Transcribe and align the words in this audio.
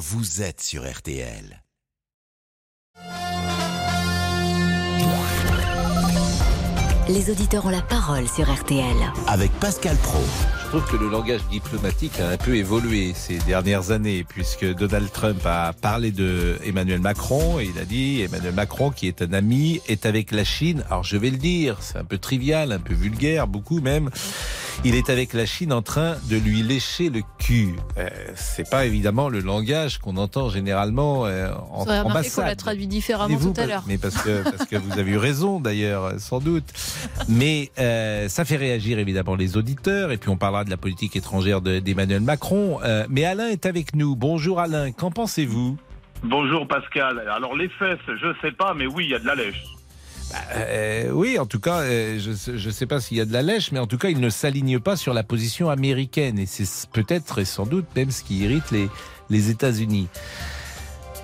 vous 0.00 0.40
êtes 0.40 0.62
sur 0.62 0.90
RTL. 0.90 1.62
Les 7.06 7.30
auditeurs 7.30 7.66
ont 7.66 7.70
la 7.70 7.82
parole 7.82 8.26
sur 8.26 8.50
RTL. 8.50 8.96
Avec 9.26 9.52
Pascal 9.60 9.98
Pro. 9.98 10.20
Je 10.62 10.68
trouve 10.68 10.90
que 10.90 10.96
le 10.96 11.10
langage 11.10 11.46
diplomatique 11.50 12.18
a 12.18 12.30
un 12.30 12.36
peu 12.38 12.56
évolué 12.56 13.12
ces 13.14 13.36
dernières 13.40 13.90
années, 13.90 14.24
puisque 14.26 14.64
Donald 14.64 15.12
Trump 15.12 15.44
a 15.44 15.74
parlé 15.74 16.12
de 16.12 16.56
Emmanuel 16.64 17.00
Macron 17.00 17.60
et 17.60 17.64
il 17.64 17.78
a 17.78 17.84
dit 17.84 18.22
Emmanuel 18.22 18.54
Macron, 18.54 18.90
qui 18.90 19.06
est 19.06 19.20
un 19.20 19.34
ami, 19.34 19.82
est 19.86 20.06
avec 20.06 20.30
la 20.30 20.44
Chine. 20.44 20.82
Alors 20.88 21.04
je 21.04 21.18
vais 21.18 21.28
le 21.28 21.36
dire, 21.36 21.76
c'est 21.80 21.98
un 21.98 22.04
peu 22.04 22.16
trivial, 22.16 22.72
un 22.72 22.78
peu 22.78 22.94
vulgaire, 22.94 23.46
beaucoup 23.46 23.80
même. 23.80 24.08
Il 24.84 24.94
est 24.94 25.10
avec 25.10 25.32
la 25.34 25.44
Chine 25.46 25.72
en 25.72 25.82
train 25.82 26.16
de 26.30 26.36
lui 26.36 26.62
lécher 26.62 27.10
le 27.10 27.20
cul. 27.38 27.74
Euh, 27.98 28.08
c'est 28.34 28.68
pas 28.70 28.86
évidemment 28.86 29.28
le 29.28 29.40
langage 29.40 29.98
qu'on 29.98 30.16
entend 30.16 30.48
généralement 30.48 31.26
euh, 31.26 31.50
en 31.70 31.84
Vous 31.84 31.90
avez 31.90 32.00
remarqué 32.00 32.04
qu'on 32.04 32.10
ambassade. 32.10 32.46
l'a 32.46 32.56
traduit 32.56 32.86
différemment 32.86 33.36
vous, 33.36 33.52
tout 33.52 33.60
à 33.60 33.66
l'heure. 33.66 33.84
Mais 33.86 33.98
parce 33.98 34.16
que, 34.22 34.42
parce 34.42 34.64
que 34.68 34.76
vous 34.76 34.98
avez 34.98 35.12
eu 35.12 35.16
raison 35.18 35.60
d'ailleurs, 35.60 36.12
sans 36.18 36.38
doute. 36.40 36.64
Mais 37.28 37.70
euh, 37.78 38.28
ça 38.28 38.44
fait 38.44 38.56
réagir 38.56 38.98
évidemment 38.98 39.34
les 39.36 39.56
auditeurs. 39.56 40.12
Et 40.12 40.16
puis 40.16 40.30
on 40.30 40.36
parlera 40.36 40.64
de 40.64 40.70
la 40.70 40.76
politique 40.78 41.14
étrangère 41.16 41.60
de- 41.60 41.78
d'Emmanuel 41.80 42.20
Macron. 42.22 42.78
Euh, 42.82 43.04
mais 43.10 43.24
Alain 43.24 43.48
est 43.48 43.66
avec 43.66 43.94
nous. 43.94 44.16
Bonjour 44.16 44.60
Alain, 44.60 44.92
qu'en 44.92 45.10
pensez-vous? 45.10 45.76
Bonjour 46.22 46.66
Pascal. 46.68 47.22
Alors 47.34 47.54
les 47.56 47.68
fesses, 47.68 47.98
je 48.08 48.32
sais 48.42 48.52
pas, 48.52 48.74
mais 48.74 48.86
oui, 48.86 49.04
il 49.06 49.10
y 49.10 49.14
a 49.14 49.18
de 49.18 49.26
la 49.26 49.34
lèche. 49.34 49.62
Euh, 50.52 51.10
Oui, 51.10 51.38
en 51.38 51.46
tout 51.46 51.60
cas, 51.60 51.80
euh, 51.80 52.18
je 52.18 52.66
ne 52.66 52.72
sais 52.72 52.86
pas 52.86 53.00
s'il 53.00 53.16
y 53.16 53.20
a 53.20 53.24
de 53.24 53.32
la 53.32 53.42
lèche, 53.42 53.72
mais 53.72 53.78
en 53.78 53.86
tout 53.86 53.98
cas, 53.98 54.08
il 54.08 54.20
ne 54.20 54.30
s'aligne 54.30 54.78
pas 54.78 54.96
sur 54.96 55.14
la 55.14 55.22
position 55.22 55.70
américaine. 55.70 56.38
Et 56.38 56.46
c'est 56.46 56.88
peut-être 56.90 57.38
et 57.38 57.44
sans 57.44 57.66
doute 57.66 57.86
même 57.96 58.10
ce 58.10 58.22
qui 58.22 58.38
irrite 58.38 58.70
les, 58.70 58.88
les 59.28 59.50
États-Unis. 59.50 60.08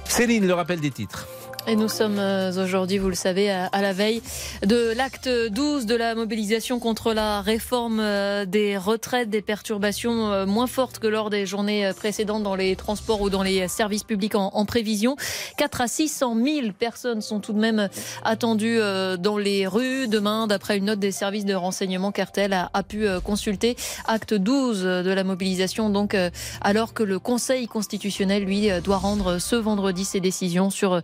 Céline, 0.04 0.46
le 0.46 0.54
rappel 0.54 0.80
des 0.80 0.90
titres. 0.90 1.26
Et 1.68 1.74
nous 1.74 1.88
sommes 1.88 2.18
euh, 2.20 2.62
aujourd'hui, 2.62 2.98
vous 2.98 3.08
le 3.08 3.16
savez, 3.16 3.50
à, 3.50 3.82
la 3.82 3.92
veille 3.92 4.22
de 4.64 4.92
l'acte 4.96 5.28
12 5.28 5.86
de 5.86 5.96
la 5.96 6.14
mobilisation 6.14 6.78
contre 6.78 7.12
la 7.12 7.40
réforme 7.40 7.98
euh, 8.00 8.44
des 8.44 8.76
retraites, 8.76 9.30
des 9.30 9.42
perturbations 9.42 10.30
euh, 10.30 10.46
moins 10.46 10.68
fortes 10.68 11.00
que 11.00 11.08
lors 11.08 11.28
des 11.28 11.44
journées 11.44 11.90
précédentes 11.96 12.44
dans 12.44 12.54
les 12.54 12.76
transports 12.76 13.20
ou 13.20 13.30
dans 13.30 13.42
les 13.42 13.66
services 13.66 14.04
publics 14.04 14.36
en, 14.36 14.64
prévision. 14.64 15.16
4 15.56 15.80
à 15.80 15.88
600 15.88 16.36
000 16.44 16.66
personnes 16.78 17.20
sont 17.20 17.40
tout 17.40 17.52
de 17.52 17.58
même 17.58 17.88
attendues 18.24 18.78
dans 19.18 19.38
les 19.38 19.66
rues 19.66 20.08
demain, 20.08 20.46
d'après 20.46 20.78
une 20.78 20.86
note 20.86 20.98
des 20.98 21.12
services 21.12 21.44
de 21.44 21.54
renseignement 21.54 22.12
qu'Artel 22.12 22.52
a, 22.52 22.70
a 22.74 22.82
pu 22.82 23.06
consulter. 23.24 23.76
Acte 24.06 24.34
12 24.34 24.82
de 24.82 25.10
la 25.10 25.24
mobilisation, 25.24 25.90
donc, 25.90 26.16
alors 26.60 26.94
que 26.94 27.02
le 27.02 27.18
Conseil 27.18 27.68
constitutionnel, 27.68 28.44
lui, 28.44 28.68
doit 28.82 28.98
rendre 28.98 29.38
ce 29.38 29.56
vendredi 29.56 30.04
ses 30.04 30.20
décisions 30.20 30.70
sur 30.70 30.94
euh, 30.94 31.00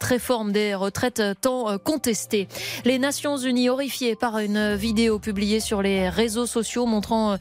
cette 0.00 0.08
réforme 0.08 0.52
des 0.52 0.74
retraites 0.74 1.22
tant 1.42 1.68
euh, 1.68 1.76
contestée. 1.76 2.48
Les 2.84 2.98
Nations 2.98 3.36
Unies 3.36 3.68
horrifiées 3.68 4.16
par 4.16 4.38
une 4.38 4.74
vidéo 4.74 5.18
publiée 5.18 5.60
sur 5.60 5.82
les 5.82 6.08
réseaux 6.08 6.46
sociaux 6.46 6.86
montrant 6.86 7.32
euh, 7.32 7.36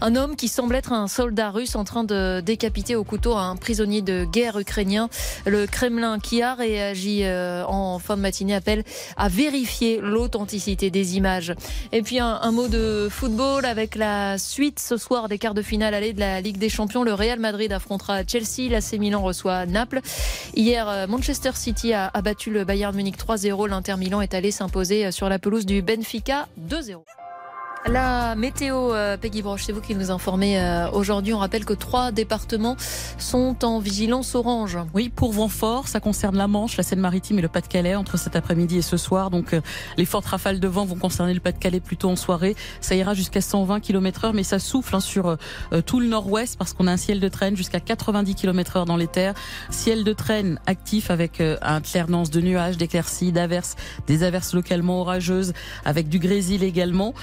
un 0.00 0.16
homme 0.16 0.34
qui 0.36 0.48
semble 0.48 0.74
être 0.74 0.92
un 0.92 1.06
soldat 1.08 1.50
russe 1.50 1.74
en 1.74 1.84
train 1.84 2.04
de 2.04 2.40
décapiter 2.40 2.96
au 2.96 3.04
couteau 3.04 3.36
un 3.36 3.56
prisonnier 3.56 4.00
de 4.00 4.24
guerre 4.24 4.58
ukrainien. 4.58 5.10
Le 5.44 5.66
Kremlin 5.66 6.18
qui 6.18 6.40
a 6.40 6.54
réagi 6.54 7.24
euh, 7.24 7.64
en 7.66 7.98
fin 7.98 8.16
de 8.16 8.22
matinée 8.22 8.54
appelle 8.54 8.84
à 9.16 9.28
vérifier 9.28 10.00
l'authenticité 10.00 10.90
des 10.90 11.16
images. 11.16 11.52
Et 11.92 12.02
puis 12.02 12.20
un, 12.20 12.38
un 12.40 12.52
mot 12.52 12.68
de 12.68 13.08
football 13.10 13.66
avec 13.66 13.96
la 13.96 14.38
suite 14.38 14.78
ce 14.78 14.96
soir 14.96 15.28
des 15.28 15.38
quarts 15.38 15.54
de 15.54 15.62
finale 15.62 15.92
aller 15.94 16.14
de 16.14 16.20
la 16.20 16.40
Ligue 16.40 16.58
des 16.58 16.70
Champions. 16.70 17.02
Le 17.02 17.12
Real 17.12 17.38
Madrid 17.38 17.72
affrontera 17.72 18.20
Chelsea, 18.26 18.70
l'AC 18.70 18.92
Milan 18.98 19.20
reçoit 19.22 19.66
Naples. 19.66 20.00
Hier, 20.54 21.06
Manchester 21.08 21.50
City 21.54 21.92
a, 21.92 21.97
a 22.06 22.22
battu 22.22 22.50
le 22.50 22.64
Bayern 22.64 22.94
Munich 22.94 23.16
3-0. 23.16 23.68
L'Inter 23.68 23.96
Milan 23.96 24.20
est 24.20 24.34
allé 24.34 24.50
s'imposer 24.50 25.06
euh, 25.06 25.10
sur 25.10 25.28
la 25.28 25.38
pelouse 25.38 25.66
du 25.66 25.82
Benfica 25.82 26.48
2-0. 26.68 27.02
La 27.90 28.34
météo, 28.34 28.92
euh, 28.92 29.16
Peggy 29.16 29.40
Broche, 29.40 29.62
c'est 29.64 29.72
vous 29.72 29.80
qui 29.80 29.94
nous 29.94 30.10
informez 30.10 30.60
euh, 30.60 30.90
aujourd'hui. 30.90 31.32
On 31.32 31.38
rappelle 31.38 31.64
que 31.64 31.72
trois 31.72 32.12
départements 32.12 32.76
sont 33.16 33.64
en 33.64 33.78
vigilance 33.78 34.34
orange. 34.34 34.78
Oui, 34.92 35.08
pour 35.08 35.32
vent 35.32 35.48
fort, 35.48 35.88
ça 35.88 35.98
concerne 35.98 36.36
la 36.36 36.48
Manche, 36.48 36.76
la 36.76 36.82
Seine-Maritime 36.82 37.38
et 37.38 37.42
le 37.42 37.48
Pas-de-Calais 37.48 37.94
entre 37.94 38.18
cet 38.18 38.36
après-midi 38.36 38.78
et 38.78 38.82
ce 38.82 38.98
soir. 38.98 39.30
Donc 39.30 39.54
euh, 39.54 39.60
les 39.96 40.04
fortes 40.04 40.26
rafales 40.26 40.60
de 40.60 40.68
vent 40.68 40.84
vont 40.84 40.96
concerner 40.96 41.32
le 41.32 41.40
Pas-de-Calais 41.40 41.80
plutôt 41.80 42.10
en 42.10 42.16
soirée. 42.16 42.56
Ça 42.80 42.94
ira 42.94 43.14
jusqu'à 43.14 43.40
120 43.40 43.80
km 43.80 44.26
heure, 44.26 44.34
mais 44.34 44.42
ça 44.42 44.58
souffle 44.58 44.94
hein, 44.94 45.00
sur 45.00 45.28
euh, 45.28 45.80
tout 45.84 46.00
le 46.00 46.08
nord-ouest 46.08 46.58
parce 46.58 46.74
qu'on 46.74 46.86
a 46.86 46.92
un 46.92 46.96
ciel 46.98 47.20
de 47.20 47.28
traîne 47.28 47.56
jusqu'à 47.56 47.80
90 47.80 48.34
km 48.34 48.76
heure 48.76 48.84
dans 48.84 48.96
les 48.96 49.08
terres. 49.08 49.34
Ciel 49.70 50.04
de 50.04 50.12
traîne 50.12 50.60
actif 50.66 51.10
avec 51.10 51.40
euh, 51.40 51.56
alternance 51.62 52.30
de 52.30 52.40
nuages, 52.42 52.76
d'éclaircies, 52.76 53.32
d'averses, 53.32 53.76
des 54.06 54.24
averses 54.24 54.52
localement 54.52 55.00
orageuses 55.00 55.54
avec 55.86 56.10
du 56.10 56.18
grésil 56.18 56.62
également. 56.62 57.14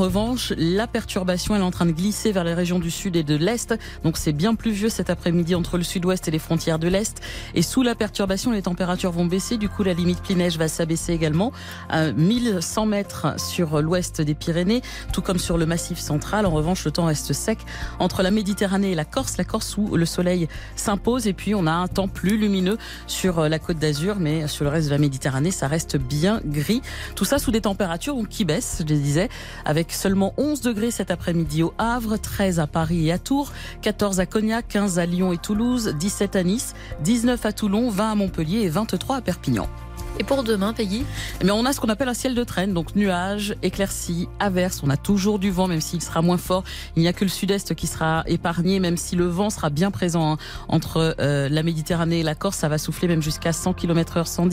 Revanche, 0.00 0.52
la 0.56 0.86
perturbation 0.86 1.54
est 1.54 1.60
en 1.60 1.70
train 1.70 1.86
de 1.86 1.92
glisser 1.92 2.32
vers 2.32 2.44
les 2.44 2.54
régions 2.54 2.78
du 2.78 2.90
sud 2.90 3.16
et 3.16 3.22
de 3.22 3.36
l'est. 3.36 3.74
Donc 4.02 4.16
c'est 4.16 4.32
bien 4.32 4.54
pluvieux 4.54 4.88
cet 4.88 5.10
après-midi 5.10 5.54
entre 5.54 5.76
le 5.76 5.84
sud-ouest 5.84 6.26
et 6.26 6.30
les 6.30 6.38
frontières 6.38 6.78
de 6.78 6.88
l'est. 6.88 7.20
Et 7.54 7.62
sous 7.62 7.82
la 7.82 7.94
perturbation, 7.94 8.50
les 8.50 8.62
températures 8.62 9.12
vont 9.12 9.26
baisser. 9.26 9.56
Du 9.56 9.68
coup, 9.68 9.82
la 9.82 9.92
limite 9.92 10.20
pluie-neige 10.22 10.58
va 10.58 10.68
s'abaisser 10.68 11.12
également 11.12 11.52
à 11.88 12.12
1100 12.12 12.86
mètres 12.86 13.38
sur 13.38 13.80
l'ouest 13.80 14.20
des 14.20 14.34
Pyrénées, 14.34 14.82
tout 15.12 15.22
comme 15.22 15.38
sur 15.38 15.58
le 15.58 15.66
massif 15.66 15.98
central. 15.98 16.46
En 16.46 16.50
revanche, 16.50 16.84
le 16.84 16.90
temps 16.90 17.06
reste 17.06 17.32
sec 17.32 17.58
entre 17.98 18.22
la 18.22 18.30
Méditerranée 18.30 18.92
et 18.92 18.94
la 18.94 19.04
Corse. 19.04 19.36
La 19.36 19.44
Corse 19.44 19.76
où 19.76 19.96
le 19.96 20.06
soleil 20.06 20.48
s'impose 20.76 21.26
et 21.26 21.32
puis 21.32 21.54
on 21.54 21.66
a 21.66 21.72
un 21.72 21.88
temps 21.88 22.08
plus 22.08 22.36
lumineux 22.36 22.78
sur 23.06 23.48
la 23.48 23.58
côte 23.58 23.78
d'Azur, 23.78 24.16
mais 24.18 24.48
sur 24.48 24.64
le 24.64 24.70
reste 24.70 24.86
de 24.86 24.92
la 24.92 24.98
Méditerranée, 24.98 25.50
ça 25.50 25.68
reste 25.68 25.96
bien 25.96 26.40
gris. 26.44 26.82
Tout 27.14 27.24
ça 27.24 27.38
sous 27.38 27.50
des 27.50 27.60
températures 27.60 28.16
qui 28.28 28.44
baissent, 28.44 28.78
je 28.80 28.94
disais, 28.94 29.28
avec 29.64 29.79
seulement 29.90 30.34
11 30.36 30.60
degrés 30.60 30.90
cet 30.90 31.10
après-midi 31.10 31.62
au 31.62 31.72
Havre, 31.78 32.16
13 32.16 32.60
à 32.60 32.66
Paris 32.66 33.08
et 33.08 33.12
à 33.12 33.18
Tours, 33.18 33.52
14 33.82 34.20
à 34.20 34.26
Cognac, 34.26 34.66
15 34.68 34.98
à 34.98 35.06
Lyon 35.06 35.32
et 35.32 35.38
Toulouse, 35.38 35.94
17 35.98 36.36
à 36.36 36.42
Nice, 36.42 36.74
19 37.02 37.46
à 37.46 37.52
Toulon, 37.52 37.90
20 37.90 38.12
à 38.12 38.14
Montpellier 38.14 38.60
et 38.60 38.68
23 38.68 39.16
à 39.16 39.20
Perpignan. 39.20 39.68
Et 40.18 40.24
pour 40.24 40.42
demain, 40.44 40.74
Peggy 40.74 41.04
Mais 41.44 41.50
on 41.50 41.64
a 41.64 41.72
ce 41.72 41.80
qu'on 41.80 41.88
appelle 41.88 42.08
un 42.08 42.14
ciel 42.14 42.34
de 42.34 42.44
traîne, 42.44 42.74
donc 42.74 42.94
nuages, 42.94 43.54
éclaircies, 43.62 44.28
averses. 44.38 44.82
On 44.84 44.90
a 44.90 44.98
toujours 44.98 45.38
du 45.38 45.50
vent, 45.50 45.66
même 45.66 45.80
s'il 45.80 46.02
sera 46.02 46.20
moins 46.20 46.36
fort. 46.36 46.62
Il 46.96 47.00
n'y 47.02 47.08
a 47.08 47.14
que 47.14 47.24
le 47.24 47.30
sud-est 47.30 47.74
qui 47.74 47.86
sera 47.86 48.24
épargné, 48.26 48.80
même 48.80 48.98
si 48.98 49.16
le 49.16 49.26
vent 49.26 49.48
sera 49.48 49.70
bien 49.70 49.90
présent 49.90 50.32
hein. 50.32 50.36
entre 50.68 51.16
euh, 51.20 51.48
la 51.48 51.62
Méditerranée 51.62 52.20
et 52.20 52.22
la 52.22 52.34
Corse. 52.34 52.58
Ça 52.58 52.68
va 52.68 52.76
souffler 52.76 53.08
même 53.08 53.22
jusqu'à 53.22 53.52
100 53.52 53.72
km 53.72 54.18
heure, 54.18 54.28
100 54.28 54.48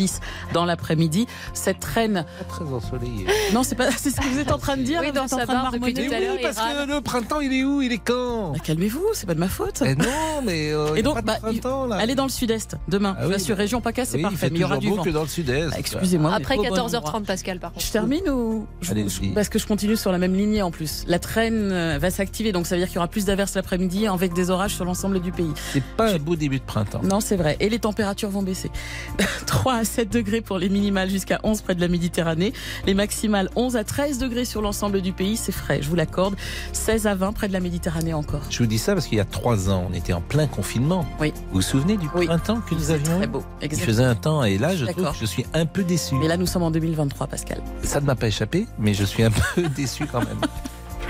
dans 0.53 0.63
l'après-midi. 0.63 1.27
Cette 1.53 1.79
traîne... 1.79 2.25
Très 2.47 2.63
ensoleillé. 2.65 3.25
Non, 3.53 3.63
c'est 3.63 3.75
pas, 3.75 3.91
c'est 3.97 4.11
ce 4.11 4.17
que 4.21 4.27
vous 4.27 4.39
êtes 4.39 4.51
en 4.51 4.59
train 4.59 4.77
de 4.77 4.83
dire. 4.83 5.01
Oui, 5.01 5.11
dans 5.11 5.27
sa 5.27 5.45
depuis 5.71 5.93
tout 5.93 6.01
à 6.13 6.19
l'heure, 6.19 6.35
oui, 6.35 6.41
parce 6.41 6.57
il 6.57 6.87
que 6.87 6.93
le 6.93 7.01
printemps, 7.01 7.41
il 7.41 7.53
est 7.53 7.63
où? 7.63 7.81
Il 7.81 7.91
est 7.91 7.97
quand? 7.97 8.51
Bah, 8.53 8.59
Calmez-vous, 8.63 9.05
c'est 9.13 9.25
pas 9.25 9.33
de 9.33 9.39
ma 9.39 9.47
faute. 9.47 9.83
Eh 9.85 9.95
non, 9.95 10.41
mais 10.45 10.71
euh, 10.71 10.89
il 10.91 10.95
y 10.95 10.97
Et 10.97 10.99
a 10.99 11.01
donc, 11.03 11.15
pas 11.15 11.21
de 11.21 11.27
bah, 11.27 11.37
printemps, 11.41 11.85
là. 11.87 11.97
Elle 12.01 12.09
est 12.09 12.15
dans 12.15 12.23
le 12.23 12.29
sud-est 12.29 12.77
demain. 12.87 13.15
Ah 13.17 13.23
Je 13.23 13.27
vous 13.27 13.33
assure, 13.33 13.55
bah, 13.55 13.61
région 13.63 13.81
PACA, 13.81 14.05
c'est 14.05 14.13
Oui, 14.13 14.19
il 14.19 14.23
parfait. 14.23 14.37
fait 14.37 14.49
Mais 14.51 14.59
il 14.59 14.61
y 14.61 14.65
aura 14.65 14.77
du 14.77 14.89
vent. 14.89 15.03
que 15.03 15.09
dans 15.09 15.23
le 15.23 15.27
sud-est. 15.47 15.69
Bah, 15.71 15.75
Excusez-moi. 15.79 16.33
Après 16.33 16.57
mais 16.57 16.69
pas 16.69 16.73
au 16.73 16.75
bon 16.75 16.87
14h30, 16.87 16.97
endroit. 16.97 17.21
Pascal, 17.25 17.59
par 17.59 17.73
contre. 17.73 17.85
Je 17.85 17.91
termine 17.91 18.29
ou 18.29 18.67
je- 18.81 18.91
Allez-y. 18.91 19.29
parce 19.33 19.49
que 19.49 19.59
je 19.59 19.65
continue 19.67 19.95
sur 19.97 20.11
la 20.11 20.17
même 20.17 20.33
lignée 20.35 20.61
en 20.61 20.71
plus. 20.71 21.03
La 21.07 21.19
traîne 21.19 21.71
euh, 21.71 21.97
va 21.99 22.09
s'activer, 22.11 22.51
donc 22.51 22.67
ça 22.67 22.75
veut 22.75 22.79
dire 22.81 22.87
qu'il 22.87 22.95
y 22.95 22.99
aura 22.99 23.07
plus 23.07 23.25
d'averses 23.25 23.55
l'après-midi 23.55 24.07
avec 24.07 24.33
des 24.33 24.49
orages 24.49 24.75
sur 24.75 24.85
l'ensemble 24.85 25.19
du 25.19 25.31
pays. 25.31 25.51
C'est 25.73 25.83
pas 25.83 26.13
un 26.13 26.17
beau 26.19 26.35
début 26.35 26.59
de 26.59 26.63
printemps. 26.63 27.01
Non, 27.03 27.19
c'est 27.19 27.35
vrai. 27.35 27.57
Et 27.59 27.69
les 27.69 27.79
températures 27.79 28.29
vont 28.29 28.43
baisser. 28.43 28.71
3 29.47 29.73
à 29.75 29.83
7 29.85 30.11
degrés 30.11 30.41
pour 30.41 30.57
les 30.57 30.69
minimales 30.69 31.09
jusqu'à 31.09 31.39
11 31.43 31.61
près 31.61 31.75
de 31.75 31.81
la 31.81 31.87
Méditerranée. 31.87 32.53
Les 32.85 32.93
maximales 32.93 33.49
11 33.55 33.75
à 33.77 33.83
13 33.83 34.17
degrés 34.19 34.45
sur 34.45 34.61
l'ensemble 34.61 35.01
du 35.01 35.13
pays. 35.13 35.37
C'est 35.37 35.51
frais, 35.51 35.79
je 35.81 35.89
vous 35.89 35.95
l'accorde. 35.95 36.35
16 36.73 37.07
à 37.07 37.15
20 37.15 37.31
près 37.33 37.47
de 37.47 37.53
la 37.53 37.59
Méditerranée 37.59 38.13
encore. 38.13 38.41
Je 38.49 38.59
vous 38.59 38.65
dis 38.67 38.77
ça 38.77 38.93
parce 38.93 39.07
qu'il 39.07 39.17
y 39.17 39.21
a 39.21 39.25
trois 39.25 39.69
ans, 39.69 39.87
on 39.89 39.93
était 39.93 40.13
en 40.13 40.21
plein 40.21 40.47
confinement. 40.47 41.05
Oui. 41.19 41.33
Vous 41.49 41.55
vous 41.55 41.61
souvenez 41.61 41.97
du 41.97 42.07
Oui. 42.15 42.25
printemps 42.27 42.61
que 42.61 42.75
nous 42.75 42.81
C'est 42.81 42.93
avions 42.93 43.17
très 43.17 43.27
beau. 43.27 43.43
Il 43.61 43.65
Exactement. 43.65 43.85
faisait 43.93 44.03
un 44.03 44.15
temps 44.15 44.43
et 44.43 44.57
là, 44.57 44.75
je 44.75 44.85
trouve 44.85 44.95
D'accord. 44.97 45.13
que 45.13 45.19
je 45.19 45.25
suis 45.25 45.36
un 45.53 45.65
peu 45.65 45.83
déçu. 45.83 46.15
Mais 46.15 46.27
là, 46.27 46.37
nous 46.37 46.45
sommes 46.47 46.63
en 46.63 46.71
2023, 46.71 47.27
Pascal. 47.27 47.61
Ça 47.83 47.99
ne 48.01 48.05
m'a 48.05 48.15
pas 48.15 48.27
échappé, 48.27 48.65
mais 48.79 48.93
je 48.93 49.03
suis 49.03 49.23
un 49.23 49.31
peu 49.55 49.63
déçu 49.69 50.05
quand 50.05 50.19
même. 50.19 50.39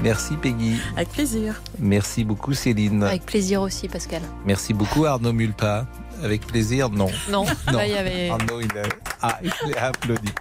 Merci 0.04 0.36
Peggy. 0.36 0.78
Avec 0.96 1.10
plaisir. 1.10 1.60
Merci 1.80 2.24
beaucoup 2.24 2.54
Céline. 2.54 3.04
Avec 3.04 3.26
plaisir 3.26 3.62
aussi, 3.62 3.88
Pascal. 3.88 4.22
Merci 4.46 4.74
beaucoup 4.74 5.06
Arnaud 5.06 5.34
Mulpa. 5.34 5.88
Avec 6.24 6.46
plaisir, 6.46 6.90
non. 6.90 7.08
Non, 7.32 7.46
Non. 7.72 7.78
là, 7.78 7.88
il 7.88 7.94
y 7.94 7.98
avait. 7.98 8.30
Arnaud, 8.30 8.62
il 8.62 8.72
a, 8.78 8.84
ah, 9.22 9.40
il 9.44 9.76
a 9.76 9.86
applaudi. 9.88 10.32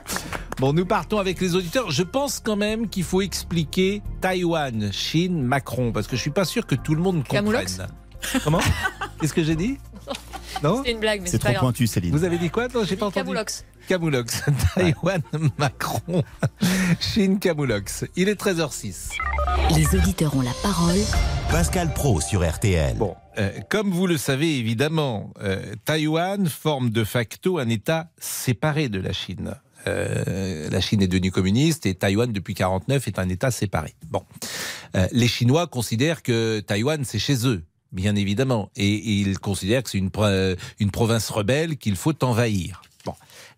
Bon, 0.59 0.73
nous 0.73 0.87
partons 0.87 1.19
avec 1.19 1.41
les 1.41 1.55
auditeurs. 1.55 1.91
Je 1.91 2.03
pense 2.03 2.41
quand 2.41 2.57
même 2.57 2.89
qu'il 2.89 3.05
faut 3.05 3.21
expliquer 3.21 4.03
Taïwan, 4.23 4.91
Chine, 4.93 5.43
Macron, 5.43 5.93
parce 5.93 6.07
que 6.07 6.17
je 6.17 6.21
suis 6.23 6.31
pas 6.31 6.45
sûr 6.47 6.67
que 6.67 6.75
tout 6.75 6.95
le 6.95 7.03
monde 7.03 7.17
comprenne. 7.25 7.45
Camoulox 7.45 7.79
Comment? 8.43 8.61
Qu'est-ce 9.21 9.35
que 9.35 9.43
j'ai 9.45 9.57
dit? 9.57 9.79
Non? 10.63 10.81
C'est 10.83 10.93
une 10.93 11.01
blague, 11.01 11.21
mais 11.21 11.27
C'est 11.27 11.33
c'est 11.33 11.39
trop 11.39 11.49
pas 11.49 11.53
grave. 11.55 11.65
pointu, 11.65 11.87
Céline. 11.87 12.13
Vous 12.13 12.25
avez 12.25 12.39
dit 12.39 12.49
quoi? 12.49 12.69
Non, 12.69 12.83
j'ai 12.85 12.97
pas 12.97 13.05
entendu. 13.07 13.25
Camoulox. 13.27 13.67
Camoulox. 13.87 14.43
Taïwan, 14.75 15.23
Macron, 15.59 16.23
Chine, 17.01 17.39
Camoulox. 17.39 18.05
Il 18.17 18.29
est 18.29 18.41
13h06. 18.41 19.11
Les 19.75 19.99
auditeurs 19.99 20.37
ont 20.37 20.43
la 20.43 20.53
parole. 20.63 20.97
Pascal 21.51 21.93
Pro 21.95 22.21
sur 22.21 22.49
RTL. 22.49 22.97
Bon, 22.97 23.15
euh, 23.39 23.51
comme 23.69 23.91
vous 23.91 24.07
le 24.07 24.17
savez 24.17 24.59
évidemment, 24.59 25.33
euh, 25.41 25.75
Taïwan 25.85 26.47
forme 26.49 26.91
de 26.91 27.05
facto 27.05 27.59
un 27.59 27.69
État 27.69 28.11
séparé 28.19 28.89
de 28.89 29.01
la 29.01 29.13
Chine. 29.13 29.55
Euh, 29.87 30.69
la 30.69 30.81
Chine 30.81 31.01
est 31.03 31.07
devenue 31.09 31.31
communiste 31.31 31.87
et 31.87 31.95
Taïwan 31.95 32.33
depuis 32.33 32.55
49 32.55 33.07
est 33.07 33.19
un 33.19 33.29
État 33.29 33.51
séparé. 33.51 33.95
Bon, 34.11 34.23
Euh, 34.97 35.07
les 35.13 35.29
Chinois 35.29 35.67
considèrent 35.67 36.23
que 36.23 36.61
Taïwan 36.61 37.05
c'est 37.05 37.19
chez 37.19 37.47
eux, 37.47 37.63
bien 37.93 38.17
évidemment, 38.17 38.71
et, 38.77 38.89
et 38.95 39.13
ils 39.21 39.39
considèrent 39.39 39.83
que 39.83 39.91
c'est 39.91 39.99
une 39.99 40.91
province 40.91 41.29
rebelle 41.31 41.77
qu'il 41.77 41.97
faut 41.97 42.25
envahir. 42.25 42.83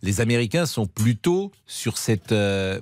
Les 0.03 0.21
Américains 0.21 0.67
sont 0.67 0.87
plutôt 0.87 1.51
sur 1.67 1.99
cette, 1.99 2.33
euh, 2.33 2.81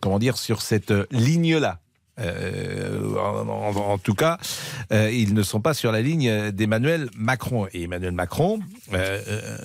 comment 0.00 0.18
dire, 0.18 0.36
sur 0.38 0.62
cette 0.62 0.90
euh, 0.92 1.06
ligne-là. 1.10 1.78
Euh, 2.20 3.16
en, 3.18 3.48
en- 3.48 3.74
en 3.92 3.98
tout 3.98 4.14
cas, 4.14 4.38
euh, 4.92 5.10
ils 5.10 5.32
ne 5.32 5.42
sont 5.42 5.60
pas 5.62 5.72
sur 5.72 5.90
la 5.92 6.02
ligne 6.02 6.50
d'Emmanuel 6.50 7.08
Macron. 7.16 7.66
Et 7.72 7.84
Emmanuel 7.84 8.12
Macron, 8.12 8.60
euh, 8.92 9.56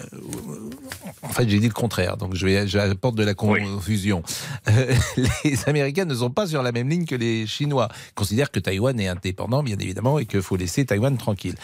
en 1.24 1.28
fait, 1.30 1.48
j'ai 1.50 1.60
dit 1.60 1.68
le 1.68 1.74
contraire, 1.74 2.16
donc 2.16 2.36
je 2.36 2.46
vais, 2.46 2.66
j'apporte 2.68 3.16
de 3.16 3.24
la 3.26 3.34
confusion. 3.34 4.24
Les 5.44 5.60
Américains 5.68 6.06
ne 6.06 6.16
sont 6.16 6.30
pas 6.30 6.48
sur 6.48 6.64
la 6.64 6.72
même 6.72 6.88
ligne 6.90 7.06
que 7.06 7.16
les 7.16 7.46
Chinois. 7.46 7.90
Ils 8.12 8.14
considèrent 8.16 8.50
que 8.50 8.60
Taïwan 8.62 8.98
est 9.00 9.08
indépendant, 9.10 9.62
bien 9.62 9.78
évidemment, 9.78 10.18
et 10.18 10.26
qu'il 10.26 10.42
faut 10.42 10.56
laisser 10.56 10.86
Taïwan 10.86 11.18
tranquille. 11.18 11.56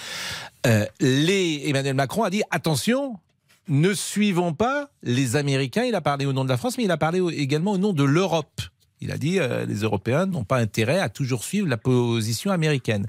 Les, 0.99 1.63
Emmanuel 1.65 1.95
Macron 1.95 2.23
a 2.23 2.29
dit 2.29 2.43
attention. 2.51 3.17
Ne 3.67 3.93
suivons 3.93 4.53
pas 4.53 4.89
les 5.03 5.35
Américains. 5.35 5.83
Il 5.83 5.95
a 5.95 6.01
parlé 6.01 6.25
au 6.25 6.33
nom 6.33 6.43
de 6.43 6.49
la 6.49 6.57
France, 6.57 6.77
mais 6.77 6.83
il 6.83 6.91
a 6.91 6.97
parlé 6.97 7.21
également 7.37 7.71
au 7.71 7.77
nom 7.77 7.93
de 7.93 8.03
l'Europe. 8.03 8.61
Il 8.99 9.11
a 9.11 9.17
dit 9.17 9.39
euh, 9.39 9.65
les 9.65 9.81
Européens 9.81 10.25
n'ont 10.25 10.43
pas 10.43 10.57
intérêt 10.57 10.99
à 10.99 11.09
toujours 11.09 11.43
suivre 11.43 11.67
la 11.67 11.77
position 11.77 12.51
américaine. 12.51 13.07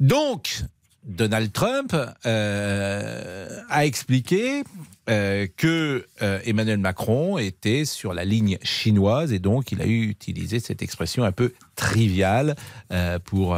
Donc, 0.00 0.62
Donald 1.04 1.52
Trump 1.52 1.94
euh, 2.26 3.60
a 3.68 3.86
expliqué 3.86 4.64
euh, 5.10 5.46
que 5.58 6.06
euh, 6.22 6.38
Emmanuel 6.46 6.78
Macron 6.78 7.36
était 7.36 7.84
sur 7.84 8.14
la 8.14 8.24
ligne 8.24 8.56
chinoise 8.62 9.34
et 9.34 9.38
donc 9.38 9.70
il 9.70 9.82
a 9.82 9.86
eu 9.86 10.08
utilisé 10.08 10.60
cette 10.60 10.80
expression 10.80 11.24
un 11.24 11.32
peu 11.32 11.52
triviale 11.76 12.54
euh, 12.90 13.18
pour 13.18 13.54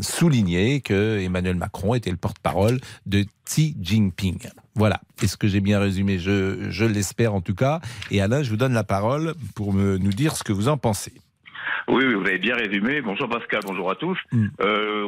souligner 0.00 0.80
que 0.80 1.18
Emmanuel 1.18 1.56
Macron 1.56 1.94
était 1.94 2.12
le 2.12 2.16
porte-parole 2.16 2.78
de 3.04 3.24
Xi 3.46 3.76
Jinping. 3.80 4.48
Voilà. 4.76 5.00
Est-ce 5.22 5.36
que 5.36 5.48
j'ai 5.48 5.60
bien 5.60 5.80
résumé? 5.80 6.20
Je, 6.20 6.70
je 6.70 6.84
l'espère 6.84 7.34
en 7.34 7.40
tout 7.40 7.56
cas. 7.56 7.80
Et 8.12 8.20
Alain, 8.20 8.44
je 8.44 8.50
vous 8.50 8.56
donne 8.56 8.74
la 8.74 8.84
parole 8.84 9.34
pour 9.56 9.72
me, 9.72 9.98
nous 9.98 10.12
dire 10.12 10.36
ce 10.36 10.44
que 10.44 10.52
vous 10.52 10.68
en 10.68 10.76
pensez. 10.76 11.14
Oui, 11.88 12.04
oui, 12.06 12.14
vous 12.14 12.26
avez 12.26 12.38
bien 12.38 12.54
résumé. 12.54 13.00
Bonjour 13.00 13.28
Pascal, 13.28 13.60
bonjour 13.66 13.90
à 13.90 13.96
tous. 13.96 14.18
Mm. 14.30 14.46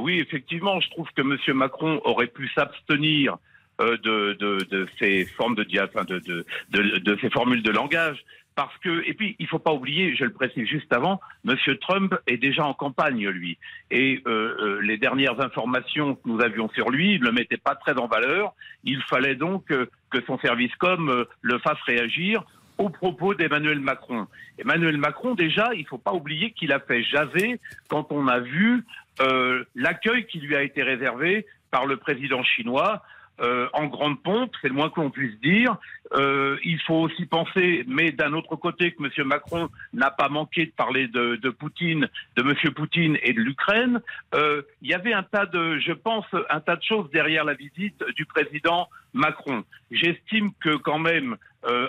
Oui, 0.01 0.19
effectivement, 0.19 0.81
je 0.81 0.91
trouve 0.91 1.07
que 1.15 1.23
Monsieur 1.23 1.55
Macron 1.55 2.01
aurait 2.05 2.27
pu 2.27 2.49
s'abstenir 2.55 3.39
de, 3.79 4.33
de, 4.35 4.59
de 4.71 4.87
ces 4.99 5.25
formes 5.25 5.55
de, 5.55 5.65
de, 5.65 6.99
de, 6.99 7.19
ces 7.21 7.31
formules 7.31 7.63
de 7.63 7.71
langage. 7.71 8.25
Parce 8.55 8.77
que, 8.79 9.07
et 9.07 9.13
puis, 9.13 9.37
il 9.39 9.47
faut 9.47 9.59
pas 9.59 9.75
oublier, 9.75 10.17
je 10.17 10.25
le 10.25 10.33
précise 10.33 10.67
juste 10.67 10.91
avant, 10.91 11.21
Monsieur 11.45 11.77
Trump 11.77 12.15
est 12.27 12.39
déjà 12.39 12.65
en 12.65 12.73
campagne, 12.73 13.29
lui. 13.29 13.59
Et 13.91 14.23
euh, 14.27 14.57
euh, 14.59 14.81
les 14.81 14.97
dernières 14.97 15.41
informations 15.41 16.15
que 16.15 16.23
nous 16.25 16.41
avions 16.41 16.71
sur 16.71 16.89
lui, 16.91 17.21
ne 17.21 17.27
le 17.27 17.33
mettait 17.33 17.59
pas 17.59 17.75
très 17.75 17.99
en 17.99 18.07
valeur. 18.07 18.55
Il 18.83 19.03
fallait 19.03 19.35
donc 19.35 19.71
euh, 19.71 19.91
que 20.11 20.25
son 20.27 20.39
service 20.39 20.75
com 20.77 21.11
euh, 21.11 21.25
le 21.43 21.59
fasse 21.59 21.81
réagir 21.87 22.45
aux 22.79 22.89
propos 22.89 23.35
d'Emmanuel 23.35 23.81
Macron. 23.81 24.27
Emmanuel 24.59 24.97
Macron, 24.97 25.35
déjà, 25.35 25.71
il 25.75 25.87
faut 25.87 25.99
pas 25.99 26.13
oublier 26.13 26.53
qu'il 26.53 26.73
a 26.73 26.81
fait 26.81 27.03
jaser 27.03 27.61
quand 27.89 28.11
on 28.11 28.27
a 28.29 28.41
vu 28.41 28.85
euh, 29.21 29.65
l'accueil 29.75 30.27
qui 30.27 30.41
lui 30.41 30.57
a 30.57 30.63
été 30.63 30.83
réservé 30.83 31.47
par 31.71 31.87
le 31.87 31.97
président 31.97 32.43
chinois 32.43 33.03
euh, 33.41 33.69
en 33.75 33.87
grande 33.87 34.23
pompe, 34.23 34.53
c'est 34.61 34.69
le 34.69 34.75
moins 34.75 34.89
que 34.89 35.07
puisse 35.09 35.39
dire. 35.41 35.77
Euh, 36.15 36.57
il 36.65 36.81
faut 36.81 36.95
aussi 36.95 37.27
penser, 37.27 37.85
mais 37.87 38.11
d'un 38.11 38.33
autre 38.33 38.57
côté, 38.57 38.93
que 38.93 39.03
M. 39.03 39.27
Macron 39.27 39.69
n'a 39.93 40.11
pas 40.11 40.29
manqué 40.29 40.67
de 40.67 40.71
parler 40.71 41.09
de, 41.09 41.51
Poutine, 41.51 42.09
de 42.37 42.43
M. 42.43 42.73
Poutine 42.73 43.19
et 43.23 43.33
de 43.33 43.41
l'Ukraine. 43.41 44.01
Euh, 44.35 44.63
il 44.81 44.89
y 44.89 44.95
avait 44.95 45.13
un 45.13 45.23
tas 45.23 45.47
de, 45.47 45.79
je 45.79 45.93
pense, 45.93 46.27
un 46.49 46.61
tas 46.61 46.77
de 46.77 46.83
choses 46.83 47.11
derrière 47.11 47.45
la 47.45 47.55
visite 47.55 48.03
du 48.15 48.25
président 48.25 48.89
Macron. 49.13 49.65
J'estime 49.91 50.53
que 50.61 50.77
quand 50.77 50.99
même 50.99 51.37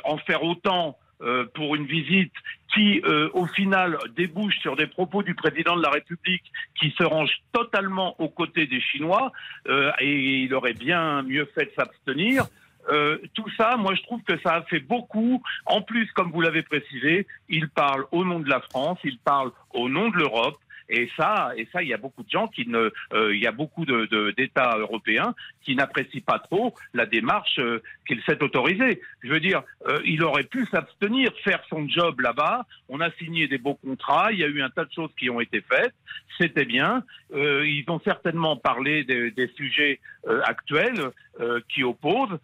en 0.05 0.17
faire 0.17 0.41
autant 0.41 0.97
euh, 1.21 1.45
pour 1.53 1.75
une 1.75 1.85
visite 1.85 2.33
qui, 2.73 3.01
euh, 3.05 3.29
au 3.33 3.45
final, 3.47 3.97
débouche 4.15 4.57
sur 4.59 4.75
des 4.75 4.87
propos 4.87 5.23
du 5.23 5.33
président 5.33 5.75
de 5.75 5.81
la 5.81 5.89
République 5.89 6.43
qui 6.79 6.93
se 6.97 7.03
range 7.03 7.31
totalement 7.51 8.19
aux 8.21 8.29
côtés 8.29 8.67
des 8.67 8.81
Chinois, 8.81 9.31
euh, 9.67 9.91
et 9.99 10.43
il 10.43 10.53
aurait 10.53 10.73
bien 10.73 11.23
mieux 11.23 11.45
fait 11.55 11.65
de 11.65 11.71
s'abstenir. 11.75 12.45
Euh, 12.89 13.17
tout 13.33 13.49
ça, 13.57 13.75
moi, 13.77 13.95
je 13.95 14.01
trouve 14.03 14.21
que 14.23 14.37
ça 14.39 14.55
a 14.55 14.61
fait 14.63 14.79
beaucoup. 14.79 15.41
En 15.65 15.81
plus, 15.81 16.09
comme 16.13 16.31
vous 16.31 16.41
l'avez 16.41 16.63
précisé, 16.63 17.27
il 17.49 17.69
parle 17.69 18.05
au 18.11 18.23
nom 18.23 18.39
de 18.39 18.49
la 18.49 18.61
France, 18.61 18.99
il 19.03 19.17
parle 19.17 19.51
au 19.73 19.89
nom 19.89 20.09
de 20.09 20.17
l'Europe. 20.17 20.57
Et 20.89 21.09
ça, 21.17 21.51
et 21.57 21.67
ça, 21.71 21.81
il 21.83 21.89
y 21.89 21.93
a 21.93 21.97
beaucoup 21.97 22.23
de 22.23 22.29
gens 22.29 22.47
qui 22.47 22.67
ne, 22.67 22.91
euh, 23.13 23.35
il 23.35 23.41
y 23.41 23.47
a 23.47 23.51
beaucoup 23.51 23.85
de, 23.85 24.31
d'États 24.37 24.77
européens 24.77 25.35
qui 25.63 25.75
n'apprécient 25.75 26.21
pas 26.25 26.39
trop 26.39 26.73
la 26.93 27.05
démarche 27.05 27.59
euh, 27.59 27.81
qu'il 28.07 28.21
s'est 28.23 28.41
autorisée. 28.41 29.01
Je 29.23 29.29
veux 29.29 29.39
dire, 29.39 29.63
euh, 29.87 29.99
il 30.05 30.23
aurait 30.23 30.43
pu 30.43 30.65
s'abstenir, 30.67 31.31
faire 31.43 31.61
son 31.69 31.87
job 31.89 32.21
là-bas. 32.21 32.65
On 32.89 33.01
a 33.01 33.11
signé 33.11 33.47
des 33.47 33.57
beaux 33.57 33.75
contrats, 33.75 34.31
il 34.31 34.39
y 34.39 34.43
a 34.43 34.47
eu 34.47 34.61
un 34.61 34.69
tas 34.69 34.85
de 34.85 34.91
choses 34.93 35.11
qui 35.17 35.29
ont 35.29 35.41
été 35.41 35.61
faites. 35.61 35.93
C'était 36.39 36.65
bien. 36.65 37.03
Euh, 37.33 37.67
ils 37.67 37.83
ont 37.89 37.99
certainement 37.99 38.55
parlé 38.55 39.03
des, 39.03 39.31
des 39.31 39.47
sujets 39.55 39.99
euh, 40.27 40.41
actuels 40.43 41.11
euh, 41.39 41.59
qui 41.67 41.83
opposent. 41.83 42.39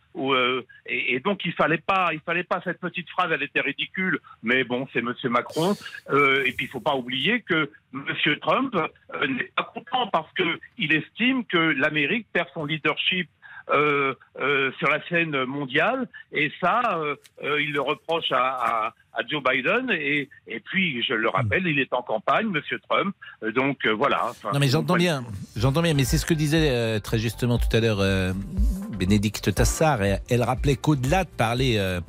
Et, 0.86 1.16
et 1.16 1.20
donc 1.20 1.46
il 1.46 1.54
fallait 1.54 1.78
pas, 1.78 2.10
il 2.12 2.20
fallait 2.20 2.44
pas 2.44 2.62
cette 2.64 2.80
petite 2.80 3.10
phrase. 3.10 3.32
Elle 3.32 3.44
était 3.44 3.62
ridicule, 3.62 4.20
mais 4.42 4.64
bon, 4.64 4.88
c'est 4.92 5.02
Monsieur 5.02 5.30
Macron. 5.30 5.74
Et 6.12 6.52
puis 6.52 6.66
il 6.66 6.70
faut 6.70 6.80
pas 6.80 6.96
oublier 6.96 7.42
que 7.42 7.70
Monsieur 7.94 8.40
Trump 8.40 8.76
euh, 8.76 9.28
n'est 9.28 9.52
pas 9.56 9.72
content 9.74 10.08
parce 10.12 10.32
que 10.34 10.60
il 10.78 10.94
estime 10.94 11.46
que 11.46 11.58
l'Amérique 11.58 12.28
perd 12.34 12.48
son 12.54 12.66
leadership 12.66 13.30
euh, 13.70 14.14
euh, 14.42 14.72
sur 14.78 14.90
la 14.90 15.02
scène 15.08 15.46
mondiale. 15.46 16.10
Et 16.34 16.52
ça, 16.60 16.82
euh, 16.98 17.16
il 17.62 17.72
le 17.72 17.80
reproche 17.80 18.30
à, 18.32 18.38
à, 18.38 18.94
à 19.14 19.26
Joe 19.26 19.42
Biden. 19.42 19.90
Et, 19.92 20.28
et 20.48 20.60
puis 20.60 21.02
je 21.02 21.14
le 21.14 21.30
rappelle, 21.30 21.66
il 21.66 21.80
est 21.80 21.94
en 21.94 22.02
campagne, 22.02 22.48
Monsieur 22.48 22.80
Trump, 22.90 23.16
donc 23.56 23.88
voilà. 23.88 24.26
Enfin, 24.30 24.50
Non 24.54 24.60
mais 24.60 24.68
j'entends 24.68 24.96
bien, 24.96 25.24
j'entends 25.56 25.82
bien, 25.82 25.94
mais 25.94 26.04
c'est 26.04 26.18
ce 26.18 26.26
que 26.26 26.34
disait 26.34 27.00
très 27.00 27.20
justement 27.20 27.58
tout 27.58 27.74
à 27.74 27.80
l'heure 27.80 28.34
Bénédicte 29.00 29.54
Tassard. 29.54 30.00
Elle 30.30 30.44
rappelait 30.44 30.76
qu'au-delà 30.76 31.24
de 31.24 31.30
parler 31.30 32.00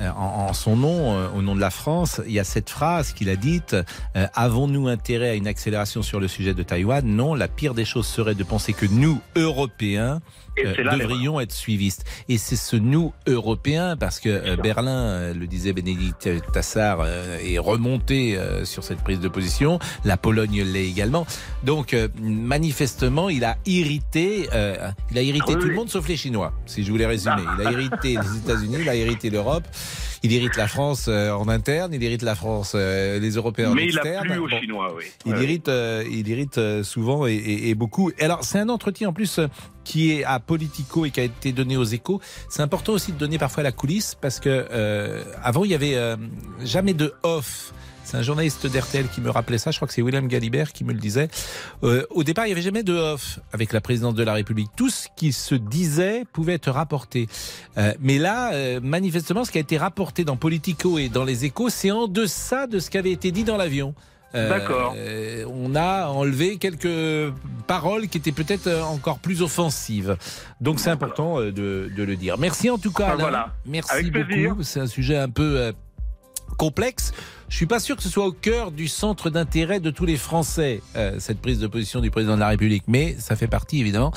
en, 0.00 0.48
en 0.48 0.52
son 0.52 0.76
nom, 0.76 1.16
euh, 1.16 1.28
au 1.36 1.42
nom 1.42 1.54
de 1.54 1.60
la 1.60 1.70
France, 1.70 2.20
il 2.26 2.32
y 2.32 2.40
a 2.40 2.44
cette 2.44 2.70
phrase 2.70 3.12
qu'il 3.12 3.28
a 3.28 3.36
dite 3.36 3.76
euh, 4.16 4.26
Avons-nous 4.34 4.88
intérêt 4.88 5.30
à 5.30 5.34
une 5.34 5.46
accélération 5.46 6.02
sur 6.02 6.20
le 6.20 6.28
sujet 6.28 6.54
de 6.54 6.62
Taïwan? 6.62 7.04
Non, 7.04 7.34
la 7.34 7.48
pire 7.48 7.74
des 7.74 7.84
choses 7.84 8.06
serait 8.06 8.34
de 8.34 8.44
penser 8.44 8.72
que 8.72 8.86
nous, 8.86 9.20
Européens, 9.36 10.14
euh, 10.16 10.43
là 10.56 10.96
devrions 10.96 11.40
être 11.40 11.52
suivistes. 11.52 12.04
Et 12.28 12.38
c'est 12.38 12.56
ce 12.56 12.76
nous 12.76 13.12
européens, 13.26 13.96
parce 13.96 14.20
que 14.20 14.28
euh, 14.28 14.56
Berlin, 14.56 14.90
euh, 14.90 15.34
le 15.34 15.46
disait 15.46 15.72
Bénédicte 15.72 16.28
Tassard, 16.52 17.00
euh, 17.00 17.38
est 17.38 17.58
remonté 17.58 18.36
euh, 18.36 18.64
sur 18.64 18.84
cette 18.84 19.00
prise 19.00 19.20
de 19.20 19.28
position. 19.28 19.78
La 20.04 20.16
Pologne 20.16 20.62
l'est 20.62 20.86
également. 20.88 21.26
Donc, 21.62 21.94
euh, 21.94 22.08
manifestement, 22.20 23.28
il 23.28 23.44
a 23.44 23.56
irrité, 23.66 24.48
euh, 24.54 24.90
il 25.10 25.18
a 25.18 25.22
irrité 25.22 25.44
Ah 25.48 25.52
oui, 25.54 25.60
tout 25.60 25.68
le 25.68 25.74
monde 25.74 25.90
sauf 25.90 26.08
les 26.08 26.16
Chinois, 26.16 26.52
si 26.66 26.84
je 26.84 26.90
voulais 26.90 27.06
résumer. 27.06 27.42
Il 27.58 27.66
a 27.66 27.72
irrité 27.72 28.16
les 28.20 28.38
États-Unis, 28.38 28.76
il 28.80 28.88
a 28.88 28.96
irrité 28.96 29.30
l'Europe. 29.30 29.64
Il 30.24 30.32
irrite 30.32 30.56
la 30.56 30.66
France 30.66 31.06
euh, 31.08 31.30
en 31.32 31.48
interne, 31.48 31.92
il 31.94 32.02
irrite 32.02 32.22
la 32.22 32.34
France, 32.34 32.72
euh, 32.74 33.20
les 33.20 33.30
Européens 33.36 33.70
en 33.70 33.74
Mais 33.74 33.86
il 33.86 33.96
a 33.98 34.02
externe. 34.02 34.26
plu 34.26 34.38
aux 34.38 34.48
Bon. 34.48 34.58
Chinois, 34.60 34.94
oui. 34.96 35.04
Il 35.26 35.34
euh, 35.68 36.02
il 36.10 36.26
irrite 36.28 36.58
souvent 36.82 37.26
et, 37.26 37.34
et- 37.34 37.68
et 37.68 37.74
beaucoup. 37.74 38.10
Alors, 38.18 38.42
c'est 38.42 38.58
un 38.58 38.68
entretien 38.70 39.10
en 39.10 39.12
plus 39.12 39.38
qui 39.84 40.12
est 40.12 40.24
à 40.24 40.40
Politico 40.40 41.04
et 41.04 41.10
qui 41.10 41.20
a 41.20 41.24
été 41.24 41.52
donné 41.52 41.76
aux 41.76 41.84
Échos. 41.84 42.20
C'est 42.48 42.62
important 42.62 42.92
aussi 42.94 43.12
de 43.12 43.18
donner 43.18 43.36
parfois 43.38 43.62
la 43.62 43.72
coulisse 43.72 44.16
parce 44.20 44.40
que 44.40 44.48
euh, 44.70 45.22
avant 45.42 45.64
il 45.64 45.70
y 45.70 45.74
avait 45.74 45.94
euh, 45.94 46.16
jamais 46.62 46.94
de 46.94 47.12
off. 47.22 47.72
C'est 48.04 48.16
un 48.18 48.22
journaliste 48.22 48.66
d'RTL 48.66 49.08
qui 49.08 49.20
me 49.20 49.30
rappelait 49.30 49.58
ça. 49.58 49.70
Je 49.70 49.76
crois 49.78 49.88
que 49.88 49.94
c'est 49.94 50.02
William 50.02 50.28
Galibert 50.28 50.72
qui 50.72 50.84
me 50.84 50.92
le 50.92 50.98
disait. 50.98 51.28
Euh, 51.82 52.04
au 52.10 52.22
départ, 52.22 52.46
il 52.46 52.50
y 52.50 52.52
avait 52.52 52.62
jamais 52.62 52.82
de 52.82 52.92
off 52.92 53.40
avec 53.52 53.72
la 53.72 53.80
présidence 53.80 54.14
de 54.14 54.22
la 54.22 54.34
République. 54.34 54.68
Tout 54.76 54.90
ce 54.90 55.08
qui 55.16 55.32
se 55.32 55.54
disait 55.54 56.24
pouvait 56.32 56.54
être 56.54 56.70
rapporté. 56.70 57.28
Euh, 57.78 57.94
mais 58.00 58.18
là, 58.18 58.52
euh, 58.52 58.80
manifestement, 58.82 59.44
ce 59.44 59.50
qui 59.50 59.58
a 59.58 59.62
été 59.62 59.78
rapporté 59.78 60.24
dans 60.24 60.36
Politico 60.36 60.98
et 60.98 61.08
dans 61.08 61.24
les 61.24 61.44
Échos, 61.46 61.70
c'est 61.70 61.90
en 61.90 62.06
deçà 62.06 62.66
de 62.66 62.78
ce 62.78 62.90
qui 62.90 62.98
avait 62.98 63.12
été 63.12 63.30
dit 63.32 63.44
dans 63.44 63.56
l'avion. 63.56 63.94
D'accord. 64.34 64.94
euh, 64.96 65.44
on 65.48 65.76
a 65.76 66.08
enlevé 66.08 66.56
quelques 66.56 67.32
paroles 67.68 68.08
qui 68.08 68.18
étaient 68.18 68.32
peut-être 68.32 68.68
encore 68.82 69.20
plus 69.20 69.42
offensives. 69.42 70.16
Donc 70.60 70.80
c'est 70.80 70.90
important 70.90 71.38
de, 71.40 71.50
de 71.52 72.02
le 72.02 72.16
dire. 72.16 72.36
Merci 72.36 72.68
en 72.68 72.76
tout 72.78 72.90
cas. 72.92 73.04
Enfin, 73.04 73.12
Alain. 73.14 73.22
voilà. 73.22 73.54
Merci 73.64 73.92
Avec 73.92 74.12
beaucoup. 74.12 74.62
C'est 74.64 74.80
un 74.80 74.88
sujet 74.88 75.16
un 75.16 75.28
peu 75.28 75.60
euh, 75.60 75.72
complexe. 76.56 77.12
Je 77.48 77.56
suis 77.56 77.66
pas 77.66 77.78
sûr 77.78 77.96
que 77.96 78.02
ce 78.02 78.08
soit 78.08 78.26
au 78.26 78.32
cœur 78.32 78.72
du 78.72 78.88
centre 78.88 79.30
d'intérêt 79.30 79.78
de 79.78 79.90
tous 79.90 80.06
les 80.06 80.16
Français, 80.16 80.82
euh, 80.96 81.16
cette 81.20 81.40
prise 81.40 81.60
de 81.60 81.66
position 81.66 82.00
du 82.00 82.10
président 82.10 82.34
de 82.34 82.40
la 82.40 82.48
République. 82.48 82.84
Mais 82.88 83.14
ça 83.18 83.36
fait 83.36 83.46
partie, 83.46 83.80
évidemment, 83.80 84.12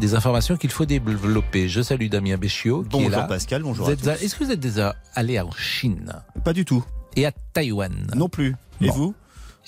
des 0.00 0.14
informations 0.14 0.56
qu'il 0.56 0.70
faut 0.70 0.84
développer. 0.84 1.68
Je 1.68 1.80
salue 1.80 2.08
Damien 2.08 2.36
Béchiot, 2.36 2.82
qui 2.84 2.96
est 2.98 3.02
là. 3.08 3.08
Bonjour 3.08 3.26
Pascal, 3.28 3.62
bonjour 3.62 3.86
Vous 3.86 3.92
à 3.92 3.96
tous. 3.96 4.08
Est-ce 4.24 4.34
que 4.36 4.44
vous 4.44 4.50
êtes 4.50 4.60
déjà 4.60 4.94
allé 5.14 5.40
en 5.40 5.50
Chine? 5.52 6.12
Pas 6.44 6.52
du 6.52 6.64
tout. 6.64 6.84
et 7.16 7.24
à 7.26 7.32
Taïwan? 7.52 7.92
Non 8.16 8.28
plus. 8.28 8.56
Et 8.80 8.88
vous? 8.88 9.14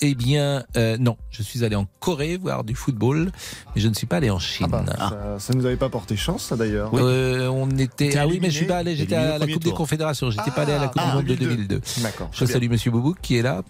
Eh 0.01 0.13
bien, 0.15 0.63
euh, 0.75 0.97
non. 0.97 1.17
Je 1.31 1.41
suis 1.41 1.63
allé 1.63 1.75
en 1.75 1.87
Corée 1.99 2.37
voir 2.37 2.63
du 2.63 2.75
football, 2.75 3.31
mais 3.75 3.81
je 3.81 3.87
ne 3.87 3.93
suis 3.93 4.07
pas 4.07 4.17
allé 4.17 4.29
en 4.29 4.39
Chine. 4.39 4.67
Ah 4.71 4.81
bah, 4.83 4.85
ça, 4.97 5.35
ça 5.39 5.53
nous 5.53 5.65
avait 5.65 5.77
pas 5.77 5.89
porté 5.89 6.15
chance, 6.15 6.43
ça 6.43 6.55
d'ailleurs. 6.55 6.91
Euh, 6.93 7.47
on 7.47 7.69
était. 7.77 8.17
Ah 8.17 8.27
oui, 8.27 8.39
mais 8.41 8.49
je 8.49 8.57
suis 8.57 8.65
pas 8.65 8.77
allé. 8.77 8.95
J'étais 8.95 9.15
à 9.15 9.37
la 9.37 9.47
Coupe 9.47 9.63
des. 9.63 9.71
Confédérations. 9.71 10.31
J'étais 10.31 10.51
pas 10.51 10.63
allé 10.63 10.73
à 10.73 10.79
la 10.79 10.87
Coupe 10.87 11.01
Ah, 11.03 11.09
du 11.11 11.15
Monde 11.17 11.25
de 11.25 11.35
2002. 11.35 11.55
2002. 11.55 11.81
D'accord. 12.01 12.29
Je 12.31 12.45
salue 12.45 12.69
Monsieur 12.69 12.91
Boubouk 12.91 13.17
qui 13.21 13.37
est 13.37 13.41
là. 13.41 13.61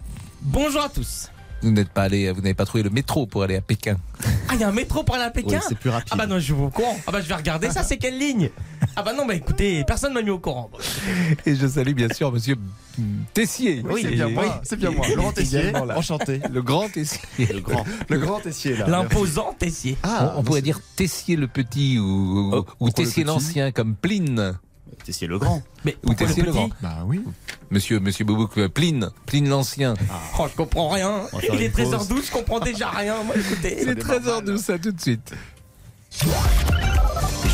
Bonjour 0.42 0.82
à 0.82 0.88
tous. 0.88 1.28
Vous 1.62 1.70
n'êtes 1.70 1.88
pas 1.88 2.02
allé, 2.02 2.30
vous 2.32 2.40
n'avez 2.42 2.54
pas 2.54 2.66
trouvé 2.66 2.82
le 2.84 2.90
métro 2.90 3.26
pour 3.26 3.42
aller 3.42 3.56
à 3.56 3.60
Pékin. 3.60 3.96
Ah, 4.48 4.52
il 4.54 4.60
y 4.60 4.64
a 4.64 4.68
un 4.68 4.72
métro 4.72 5.02
pour 5.02 5.14
aller 5.14 5.24
à 5.24 5.30
Pékin 5.30 5.56
Oui, 5.58 5.64
c'est 5.68 5.78
plus 5.78 5.90
rapide. 5.90 6.08
Ah 6.12 6.16
bah 6.16 6.26
non, 6.26 6.38
je 6.38 6.52
au 6.54 6.68
courant. 6.70 6.96
Ah 7.06 7.12
bah 7.12 7.20
je 7.20 7.26
vais 7.26 7.34
regarder 7.34 7.70
ça, 7.70 7.82
c'est 7.82 7.96
quelle 7.96 8.18
ligne 8.18 8.50
Ah 8.94 9.02
bah 9.02 9.12
non, 9.14 9.26
bah 9.26 9.34
écoutez, 9.34 9.82
personne 9.84 10.12
m'a 10.12 10.22
mis 10.22 10.30
au 10.30 10.38
courant. 10.38 10.70
Et 11.46 11.54
je 11.54 11.66
salue 11.66 11.94
bien 11.94 12.08
sûr 12.12 12.30
Monsieur 12.30 12.56
Tessier. 13.34 13.82
Oui, 13.88 14.02
c'est 14.02 14.10
bien 14.10 14.28
moi. 14.28 14.60
C'est 14.62 14.76
bien 14.76 14.90
moi. 14.90 15.06
Laurent 15.14 15.32
Tessier, 15.32 15.72
enchanté. 15.74 16.40
Le 16.50 16.62
grand 16.62 16.88
Tessier. 16.88 17.20
Le 17.38 17.60
grand. 17.60 17.84
Le 18.08 18.18
grand 18.18 18.40
Tessier 18.40 18.76
là. 18.76 18.86
L'imposant 18.86 19.54
Tessier. 19.58 19.96
Ah, 20.02 20.34
on, 20.36 20.40
on 20.40 20.42
pourrait 20.44 20.62
dire 20.62 20.80
Tessier 20.94 21.36
le 21.36 21.48
petit 21.48 21.98
ou, 21.98 22.50
Oh, 22.54 22.66
ou 22.80 22.90
Tessier 22.90 23.24
l'ancien 23.24 23.72
comme 23.72 23.94
Pline. 23.94 24.58
Tessier 25.06 25.28
le 25.28 25.38
grand. 25.38 25.62
Mais 25.84 25.96
Ou 26.04 26.14
Tessier 26.14 26.42
le 26.42 26.50
petit 26.50 26.58
grand. 26.58 26.68
Bah 26.82 26.96
oui. 27.06 27.22
Monsieur 27.70 28.00
Monsieur 28.00 28.24
Boubouk 28.24 28.58
euh, 28.58 28.68
Pline. 28.68 29.10
Pline 29.26 29.48
l'ancien. 29.48 29.94
Oh, 30.36 30.46
je 30.50 30.56
comprends 30.56 30.88
rien. 30.88 31.22
Faire 31.30 31.54
Il 31.54 31.62
est 31.62 31.66
une 31.66 31.72
pause. 31.72 31.94
13h12, 31.94 32.26
je 32.26 32.32
comprends 32.32 32.58
déjà 32.58 32.90
rien. 32.90 33.22
Moi, 33.22 33.36
écoutez. 33.36 33.78
Il 33.82 33.88
est 33.88 33.94
démarre 33.94 34.20
13h12, 34.42 34.56
ça 34.58 34.78
tout 34.80 34.90
de 34.90 35.00
suite. 35.00 35.32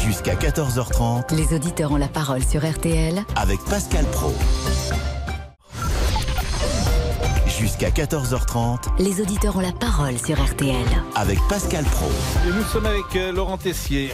Jusqu'à 0.06 0.34
14h30 0.34 1.34
Les 1.34 1.54
auditeurs 1.54 1.92
ont 1.92 1.96
la 1.96 2.08
parole 2.08 2.42
sur 2.42 2.64
RTL 2.68 3.22
avec 3.36 3.60
Pascal 3.64 4.06
Pro. 4.06 4.32
Jusqu'à 7.46 7.90
14h30 7.90 8.78
Les 8.98 9.20
auditeurs 9.20 9.56
ont 9.56 9.60
la 9.60 9.72
parole 9.72 10.18
sur 10.18 10.42
RTL. 10.42 10.74
avec 11.16 11.38
Pascal 11.50 11.84
Pro. 11.84 12.10
Et 12.46 12.50
nous 12.50 12.64
sommes 12.64 12.86
avec 12.86 13.14
euh, 13.16 13.30
Laurent 13.32 13.58
Tessier. 13.58 14.10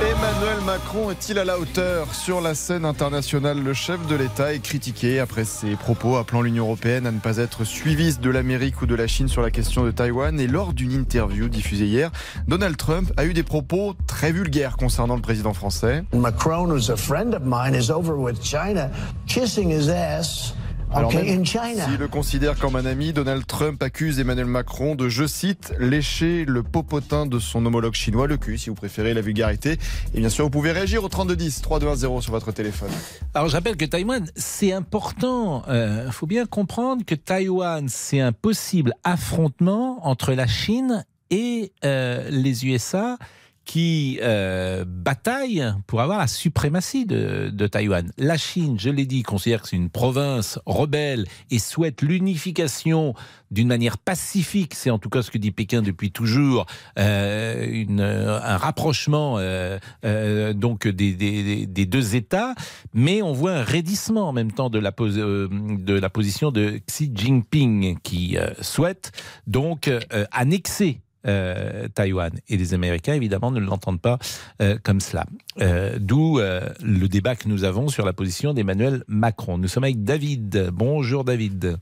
Emmanuel 0.00 0.64
Macron 0.64 1.10
est-il 1.10 1.38
à 1.38 1.44
la 1.44 1.58
hauteur 1.58 2.14
Sur 2.14 2.40
la 2.40 2.54
scène 2.54 2.84
internationale, 2.84 3.62
le 3.62 3.74
chef 3.74 4.06
de 4.06 4.14
l'État 4.14 4.54
est 4.54 4.60
critiqué 4.60 5.20
après 5.20 5.44
ses 5.44 5.76
propos 5.76 6.16
appelant 6.16 6.40
l'Union 6.40 6.64
européenne 6.64 7.06
à 7.06 7.10
ne 7.10 7.18
pas 7.18 7.36
être 7.36 7.64
suiviste 7.64 8.20
de 8.20 8.30
l'Amérique 8.30 8.80
ou 8.80 8.86
de 8.86 8.94
la 8.94 9.06
Chine 9.06 9.28
sur 9.28 9.42
la 9.42 9.50
question 9.50 9.84
de 9.84 9.90
Taïwan. 9.90 10.40
Et 10.40 10.46
lors 10.46 10.72
d'une 10.72 10.92
interview 10.92 11.48
diffusée 11.48 11.86
hier, 11.86 12.10
Donald 12.48 12.76
Trump 12.76 13.12
a 13.16 13.26
eu 13.26 13.34
des 13.34 13.42
propos 13.42 13.94
très 14.06 14.32
vulgaires 14.32 14.76
concernant 14.76 15.16
le 15.16 15.22
président 15.22 15.52
français. 15.52 16.04
Macron, 16.14 16.70
who's 16.70 16.90
a 16.90 16.96
friend 16.96 17.34
of 17.34 17.42
mine, 17.42 17.74
is 17.74 17.90
over 17.90 18.14
with 18.14 18.42
China, 18.42 18.90
kissing 19.26 19.70
his 19.70 19.90
ass. 19.90 20.54
Alors 20.92 21.10
Okay, 21.10 21.22
même 21.22 21.40
in 21.40 21.44
China. 21.44 21.86
S'il 21.86 21.98
le 21.98 22.08
considère 22.08 22.58
comme 22.58 22.76
un 22.76 22.84
ami, 22.84 23.12
Donald 23.12 23.46
Trump 23.46 23.82
accuse 23.82 24.18
Emmanuel 24.18 24.46
Macron 24.46 24.94
de, 24.94 25.08
je 25.08 25.26
cite, 25.26 25.72
lécher 25.78 26.44
le 26.44 26.62
popotin 26.62 27.26
de 27.26 27.38
son 27.38 27.64
homologue 27.64 27.94
chinois, 27.94 28.26
le 28.26 28.36
cul, 28.36 28.58
si 28.58 28.70
vous 28.70 28.74
préférez 28.74 29.14
la 29.14 29.20
vulgarité. 29.20 29.78
Et 30.14 30.20
bien 30.20 30.28
sûr, 30.28 30.44
vous 30.44 30.50
pouvez 30.50 30.72
réagir 30.72 31.04
au 31.04 31.08
3210, 31.08 31.62
3210 31.62 32.20
sur 32.22 32.32
votre 32.32 32.52
téléphone. 32.52 32.90
Alors 33.34 33.48
je 33.48 33.54
rappelle 33.54 33.76
que 33.76 33.84
Taïwan, 33.84 34.26
c'est 34.34 34.72
important. 34.72 35.62
Il 35.68 36.12
faut 36.12 36.26
bien 36.26 36.46
comprendre 36.46 37.04
que 37.04 37.14
Taïwan, 37.14 37.88
c'est 37.88 38.20
un 38.20 38.32
possible 38.32 38.94
affrontement 39.04 40.06
entre 40.06 40.32
la 40.32 40.46
Chine 40.46 41.04
et 41.30 41.72
euh, 41.84 42.28
les 42.30 42.66
USA 42.66 43.16
qui 43.64 44.18
euh, 44.22 44.84
bataillent 44.86 45.72
pour 45.86 46.00
avoir 46.00 46.18
la 46.18 46.26
suprématie 46.26 47.06
de, 47.06 47.66
Taïwan. 47.66 48.10
La 48.18 48.36
Chine, 48.36 48.78
je 48.78 48.90
l'ai 48.90 49.06
dit, 49.06 49.22
considère 49.22 49.62
que 49.62 49.68
c'est 49.68 49.76
une 49.76 49.90
province 49.90 50.58
rebelle 50.66 51.26
et 51.50 51.58
souhaite 51.58 52.02
l'unification 52.02 53.14
d'une 53.50 53.68
manière 53.68 53.98
pacifique. 53.98 54.74
C'est 54.74 54.90
en 54.90 54.98
tout 54.98 55.08
cas 55.08 55.22
ce 55.22 55.30
que 55.30 55.38
dit 55.38 55.50
Pékin 55.50 55.82
depuis 55.82 56.10
toujours, 56.10 56.66
euh, 56.98 57.84
un 57.88 58.56
rapprochement 58.56 59.38
euh, 59.38 59.78
euh, 60.04 60.52
donc 60.52 60.86
des, 60.88 61.66
deux 61.66 62.16
États. 62.16 62.54
Mais 62.94 63.22
on 63.22 63.32
voit 63.32 63.52
un 63.52 63.62
raidissement 63.62 64.28
en 64.28 64.32
même 64.32 64.52
temps 64.52 64.70
de 64.70 64.78
la, 64.78 64.90
de 64.90 65.92
la 65.92 66.10
position 66.10 66.50
de 66.50 66.80
Xi 66.86 67.10
Jinping 67.14 67.98
qui 68.02 68.36
souhaite 68.60 69.12
donc 69.46 69.90
annexer 70.32 71.00
euh, 71.26 71.88
Taïwan. 71.88 72.32
Et 72.48 72.56
les 72.56 72.74
Américains, 72.74 73.14
évidemment, 73.14 73.50
ne 73.50 73.60
l'entendent 73.60 74.00
pas 74.00 74.18
euh, 74.62 74.78
comme 74.82 75.00
cela. 75.00 75.26
Euh, 75.60 75.98
D'où 75.98 76.38
le 76.38 77.06
débat 77.08 77.36
que 77.36 77.48
nous 77.48 77.64
avons 77.64 77.88
sur 77.88 78.04
la 78.06 78.12
position 78.12 78.54
d'Emmanuel 78.54 79.04
Macron. 79.08 79.58
Nous 79.58 79.68
sommes 79.68 79.84
avec 79.84 80.02
David. 80.04 80.70
Bonjour 80.72 81.24
David. 81.24 81.78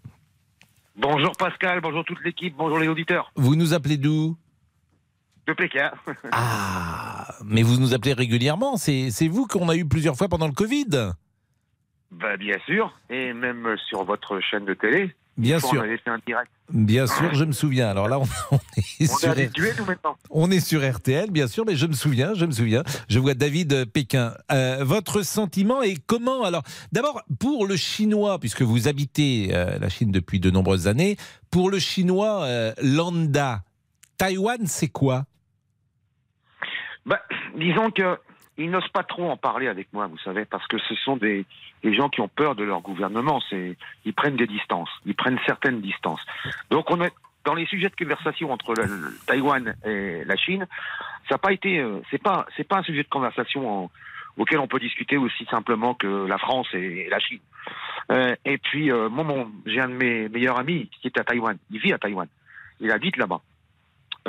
Bonjour 0.97 1.33
Pascal, 1.39 1.81
bonjour 1.81 2.05
toute 2.05 2.19
l'équipe, 2.25 2.57
bonjour 2.57 2.81
les 2.81 2.89
auditeurs 2.89 3.31
Vous 3.37 3.55
nous 3.55 3.73
appelez 3.73 3.97
d'où? 3.97 4.37
De 5.47 5.53
Pékin. 5.53 5.93
Ah, 6.33 7.35
mais 7.45 7.63
vous 7.63 7.79
nous 7.79 7.95
appelez 7.95 8.13
régulièrement. 8.13 8.77
C'est 8.77 9.11
c'est 9.11 9.29
vous 9.29 9.47
qu'on 9.47 9.69
a 9.69 9.77
eu 9.77 9.87
plusieurs 9.87 10.17
fois 10.17 10.29
pendant 10.29 10.47
le 10.47 10.53
Covid. 10.53 11.13
Bah, 12.11 12.37
bien 12.37 12.57
sûr, 12.67 12.99
et 13.11 13.33
même 13.33 13.77
sur 13.89 14.05
votre 14.05 14.41
chaîne 14.41 14.65
de 14.65 14.75
télé. 14.75 15.15
Bien 15.39 15.61
sûr, 15.61 15.85
bien 16.69 17.07
sûr, 17.07 17.33
je 17.33 17.45
me 17.45 17.53
souviens. 17.53 17.89
Alors 17.89 18.09
là, 18.09 18.19
on, 18.19 18.25
on 18.51 18.57
est 18.77 19.09
On 19.09 19.17
sur 19.17 19.37
nous. 19.37 20.15
On 20.31 20.51
est 20.51 20.59
sur 20.59 20.81
RTL, 20.83 21.31
bien 21.31 21.47
sûr, 21.47 21.65
mais 21.65 21.77
je 21.77 21.87
me 21.87 21.93
souviens, 21.93 22.35
je 22.35 22.45
me 22.45 22.51
souviens. 22.51 22.83
Je 23.09 23.21
vois 23.21 23.35
David 23.35 23.73
euh, 23.73 23.87
Pékin. 23.87 24.35
Euh, 24.51 24.79
votre 24.83 25.23
sentiment 25.23 25.81
est 25.81 26.05
comment? 26.07 26.43
Alors, 26.43 26.65
d'abord, 26.91 27.23
pour 27.39 27.69
le 27.69 27.77
chinois, 27.77 28.41
puisque 28.41 28.63
vous 28.63 28.89
habitez 28.89 29.51
euh, 29.53 29.79
la 29.79 29.89
Chine 29.89 30.11
depuis 30.11 30.41
de 30.41 30.51
nombreuses 30.51 30.89
années, 30.89 31.17
pour 31.53 31.71
le 31.71 31.79
chinois 31.79 32.43
euh, 32.43 32.73
lambda, 32.83 33.61
Taïwan, 34.19 34.67
c'est 34.67 34.89
quoi? 34.89 35.25
Bah, 37.07 37.21
disons 37.57 37.93
que 37.93 38.19
ils 38.59 38.73
n'osent 38.73 38.89
pas 38.89 39.05
trop 39.05 39.31
en 39.31 39.37
parler 39.37 39.69
avec 39.69 39.93
moi, 39.93 40.09
vous 40.09 40.19
savez, 40.19 40.45
parce 40.45 40.67
que 40.67 40.79
ce 40.79 40.97
sont 40.97 41.17
des, 41.17 41.47
des 41.83 41.95
gens 41.95 42.09
qui 42.09 42.21
ont 42.21 42.29
peur 42.29 42.55
de 42.55 42.65
leur 42.65 42.81
gouvernement. 42.81 43.41
C'est, 43.49 43.77
ils 44.05 44.15
prennent 44.15 44.37
des 44.37 44.47
distances, 44.47 44.91
ils 45.07 45.15
prennent 45.15 45.39
certaines 45.47 45.81
distances. 45.81 46.21
Donc 46.71 46.91
on 46.91 47.01
est 47.03 47.13
dans 47.45 47.55
les 47.55 47.67
sujets 47.67 47.89
de 47.89 47.97
conversation 47.97 48.53
entre 48.53 48.75
Taïwan 49.27 49.75
et 49.85 50.25
la 50.25 50.37
Chine. 50.37 50.67
Ça 51.29 51.35
n'a 51.35 51.39
pas 51.39 51.53
été, 51.53 51.79
euh, 51.79 52.01
c'est 52.11 52.23
pas, 52.23 52.47
c'est 52.57 52.67
pas 52.67 52.79
un 52.79 52.83
sujet 52.83 53.03
de 53.03 53.09
conversation 53.09 53.91
auquel 54.39 54.61
on 54.61 54.69
peut 54.69 54.79
discuter 54.79 55.17
aussi 55.17 55.45
simplement 55.47 55.95
que 55.95 56.27
la 56.27 56.39
France 56.39 56.69
et, 56.73 57.09
la 57.11 57.19
Chine. 57.19 57.41
Euh, 58.13 58.35
et 58.45 58.57
puis, 58.59 58.91
euh, 58.91 59.09
moi, 59.09 59.25
mon, 59.25 59.51
j'ai 59.67 59.81
un 59.81 59.89
de 59.89 59.95
mes 59.95 60.29
meilleurs 60.29 60.59
amis 60.59 60.89
qui 61.03 61.09
est 61.09 61.19
à 61.19 61.25
Taïwan. 61.25 61.59
Il 61.71 61.81
vit 61.81 61.93
à 61.93 61.99
Taïwan. 61.99 62.29
Il 62.81 62.91
habite 62.91 63.17
là-bas. 63.17 63.41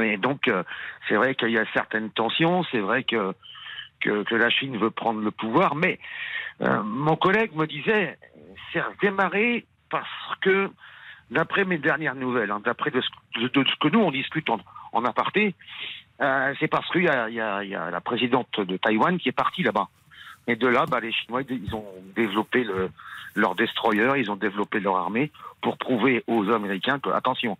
Et 0.01 0.17
donc, 0.17 0.47
euh, 0.47 0.63
c'est 1.07 1.15
vrai 1.15 1.35
qu'il 1.35 1.51
y 1.51 1.57
a 1.57 1.65
certaines 1.73 2.09
tensions. 2.09 2.63
C'est 2.71 2.79
vrai 2.79 3.03
que 3.03 3.33
que, 4.01 4.23
que 4.23 4.35
la 4.35 4.49
Chine 4.49 4.77
veut 4.77 4.91
prendre 4.91 5.19
le 5.19 5.29
pouvoir, 5.29 5.75
mais 5.75 5.99
euh, 6.61 6.83
mon 6.83 7.15
collègue 7.15 7.55
me 7.55 7.65
disait, 7.65 8.17
c'est 8.71 8.81
redémarré 8.81 9.65
parce 9.89 10.07
que, 10.41 10.69
d'après 11.31 11.63
mes 11.65 11.77
dernières 11.77 12.15
nouvelles, 12.15 12.51
hein, 12.51 12.61
d'après 12.63 12.91
de, 12.91 13.01
ce- 13.01 13.47
que 13.79 13.87
nous 13.89 13.99
on 13.99 14.11
discute 14.11 14.49
en, 14.49 14.59
en 14.93 15.05
aparté, 15.05 15.55
euh, 16.21 16.53
c'est 16.59 16.67
parce 16.67 16.89
qu'il 16.91 17.03
y 17.03 17.07
a, 17.09 17.89
la 17.91 18.01
présidente 18.01 18.59
de 18.59 18.77
Taïwan 18.77 19.17
qui 19.17 19.29
est 19.29 19.33
partie 19.33 19.63
là-bas. 19.63 19.87
Et 20.47 20.55
de 20.55 20.67
là, 20.67 20.85
bah, 20.87 20.99
les 20.99 21.11
Chinois, 21.11 21.41
ils 21.49 21.75
ont 21.75 21.85
développé 22.15 22.63
le, 22.63 22.89
leur 23.35 23.55
destroyer, 23.55 24.09
ils 24.17 24.31
ont 24.31 24.35
développé 24.35 24.79
leur 24.79 24.97
armée 24.97 25.31
pour 25.61 25.77
prouver 25.77 26.23
aux 26.27 26.49
Américains 26.49 26.99
que, 26.99 27.09
attention, 27.09 27.57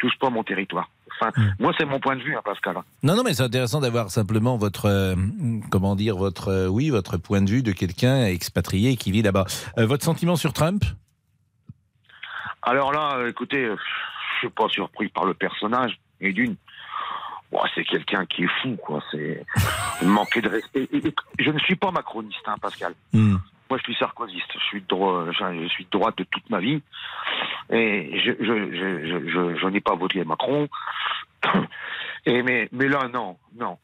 touche 0.00 0.18
pas 0.18 0.30
mon 0.30 0.42
territoire. 0.42 0.88
Enfin, 1.22 1.32
moi, 1.58 1.72
c'est 1.78 1.84
mon 1.84 2.00
point 2.00 2.16
de 2.16 2.22
vue, 2.22 2.34
hein, 2.34 2.40
Pascal. 2.44 2.76
Non, 3.02 3.14
non, 3.14 3.22
mais 3.22 3.34
c'est 3.34 3.42
intéressant 3.42 3.80
d'avoir 3.80 4.10
simplement 4.10 4.56
votre, 4.56 4.86
euh, 4.86 5.14
comment 5.70 5.94
dire, 5.94 6.16
votre, 6.16 6.48
euh, 6.48 6.66
oui, 6.66 6.88
votre 6.90 7.18
point 7.18 7.42
de 7.42 7.50
vue 7.50 7.62
de 7.62 7.72
quelqu'un 7.72 8.24
expatrié 8.24 8.96
qui 8.96 9.12
vit 9.12 9.20
là-bas. 9.22 9.44
Euh, 9.78 9.86
votre 9.86 10.04
sentiment 10.04 10.36
sur 10.36 10.52
Trump? 10.54 10.82
Alors 12.62 12.92
là, 12.92 13.26
écoutez, 13.28 13.66
je 13.66 14.38
suis 14.38 14.48
pas 14.50 14.68
surpris 14.68 15.08
par 15.08 15.24
le 15.24 15.34
personnage. 15.34 15.98
Et 16.20 16.32
d'une, 16.32 16.56
Ouah, 17.52 17.66
c'est 17.74 17.84
quelqu'un 17.84 18.26
qui 18.26 18.44
est 18.44 18.50
fou, 18.62 18.76
quoi. 18.76 19.02
C'est 19.10 19.44
manquer 20.02 20.40
de 20.40 20.48
respect. 20.48 20.88
Et- 20.92 21.06
et- 21.08 21.14
je 21.38 21.50
ne 21.50 21.58
suis 21.58 21.74
pas 21.76 21.90
macroniste, 21.90 22.46
hein, 22.46 22.54
Pascal. 22.60 22.94
Hmm. 23.12 23.36
Moi, 23.70 23.78
je 23.78 23.84
suis 23.84 23.94
sarkozyste. 23.94 24.52
Je 24.54 24.64
suis 24.64 24.80
de 24.82 24.86
droite, 24.88 25.28
je, 25.38 25.62
je 25.62 25.68
suis 25.68 25.84
de 25.84 25.90
droite 25.90 26.18
de 26.18 26.24
toute 26.24 26.50
ma 26.50 26.58
vie. 26.60 26.82
Et 27.70 28.20
je, 28.20 28.32
je, 28.40 28.44
je, 28.74 29.06
je, 29.06 29.30
je, 29.30 29.56
je 29.58 29.66
n'ai 29.68 29.80
pas 29.80 29.94
voté 29.94 30.24
Macron. 30.24 30.68
Et 32.26 32.42
mais, 32.42 32.68
mais 32.72 32.86
là, 32.86 33.08
non, 33.08 33.38
non. 33.58 33.78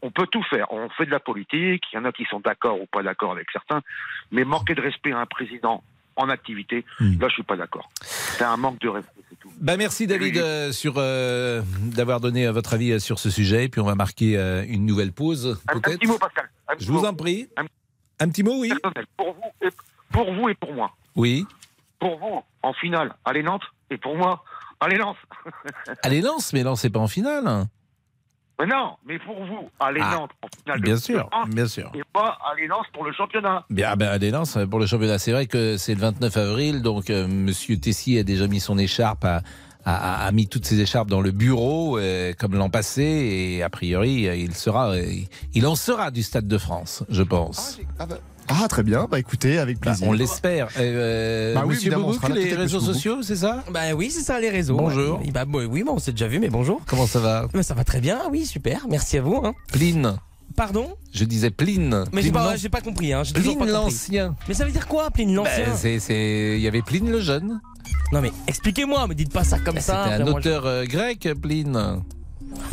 On, 0.00 0.10
peut 0.10 0.26
tout 0.26 0.42
faire. 0.44 0.72
On 0.72 0.88
fait 0.90 1.04
de 1.04 1.10
la 1.10 1.20
politique, 1.20 1.82
il 1.92 1.96
y 1.96 1.98
en 1.98 2.06
a 2.06 2.12
qui 2.12 2.24
sont 2.24 2.40
d'accord 2.40 2.80
ou 2.80 2.86
pas 2.86 3.02
d'accord 3.02 3.32
avec 3.32 3.50
certains, 3.52 3.82
mais 4.30 4.44
manquer 4.44 4.74
de 4.74 4.80
respect 4.80 5.12
à 5.12 5.18
un 5.18 5.26
président 5.26 5.82
en 6.16 6.28
activité, 6.30 6.84
Hmm. 7.00 7.18
là 7.20 7.28
je 7.28 7.34
suis 7.34 7.42
pas 7.42 7.56
d'accord. 7.56 7.90
C'est 8.02 8.44
un 8.44 8.56
manque 8.56 8.78
de 8.80 8.88
respect. 8.88 9.12
Bah 9.60 9.76
merci 9.76 10.06
David 10.06 10.36
euh, 10.38 10.70
sur 10.72 10.94
euh, 10.96 11.62
d'avoir 11.94 12.20
donné 12.20 12.46
euh, 12.46 12.52
votre 12.52 12.72
avis 12.74 12.98
sur 13.00 13.18
ce 13.18 13.28
sujet. 13.30 13.68
Puis 13.68 13.80
on 13.80 13.84
va 13.86 13.94
marquer 13.94 14.38
euh, 14.38 14.64
une 14.68 14.86
nouvelle 14.86 15.12
pause, 15.12 15.60
Un, 15.68 15.76
un 15.76 15.80
petit 15.80 16.06
mot, 16.06 16.18
Pascal. 16.18 16.48
Un 16.68 16.76
petit 16.76 16.86
Je 16.86 16.92
vous 16.92 17.00
mot 17.00 17.06
en 17.06 17.14
prie. 17.14 17.48
Un- 17.56 17.64
Un 18.22 18.28
petit 18.28 18.44
mot, 18.44 18.60
oui. 18.60 18.68
personnel. 18.68 19.06
Pour 19.16 19.34
vous, 19.34 19.66
et, 19.66 19.70
pour 20.12 20.32
vous 20.32 20.48
et 20.48 20.54
pour 20.54 20.72
moi. 20.72 20.92
Oui. 21.16 21.44
Pour 21.98 22.18
vous, 22.18 22.42
en 22.62 22.72
finale, 22.74 23.14
allez 23.24 23.42
Nantes, 23.42 23.64
et 23.90 23.96
pour 23.96 24.16
moi, 24.16 24.44
allez 24.80 24.96
Lens. 24.96 25.16
Allez 26.02 26.20
Lens, 26.20 26.52
mais 26.52 26.62
Lens 26.62 26.80
c'est 26.80 26.90
pas 26.90 27.00
en 27.00 27.08
finale. 27.08 27.66
Mais 28.60 28.66
non, 28.66 28.96
mais 29.04 29.18
pour 29.18 29.44
vous, 29.44 29.70
allez 29.80 30.00
Ah, 30.02 30.14
Nantes 30.14 30.30
en 30.40 30.48
finale. 30.56 30.80
Bien 30.80 30.96
sûr, 30.96 31.28
bien 31.48 31.66
sûr. 31.66 31.90
Et 31.94 32.02
pas 32.12 32.38
allez 32.52 32.68
Lens 32.68 32.86
pour 32.92 33.04
le 33.04 33.12
championnat. 33.12 33.64
Bien, 33.70 33.96
ben, 33.96 34.08
allez 34.08 34.30
Lens 34.30 34.56
pour 34.70 34.78
le 34.78 34.86
championnat. 34.86 35.18
C'est 35.18 35.32
vrai 35.32 35.46
que 35.46 35.76
c'est 35.76 35.94
le 35.94 36.00
29 36.00 36.36
avril, 36.36 36.82
donc 36.82 37.10
euh, 37.10 37.26
Monsieur 37.26 37.76
Tessier 37.76 38.20
a 38.20 38.22
déjà 38.22 38.46
mis 38.46 38.60
son 38.60 38.78
écharpe, 38.78 39.24
a, 39.24 39.42
a- 39.84 40.26
a 40.26 40.32
mis 40.32 40.46
toutes 40.46 40.66
ses 40.66 40.80
écharpes 40.80 41.08
dans 41.10 41.20
le 41.20 41.30
bureau, 41.32 41.98
euh, 41.98 42.32
comme 42.38 42.54
l'an 42.54 42.70
passé, 42.70 43.02
et 43.02 43.62
a 43.62 43.70
priori, 43.70 44.28
euh, 44.28 44.36
il 44.36 44.54
sera, 44.54 44.90
euh, 44.92 45.04
il 45.54 45.66
en 45.66 45.74
sera 45.74 46.10
du 46.10 46.22
Stade 46.22 46.46
de 46.46 46.58
France, 46.58 47.02
je 47.08 47.22
pense. 47.22 47.78
Ah, 47.98 48.06
bah- 48.06 48.18
ah, 48.48 48.66
très 48.68 48.82
bien, 48.82 49.06
bah 49.10 49.18
écoutez, 49.18 49.58
avec 49.58 49.76
Bah, 49.80 49.90
plaisir. 49.90 50.08
on 50.08 50.12
l'espère. 50.12 50.68
Euh, 50.78 51.54
Bah 51.54 51.62
oui, 51.66 51.74
Monsieur 51.74 51.90
Boubouk, 51.92 52.28
les 52.28 52.54
réseaux 52.54 52.80
sociaux, 52.80 53.22
c'est 53.22 53.36
ça? 53.36 53.64
Bah 53.72 53.80
oui, 53.96 54.10
c'est 54.10 54.22
ça 54.22 54.38
les 54.40 54.50
réseaux. 54.50 54.76
Bonjour. 54.76 55.20
Bah, 55.32 55.44
bah, 55.44 55.58
oui, 55.68 55.82
bon, 55.82 55.94
on 55.94 55.98
s'est 55.98 56.12
déjà 56.12 56.28
vu, 56.28 56.38
mais 56.38 56.48
bonjour. 56.50 56.80
Comment 56.86 57.06
ça 57.06 57.18
va? 57.20 57.48
Mais 57.54 57.62
ça 57.62 57.74
va 57.74 57.84
très 57.84 58.00
bien, 58.00 58.20
oui, 58.30 58.46
super. 58.46 58.86
Merci 58.88 59.18
à 59.18 59.22
vous. 59.22 59.40
hein. 59.44 59.54
Pline. 59.72 60.16
Pardon 60.56 60.94
Je 61.12 61.24
disais 61.24 61.50
Pline. 61.50 62.04
Mais 62.12 62.22
j'ai 62.22 62.30
Pline 62.30 62.32
pas, 62.32 62.50
l'an- 62.52 62.56
j'ai 62.56 62.68
pas 62.68 62.80
compris. 62.80 63.12
Hein. 63.12 63.22
j'ai 63.24 63.32
toujours 63.34 63.56
Pline 63.56 63.66
pas 63.72 63.78
compris. 63.78 63.92
l'ancien. 63.94 64.36
Mais 64.48 64.54
ça 64.54 64.64
veut 64.64 64.72
dire 64.72 64.86
quoi, 64.88 65.10
Pline 65.10 65.34
l'ancien 65.34 65.64
Ben, 65.66 65.76
c'est- 65.76 65.98
c'est- 65.98 66.54
Il 66.56 66.60
y 66.62 66.68
avait 66.68 66.82
Pline 66.82 67.10
le 67.10 67.20
jeune. 67.20 67.60
Non 68.12 68.20
mais 68.20 68.32
expliquez-moi, 68.46 69.06
me 69.06 69.14
dites 69.14 69.32
pas 69.32 69.44
ça 69.44 69.58
comme 69.58 69.74
Ben, 69.76 69.80
ça. 69.80 70.02
C'était 70.04 70.14
un 70.16 70.20
après, 70.20 70.30
moi, 70.30 70.40
je- 70.42 70.48
auteur 70.48 70.66
euh, 70.66 70.84
grec, 70.84 71.28
Pline. 71.40 72.02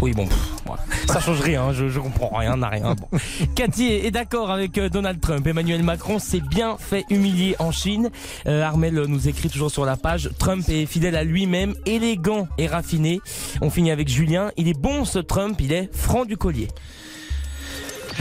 Oui, 0.01 0.11
bon, 0.11 0.27
pff, 0.27 0.37
voilà. 0.65 0.81
ça 1.07 1.21
change 1.21 1.39
rien, 1.39 1.71
je, 1.71 1.87
je 1.87 1.99
comprends 2.01 2.37
rien, 2.37 2.57
n'a 2.57 2.67
rien. 2.67 2.95
Bon. 2.95 3.07
Cathy 3.55 3.85
est 3.85 4.05
est 4.07 4.11
d'accord 4.11 4.51
avec 4.51 4.77
euh, 4.77 4.89
Donald 4.89 5.21
Trump. 5.21 5.47
Emmanuel 5.47 5.83
Macron 5.83 6.19
s'est 6.19 6.41
bien 6.41 6.75
fait 6.77 7.05
humilier 7.09 7.55
en 7.59 7.71
Chine. 7.71 8.09
Euh, 8.45 8.61
Armel 8.61 8.93
nous 9.07 9.29
écrit 9.29 9.49
toujours 9.49 9.71
sur 9.71 9.85
la 9.85 9.95
page. 9.95 10.31
Trump 10.37 10.67
est 10.67 10.85
fidèle 10.85 11.15
à 11.15 11.23
lui-même, 11.23 11.75
élégant 11.85 12.49
et 12.57 12.67
raffiné. 12.67 13.21
On 13.61 13.69
finit 13.69 13.91
avec 13.91 14.09
Julien. 14.09 14.51
Il 14.57 14.67
est 14.67 14.77
bon 14.77 15.05
ce 15.05 15.19
Trump, 15.19 15.57
il 15.61 15.71
est 15.71 15.89
franc 15.95 16.25
du 16.25 16.35
collier. 16.35 16.67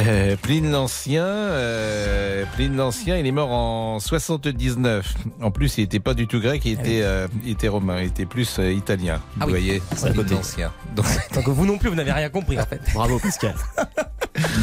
Euh, 0.01 0.37
Pline 0.41 0.71
l'Ancien, 0.71 1.25
euh, 1.25 2.45
Pline 2.55 2.77
l'Ancien, 2.77 3.17
il 3.17 3.27
est 3.27 3.33
mort 3.33 3.51
en 3.51 3.99
79. 3.99 5.15
En 5.43 5.51
plus, 5.51 5.77
il 5.77 5.81
n'était 5.83 5.99
pas 5.99 6.15
du 6.15 6.29
tout 6.29 6.39
grec, 6.41 6.63
il 6.65 6.73
était, 6.73 7.01
euh, 7.03 7.27
il 7.45 7.51
était 7.51 7.67
romain, 7.69 8.01
il 8.01 8.07
était 8.07 8.25
plus 8.27 8.61
euh, 8.61 8.71
italien. 8.73 9.21
Ah 9.41 9.47
vous 9.47 9.53
oui. 9.55 9.59
voyez, 9.59 9.83
À 9.91 9.95
Pline 9.97 10.15
côté. 10.15 10.35
l'Ancien. 10.35 10.73
Donc, 10.95 11.07
Donc 11.35 11.49
vous 11.49 11.67
non 11.67 11.79
plus, 11.79 11.89
vous 11.89 11.97
n'avez 11.97 12.13
rien 12.13 12.29
compris 12.29 12.61
en 12.61 12.65
fait. 12.67 12.81
Bravo, 12.95 13.19
Pascal. 13.19 13.55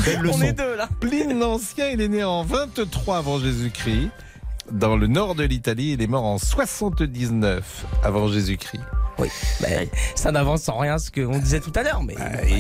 Belle 0.06 0.20
On 0.20 0.22
leçon. 0.22 0.42
est 0.44 0.54
deux 0.54 0.76
là. 0.78 0.88
Pline 1.02 1.38
l'Ancien, 1.38 1.90
il 1.90 2.00
est 2.00 2.08
né 2.08 2.24
en 2.24 2.44
23 2.44 3.18
avant 3.18 3.38
Jésus-Christ. 3.40 4.10
Dans 4.72 4.96
le 4.96 5.08
nord 5.08 5.36
de 5.36 5.44
l'Italie, 5.44 5.92
il 5.92 6.02
est 6.02 6.08
mort 6.08 6.24
en 6.24 6.38
79 6.38 7.86
avant 8.04 8.30
Jésus-Christ. 8.30 8.82
Ben, 9.62 9.88
ça 10.16 10.32
n'avance 10.32 10.64
sans 10.64 10.78
rien 10.78 10.98
ce 10.98 11.12
qu'on 11.12 11.38
disait 11.40 11.60
tout 11.60 11.72
à 11.76 11.84
l'heure, 11.84 12.04
mais. 12.04 12.16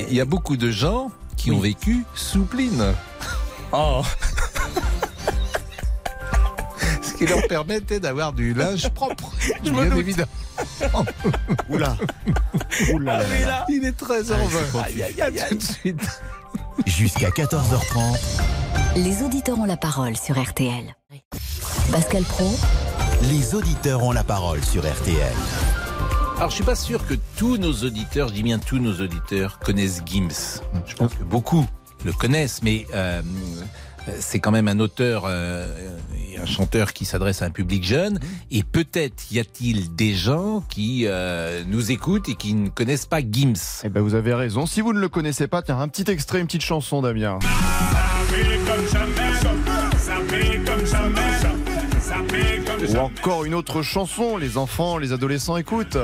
Il 0.09 0.13
y 0.13 0.21
a 0.21 0.25
beaucoup 0.25 0.55
de 0.57 0.71
gens 0.71 1.09
qui 1.35 1.51
Oui. 1.51 1.57
ont 1.57 1.61
vécu 1.61 2.05
sous 2.15 2.45
Pline, 2.45 2.93
Oh, 3.71 4.01
ce 7.01 7.13
qui 7.13 7.25
leur 7.25 7.45
permettait 7.47 7.99
d'avoir 7.99 8.33
du 8.33 8.53
linge 8.53 8.89
propre. 8.89 9.31
Je 9.63 9.71
me 9.71 9.85
bien 9.85 9.95
évidemment. 9.97 10.29
Oula. 11.69 11.97
Oula. 12.93 13.17
là. 13.19 13.65
Il 13.69 13.85
est 13.85 13.99
13h20. 13.99 14.83
Aïe, 14.85 15.03
aïe, 15.03 15.21
aïe, 15.21 15.39
aïe. 15.39 15.49
Tout 15.49 15.55
de 15.55 15.61
suite. 15.63 16.01
Jusqu'à 16.85 17.29
14h30. 17.29 18.19
Les 18.95 19.23
auditeurs 19.23 19.59
ont 19.59 19.65
la 19.65 19.77
parole 19.77 20.15
sur 20.15 20.41
RTL. 20.41 20.95
Pascal 21.91 22.23
Pro, 22.23 22.49
Les 23.23 23.55
auditeurs 23.55 24.03
ont 24.03 24.11
la 24.11 24.23
parole 24.23 24.63
sur 24.63 24.83
RTL. 24.89 25.33
Alors, 26.37 26.49
je 26.49 26.55
suis 26.55 26.65
pas 26.65 26.75
sûr 26.75 27.07
que 27.07 27.13
tous 27.37 27.57
nos 27.57 27.71
auditeurs, 27.71 28.27
je 28.27 28.33
dis 28.33 28.43
bien 28.43 28.59
tous 28.59 28.77
nos 28.77 28.99
auditeurs, 28.99 29.57
connaissent 29.59 30.01
Gims. 30.05 30.61
Je 30.85 30.95
pense 30.95 31.13
que 31.13 31.23
beaucoup 31.23 31.65
le 32.03 32.11
connaissent, 32.11 32.61
mais 32.61 32.85
euh, 32.93 33.21
c'est 34.19 34.39
quand 34.39 34.51
même 34.51 34.67
un 34.67 34.79
auteur 34.79 35.23
euh, 35.25 35.65
et 36.13 36.37
un 36.37 36.45
chanteur 36.45 36.91
qui 36.91 37.05
s'adresse 37.05 37.41
à 37.41 37.45
un 37.45 37.51
public 37.51 37.85
jeune. 37.85 38.19
Et 38.51 38.63
peut-être 38.63 39.31
y 39.31 39.39
a-t-il 39.39 39.95
des 39.95 40.13
gens 40.13 40.61
qui 40.69 41.03
euh, 41.05 41.63
nous 41.67 41.91
écoutent 41.91 42.27
et 42.27 42.35
qui 42.35 42.53
ne 42.53 42.67
connaissent 42.67 43.05
pas 43.05 43.21
Gims. 43.21 43.81
Eh 43.85 43.89
ben, 43.89 44.01
vous 44.01 44.13
avez 44.13 44.33
raison. 44.33 44.65
Si 44.65 44.81
vous 44.81 44.91
ne 44.91 44.99
le 44.99 45.07
connaissez 45.07 45.47
pas, 45.47 45.61
tiens, 45.61 45.79
un 45.79 45.87
petit 45.87 46.11
extrait, 46.11 46.41
une 46.41 46.47
petite 46.47 46.63
chanson, 46.63 47.01
Damien. 47.01 47.39
Ou 52.93 52.97
encore 52.97 53.45
une 53.45 53.53
autre 53.53 53.81
chanson, 53.81 54.37
les 54.37 54.57
enfants, 54.57 54.97
les 54.97 55.11
adolescents 55.11 55.57
écoutent. 55.57 55.97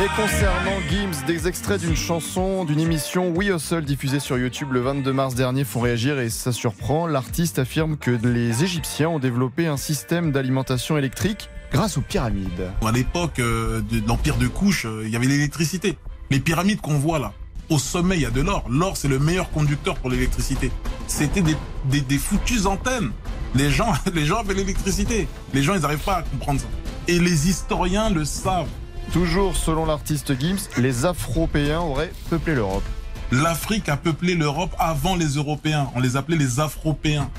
Mais 0.00 0.06
concernant 0.16 0.80
Gims, 0.90 1.26
des 1.26 1.46
extraits 1.46 1.80
d'une 1.80 1.94
chanson, 1.96 2.64
d'une 2.64 2.80
émission 2.80 3.30
We 3.30 3.50
Hustle 3.50 3.84
diffusée 3.84 4.18
sur 4.18 4.38
YouTube 4.38 4.72
le 4.72 4.80
22 4.80 5.12
mars 5.12 5.34
dernier 5.34 5.64
font 5.64 5.80
réagir 5.80 6.18
et 6.18 6.30
ça 6.30 6.52
surprend. 6.52 7.06
L'artiste 7.06 7.58
affirme 7.58 7.96
que 7.98 8.10
les 8.10 8.64
Égyptiens 8.64 9.10
ont 9.10 9.18
développé 9.18 9.66
un 9.66 9.76
système 9.76 10.32
d'alimentation 10.32 10.96
électrique 10.96 11.50
grâce 11.70 11.98
aux 11.98 12.02
pyramides. 12.02 12.72
À 12.84 12.92
l'époque 12.92 13.38
euh, 13.40 13.82
de, 13.82 14.00
de 14.00 14.08
l'empire 14.08 14.36
de 14.36 14.48
couche, 14.48 14.86
euh, 14.86 15.02
il 15.04 15.10
y 15.10 15.16
avait 15.16 15.26
l'électricité. 15.26 15.98
Les 16.30 16.40
pyramides 16.40 16.80
qu'on 16.80 16.98
voit 16.98 17.18
là, 17.18 17.32
au 17.70 17.78
sommet, 17.78 18.16
il 18.16 18.22
y 18.22 18.26
a 18.26 18.30
de 18.30 18.40
l'or. 18.40 18.64
L'or, 18.68 18.96
c'est 18.96 19.08
le 19.08 19.18
meilleur 19.18 19.50
conducteur 19.50 19.94
pour 19.96 20.10
l'électricité. 20.10 20.70
C'était 21.06 21.40
des, 21.40 21.56
des, 21.86 22.00
des 22.00 22.18
foutues 22.18 22.66
antennes. 22.66 23.12
Les 23.54 23.70
gens, 23.70 23.92
les 24.14 24.26
gens 24.26 24.40
avaient 24.40 24.54
l'électricité. 24.54 25.28
Les 25.54 25.62
gens, 25.62 25.74
ils 25.74 25.80
n'arrivent 25.80 25.98
pas 25.98 26.16
à 26.18 26.22
comprendre 26.22 26.60
ça. 26.60 26.66
Et 27.08 27.18
les 27.18 27.48
historiens 27.48 28.10
le 28.10 28.24
savent. 28.24 28.68
Toujours 29.12 29.56
selon 29.56 29.86
l'artiste 29.86 30.38
Gims, 30.38 30.68
les 30.76 31.04
Afropéens 31.04 31.80
auraient 31.80 32.12
peuplé 32.28 32.54
l'Europe. 32.54 32.84
L'Afrique 33.32 33.88
a 33.88 33.96
peuplé 33.96 34.34
l'Europe 34.34 34.74
avant 34.78 35.16
les 35.16 35.34
Européens. 35.36 35.88
On 35.94 36.00
les 36.00 36.16
appelait 36.16 36.36
les 36.36 36.60
Afropéens. 36.60 37.30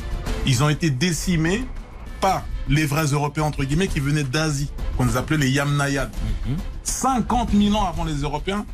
Ils 0.45 0.63
ont 0.63 0.69
été 0.69 0.89
décimés 0.89 1.63
par 2.21 2.43
les 2.69 2.85
vrais 2.85 3.07
Européens, 3.07 3.43
entre 3.43 3.63
guillemets, 3.63 3.87
qui 3.87 3.99
venaient 3.99 4.23
d'Asie, 4.23 4.69
qu'on 4.97 5.05
les 5.05 5.17
appelait 5.17 5.37
les 5.37 5.49
Yamnayades. 5.49 6.11
50 6.83 7.49
000 7.53 7.75
ans 7.75 7.87
avant 7.87 8.03
les 8.05 8.21
Européens, 8.21 8.65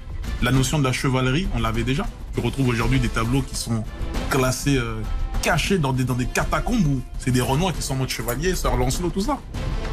la 0.42 0.52
notion 0.52 0.80
de 0.80 0.84
la 0.84 0.92
chevalerie, 0.92 1.48
on 1.56 1.60
l'avait 1.60 1.84
déjà. 1.84 2.06
Tu 2.34 2.40
retrouves 2.42 2.68
aujourd'hui 2.68 3.00
des 3.00 3.10
tableaux 3.10 3.42
qui 3.42 3.56
sont 3.56 3.84
classés, 4.30 4.78
euh, 4.78 5.02
cachés 5.42 5.78
dans 5.78 5.94
des, 5.94 6.04
dans 6.04 6.14
des 6.16 6.26
catacombes 6.28 6.86
où 6.86 7.02
c'est 7.20 7.32
des 7.32 7.42
Renois 7.42 7.72
qui 7.74 7.82
sont 7.82 7.94
en 7.94 7.98
mode 7.98 8.10
chevalier, 8.10 8.56
Sir 8.56 8.76
Lancelot, 8.76 9.10
tout 9.10 9.22
ça. 9.22 9.40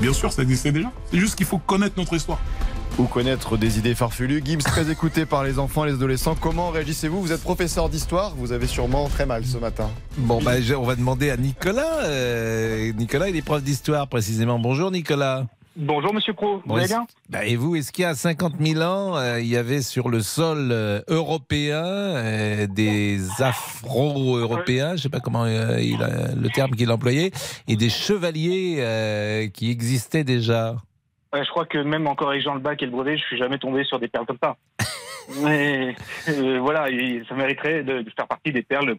Bien 0.01 0.13
sûr, 0.13 0.33
ça 0.33 0.43
existait 0.43 0.73
déjà. 0.73 0.91
C'est 1.11 1.19
juste 1.19 1.37
qu'il 1.37 1.47
faut 1.47 1.59
connaître 1.59 1.95
notre 1.97 2.15
histoire. 2.15 2.39
Ou 2.97 3.05
connaître 3.05 3.57
des 3.57 3.79
idées 3.79 3.97
farfelues. 3.97 4.41
Gims, 4.45 4.59
très 4.59 4.89
écouté 4.89 5.27
par 5.27 5.43
les 5.43 5.59
enfants 5.59 5.85
et 5.85 5.89
les 5.89 5.95
adolescents. 5.95 6.37
Comment 6.41 6.71
réagissez-vous? 6.71 7.21
Vous 7.21 7.33
êtes 7.33 7.43
professeur 7.43 7.89
d'histoire, 7.89 8.35
vous 8.37 8.53
avez 8.53 8.69
sûrement 8.69 9.09
très 9.09 9.27
mal 9.27 9.45
ce 9.45 9.57
matin. 9.59 9.91
Bon, 10.19 10.41
bah, 10.41 10.61
je- 10.61 10.75
on 10.75 10.85
va 10.85 10.95
demander 10.95 11.31
à 11.31 11.37
Nicolas. 11.37 12.03
Euh, 12.05 12.93
Nicolas, 12.93 13.29
il 13.31 13.35
est 13.37 13.43
prof 13.43 13.61
d'histoire 13.65 14.07
précisément. 14.07 14.61
Bonjour 14.61 14.93
Nicolas. 14.93 15.47
Bonjour 15.77 16.15
Monsieur 16.15 16.33
Pro, 16.33 16.59
vous 16.59 16.63
Bon, 16.67 16.77
allez 16.77 16.87
bien 16.87 17.05
bah, 17.29 17.45
Et 17.45 17.57
vous, 17.57 17.75
est-ce 17.75 17.91
qu'il 17.91 18.03
y 18.03 18.07
a 18.07 18.15
50 18.15 18.55
000 18.61 18.81
ans, 18.81 19.17
euh, 19.17 19.41
il 19.41 19.49
y 19.49 19.57
avait 19.57 19.83
sur 19.83 20.09
le 20.09 20.21
sol 20.21 20.69
euh, 20.71 21.01
européen 21.09 21.85
euh, 21.85 22.69
des 22.69 23.19
Afro-Européens, 23.41 24.95
je 24.95 25.03
sais 25.03 25.09
pas 25.09 25.19
comment 25.19 25.47
il 25.47 26.01
a, 26.01 26.33
le 26.37 26.49
terme 26.51 26.71
qu'il 26.73 26.93
employait, 26.93 27.33
et 27.67 27.75
des 27.75 27.89
chevaliers 27.89 29.51
qui 29.53 29.71
existaient 29.71 30.23
déjà? 30.23 30.77
Ouais, 31.33 31.45
Je 31.45 31.51
crois 31.51 31.67
que 31.67 31.79
même 31.79 32.07
encore 32.07 32.31
avec 32.31 32.43
Jean 32.43 32.55
le 32.55 32.61
Bac 32.61 32.81
et 32.81 32.87
le 32.87 32.93
brevet, 32.93 33.17
je 33.17 33.25
suis 33.25 33.39
jamais 33.39 33.59
tombé 33.59 33.83
sur 33.83 33.99
des 33.99 34.07
perles 34.07 34.27
comme 34.27 34.39
ça. 34.41 34.57
Mais 35.43 35.97
voilà, 36.61 36.87
ça 37.29 37.35
mériterait 37.35 37.83
de, 37.83 38.03
de 38.03 38.11
faire 38.11 38.29
partie 38.29 38.53
des 38.53 38.63
perles 38.63 38.95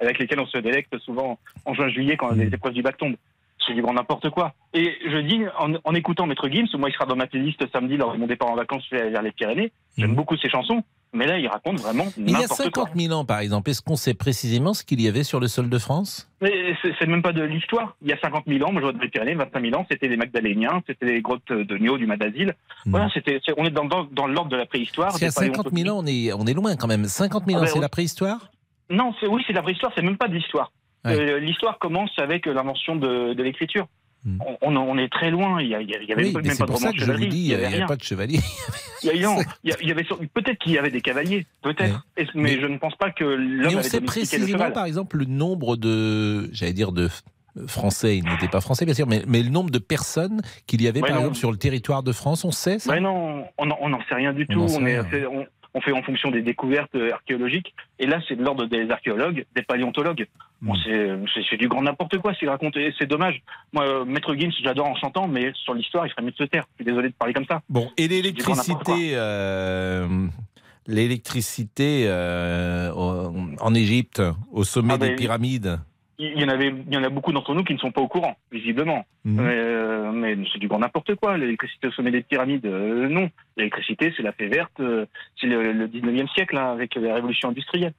avec 0.00 0.18
lesquelles 0.18 0.40
on 0.40 0.46
se 0.46 0.58
délecte 0.58 0.96
souvent 1.00 1.38
en 1.66 1.74
juin-juillet 1.74 2.16
quand 2.16 2.30
les 2.30 2.46
épreuves 2.46 2.72
du 2.72 2.82
bac 2.82 2.96
tombent. 2.96 3.16
C'est 3.66 3.74
du 3.74 3.82
grand 3.82 3.94
n'importe 3.94 4.30
quoi. 4.30 4.52
Et 4.74 4.92
je 5.08 5.18
dis, 5.18 5.40
en, 5.58 5.72
en 5.84 5.94
écoutant 5.94 6.26
Maître 6.26 6.48
Gims, 6.48 6.66
moi 6.78 6.88
il 6.90 6.92
sera 6.92 7.06
dans 7.06 7.16
ma 7.16 7.26
playlist 7.26 7.64
samedi 7.72 7.96
lors 7.96 8.12
de 8.12 8.18
mon 8.18 8.26
départ 8.26 8.48
en 8.50 8.56
vacances 8.56 8.84
vers 8.90 9.22
les 9.22 9.32
Pyrénées, 9.32 9.72
j'aime 9.96 10.14
beaucoup 10.14 10.36
ses 10.36 10.48
chansons, 10.50 10.82
Mais 11.14 11.26
là, 11.26 11.38
il 11.38 11.46
raconte 11.46 11.78
vraiment 11.80 12.06
Il 12.18 12.30
y 12.30 12.34
a 12.34 12.40
n'importe 12.40 12.70
quoi. 12.72 12.84
50 12.86 13.00
000 13.00 13.14
ans, 13.14 13.24
par 13.24 13.38
exemple, 13.38 13.70
est-ce 13.70 13.80
qu'on 13.82 13.94
sait 13.96 14.14
précisément 14.14 14.74
ce 14.74 14.82
qu'il 14.84 15.00
y 15.00 15.06
avait 15.08 15.22
sur 15.22 15.38
le 15.38 15.46
sol 15.46 15.68
de 15.70 15.78
France? 15.78 16.28
Mais 16.40 16.52
c'est 16.98 17.06
même 17.06 17.22
pas 17.22 17.32
de 17.32 17.42
l'histoire. 17.42 17.96
Il 18.02 18.08
y 18.08 18.12
a 18.12 18.18
50 18.20 18.44
000 18.48 18.68
ans, 18.68 18.72
moi 18.72 18.80
je 18.80 18.86
vois 18.86 18.92
dans 18.92 19.00
les 19.00 19.08
Pyrénées, 19.08 19.34
25 19.36 19.60
000 19.62 19.74
ans, 19.80 19.86
c'était 19.88 20.08
les 20.08 20.16
Magdaléniens, 20.16 20.82
c'était 20.86 21.06
les 21.06 21.22
grottes 21.22 21.52
de 21.52 21.78
Nio, 21.78 21.96
du 21.98 22.06
Madazil. 22.06 22.54
Voilà, 22.86 23.08
c'était, 23.14 23.38
on 23.56 23.64
est 23.64 23.70
dans, 23.70 23.84
dans, 23.84 24.04
dans 24.10 24.26
l'ordre 24.26 24.50
de 24.50 24.56
la 24.56 24.66
préhistoire. 24.66 25.08
Parce 25.08 25.18
qu'il 25.18 25.26
y 25.26 25.30
a 25.46 25.48
des 25.48 25.54
50 25.54 25.72
000 25.72 25.88
ans, 25.96 26.02
on 26.02 26.06
est, 26.06 26.32
on 26.32 26.44
est 26.46 26.52
loin 26.54 26.74
quand 26.76 26.88
même. 26.88 27.04
50 27.04 27.44
000 27.46 27.56
Ah 27.56 27.60
ans, 27.60 27.62
ben, 27.62 27.68
c'est 27.68 27.74
oui. 27.76 27.80
la 27.80 27.88
préhistoire? 27.88 28.50
Non, 28.90 29.14
c'est, 29.20 29.28
oui, 29.28 29.42
c'est 29.46 29.52
la 29.54 29.62
préhistoire, 29.62 29.92
c'est 29.96 30.02
même 30.02 30.18
pas 30.18 30.28
de 30.28 30.34
l'histoire. 30.34 30.70
Ouais. 31.04 31.18
Euh, 31.18 31.38
l'histoire 31.38 31.78
commence 31.78 32.10
avec 32.18 32.46
l'invention 32.46 32.96
de, 32.96 33.34
de 33.34 33.42
l'écriture. 33.42 33.86
On, 34.40 34.56
on, 34.62 34.74
on 34.76 34.96
est 34.96 35.12
très 35.12 35.30
loin, 35.30 35.60
il 35.60 35.68
y, 35.68 35.74
a- 35.74 35.82
il 35.82 35.90
y 35.90 35.94
avait 35.94 36.04
Hmm. 36.32 36.36
Oui, 36.36 36.48
même 36.48 36.56
pas 36.56 36.64
de 36.64 36.72
roman 36.72 36.90
de 36.92 37.26
dis, 37.26 37.46
il 37.48 37.52
avait 37.54 37.68
n'y 37.68 37.74
a 37.74 37.76
rien. 37.76 37.86
pas 37.86 37.96
de 37.96 38.02
chevalier. 38.02 38.38
Il 39.02 39.20
y 39.20 39.90
avait 39.90 40.04
peut-être 40.32 40.56
qu'il 40.60 40.72
y 40.72 40.78
avait 40.78 40.90
des 40.90 41.02
cavaliers, 41.02 41.44
peut-être, 41.60 42.02
mais, 42.34 42.58
je 42.58 42.66
ne 42.66 42.78
pense 42.78 42.94
pas 42.96 43.10
que 43.10 43.22
l'homme 43.24 43.74
on 43.74 43.78
avait 43.80 43.82
sait 43.82 44.00
précisément, 44.00 44.70
par 44.70 44.86
exemple, 44.86 45.18
le 45.18 45.26
nombre 45.26 45.76
de, 45.76 46.48
j'allais 46.54 46.72
dire 46.72 46.90
de 46.90 47.10
Français, 47.68 48.16
il 48.16 48.24
n'était 48.24 48.48
pas 48.48 48.60
français 48.62 48.84
bien 48.86 48.94
sûr, 48.94 49.06
mais, 49.06 49.22
mais 49.28 49.42
le 49.42 49.50
nombre 49.50 49.70
de 49.70 49.78
personnes 49.78 50.40
qu'il 50.66 50.80
y 50.82 50.88
avait 50.88 51.00
Ouais, 51.02 51.08
par 51.08 51.16
non. 51.16 51.20
exemple 51.24 51.38
sur 51.38 51.52
le 51.52 51.58
territoire 51.58 52.02
de 52.02 52.10
France, 52.12 52.44
on 52.44 52.50
sait 52.50 52.78
ça? 52.80 52.90
Ouais, 52.92 53.00
non, 53.00 53.44
on 53.58 53.66
n'en 53.66 54.00
sait 54.08 54.14
rien 54.14 54.32
du 54.32 54.46
On 54.50 54.54
tout. 54.54 54.66
On, 54.76 54.86
est, 54.86 54.98
on, 55.26 55.46
on 55.74 55.80
fait 55.80 55.92
en 55.92 56.02
fonction 56.02 56.30
des 56.30 56.40
découvertes 56.42 56.94
euh, 56.94 57.12
archéologiques. 57.12 57.74
Et 57.98 58.06
là, 58.06 58.20
c'est 58.28 58.36
de 58.36 58.42
l'ordre 58.44 58.66
des 58.66 58.88
archéologues, 58.90 59.44
des 59.56 59.62
paléontologues. 59.62 60.26
Bon, 60.62 60.74
c'est- 60.76 61.18
c'est 61.50 61.56
du 61.56 61.68
grand 61.68 61.82
n'importe 61.82 62.16
quoi 62.18 62.32
s'il 62.34 62.48
raconte. 62.48 62.78
C'est 62.98 63.06
dommage. 63.06 63.42
Moi, 63.72 63.84
euh, 63.84 64.04
Maître 64.04 64.34
Gims, 64.34 64.52
j'adore 64.62 64.86
en 64.86 64.94
chantant, 64.96 65.26
mais 65.28 65.50
sur 65.54 65.74
l'histoire, 65.74 66.06
il 66.06 66.10
ferait 66.10 66.22
mieux 66.22 66.30
de 66.30 66.36
se 66.36 66.44
taire. 66.44 66.64
Je 66.72 66.76
suis 66.76 66.84
désolé 66.86 67.08
de 67.08 67.14
parler 67.14 67.34
comme 67.34 67.44
ça. 67.44 67.60
Bon, 67.68 67.90
et 67.98 68.08
l'électricité, 68.08 69.10
euh, 69.14 70.26
l'électricité 70.86 72.04
euh, 72.06 72.90
en 73.60 73.74
Égypte, 73.74 74.22
au 74.52 74.64
sommet 74.64 74.94
Ah 74.94 74.98
ben, 74.98 75.10
des 75.10 75.16
pyramides? 75.16 75.78
Il 76.18 76.40
y 76.40 76.44
en 76.44 76.48
avait, 76.48 76.68
il 76.68 76.94
y 76.94 76.96
en 76.96 77.02
a 77.02 77.08
beaucoup 77.08 77.32
d'entre 77.32 77.54
nous 77.54 77.64
qui 77.64 77.74
ne 77.74 77.78
sont 77.78 77.90
pas 77.90 78.00
au 78.00 78.08
courant, 78.08 78.36
visiblement. 78.52 79.04
Mhm. 79.24 79.42
Mais, 79.42 79.54
euh, 79.56 80.12
mais 80.12 80.36
c'est 80.52 80.58
du 80.58 80.68
grand 80.68 80.78
n'importe 80.78 81.14
quoi. 81.16 81.36
L'électricité 81.36 81.88
au 81.88 81.92
sommet 81.92 82.10
des 82.12 82.22
pyramides, 82.22 82.66
euh, 82.66 83.08
non. 83.08 83.30
L'électricité, 83.56 84.12
c'est 84.16 84.22
la 84.22 84.32
fée 84.32 84.46
verte. 84.48 84.78
euh, 84.80 85.06
c'est 85.40 85.46
le, 85.46 85.72
le 85.72 85.88
19e 85.88 86.28
siècle, 86.34 86.56
hein, 86.56 86.70
avec 86.72 86.94
la 86.94 87.14
révolution 87.14 87.48
industrielle. 87.48 87.92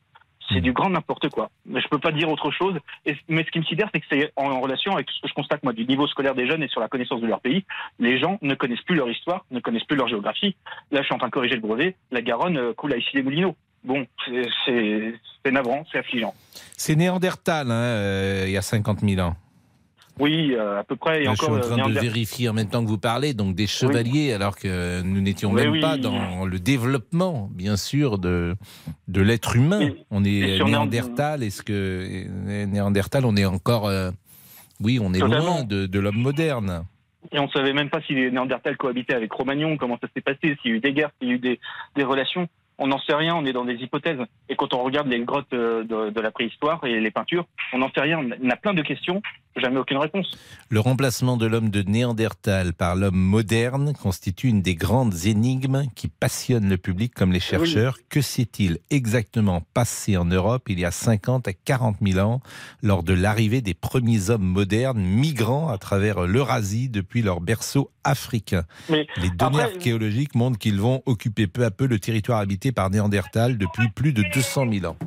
C'est 0.51 0.62
du 0.62 0.73
grand 0.73 0.91
n'importe 0.91 1.30
quoi. 1.30 1.49
Mais 1.65 1.82
je 1.82 1.88
peux 1.88 1.97
pas 1.97 2.12
dire 2.12 2.30
autre 2.30 2.51
chose. 2.51 2.75
Et, 3.08 3.15
mais 3.28 3.43
ce 3.43 3.49
qui 3.49 3.58
me 3.58 3.63
sidère, 3.63 3.89
c'est 3.91 3.99
que 3.99 4.06
c'est 4.12 4.32
en, 4.36 4.51
en 4.51 4.62
relation 4.62 4.93
avec 4.93 5.10
ce 5.10 5.19
que 5.19 5.28
je 5.28 5.34
constate, 5.34 5.63
moi, 5.63 5.73
du 5.73 5.86
niveau 5.88 6.06
scolaire 6.06 6.36
des 6.36 6.47
jeunes 6.47 6.62
et 6.62 6.67
sur 6.67 6.80
la 6.82 6.88
connaissance 6.88 7.19
de 7.19 7.25
leur 7.25 7.41
pays. 7.41 7.65
Les 7.97 8.19
gens 8.19 8.38
ne 8.43 8.54
connaissent 8.54 8.84
plus 8.84 8.95
leur 8.95 9.10
histoire, 9.10 9.43
ne 9.49 9.60
connaissent 9.60 9.86
plus 9.86 9.97
leur 9.97 10.08
géographie. 10.08 10.56
Là, 10.91 11.01
je 11.01 11.06
suis 11.06 11.15
en 11.15 11.17
train 11.17 11.28
de 11.30 11.34
corriger 11.34 11.56
le 11.56 11.62
brevet. 11.62 11.95
La 12.12 12.21
Garonne 12.21 12.58
euh, 12.58 12.73
coule 12.73 12.93
à 12.93 12.97
issy 12.97 13.10
les 13.15 13.23
moulineaux 13.23 13.56
Bon, 13.86 14.06
c'est- 14.65 15.52
navrant, 15.52 15.86
c'est 15.91 16.00
affligeant. 16.00 16.34
C'est 16.76 16.95
Néandertal, 16.95 17.69
hein, 17.69 17.74
euh, 17.74 18.43
il 18.48 18.52
y 18.52 18.58
a 18.58 18.62
50 18.63 19.02
000 19.02 19.21
ans. 19.21 19.36
Oui, 20.17 20.54
euh, 20.56 20.80
à 20.80 20.84
peu 20.84 20.95
près. 20.95 21.21
Et 21.21 21.26
Là, 21.26 21.32
encore, 21.32 21.54
je 21.54 21.60
euh, 21.60 21.63
suis 21.63 21.74
en 21.74 21.78
train 21.78 21.89
de 21.89 22.00
vérifier 22.00 22.50
en 22.50 22.54
même 22.54 22.69
temps 22.69 22.82
que 22.84 22.88
vous 22.89 22.98
parlez, 22.98 23.34
donc 23.34 23.54
des 23.54 23.67
chevaliers, 23.67 24.32
alors 24.34 24.56
que 24.56 25.02
nous 25.02 25.19
n'étions 25.21 25.52
même 25.52 25.71
oui. 25.71 25.82
pas 25.82 25.98
dans 25.98 26.45
le 26.45 26.58
développement, 26.60 27.50
bien 27.54 27.76
sûr, 27.76 28.17
de, 28.17 28.56
de 29.08 29.21
l'être 29.21 29.56
humain. 29.56 29.89
on 30.12 30.24
est 30.24 30.63
Néandertal, 30.63 31.43
est-ce 31.43 31.62
que 31.62 32.26
euh, 32.28 32.65
Néandertal, 32.65 33.26
on 33.26 33.36
est 33.36 33.45
encore, 33.45 33.88
euh, 33.88 34.10
oui, 34.82 35.00
on 35.02 35.13
est 35.13 35.19
Totalement. 35.19 35.45
loin 35.58 35.63
de, 35.63 35.86
de 35.86 36.00
l'homme 36.00 36.17
moderne. 36.17 36.86
Et 37.32 37.39
on 37.39 37.50
savait 37.50 37.74
même 37.74 37.89
pas 37.89 38.02
si 38.02 38.13
les 38.13 38.32
Néandertals 38.32 38.78
cohabitaient 38.78 39.15
avec 39.15 39.30
Cro-Magnon, 39.30 39.78
comment 39.78 39.98
ça 40.02 40.08
s'est 40.15 40.21
passé, 40.21 40.56
s'il 40.62 40.71
y 40.71 40.74
a 40.74 40.78
eu 40.78 40.80
des 40.80 40.93
guerres, 40.93 41.12
s'il 41.19 41.28
y 41.30 41.32
a 41.32 41.36
eu 41.36 41.39
des, 41.39 41.60
des 41.95 42.04
relations. 42.04 42.48
On 42.78 42.88
n'en 42.88 43.00
sait 43.00 43.16
rien, 43.16 43.36
on 43.36 43.46
est 43.46 43.54
dans 43.54 43.66
des 43.66 43.76
hypothèses. 43.76 44.20
Et 44.50 44.56
quand 44.56 44.74
on 44.74 44.84
regarde 44.84 45.08
les 45.08 45.20
grottes 45.22 45.54
euh, 45.54 45.84
de, 45.84 46.10
de 46.10 46.22
la 46.22 46.32
préhistoire 46.32 46.84
et 46.84 47.00
les 47.00 47.12
peintures, 47.12 47.46
on 47.74 47.80
n'en 47.80 47.90
sait 47.92 48.02
rien. 48.02 48.20
On 48.20 48.50
a 48.50 48.56
plein 48.56 48.74
de 48.74 48.82
questions, 48.82 49.22
jamais 49.62 49.78
aucune 49.80 49.98
réponse. 49.98 50.28
Le 50.70 50.80
remplacement 50.80 51.38
de 51.38 51.46
l'homme 51.46 51.70
de 51.70 51.82
Néandertal 51.82 52.74
par 52.74 52.96
l'homme 52.96 53.15
moderne 53.18 53.94
constitue 53.94 54.48
une 54.50 54.62
des 54.62 54.76
grandes 54.76 55.26
énigmes 55.26 55.86
qui 55.96 56.08
passionnent 56.08 56.70
le 56.70 56.78
public 56.78 57.13
comme 57.13 57.32
les 57.32 57.39
chercheurs. 57.39 57.98
Que 58.10 58.22
s'est-il 58.22 58.80
exactement 58.89 59.62
passé 59.74 60.18
en 60.18 60.26
Europe 60.26 60.63
il 60.68 60.80
y 60.80 60.86
a 60.86 60.91
50 60.91 61.48
à 61.48 61.54
40 61.54 61.98
000 62.02 62.20
ans 62.20 62.41
lors 62.84 63.04
de 63.04 63.13
l'arrivée 63.13 63.62
des 63.62 63.74
premiers 63.74 64.30
hommes 64.30 64.44
modernes 64.46 65.00
migrant 65.02 65.70
à 65.70 65.78
travers 65.78 66.22
l'Eurasie 66.28 66.89
depuis 66.89 67.22
leur 67.22 67.39
berceau 67.41 67.91
africain? 68.04 68.63
Mais 68.89 69.08
Les 69.22 69.30
données 69.30 69.62
après- 69.62 69.76
archéologiques 69.76 70.36
montrent 70.36 70.58
qu'ils 70.60 70.80
vont 70.82 71.02
occuper 71.06 71.48
peu 71.48 71.63
à 71.65 71.72
peu 71.72 71.86
le 71.88 72.00
territoire 72.00 72.39
habité 72.39 72.72
par 72.72 72.89
Néandertal 72.89 73.58
depuis 73.58 73.89
plus 73.89 74.13
de 74.13 74.24
200 74.34 74.65
000 74.72 74.86
ans. 74.86 74.98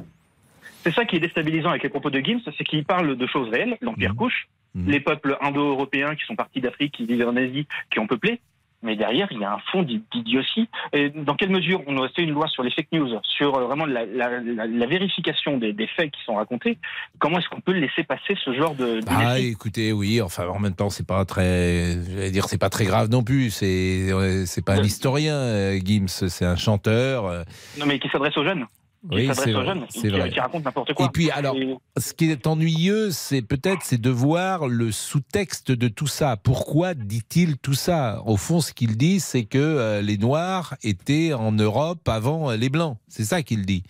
C'est 0.83 0.93
ça 0.95 1.05
qui 1.05 1.17
est 1.17 1.21
déstabilisant 1.21 1.71
avec 1.71 1.83
les 1.83 1.89
propos 1.89 2.11
de 2.11 2.21
Gims, 2.21 2.41
c'est 2.57 2.65
qu'il 2.65 2.85
parle 2.85 3.17
de 3.17 3.27
choses 3.27 3.49
réelles, 3.51 3.77
l'Empire 3.81 4.15
couche, 4.17 4.49
les 4.75 5.01
peuples 5.01 5.37
indo-européens 5.41 6.15
qui 6.15 6.25
sont 6.25 6.37
partis 6.37 6.61
d'Afrique, 6.61 6.93
qui 6.95 7.05
vivaient 7.07 7.25
en 7.25 7.37
Asie, 7.37 7.67
qui 7.91 7.99
ont 7.99 8.07
peuplé. 8.07 8.41
Mais 8.81 8.95
derrière, 8.95 9.27
il 9.33 9.41
y 9.41 9.45
a 9.45 9.53
un 9.55 9.59
fond 9.73 9.83
d'idiotie. 9.83 10.69
Et 10.93 11.11
dans 11.11 11.35
quelle 11.35 11.51
mesure 11.51 11.83
on 11.89 12.01
a 12.01 12.09
fait 12.11 12.23
une 12.23 12.31
loi 12.31 12.47
sur 12.47 12.63
les 12.63 12.71
fake 12.71 12.87
news, 12.93 13.09
sur 13.25 13.57
euh, 13.57 13.65
vraiment 13.67 13.87
la, 13.87 14.07
la- 14.07 14.39
la- 14.41 14.67
la 14.69 14.87
vérification 14.87 15.59
des, 15.59 15.73
des 15.73 15.89
faits 15.89 16.13
qui 16.13 16.23
sont 16.25 16.37
racontés 16.37 16.79
Comment 17.19 17.41
est-ce 17.41 17.49
qu'on 17.49 17.61
peut 17.61 17.73
laisser 17.73 18.05
passer 18.05 18.37
ce 18.45 18.53
genre 18.55 18.77
de... 18.77 19.01
de 19.01 19.05
Ah, 19.09 19.41
écoutez, 19.41 19.91
oui, 19.93 20.21
enfin, 20.23 20.47
en 20.47 20.61
même 20.61 20.75
temps, 20.77 20.91
c'est 20.91 21.05
pas 21.07 21.25
très, 21.25 21.97
j'allais 22.09 22.31
dire, 22.31 22.45
c'est 22.45 22.57
pas 22.59 22.71
très 22.71 22.85
grave 22.85 23.09
non 23.11 23.25
plus. 23.25 23.51
C'est, 23.51 24.13
euh, 24.13 24.45
c'est 24.47 24.65
pas 24.65 24.75
un 24.75 24.83
historien, 24.85 25.35
euh, 25.35 25.77
Gims, 25.85 26.07
c'est 26.07 26.45
un 26.45 26.55
chanteur. 26.57 27.45
Non, 27.81 27.87
mais 27.87 27.99
qui 27.99 28.09
s'adresse 28.11 28.37
aux 28.37 28.45
jeunes. 28.45 28.65
Oui, 29.11 29.31
c'est 29.33 29.53
vrai, 29.53 29.65
jeunes, 29.65 29.87
qui, 29.87 30.09
vrai. 30.09 30.29
qui 30.29 30.41
raconte 30.41 30.65
n'importe 30.65 30.93
quoi. 30.93 31.07
Et 31.07 31.09
puis, 31.09 31.31
alors, 31.31 31.55
ce 31.97 32.13
qui 32.13 32.31
est 32.31 32.47
ennuyeux, 32.49 33.11
c'est 33.13 33.43
peut-être, 33.43 33.83
c'est 33.85 34.01
de 34.01 34.11
voir 34.11 34.67
le 34.67 34.91
sous-texte 34.91 35.71
de 35.71 35.87
tout 35.87 36.09
ça. 36.09 36.37
Pourquoi 36.37 36.95
dit-il 36.95 37.59
tout 37.59 37.75
ça? 37.75 38.21
Au 38.27 38.37
fond, 38.37 38.61
ce 38.61 38.73
qu'il 38.73 38.97
dit, 38.97 39.21
c'est 39.21 39.45
que 39.45 39.59
euh, 39.59 40.03
les 40.03 40.19
Noirs 40.19 40.75
étaient 40.83 41.33
en 41.33 41.53
Europe 41.53 42.09
avant 42.09 42.51
euh, 42.51 42.57
les 42.57 42.71
Blancs. 42.71 42.97
C'est 43.07 43.25
ça 43.25 43.43
qu'il 43.43 43.65
dit. 43.65 43.85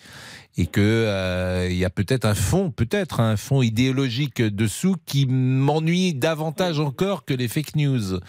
Et 0.57 0.67
que 0.67 0.79
euh, 0.79 1.67
il 1.71 1.77
y 1.77 1.85
a 1.85 1.89
peut-être 1.89 2.25
un 2.25 2.35
fond, 2.35 2.69
peut-être 2.69 3.19
un 3.19 3.35
fond 3.35 3.63
idéologique 3.63 4.43
dessous 4.43 4.95
qui 5.07 5.25
m'ennuie 5.25 6.13
davantage 6.13 6.79
encore 6.79 7.25
que 7.25 7.33
les 7.33 7.47
fake 7.47 7.75
news. 7.75 8.19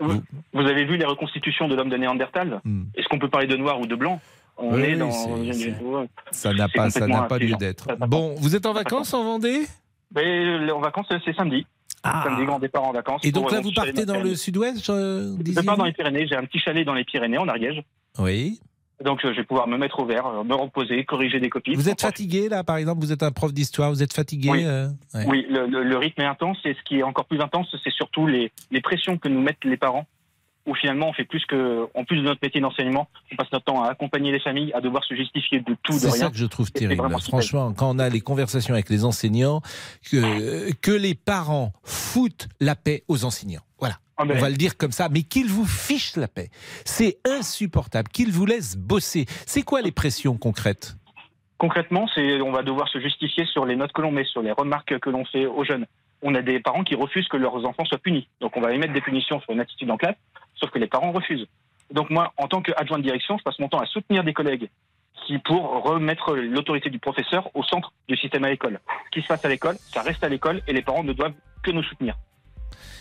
Vous, 0.00 0.20
vous 0.52 0.66
avez 0.66 0.84
vu 0.84 0.96
les 0.96 1.04
reconstitutions 1.04 1.68
de 1.68 1.76
l'homme 1.76 1.90
de 1.90 1.96
Néandertal? 1.96 2.60
Est-ce 2.96 3.06
qu'on 3.08 3.20
peut 3.20 3.30
parler 3.30 3.46
de 3.46 3.56
noir 3.56 3.78
ou 3.78 3.86
de 3.86 3.94
blanc? 3.94 4.20
On. 4.56 4.74
Oui, 4.74 4.82
est 4.82 4.96
dans. 4.96 5.10
Ça 6.30 6.52
n'a 6.52 6.68
pas, 6.68 6.90
ça 6.90 7.06
n'a 7.06 7.22
pas 7.22 7.38
lieu 7.38 7.54
d'être. 7.56 7.88
Bon, 8.06 8.34
vous 8.38 8.54
êtes 8.56 8.66
en 8.66 8.72
vacances 8.72 9.12
en 9.14 9.24
Vendée? 9.24 9.62
Mais 10.14 10.70
en 10.70 10.80
vacances, 10.80 11.06
c'est 11.24 11.34
samedi. 11.34 11.66
Samedi, 12.04 12.44
grand 12.44 12.58
départ 12.58 12.84
en 12.84 12.92
vacances. 12.92 13.22
Ah. 13.24 13.28
Et 13.28 13.32
donc 13.32 13.50
là, 13.50 13.58
euh, 13.58 13.60
vous 13.62 13.72
partez 13.72 14.04
dans 14.04 14.20
le 14.20 14.34
sud-ouest, 14.34 14.76
je 14.84 15.34
Je 15.46 15.60
pars 15.64 15.76
dans 15.76 15.84
les 15.84 15.92
Pyrénées. 15.92 16.26
J'ai 16.26 16.36
un 16.36 16.44
petit 16.44 16.58
chalet 16.58 16.84
dans 16.86 16.94
les 16.94 17.04
Pyrénées, 17.04 17.38
en 17.38 17.48
Ariège. 17.48 17.82
Oui. 18.18 18.60
Donc, 19.02 19.24
euh, 19.24 19.32
je 19.32 19.38
vais 19.38 19.44
pouvoir 19.44 19.66
me 19.66 19.76
mettre 19.76 19.98
au 19.98 20.06
vert, 20.06 20.24
euh, 20.26 20.44
me 20.44 20.54
reposer, 20.54 21.04
corriger 21.04 21.40
des 21.40 21.50
copies. 21.50 21.74
Vous 21.74 21.88
êtes 21.88 22.00
fatigué 22.00 22.48
là, 22.48 22.62
par 22.62 22.76
exemple, 22.76 23.00
vous 23.00 23.10
êtes 23.10 23.22
un 23.24 23.32
prof 23.32 23.52
d'histoire, 23.52 23.90
vous 23.90 24.02
êtes 24.04 24.12
fatigué 24.12 24.50
Oui. 24.50 24.64
euh, 24.64 24.86
ouais. 25.14 25.24
Oui, 25.26 25.46
le, 25.50 25.66
le- 25.66 25.82
le 25.82 25.96
rythme 25.96 26.20
est 26.20 26.26
intense. 26.26 26.58
Et 26.64 26.74
ce 26.74 26.82
qui 26.84 26.98
est 26.98 27.02
encore 27.02 27.24
plus 27.24 27.40
intense, 27.40 27.74
c'est 27.82 27.92
surtout 27.92 28.26
les, 28.28 28.52
les 28.70 28.80
pressions 28.80 29.18
que 29.18 29.28
nous 29.28 29.40
mettent 29.40 29.64
les 29.64 29.76
parents. 29.76 30.06
Où 30.66 30.74
finalement, 30.74 31.08
on 31.10 31.12
fait 31.12 31.24
plus 31.26 31.44
que, 31.44 31.86
en 31.94 32.04
plus 32.04 32.16
de 32.16 32.22
notre 32.22 32.40
métier 32.42 32.60
d'enseignement, 32.60 33.08
on 33.30 33.36
passe 33.36 33.52
notre 33.52 33.66
temps 33.66 33.82
à 33.84 33.90
accompagner 33.90 34.32
les 34.32 34.40
familles, 34.40 34.72
à 34.72 34.80
devoir 34.80 35.04
se 35.04 35.14
justifier 35.14 35.60
de 35.60 35.76
tout, 35.82 35.92
de 35.92 35.98
C'est 35.98 36.08
rien. 36.10 36.24
ça 36.24 36.30
que 36.30 36.38
je 36.38 36.46
trouve 36.46 36.66
c'est 36.66 36.80
terrible. 36.80 37.06
Franchement, 37.20 37.72
quand 37.74 37.94
on 37.94 37.98
a 37.98 38.08
les 38.08 38.22
conversations 38.22 38.72
avec 38.72 38.88
les 38.88 39.04
enseignants, 39.04 39.60
que, 40.10 40.72
que 40.72 40.90
les 40.90 41.14
parents 41.14 41.72
foutent 41.82 42.48
la 42.60 42.76
paix 42.76 43.04
aux 43.08 43.26
enseignants. 43.26 43.60
Voilà. 43.78 43.96
Ah 44.16 44.24
ben. 44.24 44.38
On 44.38 44.40
va 44.40 44.48
le 44.48 44.56
dire 44.56 44.78
comme 44.78 44.92
ça, 44.92 45.08
mais 45.10 45.22
qu'ils 45.22 45.48
vous 45.48 45.66
fichent 45.66 46.16
la 46.16 46.28
paix. 46.28 46.48
C'est 46.86 47.18
insupportable, 47.28 48.08
qu'ils 48.08 48.32
vous 48.32 48.46
laissent 48.46 48.76
bosser. 48.78 49.26
C'est 49.46 49.62
quoi 49.62 49.82
les 49.82 49.92
pressions 49.92 50.38
concrètes? 50.38 50.96
Concrètement, 51.58 52.08
c'est 52.14 52.40
on 52.40 52.52
va 52.52 52.62
devoir 52.62 52.88
se 52.88 53.00
justifier 53.00 53.44
sur 53.46 53.66
les 53.66 53.76
notes 53.76 53.92
que 53.92 54.00
l'on 54.02 54.12
met, 54.12 54.24
sur 54.24 54.40
les 54.42 54.52
remarques 54.52 54.98
que 54.98 55.10
l'on 55.10 55.24
fait 55.24 55.46
aux 55.46 55.64
jeunes. 55.64 55.86
On 56.24 56.34
a 56.34 56.42
des 56.42 56.58
parents 56.58 56.82
qui 56.82 56.96
refusent 56.96 57.28
que 57.28 57.36
leurs 57.36 57.64
enfants 57.64 57.84
soient 57.84 57.98
punis. 57.98 58.26
Donc 58.40 58.56
on 58.56 58.60
va 58.60 58.72
émettre 58.72 58.92
des 58.92 59.00
punitions 59.00 59.40
sur 59.40 59.52
une 59.52 59.60
attitude 59.60 59.90
en 59.90 59.96
classe, 59.96 60.16
sauf 60.56 60.70
que 60.70 60.78
les 60.80 60.88
parents 60.88 61.12
refusent. 61.12 61.46
Donc 61.92 62.10
moi, 62.10 62.32
en 62.38 62.48
tant 62.48 62.62
qu'adjoint 62.62 62.98
de 62.98 63.04
direction, 63.04 63.38
je 63.38 63.44
passe 63.44 63.58
mon 63.58 63.68
temps 63.68 63.78
à 63.78 63.86
soutenir 63.86 64.24
des 64.24 64.32
collègues 64.32 64.68
qui 65.26 65.38
pour 65.38 65.82
remettre 65.84 66.34
l'autorité 66.34 66.90
du 66.90 66.98
professeur 66.98 67.48
au 67.54 67.62
centre 67.62 67.92
du 68.08 68.16
système 68.16 68.44
à 68.44 68.50
l'école. 68.50 68.80
Ce 69.06 69.10
qui 69.10 69.22
se 69.22 69.28
passe 69.28 69.44
à 69.44 69.48
l'école, 69.48 69.76
ça 69.92 70.02
reste 70.02 70.24
à 70.24 70.28
l'école 70.28 70.62
et 70.66 70.72
les 70.72 70.82
parents 70.82 71.04
ne 71.04 71.12
doivent 71.12 71.34
que 71.62 71.70
nous 71.70 71.82
soutenir. 71.82 72.16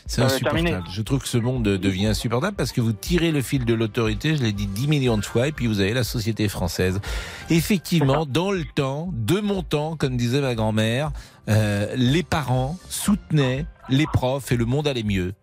C'est 0.06 0.22
Euh, 0.22 0.26
insupportable. 0.26 0.84
Je 0.90 1.02
trouve 1.02 1.22
que 1.22 1.28
ce 1.28 1.38
monde 1.38 1.64
devient 1.64 2.08
insupportable 2.08 2.56
parce 2.56 2.72
que 2.72 2.82
vous 2.82 2.94
tirez 2.94 3.32
le 3.32 3.42
fil 3.42 3.66
de 3.66 3.74
l'autorité, 3.74 4.36
je 4.36 4.44
l'ai 4.44 4.52
dit 4.52 4.68
10 4.68 4.88
millions 4.88 5.18
de 5.18 5.26
fois, 5.26 5.48
et 5.48 5.52
puis 5.52 5.68
vous 5.68 5.80
avez 5.80 5.94
la 5.94 6.04
société 6.04 6.48
française. 6.50 7.02
Effectivement, 7.50 8.26
dans 8.26 8.52
le 8.52 8.66
temps, 8.66 9.10
de 9.14 9.40
mon 9.40 9.64
temps, 9.64 9.96
comme 9.96 10.18
disait 10.18 10.42
ma 10.42 10.56
grand-mère, 10.56 11.12
euh, 11.50 11.88
les 11.96 12.24
parents 12.24 12.78
soutenaient 12.90 13.66
les 13.90 14.06
profs 14.12 14.52
et 14.52 14.58
le 14.58 14.66
monde 14.66 14.88
allait 14.88 15.04
mieux. 15.04 15.34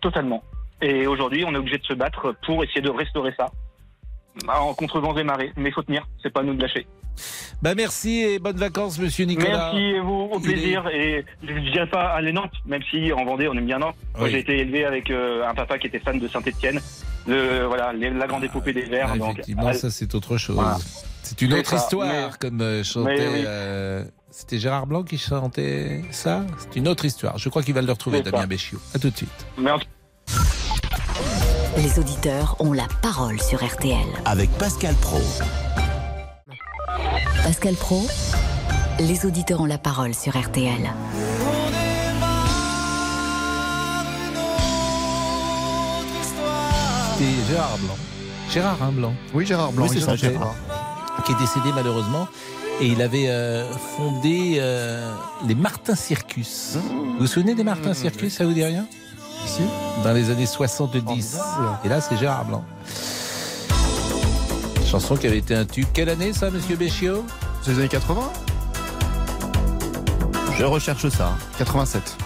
Totalement. 0.00 0.42
Et 0.82 1.06
aujourd'hui, 1.06 1.44
on 1.46 1.52
est 1.54 1.58
obligé 1.58 1.78
de 1.78 1.84
se 1.84 1.94
battre 1.94 2.34
pour 2.46 2.62
essayer 2.64 2.80
de 2.80 2.90
restaurer 2.90 3.32
ça. 3.38 3.46
en 4.48 4.72
contre 4.74 5.00
vents 5.00 5.16
et 5.16 5.24
marées. 5.24 5.52
Mais 5.56 5.70
il 5.70 5.72
faut 5.72 5.82
tenir, 5.82 6.06
c'est 6.22 6.30
pas 6.32 6.40
à 6.40 6.42
nous 6.42 6.54
de 6.54 6.62
lâcher. 6.62 6.86
Bah 7.60 7.74
merci 7.74 8.20
et 8.22 8.38
bonnes 8.38 8.56
vacances, 8.56 8.98
monsieur 8.98 9.26
Nicolas. 9.26 9.72
Merci 9.72 9.78
et 9.78 10.00
vous, 10.00 10.28
au 10.32 10.38
est- 10.38 10.42
plaisir. 10.42 10.88
Et 10.88 11.24
je 11.46 11.52
ne 11.52 11.70
dirais 11.70 11.88
pas 11.88 12.12
aller 12.14 12.32
Nantes, 12.32 12.54
même 12.64 12.80
si 12.90 13.12
en 13.12 13.24
Vendée 13.26 13.48
on 13.48 13.52
aime 13.54 13.66
bien 13.66 13.78
Nantes. 13.78 13.96
Moi 14.18 14.30
j'ai 14.30 14.38
été 14.38 14.58
élevé 14.58 14.84
avec 14.86 15.10
euh, 15.10 15.46
un 15.46 15.52
papa 15.54 15.78
qui 15.78 15.88
était 15.88 15.98
fan 15.98 16.18
de 16.18 16.28
Saint-Etienne. 16.28 16.80
Le, 17.26 17.64
voilà, 17.66 17.92
les- 17.92 18.08
la 18.10 18.26
grande 18.26 18.44
épopée 18.44 18.72
des 18.72 18.82
Verts. 18.82 19.10
Ah, 19.12 19.18
donc, 19.18 19.32
effectivement, 19.32 19.66
ah, 19.66 19.74
ça 19.74 19.90
c'est 19.90 20.14
autre 20.14 20.38
chose. 20.38 20.56
Voilà. 20.56 20.78
C'est 21.22 21.42
une 21.42 21.52
autre 21.52 21.68
ça, 21.70 21.76
histoire, 21.76 22.08
mais- 22.30 22.38
comme 22.40 22.60
euh, 22.62 22.82
chantait. 22.82 23.10
Oui. 23.28 23.42
euh, 23.46 24.04
C'était 24.30 24.58
Gérard 24.58 24.86
Blanc 24.86 25.02
qui 25.02 25.18
chantait 25.18 26.02
ça? 26.12 26.44
C'est 26.58 26.76
une 26.76 26.86
autre 26.86 27.04
histoire. 27.04 27.36
Je 27.36 27.48
crois 27.48 27.62
qu'il 27.62 27.74
va 27.74 27.82
le 27.82 27.90
retrouver, 27.90 28.22
C'est 28.24 28.30
Damien. 28.30 28.46
Béchiot. 28.46 28.78
À 28.94 28.98
tout 28.98 29.10
de 29.10 29.16
suite. 29.16 29.46
Les 31.76 31.98
auditeurs 31.98 32.56
ont 32.60 32.72
la 32.72 32.86
parole 33.02 33.40
sur 33.40 33.64
RTL. 33.64 33.96
Avec 34.24 34.50
Pascal 34.52 34.94
Pro. 34.96 35.20
Pascal 37.42 37.74
Pro, 37.74 38.06
les 39.00 39.26
auditeurs 39.26 39.60
ont 39.62 39.66
la 39.66 39.78
parole 39.78 40.14
sur 40.14 40.38
RTL. 40.38 40.90
C'était 47.18 47.30
Gérard 47.52 47.78
Blanc. 47.78 47.96
Gérard 48.50 48.82
hein, 48.82 48.92
Blanc. 48.92 49.14
Oui, 49.34 49.46
Gérard 49.46 49.72
Blanc, 49.72 49.86
Oui, 49.88 49.98
c'est 49.98 50.04
ça. 50.04 50.14
Gérard. 50.16 50.54
Qui 51.24 51.32
est 51.32 51.38
décédé 51.38 51.70
malheureusement. 51.74 52.28
Et 52.80 52.86
il 52.86 53.02
avait 53.02 53.28
euh, 53.28 53.70
fondé 53.96 54.56
euh, 54.58 55.12
les 55.46 55.54
Martin 55.54 55.94
Circus. 55.94 56.76
Vous 56.76 57.18
vous 57.18 57.26
souvenez 57.26 57.54
des 57.54 57.62
Martin 57.62 57.92
Circus? 57.92 58.34
Ça 58.34 58.46
vous 58.46 58.54
dit 58.54 58.64
rien? 58.64 58.86
Si. 59.44 59.60
Dans 60.02 60.14
les 60.14 60.30
années 60.30 60.46
70. 60.46 61.38
Et 61.84 61.88
là, 61.88 62.00
c'est 62.00 62.16
Gérard 62.16 62.46
Blanc. 62.46 62.64
Chanson 64.86 65.14
qui 65.16 65.26
avait 65.26 65.38
été 65.38 65.54
un 65.54 65.66
tube. 65.66 65.86
Quelle 65.92 66.08
année 66.08 66.32
ça, 66.32 66.50
monsieur 66.50 66.76
Béchiot? 66.76 67.22
C'est 67.62 67.72
les 67.72 67.80
années 67.80 67.88
80 67.88 68.22
Je 70.58 70.64
recherche 70.64 71.06
ça. 71.10 71.34
87. 71.58 72.16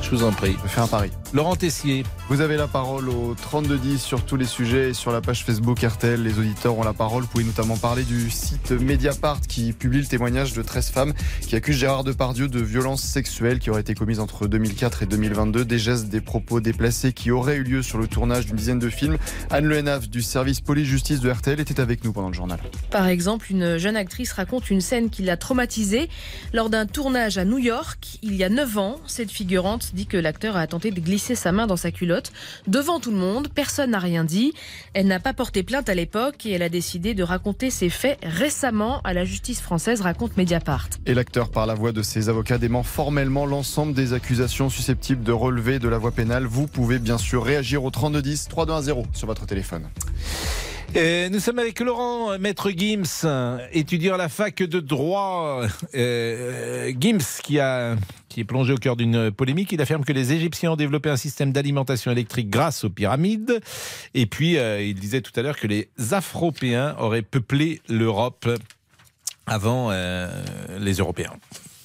Je 0.00 0.10
vous 0.10 0.24
en 0.24 0.32
prie. 0.32 0.56
Je 0.56 0.62
vais 0.62 0.68
faire 0.68 0.84
un 0.84 0.88
pari. 0.88 1.10
Laurent 1.32 1.54
Tessier. 1.54 2.02
Vous 2.28 2.40
avez 2.40 2.56
la 2.56 2.66
parole 2.66 3.08
au 3.08 3.36
3210 3.40 4.02
sur 4.02 4.24
tous 4.24 4.34
les 4.34 4.46
sujets 4.46 4.90
et 4.90 4.94
sur 4.94 5.12
la 5.12 5.20
page 5.20 5.44
Facebook 5.44 5.80
RTL. 5.80 6.20
Les 6.20 6.40
auditeurs 6.40 6.76
ont 6.76 6.82
la 6.82 6.92
parole. 6.92 7.22
Vous 7.22 7.28
pouvez 7.28 7.44
notamment 7.44 7.76
parler 7.76 8.02
du 8.02 8.30
site 8.30 8.72
Mediapart 8.72 9.40
qui 9.42 9.72
publie 9.72 10.00
le 10.00 10.06
témoignage 10.06 10.52
de 10.54 10.62
13 10.62 10.90
femmes 10.90 11.12
qui 11.40 11.54
accusent 11.54 11.76
Gérard 11.76 12.02
Depardieu 12.02 12.48
de 12.48 12.58
violences 12.58 13.02
sexuelles 13.02 13.60
qui 13.60 13.70
auraient 13.70 13.82
été 13.82 13.94
commises 13.94 14.18
entre 14.18 14.48
2004 14.48 15.04
et 15.04 15.06
2022. 15.06 15.64
Des 15.64 15.78
gestes, 15.78 16.08
des 16.08 16.20
propos 16.20 16.60
déplacés 16.60 17.12
qui 17.12 17.30
auraient 17.30 17.56
eu 17.56 17.62
lieu 17.62 17.82
sur 17.82 17.98
le 17.98 18.08
tournage 18.08 18.46
d'une 18.46 18.56
dizaine 18.56 18.80
de 18.80 18.90
films. 18.90 19.16
Anne 19.50 19.66
Le 19.66 19.76
Henaf 19.76 20.08
du 20.08 20.22
service 20.22 20.60
police-justice 20.60 21.20
de 21.20 21.30
RTL 21.30 21.60
était 21.60 21.78
avec 21.78 22.04
nous 22.04 22.12
pendant 22.12 22.28
le 22.28 22.34
journal. 22.34 22.58
Par 22.90 23.06
exemple, 23.06 23.46
une 23.50 23.78
jeune 23.78 23.96
actrice 23.96 24.32
raconte 24.32 24.68
une 24.68 24.80
scène 24.80 25.10
qui 25.10 25.22
l'a 25.22 25.36
traumatisée 25.36 26.08
lors 26.52 26.70
d'un 26.70 26.86
tournage 26.86 27.38
à 27.38 27.44
New 27.44 27.58
York 27.58 28.18
il 28.22 28.34
y 28.34 28.42
a 28.42 28.48
9 28.48 28.78
ans. 28.78 28.96
Cette 29.06 29.30
figurante 29.30 29.92
dit 29.94 30.06
que 30.06 30.16
l'acteur 30.16 30.56
a 30.56 30.66
tenté 30.66 30.90
de 30.90 31.00
glisser 31.00 31.19
sa 31.20 31.52
main 31.52 31.66
dans 31.66 31.76
sa 31.76 31.90
culotte 31.90 32.32
devant 32.66 33.00
tout 33.00 33.10
le 33.10 33.16
monde. 33.16 33.48
Personne 33.54 33.90
n'a 33.90 33.98
rien 33.98 34.24
dit. 34.24 34.52
Elle 34.94 35.06
n'a 35.06 35.20
pas 35.20 35.32
porté 35.32 35.62
plainte 35.62 35.88
à 35.88 35.94
l'époque 35.94 36.46
et 36.46 36.52
elle 36.52 36.62
a 36.62 36.68
décidé 36.68 37.14
de 37.14 37.22
raconter 37.22 37.70
ses 37.70 37.88
faits 37.88 38.18
récemment 38.22 39.00
à 39.02 39.12
la 39.14 39.24
justice 39.24 39.60
française, 39.60 40.00
raconte 40.00 40.36
Mediapart. 40.36 40.88
Et 41.06 41.14
l'acteur, 41.14 41.50
par 41.50 41.66
la 41.66 41.74
voix 41.74 41.92
de 41.92 42.02
ses 42.02 42.28
avocats, 42.28 42.58
dément 42.58 42.82
formellement 42.82 43.46
l'ensemble 43.46 43.94
des 43.94 44.12
accusations 44.12 44.70
susceptibles 44.70 45.22
de 45.22 45.32
relever 45.32 45.78
de 45.78 45.88
la 45.88 45.98
voie 45.98 46.12
pénale. 46.12 46.44
Vous 46.44 46.66
pouvez 46.66 46.98
bien 46.98 47.18
sûr 47.18 47.44
réagir 47.44 47.84
au 47.84 47.90
3210 47.90 48.48
3210 48.48 49.04
sur 49.12 49.26
votre 49.26 49.46
téléphone. 49.46 49.88
Nous 50.94 51.38
sommes 51.38 51.60
avec 51.60 51.78
Laurent 51.78 52.32
euh, 52.32 52.38
Maître 52.38 52.70
Gims, 52.70 53.22
euh, 53.24 53.58
étudiant 53.72 54.14
à 54.14 54.16
la 54.16 54.28
fac 54.28 54.56
de 54.56 54.80
droit. 54.80 55.62
Euh, 55.94 56.92
Gims, 56.98 57.40
qui, 57.42 57.60
a, 57.60 57.94
qui 58.28 58.40
est 58.40 58.44
plongé 58.44 58.72
au 58.72 58.76
cœur 58.76 58.96
d'une 58.96 59.30
polémique, 59.30 59.70
il 59.70 59.80
affirme 59.80 60.04
que 60.04 60.12
les 60.12 60.32
Égyptiens 60.32 60.72
ont 60.72 60.76
développé 60.76 61.08
un 61.08 61.16
système 61.16 61.52
d'alimentation 61.52 62.10
électrique 62.10 62.50
grâce 62.50 62.82
aux 62.84 62.90
pyramides. 62.90 63.60
Et 64.14 64.26
puis, 64.26 64.56
il 64.56 64.94
disait 64.94 65.20
tout 65.20 65.32
à 65.36 65.42
l'heure 65.42 65.56
que 65.56 65.68
les 65.68 65.88
Afropéens 66.10 66.96
auraient 66.98 67.22
peuplé 67.22 67.80
l'Europe 67.88 68.48
avant 69.46 69.90
les 70.78 70.94
Européens. 70.94 71.34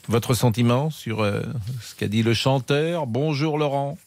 Votre 0.08 0.34
sentiment 0.34 0.90
sur 0.90 1.20
ce 1.20 1.96
qu'a 1.96 2.08
dit 2.08 2.24
le 2.24 2.34
chanteur? 2.34 3.08
Bonjour 3.08 3.58
Laurent. 3.58 3.98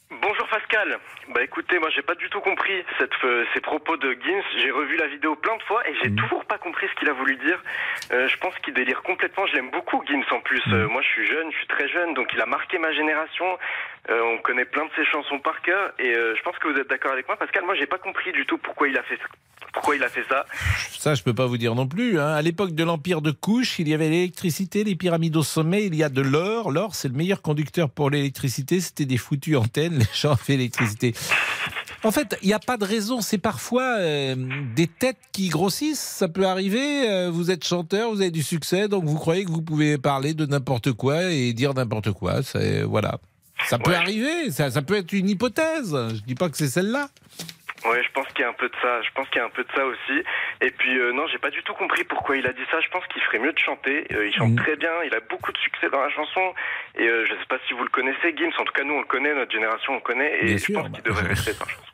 Pascal. 0.50 0.98
Bah 1.34 1.42
écoutez, 1.42 1.78
moi 1.78 1.90
j'ai 1.90 2.02
pas 2.02 2.14
du 2.14 2.28
tout 2.30 2.40
compris 2.40 2.84
cette, 2.98 3.12
euh, 3.24 3.44
ces 3.52 3.60
propos 3.60 3.96
de 3.96 4.12
Gims. 4.12 4.42
J'ai 4.56 4.70
revu 4.70 4.96
la 4.96 5.06
vidéo 5.06 5.36
plein 5.36 5.56
de 5.56 5.62
fois 5.62 5.86
et 5.88 5.94
j'ai 6.02 6.10
toujours 6.14 6.44
pas 6.46 6.58
compris 6.58 6.86
ce 6.88 6.94
qu'il 6.98 7.08
a 7.08 7.12
voulu 7.12 7.36
dire. 7.36 7.62
Euh, 8.12 8.26
je 8.28 8.36
pense 8.38 8.54
qu'il 8.60 8.74
délire 8.74 9.02
complètement. 9.02 9.46
Je 9.46 9.54
l'aime 9.54 9.70
beaucoup 9.70 10.02
Gims 10.06 10.24
en 10.30 10.40
plus. 10.40 10.62
Euh, 10.72 10.88
moi 10.88 11.02
je 11.02 11.08
suis 11.08 11.26
jeune, 11.26 11.50
je 11.52 11.56
suis 11.58 11.66
très 11.66 11.88
jeune, 11.88 12.14
donc 12.14 12.32
il 12.32 12.40
a 12.40 12.46
marqué 12.46 12.78
ma 12.78 12.92
génération. 12.92 13.58
Euh, 14.10 14.20
on 14.34 14.38
connaît 14.42 14.64
plein 14.64 14.86
de 14.86 14.90
ses 14.96 15.04
chansons 15.04 15.38
par 15.38 15.60
cœur 15.60 15.92
et 15.98 16.14
euh, 16.14 16.34
je 16.34 16.42
pense 16.42 16.56
que 16.58 16.68
vous 16.68 16.78
êtes 16.78 16.88
d'accord 16.88 17.12
avec 17.12 17.26
moi, 17.28 17.36
Pascal. 17.36 17.64
Moi 17.64 17.74
j'ai 17.74 17.86
pas 17.86 17.98
compris 17.98 18.32
du 18.32 18.46
tout 18.46 18.56
pourquoi 18.56 18.88
il 18.88 18.96
a 18.96 19.02
fait 19.02 19.18
pourquoi 19.74 19.96
il 19.96 20.02
a 20.02 20.08
fait 20.08 20.24
ça. 20.28 20.46
Ça, 20.98 21.14
je 21.14 21.22
peux 21.22 21.34
pas 21.34 21.44
vous 21.46 21.58
dire 21.58 21.74
non 21.74 21.86
plus. 21.86 22.18
hein. 22.18 22.28
À 22.28 22.40
l'époque 22.40 22.74
de 22.74 22.84
l'empire 22.84 23.20
de 23.20 23.30
Couche, 23.30 23.78
il 23.78 23.88
y 23.88 23.92
avait 23.94 24.08
l'électricité, 24.08 24.82
les 24.82 24.94
pyramides 24.96 25.36
au 25.36 25.42
sommet, 25.42 25.84
il 25.84 25.94
y 25.94 26.02
a 26.02 26.08
de 26.08 26.22
l'or. 26.22 26.70
L'or, 26.70 26.94
c'est 26.94 27.08
le 27.08 27.14
meilleur 27.14 27.42
conducteur 27.42 27.90
pour 27.90 28.08
l'électricité. 28.08 28.80
C'était 28.80 29.04
des 29.04 29.18
foutues 29.18 29.56
antennes, 29.56 29.98
les 29.98 30.06
gens 30.14 30.32
avaient 30.32 30.56
l'électricité. 30.56 31.12
En 32.02 32.10
fait, 32.12 32.38
il 32.42 32.48
n'y 32.48 32.54
a 32.54 32.58
pas 32.60 32.76
de 32.78 32.84
raison. 32.84 33.20
C'est 33.20 33.38
parfois 33.38 33.98
euh, 33.98 34.34
des 34.74 34.86
têtes 34.86 35.18
qui 35.32 35.48
grossissent. 35.48 36.00
Ça 36.00 36.28
peut 36.28 36.46
arriver. 36.46 37.28
vous 37.30 37.50
êtes 37.50 37.64
chanteur, 37.64 38.10
vous 38.10 38.22
avez 38.22 38.30
du 38.30 38.42
succès, 38.42 38.88
donc 38.88 39.04
vous 39.04 39.16
croyez 39.18 39.44
que 39.44 39.50
vous 39.50 39.62
pouvez 39.62 39.98
parler 39.98 40.32
de 40.32 40.46
n'importe 40.46 40.92
quoi 40.92 41.30
et 41.30 41.52
dire 41.52 41.74
n'importe 41.74 42.12
quoi. 42.12 42.40
Voilà. 42.84 43.18
Ça 43.68 43.78
peut 43.78 43.94
arriver. 43.94 44.50
Ça, 44.50 44.70
ça 44.70 44.82
peut 44.82 44.96
être 44.96 45.12
une 45.12 45.28
hypothèse. 45.28 45.96
Je 46.14 46.22
dis 46.22 46.34
pas 46.34 46.48
que 46.48 46.56
c'est 46.56 46.68
celle-là. 46.68 47.08
Ouais, 47.86 48.02
je 48.02 48.10
pense 48.12 48.26
qu'il 48.34 48.40
y 48.40 48.44
a 48.44 48.48
un 48.48 48.54
peu 48.58 48.66
de 48.68 48.74
ça. 48.82 49.00
Je 49.02 49.08
pense 49.14 49.28
qu'il 49.28 49.38
y 49.38 49.40
a 49.40 49.44
un 49.46 49.50
peu 49.54 49.62
de 49.62 49.68
ça 49.72 49.84
aussi. 49.86 50.18
Et 50.60 50.70
puis 50.72 50.98
euh, 50.98 51.12
non, 51.12 51.28
j'ai 51.30 51.38
pas 51.38 51.50
du 51.50 51.62
tout 51.62 51.74
compris 51.74 52.02
pourquoi 52.02 52.36
il 52.36 52.44
a 52.44 52.52
dit 52.52 52.66
ça. 52.72 52.80
Je 52.80 52.88
pense 52.90 53.04
qu'il 53.06 53.22
ferait 53.22 53.38
mieux 53.38 53.52
de 53.52 53.58
chanter. 53.58 54.04
Euh, 54.12 54.26
il 54.26 54.34
chante 54.34 54.50
Mm. 54.52 54.56
très 54.56 54.74
bien. 54.76 54.90
Il 55.06 55.14
a 55.14 55.20
beaucoup 55.30 55.52
de 55.52 55.58
succès 55.58 55.88
dans 55.88 56.00
la 56.00 56.10
chanson. 56.10 56.40
Et 56.98 57.06
euh, 57.06 57.24
je 57.24 57.34
sais 57.34 57.46
pas 57.48 57.58
si 57.68 57.74
vous 57.74 57.84
le 57.84 57.88
connaissez, 57.90 58.34
Gims. 58.36 58.50
En 58.58 58.64
tout 58.64 58.72
cas, 58.74 58.82
nous 58.82 58.94
on 58.94 59.00
le 59.00 59.06
connaît. 59.06 59.32
Notre 59.32 59.52
génération 59.52 59.92
on 59.92 59.96
le 59.96 60.00
connaît. 60.02 60.38
Et 60.42 60.46
Bien 60.46 60.56
je 60.56 60.62
sûr, 60.64 60.74
pense 60.74 60.90
bah, 60.90 60.98
qu'il 60.98 61.04
devrait 61.04 61.28
rester 61.28 61.52
dans 61.52 61.66
la 61.66 61.70
chanson. 61.70 61.84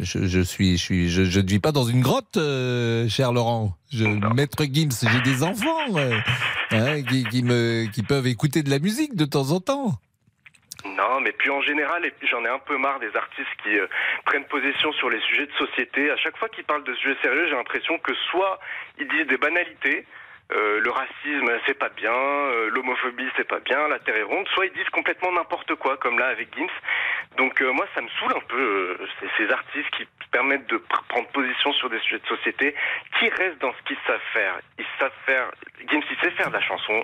Je, 0.00 0.40
suis, 0.40 0.78
je 0.78 0.78
suis, 0.78 1.10
je, 1.10 1.24
je 1.24 1.40
ne 1.40 1.46
vis 1.46 1.60
pas 1.60 1.72
dans 1.72 1.84
une 1.84 2.00
grotte, 2.00 2.38
euh, 2.38 3.06
cher 3.10 3.32
Laurent. 3.32 3.74
Je, 3.92 4.04
Maître 4.06 4.64
Gims, 4.64 4.88
j'ai 5.12 5.20
des 5.20 5.42
enfants 5.42 5.94
euh, 5.94 6.16
hein, 6.70 7.02
qui, 7.02 7.24
qui 7.24 7.42
me, 7.42 7.84
qui 7.92 8.02
peuvent 8.02 8.26
écouter 8.26 8.62
de 8.62 8.70
la 8.70 8.78
musique 8.78 9.14
de 9.14 9.26
temps 9.26 9.50
en 9.50 9.60
temps. 9.60 9.92
Non, 10.84 11.20
mais 11.20 11.32
puis 11.32 11.48
en 11.50 11.60
général, 11.62 12.10
j'en 12.22 12.44
ai 12.44 12.48
un 12.48 12.58
peu 12.58 12.76
marre 12.76 12.98
des 12.98 13.14
artistes 13.16 13.48
qui 13.62 13.78
euh, 13.78 13.86
prennent 14.24 14.44
position 14.46 14.92
sur 14.92 15.10
les 15.10 15.20
sujets 15.20 15.46
de 15.46 15.52
société. 15.52 16.10
À 16.10 16.16
chaque 16.16 16.36
fois 16.36 16.48
qu'ils 16.48 16.64
parlent 16.64 16.84
de 16.84 16.94
sujets 16.94 17.16
sérieux, 17.22 17.46
j'ai 17.46 17.54
l'impression 17.54 17.98
que 17.98 18.12
soit 18.30 18.58
ils 18.98 19.06
disent 19.08 19.26
des 19.26 19.36
banalités, 19.36 20.04
euh, 20.52 20.80
le 20.80 20.90
racisme 20.90 21.50
c'est 21.66 21.78
pas 21.78 21.88
bien, 21.88 22.12
euh, 22.12 22.68
l'homophobie 22.70 23.28
c'est 23.36 23.46
pas 23.48 23.60
bien, 23.60 23.88
la 23.88 24.00
terre 24.00 24.16
est 24.16 24.22
ronde, 24.24 24.46
soit 24.48 24.66
ils 24.66 24.72
disent 24.72 24.88
complètement 24.90 25.32
n'importe 25.32 25.74
quoi, 25.76 25.96
comme 25.96 26.18
là 26.18 26.26
avec 26.26 26.54
Gims. 26.54 26.68
Donc 27.38 27.62
euh, 27.62 27.72
moi 27.72 27.86
ça 27.94 28.00
me 28.02 28.08
saoule 28.18 28.32
un 28.36 28.46
peu 28.48 28.60
euh, 29.00 29.06
ces, 29.38 29.50
artistes 29.50 29.90
qui 29.96 30.06
permettent 30.30 30.66
de 30.68 30.76
pr- 30.78 31.04
prendre 31.08 31.28
position 31.28 31.72
sur 31.74 31.88
des 31.90 32.00
sujets 32.00 32.18
de 32.18 32.26
société, 32.26 32.74
qui 33.18 33.28
restent 33.30 33.60
dans 33.60 33.72
ce 33.72 33.82
qu'ils 33.86 33.96
savent 34.06 34.20
faire. 34.32 34.58
Ils 34.78 34.84
savent 34.98 35.12
faire, 35.26 35.50
Gims 35.88 36.02
il 36.10 36.16
sait 36.18 36.30
faire 36.32 36.48
de 36.48 36.54
la 36.54 36.60
chanson. 36.62 37.02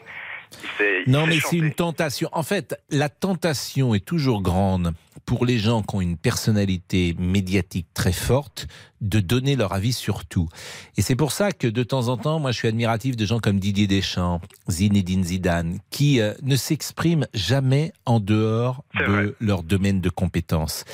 Non, 1.06 1.26
mais 1.26 1.38
c'est 1.40 1.56
une 1.56 1.72
tentation. 1.72 2.28
En 2.32 2.42
fait, 2.42 2.78
la 2.90 3.08
tentation 3.08 3.94
est 3.94 4.04
toujours 4.04 4.42
grande 4.42 4.92
pour 5.24 5.44
les 5.44 5.58
gens 5.58 5.82
qui 5.82 5.96
ont 5.96 6.00
une 6.00 6.16
personnalité 6.16 7.14
médiatique 7.18 7.86
très 7.94 8.12
forte 8.12 8.66
de 9.00 9.20
donner 9.20 9.56
leur 9.56 9.72
avis 9.72 9.92
sur 9.92 10.24
tout. 10.24 10.48
Et 10.96 11.02
c'est 11.02 11.16
pour 11.16 11.32
ça 11.32 11.52
que 11.52 11.66
de 11.66 11.82
temps 11.82 12.08
en 12.08 12.16
temps, 12.16 12.40
moi, 12.40 12.52
je 12.52 12.58
suis 12.58 12.68
admiratif 12.68 13.16
de 13.16 13.24
gens 13.24 13.38
comme 13.38 13.60
Didier 13.60 13.86
Deschamps, 13.86 14.40
Zinedine 14.68 15.24
Zidane, 15.24 15.78
qui 15.90 16.20
euh, 16.20 16.34
ne 16.42 16.56
s'expriment 16.56 17.26
jamais 17.34 17.92
en 18.06 18.20
dehors 18.20 18.84
de 18.98 19.36
leur 19.40 19.62
domaine 19.62 20.00
de 20.00 20.10
compétences. 20.10 20.84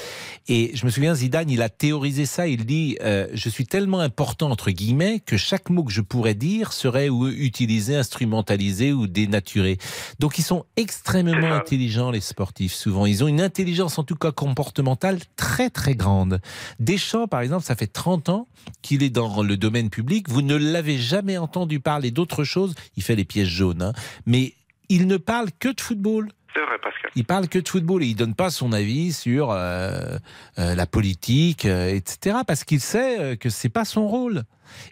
Et 0.49 0.73
je 0.75 0.85
me 0.85 0.91
souviens, 0.91 1.15
Zidane, 1.15 1.49
il 1.51 1.63
a 1.63 1.69
théorisé 1.69 2.27
ça. 2.27 2.47
Il 2.47 2.67
dit 2.67 2.99
euh, 3.03 3.29
Je 3.33 3.49
suis 3.49 3.67
tellement 3.67 4.01
important, 4.01 4.51
entre 4.51 4.71
guillemets, 4.71 5.21
que 5.21 5.37
chaque 5.37 5.71
mot 5.71 5.85
que 5.85 5.93
je 5.93 6.01
pourrais 6.01 6.35
dire 6.35 6.73
serait 6.73 7.09
ou 7.09 7.29
utilisé, 7.29 7.97
instrumentalisé 7.97 8.93
ou 8.93 9.07
dénaturé. 9.07 9.79
Donc, 10.19 10.39
ils 10.39 10.43
sont 10.43 10.67
extrêmement 10.77 11.53
intelligents, 11.53 12.11
les 12.11 12.21
sportifs, 12.21 12.75
souvent. 12.75 13.07
Ils 13.07 13.25
ont 13.25 13.29
une 13.29 13.41
intelligence, 13.41 13.99
en 13.99 14.05
tout 14.05 14.17
cas 14.17 14.33
comportementale, 14.33 15.19
très, 15.37 15.71
très 15.71 15.95
grande. 15.95 16.41
Deschamps, 16.79 17.27
par 17.27 17.41
exemple, 17.41 17.65
ça 17.65 17.75
fait 17.75 17.94
30 17.95 18.29
ans 18.29 18.49
qu'il 18.83 19.03
est 19.03 19.11
dans 19.11 19.43
le 19.43 19.57
domaine 19.57 19.89
public. 19.89 20.29
Vous 20.29 20.43
ne 20.43 20.57
l'avez 20.57 20.99
jamais 20.99 21.39
entendu 21.39 21.81
parler 21.81 22.11
d'autre 22.11 22.45
chose. 22.45 22.75
Il 22.97 23.03
fait 23.03 23.17
les 23.17 23.25
pièces 23.25 23.49
jaunes, 23.49 23.81
hein. 23.83 23.93
mais 24.27 24.53
il 24.91 25.07
ne 25.07 25.17
parle 25.17 25.49
que 25.59 25.69
de 25.71 25.81
football. 25.81 26.31
C'est 26.55 26.61
vrai, 26.61 26.77
Pascal. 26.83 27.11
Il 27.17 27.25
parle 27.25 27.49
que 27.49 27.59
de 27.59 27.69
football 27.69 28.03
et 28.03 28.07
il 28.07 28.15
donne 28.15 28.35
pas 28.35 28.51
son 28.51 28.73
avis 28.73 29.13
sur 29.13 29.51
euh, 29.51 30.19
euh, 30.59 30.75
la 30.77 30.87
politique, 30.87 31.65
euh, 31.65 31.89
etc. 31.93 32.39
Parce 32.47 32.63
qu'il 32.63 32.81
sait 32.81 33.37
que 33.39 33.49
c'est 33.49 33.69
pas 33.71 33.85
son 33.85 34.07
rôle. 34.07 34.45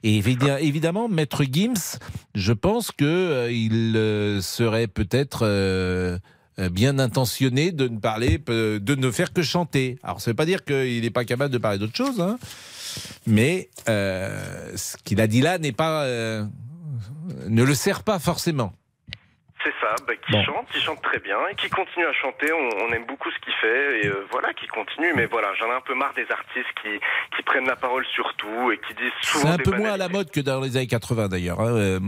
Et 0.03 0.21
évi- 0.21 0.59
évidemment, 0.61 1.09
Maître 1.09 1.45
Gims, 1.45 1.99
je 2.35 2.53
pense 2.53 2.91
que 2.91 3.49
il 3.51 4.43
serait 4.43 4.87
peut-être 4.89 6.19
bien 6.71 6.99
intentionné 6.99 7.73
de 7.73 7.89
ne 7.89 7.99
parler, 7.99 8.39
de 8.39 8.95
ne 8.95 9.11
faire 9.11 9.33
que 9.33 9.43
chanter. 9.43 9.99
Alors, 10.03 10.21
ça 10.21 10.31
veut 10.31 10.37
pas 10.37 10.47
dire 10.47 10.65
qu'il 10.65 11.01
n'est 11.03 11.11
pas 11.11 11.25
capable 11.25 11.53
de 11.53 11.59
parler 11.59 11.79
d'autre 11.79 11.97
chose, 11.97 12.21
hein, 12.21 12.39
mais 13.27 13.69
euh, 13.89 14.77
ce 14.77 14.97
qu'il 14.99 15.21
a 15.21 15.27
dit 15.27 15.41
là 15.41 15.59
n'est 15.59 15.73
pas, 15.73 16.05
euh, 16.05 16.45
ne 17.49 17.63
le 17.63 17.75
sert 17.75 18.03
pas 18.03 18.19
forcément. 18.19 18.73
C'est 19.65 19.71
ça, 19.81 19.95
bah, 20.09 20.15
qui 20.17 20.33
Bon. 20.33 20.43
chante, 20.43 20.67
qui 20.73 20.81
chante 20.81 21.01
très 21.03 21.21
bien 21.21 21.37
et 21.49 21.55
qui 21.55 21.69
continue 21.69 22.05
à 22.05 22.13
chanter. 22.15 22.51
On, 22.53 22.85
on 22.85 22.93
aime 22.93 23.07
beaucoup 23.07 23.31
ce 23.31 23.39
qu'il 23.45 23.53
fait 23.61 24.01
et 24.03 24.07
euh, 24.09 24.27
voilà, 24.33 24.53
qui 24.55 24.67
continue. 24.67 25.13
Mais 25.15 25.27
voilà, 25.27 25.55
j'en 25.57 25.67
ai 25.67 25.77
un 25.77 25.81
peu 25.81 25.95
marre 25.95 26.13
des 26.15 26.27
artistes 26.33 26.67
qui, 26.83 26.89
qui 27.37 27.43
prennent 27.45 27.67
la 27.69 27.77
parole 27.77 28.05
sur 28.13 28.35
tout 28.39 28.73
et 28.73 28.79
qui 28.79 28.93
disent 28.95 29.13
souvent 29.23 29.43
C'est 29.45 29.49
un 29.51 29.57
des 29.59 29.63
peu 29.63 29.77
moins 29.77 29.93
à 29.93 29.97
la 29.97 30.09
mode 30.09 30.33
que 30.33 30.41
dans 30.41 30.61
les 30.61 30.77
années 30.77 30.89
80 30.89 31.29
d'ailleurs. 31.29 31.61
hein. 31.61 31.77
Euh, 31.77 32.01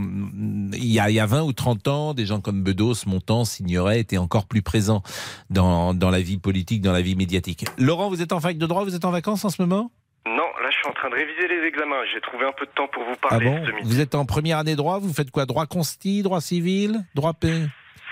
Il 0.73 0.85
y, 0.93 0.99
a, 0.99 1.11
il 1.11 1.15
y 1.15 1.21
a 1.21 1.27
20 1.27 1.43
ou 1.43 1.53
30 1.53 1.87
ans, 1.87 2.13
des 2.13 2.27
gens 2.27 2.41
comme 2.41 2.61
Bedos, 2.65 3.07
Montand, 3.07 3.45
Signoret 3.45 4.01
étaient 4.01 4.19
encore 4.19 4.47
plus 4.47 4.63
présents 4.63 5.05
dans, 5.49 5.95
dans 5.95 6.11
la 6.11 6.21
vie 6.23 6.39
politique, 6.39 6.81
dans 6.83 6.93
la 6.93 7.03
vie 7.03 7.15
médiatique. 7.15 7.67
Laurent, 7.79 8.09
vous 8.09 8.21
êtes 8.21 8.33
en 8.33 8.41
fac 8.41 8.59
de 8.59 8.67
droit, 8.67 8.83
vous 8.83 8.97
êtes 8.97 9.05
en 9.05 9.13
vacances 9.13 9.45
en 9.45 9.51
ce 9.51 9.63
moment? 9.63 9.93
Suis 10.85 10.91
en 10.91 10.95
train 10.95 11.11
de 11.11 11.15
réviser 11.15 11.49
les 11.49 11.67
examens. 11.67 12.05
J'ai 12.13 12.21
trouvé 12.21 12.47
un 12.47 12.53
peu 12.53 12.67
de 12.67 12.71
temps 12.73 12.89
pour 12.89 13.05
vous 13.05 13.17
Ah 13.25 13.29
parler 13.29 13.47
bon 13.47 13.65
ce 13.67 13.73
midi. 13.73 13.89
Vous 13.89 14.01
êtes 14.01 14.15
en 14.15 14.25
première 14.27 14.59
année 14.59 14.77
droit, 14.77 14.99
vous 14.99 15.13
faites 15.13 15.31
quoi? 15.31 15.47
Droit 15.47 15.67
consti, 15.67 16.23
droit 16.23 16.41
civil, 16.41 17.01
droit 17.15 17.33
P? 17.33 17.49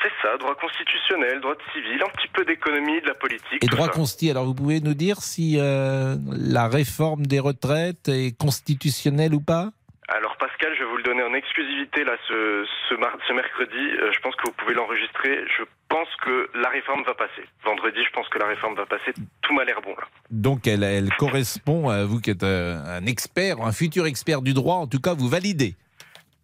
C'est 0.03 0.11
ça, 0.21 0.37
droit 0.39 0.55
constitutionnel, 0.57 1.41
droit 1.41 1.55
civil, 1.73 2.03
un 2.03 2.11
petit 2.17 2.29
peu 2.33 2.45
d'économie, 2.45 3.01
de 3.03 3.07
la 3.07 3.15
politique. 3.15 3.63
et 3.63 3.67
droit 3.67 3.87
ça. 3.87 3.93
consti. 3.93 4.31
Alors 4.31 4.45
vous 4.47 4.55
pouvez 4.55 4.81
nous 4.81 4.95
dire 4.95 5.19
si 5.21 5.57
euh, 5.59 6.17
la 6.31 6.67
réforme 6.69 7.27
des 7.27 7.39
retraites 7.39 8.09
est 8.09 8.37
constitutionnelle 8.37 9.35
ou 9.35 9.41
pas? 9.41 9.71
Alors 10.09 10.37
Pascal, 10.37 10.75
je 10.75 10.81
vais 10.83 10.91
vous 10.91 10.97
le 10.97 11.03
donner 11.05 11.23
en 11.23 11.33
exclusivité 11.33 12.05
là 12.05 12.17
ce, 12.29 12.67
ce, 12.89 12.95
mar- 12.97 13.17
ce 13.27 13.33
mercredi. 13.33 13.77
Euh, 13.79 14.11
je 14.13 14.19
pense 14.21 14.35
que 14.37 14.43
vous 14.47 14.53
pouvez 14.53 14.75
l'enregistrer. 14.75 15.45
Je 15.57 15.63
pense 15.89 16.09
que 16.25 16.51
la 16.55 16.69
réforme 16.69 17.03
va 17.05 17.15
passer. 17.15 17.45
Vendredi, 17.65 18.01
je 18.05 18.11
pense 18.11 18.29
que 18.29 18.39
la 18.39 18.47
réforme 18.47 18.75
va 18.75 18.85
passer. 18.85 19.13
Tout 19.43 19.55
m'a 19.55 19.65
l'air 19.65 19.81
bon 19.81 19.91
là. 19.97 20.05
Donc 20.31 20.67
elle, 20.67 20.83
elle 20.83 21.09
correspond 21.17 21.89
à 21.89 22.05
vous 22.05 22.21
qui 22.21 22.31
êtes 22.31 22.43
euh, 22.43 22.77
un 22.85 23.07
expert, 23.07 23.61
un 23.63 23.73
futur 23.73 24.07
expert 24.07 24.43
du 24.43 24.55
droit. 24.55 24.77
En 24.77 24.87
tout 24.89 25.01
cas, 25.01 25.15
vous 25.15 25.29
validez. 25.29 25.75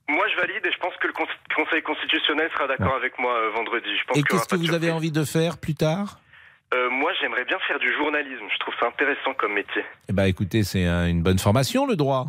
Moi, 0.08 0.24
je 0.34 0.40
valide 0.40 0.64
et 0.64 0.72
je 0.72 0.78
pense 0.78 0.94
que 0.96 1.06
le 1.08 1.12
Con- 1.12 1.26
Conseil 1.54 1.82
constitutionnel 1.82 2.48
sera 2.54 2.66
d'accord 2.68 2.94
avec 2.94 3.18
moi 3.18 3.34
euh, 3.36 3.50
vendredi. 3.50 3.88
Je 4.00 4.04
pense 4.04 4.16
Et 4.16 4.22
qu'est-ce 4.22 4.48
que 4.48 4.56
vous 4.56 4.72
avez 4.72 4.90
envie 4.92 5.12
de 5.12 5.24
faire 5.24 5.58
plus 5.58 5.74
tard? 5.74 6.20
Euh, 6.72 6.88
Moi, 6.90 7.10
j'aimerais 7.20 7.44
bien 7.44 7.58
faire 7.66 7.78
du 7.78 7.92
journalisme. 7.92 8.44
Je 8.54 8.58
trouve 8.60 8.74
ça 8.80 8.86
intéressant 8.86 9.34
comme 9.34 9.52
métier. 9.54 9.84
Eh 10.08 10.12
ben, 10.12 10.24
écoutez, 10.24 10.62
c'est 10.62 10.86
un- 10.86 11.08
une 11.08 11.22
bonne 11.22 11.38
formation, 11.38 11.86
le 11.86 11.96
droit. 11.96 12.26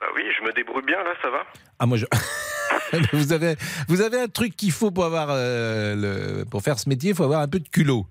Bah 0.00 0.06
oui, 0.14 0.22
je 0.38 0.44
me 0.44 0.52
débrouille 0.52 0.84
bien 0.84 1.02
là, 1.04 1.14
ça 1.22 1.30
va 1.30 1.44
Ah, 1.78 1.86
moi, 1.86 1.98
je... 1.98 2.06
vous, 3.12 3.32
avez, 3.32 3.56
vous 3.88 4.00
avez 4.00 4.20
un 4.20 4.28
truc 4.28 4.56
qu'il 4.56 4.72
faut 4.72 4.90
pour, 4.90 5.04
avoir, 5.04 5.28
euh, 5.30 5.94
le... 6.40 6.44
pour 6.44 6.62
faire 6.62 6.78
ce 6.78 6.88
métier, 6.88 7.10
il 7.10 7.16
faut 7.16 7.24
avoir 7.24 7.40
un 7.40 7.48
peu 7.48 7.60
de 7.60 7.68
culot. 7.68 8.06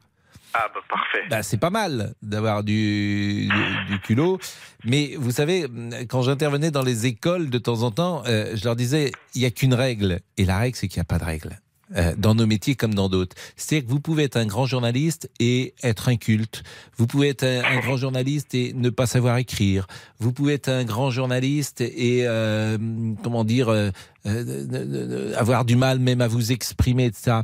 Ah 0.54 0.68
bah 0.74 0.80
parfait. 0.90 1.28
Bah, 1.30 1.44
c'est 1.44 1.60
pas 1.60 1.70
mal 1.70 2.14
d'avoir 2.24 2.64
du, 2.64 3.48
du, 3.48 3.86
du 3.88 4.00
culot. 4.00 4.40
Mais 4.84 5.14
vous 5.18 5.32
savez, 5.32 5.68
quand 6.10 6.24
j'intervenais 6.24 6.72
dans 6.72 6.82
les 6.82 7.06
écoles 7.06 7.50
de 7.50 7.58
temps 7.60 7.84
en 7.84 7.92
temps, 7.92 8.24
euh, 8.28 8.56
je 8.56 8.64
leur 8.66 8.76
disais, 8.76 9.12
il 9.36 9.42
n'y 9.42 9.48
a 9.48 9.52
qu'une 9.52 9.76
règle. 9.76 10.22
Et 10.38 10.46
la 10.46 10.58
règle, 10.58 10.76
c'est 10.76 10.88
qu'il 10.88 11.00
n'y 11.00 11.04
a 11.04 11.06
pas 11.06 11.20
de 11.20 11.26
règle. 11.26 11.60
Euh, 11.96 12.14
dans 12.16 12.36
nos 12.36 12.46
métiers 12.46 12.76
comme 12.76 12.94
dans 12.94 13.10
d'autres. 13.10 13.36
C'est-à-dire 13.56 13.88
que 13.88 13.92
vous 13.92 14.00
pouvez 14.00 14.24
être 14.24 14.38
un 14.38 14.46
grand 14.46 14.68
journaliste 14.68 15.28
et 15.40 15.74
être 15.82 16.08
inculte. 16.08 16.62
Vous 16.98 17.08
pouvez 17.08 17.30
être 17.30 17.44
un, 17.44 17.80
grand 17.80 17.98
journaliste 17.98 18.54
et 18.54 18.74
ne 18.74 18.92
pas 18.92 19.08
savoir 19.08 19.38
écrire. 19.38 19.88
Vous 20.20 20.32
pouvez 20.32 20.54
être 20.54 20.70
un 20.70 20.84
grand 20.84 21.10
journaliste 21.10 21.82
et, 21.82 22.28
euh, 22.28 22.78
comment 23.24 23.44
dire, 23.44 23.70
euh, 23.70 23.90
euh, 24.28 24.44
ne- 24.68 25.34
avoir 25.34 25.66
du 25.66 25.76
mal 25.76 25.98
même 25.98 26.22
à 26.22 26.28
vous 26.28 26.52
exprimer, 26.52 27.06
etc. 27.06 27.38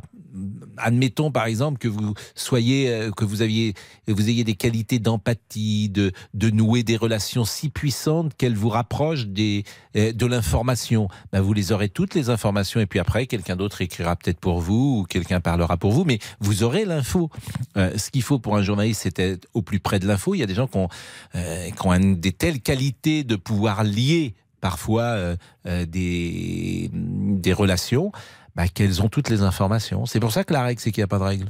Admettons 0.77 1.31
par 1.31 1.45
exemple 1.45 1.77
que 1.77 1.87
vous 1.87 2.13
soyez, 2.35 2.89
euh, 2.89 3.11
que 3.11 3.25
vous 3.25 3.41
aviez, 3.41 3.73
vous 4.07 4.29
ayez 4.29 4.43
des 4.43 4.55
qualités 4.55 4.99
d'empathie, 4.99 5.89
de, 5.89 6.11
de 6.33 6.49
nouer 6.49 6.83
des 6.83 6.97
relations 6.97 7.45
si 7.45 7.69
puissantes 7.69 8.35
qu'elles 8.35 8.55
vous 8.55 8.69
rapprochent 8.69 9.27
des, 9.27 9.63
euh, 9.95 10.11
de 10.11 10.25
l'information. 10.25 11.07
Ben, 11.31 11.41
vous 11.41 11.53
les 11.53 11.71
aurez 11.71 11.89
toutes 11.89 12.15
les 12.15 12.29
informations 12.29 12.79
et 12.79 12.85
puis 12.85 12.99
après 12.99 13.27
quelqu'un 13.27 13.55
d'autre 13.55 13.81
écrira 13.81 14.15
peut-être 14.15 14.39
pour 14.39 14.59
vous 14.59 14.99
ou 14.99 15.03
quelqu'un 15.03 15.39
parlera 15.39 15.77
pour 15.77 15.91
vous, 15.91 16.03
mais 16.03 16.19
vous 16.39 16.63
aurez 16.63 16.85
l'info. 16.85 17.29
Euh, 17.77 17.97
ce 17.97 18.11
qu'il 18.11 18.21
faut 18.21 18.39
pour 18.39 18.55
un 18.57 18.63
journaliste, 18.63 19.01
c'est 19.03 19.19
être 19.19 19.47
au 19.53 19.61
plus 19.61 19.79
près 19.79 19.99
de 19.99 20.07
l'info. 20.07 20.35
Il 20.35 20.39
y 20.39 20.43
a 20.43 20.47
des 20.47 20.55
gens 20.55 20.67
qui 20.67 20.77
ont, 20.77 20.89
qui 21.33 21.87
ont 21.87 21.99
des 21.99 22.31
telles 22.31 22.61
qualités 22.61 23.23
de 23.23 23.35
pouvoir 23.35 23.83
lier 23.83 24.35
parfois 24.61 25.35
des, 25.65 26.89
des 26.91 27.53
relations, 27.53 28.11
bah, 28.55 28.67
qu'elles 28.67 29.01
ont 29.01 29.09
toutes 29.09 29.29
les 29.29 29.41
informations. 29.41 30.05
C'est 30.05 30.19
pour 30.19 30.31
ça 30.31 30.43
que 30.43 30.53
la 30.53 30.63
règle, 30.63 30.79
c'est 30.79 30.91
qu'il 30.91 31.01
n'y 31.01 31.05
a 31.05 31.07
pas 31.07 31.19
de 31.19 31.23
règle. 31.23 31.45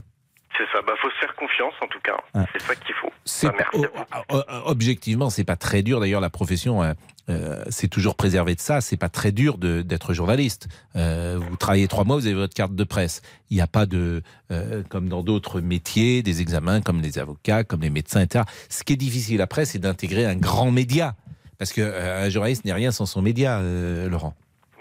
C'est 0.57 0.65
ça. 0.71 0.81
Bah 0.85 0.93
faut 1.01 1.09
se 1.09 1.15
faire 1.19 1.35
confiance 1.35 1.73
en 1.81 1.87
tout 1.87 1.99
cas. 2.03 2.17
Ah. 2.33 2.45
C'est 2.53 2.61
ça 2.61 2.75
qu'il 2.75 2.95
faut. 2.95 3.11
C'est 3.25 3.47
Bah, 3.47 4.43
objectivement, 4.65 5.29
c'est 5.29 5.43
pas 5.43 5.57
très 5.57 5.83
dur. 5.83 5.99
D'ailleurs, 5.99 6.21
la 6.21 6.29
profession, 6.29 6.81
euh, 6.83 6.93
euh, 7.29 7.63
c'est 7.69 7.87
toujours 7.87 8.15
préservé 8.15 8.55
de 8.55 8.59
ça. 8.59 8.81
C'est 8.81 8.97
pas 8.97 9.09
très 9.09 9.31
dur 9.31 9.57
d'être 9.57 10.13
journaliste. 10.13 10.67
Euh, 10.95 11.39
vous 11.39 11.55
travaillez 11.57 11.87
trois 11.87 12.03
mois, 12.03 12.17
vous 12.17 12.27
avez 12.27 12.35
votre 12.35 12.53
carte 12.53 12.75
de 12.75 12.83
presse. 12.83 13.21
Il 13.49 13.57
n'y 13.57 13.61
a 13.61 13.67
pas 13.67 13.85
de, 13.85 14.21
euh, 14.51 14.83
comme 14.89 15.09
dans 15.09 15.23
d'autres 15.23 15.61
métiers, 15.61 16.21
des 16.21 16.41
examens 16.41 16.81
comme 16.81 17.01
les 17.01 17.19
avocats, 17.19 17.63
comme 17.63 17.81
les 17.81 17.89
médecins, 17.89 18.21
etc. 18.21 18.45
Ce 18.69 18.83
qui 18.83 18.93
est 18.93 18.97
difficile 18.97 19.41
après, 19.41 19.65
c'est 19.65 19.79
d'intégrer 19.79 20.25
un 20.25 20.35
grand 20.35 20.71
média, 20.71 21.15
parce 21.57 21.73
que 21.73 21.81
euh, 21.81 22.25
un 22.25 22.29
journaliste 22.29 22.65
n'est 22.65 22.73
rien 22.73 22.91
sans 22.91 23.05
son 23.05 23.21
média, 23.21 23.61
Laurent. 24.07 24.35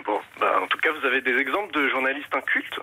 Bon, 0.07 0.19
bah 0.41 0.53
en 0.63 0.67
tout 0.67 0.79
cas, 0.79 0.91
vous 1.05 1.09
avez 1.11 1.21
des 1.21 1.39
exemples 1.39 1.75
de 1.75 1.89
journalistes 1.89 2.35
incultes 2.35 2.79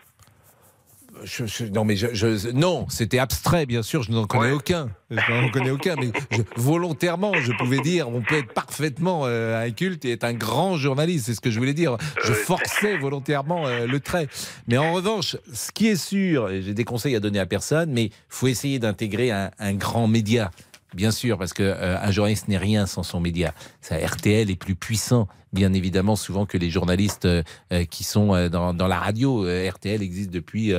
Je- 1.24 1.46
je- 1.46 1.66
non, 1.66 1.84
mais 1.84 1.96
je, 1.98 2.14
je- 2.14 2.52
non, 2.52 2.88
c'était 2.90 3.20
abstrait, 3.20 3.66
bien 3.66 3.82
sûr. 3.84 4.02
Je 4.04 4.12
n'en 4.12 4.26
connais 4.26 4.52
aucun. 4.52 4.90
Je 5.10 5.32
n'en 5.34 5.50
connais 5.50 5.70
aucun. 5.72 5.96
Mais 5.98 6.10
volontairement, 6.56 7.34
je 7.34 7.52
pouvais 7.52 7.80
dire, 7.80 8.08
on 8.10 8.22
peut 8.22 8.36
être 8.38 8.54
parfaitement 8.54 9.24
euh, 9.26 9.62
inculte 9.66 10.06
et 10.06 10.12
être 10.12 10.24
un 10.24 10.34
grand 10.34 10.78
journaliste. 10.78 11.26
C'est 11.26 11.34
ce 11.34 11.42
que 11.42 11.52
je 11.52 11.60
voulais 11.60 11.74
dire. 11.74 11.98
Je 12.24 12.32
forçais 12.32 12.96
volontairement 12.98 13.68
euh, 13.68 13.88
le 13.88 14.00
trait. 14.00 14.28
Mais 14.68 14.78
en 14.78 14.94
revanche, 14.94 15.36
ce 15.54 15.72
qui 15.74 15.88
est 15.88 15.96
sûr, 15.98 16.50
et 16.50 16.62
j'ai 16.62 16.74
des 16.74 16.86
conseils 16.86 17.16
à 17.16 17.20
donner 17.20 17.40
à 17.40 17.46
personne, 17.46 17.92
mais 17.92 18.10
faut 18.30 18.48
essayer 18.48 18.80
d'intégrer 18.80 19.32
un, 19.32 19.52
un 19.60 19.74
grand 19.74 20.08
média. 20.08 20.50
Bien 20.94 21.12
sûr, 21.12 21.38
parce 21.38 21.54
que 21.54 21.64
euh, 21.64 21.98
un 22.02 22.12
journaliste 22.12 22.48
n'est 22.50 22.58
rien 22.58 22.86
sans 22.86 23.04
son 23.04 23.20
média. 23.22 23.54
Ça, 23.80 23.96
RTL 23.98 24.52
est 24.52 24.56
plus 24.58 24.76
puissant, 24.76 25.28
bien 25.54 25.72
évidemment, 25.72 26.18
souvent 26.18 26.46
que 26.46 26.58
les 26.58 26.70
journalistes 26.70 27.26
euh, 27.26 27.44
euh, 27.72 27.86
qui 27.86 28.04
sont 28.04 28.36
euh, 28.36 28.50
dans, 28.50 28.74
dans 28.74 28.88
la 28.88 29.00
radio. 29.00 29.46
RTL 29.46 30.02
existe 30.02 30.32
depuis 30.32 30.74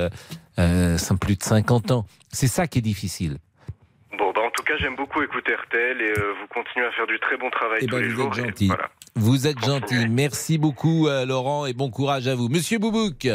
plus 1.19 1.35
de 1.35 1.43
50 1.43 1.91
ans. 1.91 2.05
C'est 2.31 2.47
ça 2.47 2.67
qui 2.67 2.79
est 2.79 2.83
difficile. 2.83 3.37
Bon, 4.19 4.31
bah 4.35 4.41
en 4.45 4.51
tout 4.51 4.63
cas, 4.63 4.73
j'aime 4.79 4.95
beaucoup 4.95 5.21
écouter 5.23 5.55
RTL 5.55 5.99
et 6.01 6.13
vous 6.13 6.47
continuez 6.53 6.85
à 6.85 6.91
faire 6.91 7.07
du 7.07 7.19
très 7.19 7.37
bon 7.37 7.49
travail 7.49 7.79
Eh 7.81 7.87
tous 7.87 7.95
ben, 7.95 8.01
les 8.03 8.09
vous 8.09 8.21
jours. 8.21 8.33
êtes 8.33 8.39
et 8.39 8.47
gentil. 8.47 8.67
voilà. 8.67 8.89
Vous 9.15 9.47
êtes 9.47 9.65
gentil. 9.65 10.07
Merci 10.09 10.57
beaucoup, 10.59 11.07
Laurent, 11.25 11.65
et 11.65 11.73
bon 11.73 11.89
courage 11.89 12.27
à 12.27 12.35
vous. 12.35 12.49
Monsieur 12.49 12.77
Boubouk. 12.77 13.27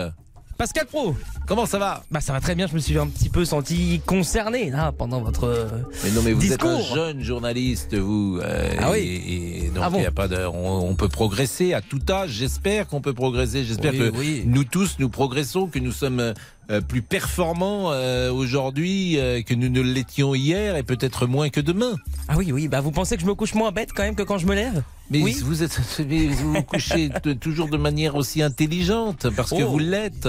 Pascal 0.58 0.86
Pro. 0.86 1.14
Comment 1.46 1.66
ça 1.66 1.78
va? 1.78 2.02
Bah 2.10 2.20
ça 2.20 2.32
va 2.32 2.40
très 2.40 2.56
bien, 2.56 2.66
je 2.66 2.74
me 2.74 2.80
suis 2.80 2.98
un 2.98 3.06
petit 3.06 3.28
peu 3.28 3.44
senti 3.44 4.00
concerné 4.04 4.70
là 4.70 4.90
pendant 4.90 5.20
votre 5.20 5.44
euh, 5.44 5.66
Mais 6.02 6.10
non, 6.10 6.20
mais 6.22 6.32
vous 6.32 6.40
discours. 6.40 6.68
êtes 6.72 6.76
un 6.90 6.94
jeune 6.94 7.22
journaliste, 7.22 7.94
vous. 7.94 8.40
euh, 8.42 8.74
Ah 8.80 8.90
oui. 8.90 8.98
Et, 8.98 9.66
et 9.66 9.68
donc, 9.70 9.84
Ah 9.86 9.90
bon 9.90 10.00
y 10.00 10.06
a 10.06 10.10
pas 10.10 10.26
de, 10.26 10.36
on, 10.46 10.80
on 10.90 10.94
peut 10.96 11.08
progresser 11.08 11.74
à 11.74 11.80
tout 11.80 12.00
âge. 12.10 12.30
J'espère 12.30 12.88
qu'on 12.88 13.00
peut 13.00 13.14
progresser. 13.14 13.64
J'espère 13.64 13.92
Oui, 13.92 13.98
que 13.98 14.08
oui. 14.18 14.42
nous 14.46 14.64
tous, 14.64 14.96
nous 14.98 15.08
progressons, 15.08 15.68
que 15.68 15.78
nous 15.78 15.92
sommes 15.92 16.34
euh, 16.70 16.80
plus 16.80 17.02
performants 17.02 17.92
euh, 17.92 18.32
aujourd'hui 18.32 19.18
euh, 19.20 19.42
que 19.42 19.54
nous 19.54 19.68
ne 19.68 19.80
l'étions 19.80 20.34
hier 20.34 20.74
et 20.76 20.82
peut-être 20.82 21.26
moins 21.28 21.50
que 21.50 21.60
demain. 21.60 21.94
Ah 22.26 22.34
oui, 22.36 22.50
oui, 22.50 22.66
bah 22.66 22.80
vous 22.80 22.90
pensez 22.90 23.14
que 23.16 23.22
je 23.22 23.26
me 23.28 23.34
couche 23.36 23.54
moins 23.54 23.70
bête 23.70 23.90
quand 23.94 24.02
même 24.02 24.16
que 24.16 24.24
quand 24.24 24.38
je 24.38 24.46
me 24.46 24.56
lève? 24.56 24.82
Mais 25.10 25.22
Oui. 25.22 25.36
vous 25.42 25.62
êtes, 25.62 25.80
mais 26.08 26.26
vous 26.26 26.52
vous 26.54 26.62
couchez 26.62 27.10
toujours 27.40 27.68
de 27.68 27.76
manière 27.78 28.14
aussi 28.16 28.42
intelligente 28.42 29.26
parce 29.34 29.50
que 29.50 29.62
Oh. 29.62 29.68
vous 29.70 29.78
l'êtes. 29.78 30.28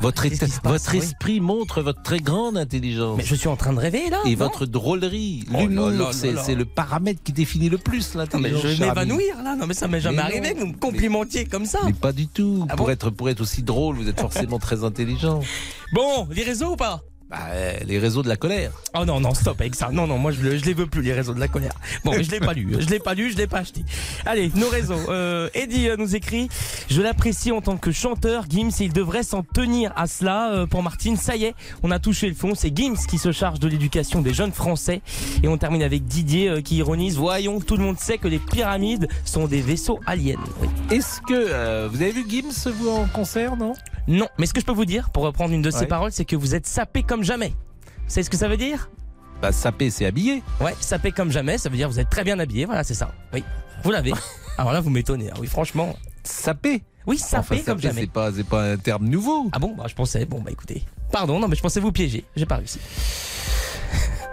Passe, 0.00 0.60
votre 0.64 0.92
oui 0.92 0.98
esprit 0.98 1.40
montre 1.40 1.82
votre 1.82 2.02
très 2.02 2.18
grande 2.18 2.56
intelligence. 2.56 3.16
Mais 3.18 3.24
je 3.24 3.34
suis 3.34 3.48
en 3.48 3.56
train 3.56 3.72
de 3.72 3.78
rêver 3.78 4.10
là 4.10 4.20
Et 4.24 4.34
votre 4.34 4.66
drôlerie, 4.66 5.44
Oh 5.54 5.58
l'humour, 5.60 6.12
c'est 6.12 6.54
le 6.54 6.64
paramètre 6.64 7.22
qui 7.22 7.32
définit 7.32 7.68
le 7.68 7.78
plus 7.78 8.14
l'intelligence. 8.14 8.62
je 8.62 8.68
vais 8.68 8.86
m'évanouir 8.88 9.42
là, 9.42 9.54
non 9.56 9.66
mais 9.66 9.74
ça 9.74 9.86
m'est 9.88 10.00
jamais 10.00 10.16
Mais 10.18 10.22
arrivé 10.22 10.48
non. 10.48 10.54
que 10.54 10.60
vous 10.60 10.66
me 10.72 10.78
complimentiez 10.78 11.44
comme 11.44 11.64
ça. 11.66 11.78
Mais 11.86 11.92
pas 11.92 12.12
du 12.12 12.26
tout. 12.28 12.66
Ah 12.68 12.76
pour, 12.76 12.86
bon? 12.86 12.92
être, 12.92 13.10
pour 13.10 13.28
être 13.30 13.40
aussi 13.40 13.62
drôle, 13.62 13.96
vous 13.96 14.08
êtes 14.08 14.20
forcément 14.20 14.58
très 14.58 14.82
intelligent. 14.84 15.40
Bon, 15.92 16.26
les 16.30 16.42
réseaux 16.42 16.72
ou 16.72 16.76
pas? 16.76 17.02
Bah, 17.30 17.36
euh, 17.50 17.74
les 17.84 17.98
réseaux 17.98 18.22
de 18.22 18.28
la 18.28 18.36
colère. 18.36 18.72
Oh 18.98 19.04
non, 19.04 19.20
non, 19.20 19.34
stop 19.34 19.60
avec 19.60 19.74
ça. 19.74 19.90
Non, 19.92 20.06
non, 20.06 20.16
moi 20.16 20.32
je, 20.32 20.56
je 20.56 20.64
les 20.64 20.72
veux 20.72 20.86
plus, 20.86 21.02
les 21.02 21.12
réseaux 21.12 21.34
de 21.34 21.40
la 21.40 21.48
colère. 21.48 21.72
Bon, 22.04 22.12
mais 22.16 22.24
je 22.24 22.30
l'ai 22.30 22.40
pas 22.40 22.54
lu. 22.54 22.74
Je 22.78 22.86
l'ai 22.86 22.98
pas 22.98 23.12
lu, 23.12 23.30
je 23.30 23.36
l'ai 23.36 23.46
pas 23.46 23.58
acheté. 23.58 23.84
Allez, 24.24 24.50
nos 24.54 24.68
réseaux. 24.68 25.10
Euh, 25.10 25.50
Eddie 25.52 25.90
euh, 25.90 25.96
nous 25.98 26.16
écrit 26.16 26.48
Je 26.88 27.02
l'apprécie 27.02 27.52
en 27.52 27.60
tant 27.60 27.76
que 27.76 27.92
chanteur, 27.92 28.44
Gims, 28.48 28.70
et 28.80 28.84
il 28.84 28.92
devrait 28.92 29.22
s'en 29.22 29.42
tenir 29.42 29.92
à 29.94 30.06
cela. 30.06 30.52
Euh, 30.52 30.66
pour 30.66 30.82
Martine, 30.82 31.16
ça 31.16 31.36
y 31.36 31.44
est, 31.44 31.54
on 31.82 31.90
a 31.90 31.98
touché 31.98 32.28
le 32.28 32.34
fond. 32.34 32.54
C'est 32.54 32.74
Gims 32.74 32.96
qui 33.08 33.18
se 33.18 33.30
charge 33.30 33.60
de 33.60 33.68
l'éducation 33.68 34.22
des 34.22 34.32
jeunes 34.32 34.52
Français. 34.52 35.02
Et 35.42 35.48
on 35.48 35.58
termine 35.58 35.82
avec 35.82 36.06
Didier 36.06 36.48
euh, 36.48 36.60
qui 36.62 36.76
ironise 36.76 37.16
Voyons, 37.16 37.60
tout 37.60 37.76
le 37.76 37.84
monde 37.84 37.98
sait 37.98 38.16
que 38.18 38.28
les 38.28 38.38
pyramides 38.38 39.08
sont 39.24 39.46
des 39.46 39.60
vaisseaux 39.60 40.00
aliens. 40.06 40.40
Oui. 40.62 40.68
Est-ce 40.90 41.20
que 41.20 41.34
euh, 41.34 41.88
vous 41.90 42.00
avez 42.00 42.12
vu 42.12 42.24
Gims, 42.28 42.70
vous, 42.72 42.88
en 42.88 43.06
concert, 43.06 43.56
non? 43.56 43.74
Non, 44.08 44.26
mais 44.38 44.46
ce 44.46 44.54
que 44.54 44.60
je 44.60 44.66
peux 44.66 44.72
vous 44.72 44.84
dire, 44.86 45.10
pour 45.10 45.22
reprendre 45.22 45.52
une 45.54 45.62
de 45.62 45.70
ses 45.70 45.80
Ouais. 45.80 45.86
paroles, 45.86 46.10
c'est 46.12 46.24
que 46.24 46.34
vous 46.34 46.54
êtes 46.54 46.66
sapé 46.66 47.02
comme 47.02 47.22
jamais. 47.22 47.50
Vous 47.86 48.08
savez 48.14 48.24
ce 48.24 48.30
que 48.30 48.36
ça 48.38 48.48
veut 48.48 48.56
dire? 48.56 48.90
Bah, 49.42 49.52
sapé, 49.52 49.90
c'est 49.90 50.06
habillé. 50.06 50.42
Ouais, 50.60 50.74
sapé 50.80 51.12
comme 51.12 51.30
jamais, 51.30 51.58
ça 51.58 51.68
veut 51.68 51.76
dire 51.76 51.88
vous 51.88 52.00
êtes 52.00 52.10
très 52.10 52.24
bien 52.24 52.38
habillé, 52.38 52.64
voilà, 52.64 52.82
c'est 52.84 52.94
ça. 52.94 53.12
Oui, 53.32 53.44
vous 53.84 53.90
l'avez. 53.90 54.12
Alors 54.58 54.72
là, 54.72 54.80
vous 54.80 54.90
m'étonnez, 54.90 55.30
hein. 55.30 55.34
oui, 55.40 55.46
franchement. 55.46 55.94
Sapé? 56.24 56.82
Oui, 57.06 57.18
sapé 57.18 57.38
Enfin, 57.38 57.56
comme 57.56 57.64
sapé, 57.80 57.82
jamais. 57.82 58.00
C'est 58.02 58.10
pas, 58.10 58.32
c'est 58.32 58.44
pas 58.46 58.62
un 58.72 58.76
terme 58.76 59.06
nouveau. 59.06 59.48
Ah 59.52 59.58
bon, 59.58 59.74
bah, 59.76 59.84
je 59.86 59.94
pensais, 59.94 60.24
bon, 60.24 60.40
bah 60.40 60.50
écoutez. 60.50 60.82
Pardon, 61.12 61.38
non, 61.38 61.46
mais 61.48 61.56
je 61.56 61.62
pensais 61.62 61.78
vous 61.80 61.92
piéger, 61.92 62.24
j'ai 62.34 62.46
pas 62.46 62.56
réussi. 62.56 62.80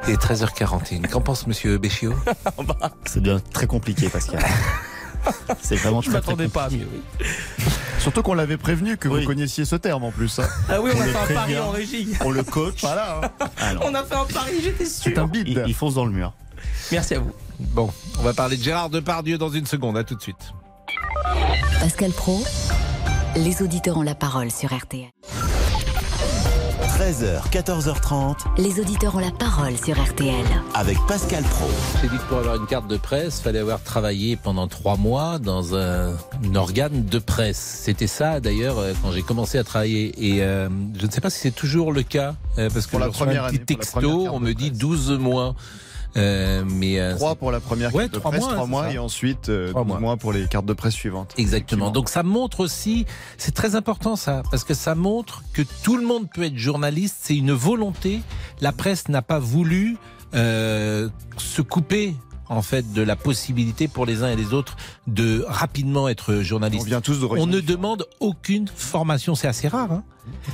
Il 0.08 0.14
est 0.14 0.18
13h41. 0.22 1.08
Qu'en 1.10 1.22
pense 1.22 1.48
Monsieur 1.48 1.78
Béchiot? 1.78 2.14
Ça 3.06 3.20
devient 3.20 3.40
très 3.54 3.68
compliqué, 3.68 4.08
Pascal. 4.10 4.40
C'est 5.62 5.76
vraiment 5.76 6.02
Je 6.02 6.10
très 6.10 6.18
m'attendais 6.20 6.48
pas 6.48 6.66
à 6.66 6.70
mieux, 6.70 6.88
oui. 6.92 7.26
Surtout 8.00 8.22
qu'on 8.22 8.34
l'avait 8.36 8.58
prévenu 8.58 8.98
que 8.98 9.08
Oui. 9.08 9.22
vous 9.22 9.28
connaissiez 9.28 9.66
ce 9.66 9.76
terme 9.76 10.04
en 10.04 10.12
plus. 10.12 10.38
hein. 10.40 10.48
Ah 10.70 10.80
oui, 10.82 10.92
on, 10.94 10.98
On 10.98 11.02
a 11.02 11.06
le 11.06 11.12
fait 11.12 11.18
un 11.32 11.36
pari 11.36 11.58
en 11.60 11.70
régie. 11.72 12.10
On 12.24 12.30
le 12.32 12.44
coach. 12.44 12.82
Voilà. 12.82 13.22
hein. 13.42 13.50
On 13.82 13.94
a 13.96 14.04
fait 14.04 14.16
un 14.16 14.26
pari, 14.26 14.52
j'étais 14.62 14.86
C'est 14.86 15.12
un 15.18 15.22
sûr. 15.24 15.28
bide. 15.28 15.48
Il, 15.48 15.64
il 15.68 15.74
fonce 15.74 15.96
dans 15.96 16.06
le 16.06 16.12
mur. 16.12 16.34
Merci 16.92 17.16
à 17.16 17.20
vous. 17.20 17.32
Bon, 17.60 17.90
on 18.20 18.24
va 18.24 18.34
parler 18.34 18.58
de 18.58 18.64
Gérard 18.64 18.90
Depardieu 18.90 19.38
dans 19.38 19.50
une 19.50 19.66
seconde. 19.66 19.98
À 19.98 20.04
tout 20.04 20.16
de 20.16 20.22
suite. 20.22 20.52
Pascal 21.80 22.12
Pro, 22.12 22.44
les 23.36 23.62
auditeurs 23.62 23.98
ont 23.98 24.02
la 24.04 24.16
parole 24.16 24.52
sur 24.52 24.74
RTL. 24.76 25.10
13h, 26.96 27.52
14h30 27.52 28.38
Les 28.58 28.80
auditeurs 28.80 29.18
ont 29.18 29.20
la 29.20 29.32
parole 29.32 29.76
sur 29.76 30.02
RTL. 30.02 30.46
avec 30.74 30.98
Pascal 31.10 31.44
Pro. 31.44 31.68
J'ai 32.02 32.08
dit 32.08 32.16
que 32.18 32.24
pour 32.30 32.38
avoir 32.38 32.56
une 32.56 32.68
carte 32.68 32.88
de 32.88 32.96
presse, 32.96 33.42
fallait 33.42 33.60
avoir 33.60 33.84
travaillé 33.84 34.38
pendant 34.38 34.70
trois 34.70 34.96
mois 34.96 35.38
dans 35.38 35.76
un, 35.76 36.12
un 36.14 36.56
organe 36.56 37.04
de 37.04 37.20
presse. 37.20 37.58
C'était 37.84 38.08
ça 38.08 38.40
d'ailleurs 38.40 38.80
euh, 38.80 38.94
quand 39.04 39.12
j'ai 39.12 39.24
commencé 39.24 39.58
à 39.58 39.66
travailler. 39.66 40.14
Et 40.26 40.42
euh, 40.42 40.70
je 40.98 41.06
ne 41.06 41.12
sais 41.12 41.20
pas 41.20 41.30
si 41.30 41.40
c'est 41.40 41.52
toujours 41.52 41.92
le 41.92 42.02
cas, 42.02 42.36
euh, 42.60 42.70
parce 42.70 42.86
que 42.86 42.92
Pour 42.92 43.02
la 43.02 43.10
première 43.10 43.44
un 43.44 43.50
petit 43.50 43.74
année, 43.74 43.82
pour 43.92 44.02
la 44.02 44.08
texto, 44.08 44.28
on 44.32 44.40
me 44.40 44.54
dit 44.54 44.70
presse. 44.70 44.80
12 44.80 45.12
mois. 45.20 45.54
Euh, 46.18 46.64
mais 46.66 47.00
euh, 47.00 47.16
Trois 47.16 47.36
pour 47.36 47.52
la 47.52 47.60
première 47.60 47.94
Ouais, 47.94 48.04
carte 48.10 48.14
de 48.16 48.20
presse, 48.20 48.40
mois, 48.42 48.54
trois 48.54 48.68
mois 48.68 48.92
et 48.92 48.98
ensuite 48.98 49.50
euh, 49.50 49.70
Trois 49.72 49.82
12 49.84 49.88
mois. 49.90 50.00
mois 50.00 50.18
pour 50.18 50.32
les 50.32 50.48
cartes 50.48 50.66
de 50.66 50.74
presse 50.74 50.94
suivantes. 50.94 51.34
Exactement. 51.38 51.92
Donc 51.92 52.10
ça 52.10 52.24
montre 52.24 52.62
aussi, 52.62 53.06
c'est 53.38 53.54
très 53.54 53.76
important 53.76 54.16
ça, 54.16 54.42
parce 54.50 54.64
que 54.64 54.74
ça 54.74 54.96
montre 54.96 55.44
que 55.54 55.62
tout 55.84 55.98
le 55.98 56.06
monde 56.06 56.30
peut 56.34 56.44
être 56.44 56.58
journaliste. 56.58 57.18
C'est 57.22 57.36
une 57.36 57.52
volonté. 57.52 58.22
La 58.62 58.72
presse 58.72 59.10
n'a 59.10 59.22
pas 59.22 59.40
voulu 59.40 59.98
euh, 60.34 61.10
se 61.38 61.62
couper 61.62 62.16
en 62.48 62.62
fait 62.62 62.94
de 62.94 63.02
la 63.02 63.16
possibilité 63.16 63.88
pour 63.88 64.06
les 64.06 64.24
uns 64.24 64.30
et 64.30 64.36
les 64.36 64.54
autres 64.54 64.78
de 65.08 65.44
rapidement 65.48 66.08
être 66.08 66.34
On 66.36 66.42
journaliste. 66.44 66.86
vient 66.86 67.02
tous 67.02 67.20
de 67.20 67.26
On 67.26 67.48
ne 67.48 67.60
demande 67.60 68.06
aucune 68.20 68.68
formation. 68.74 69.36
C'est 69.36 69.48
assez 69.48 69.68
rare. 69.68 69.92
Hein 69.92 70.04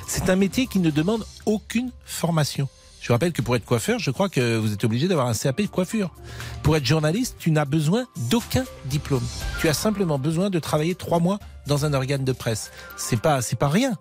c'est 0.08 0.30
un 0.30 0.36
métier 0.36 0.68
qui 0.68 0.80
ne 0.80 0.90
demande 0.90 1.26
aucune 1.46 1.92
formation. 2.06 2.68
Je 3.02 3.12
rappelle 3.12 3.34
que 3.34 3.42
pour 3.42 3.56
être 3.56 3.66
coiffeur, 3.66 3.98
je 3.98 4.12
crois 4.12 4.30
que 4.30 4.58
vous 4.58 4.74
êtes 4.74 4.84
obligé 4.84 5.08
d'avoir 5.08 5.26
un 5.26 5.34
CAP 5.34 5.64
de 5.64 5.68
coiffure. 5.68 6.12
Pour 6.62 6.78
être 6.78 6.86
journaliste, 6.86 7.36
tu 7.40 7.50
n'as 7.50 7.66
besoin 7.66 8.06
d'aucun 8.30 8.64
diplôme. 8.86 9.24
Tu 9.60 9.68
as 9.68 9.74
simplement 9.74 10.20
besoin 10.20 10.52
de 10.52 10.60
travailler 10.60 10.94
trois 10.94 11.20
mois 11.20 11.40
dans 11.66 11.84
un 11.84 11.94
organe 11.96 12.24
de 12.24 12.32
presse. 12.32 12.72
C'est 12.98 13.20
pas, 13.20 13.42
c'est 13.42 13.58
pas 13.58 13.70
rien. 13.70 13.98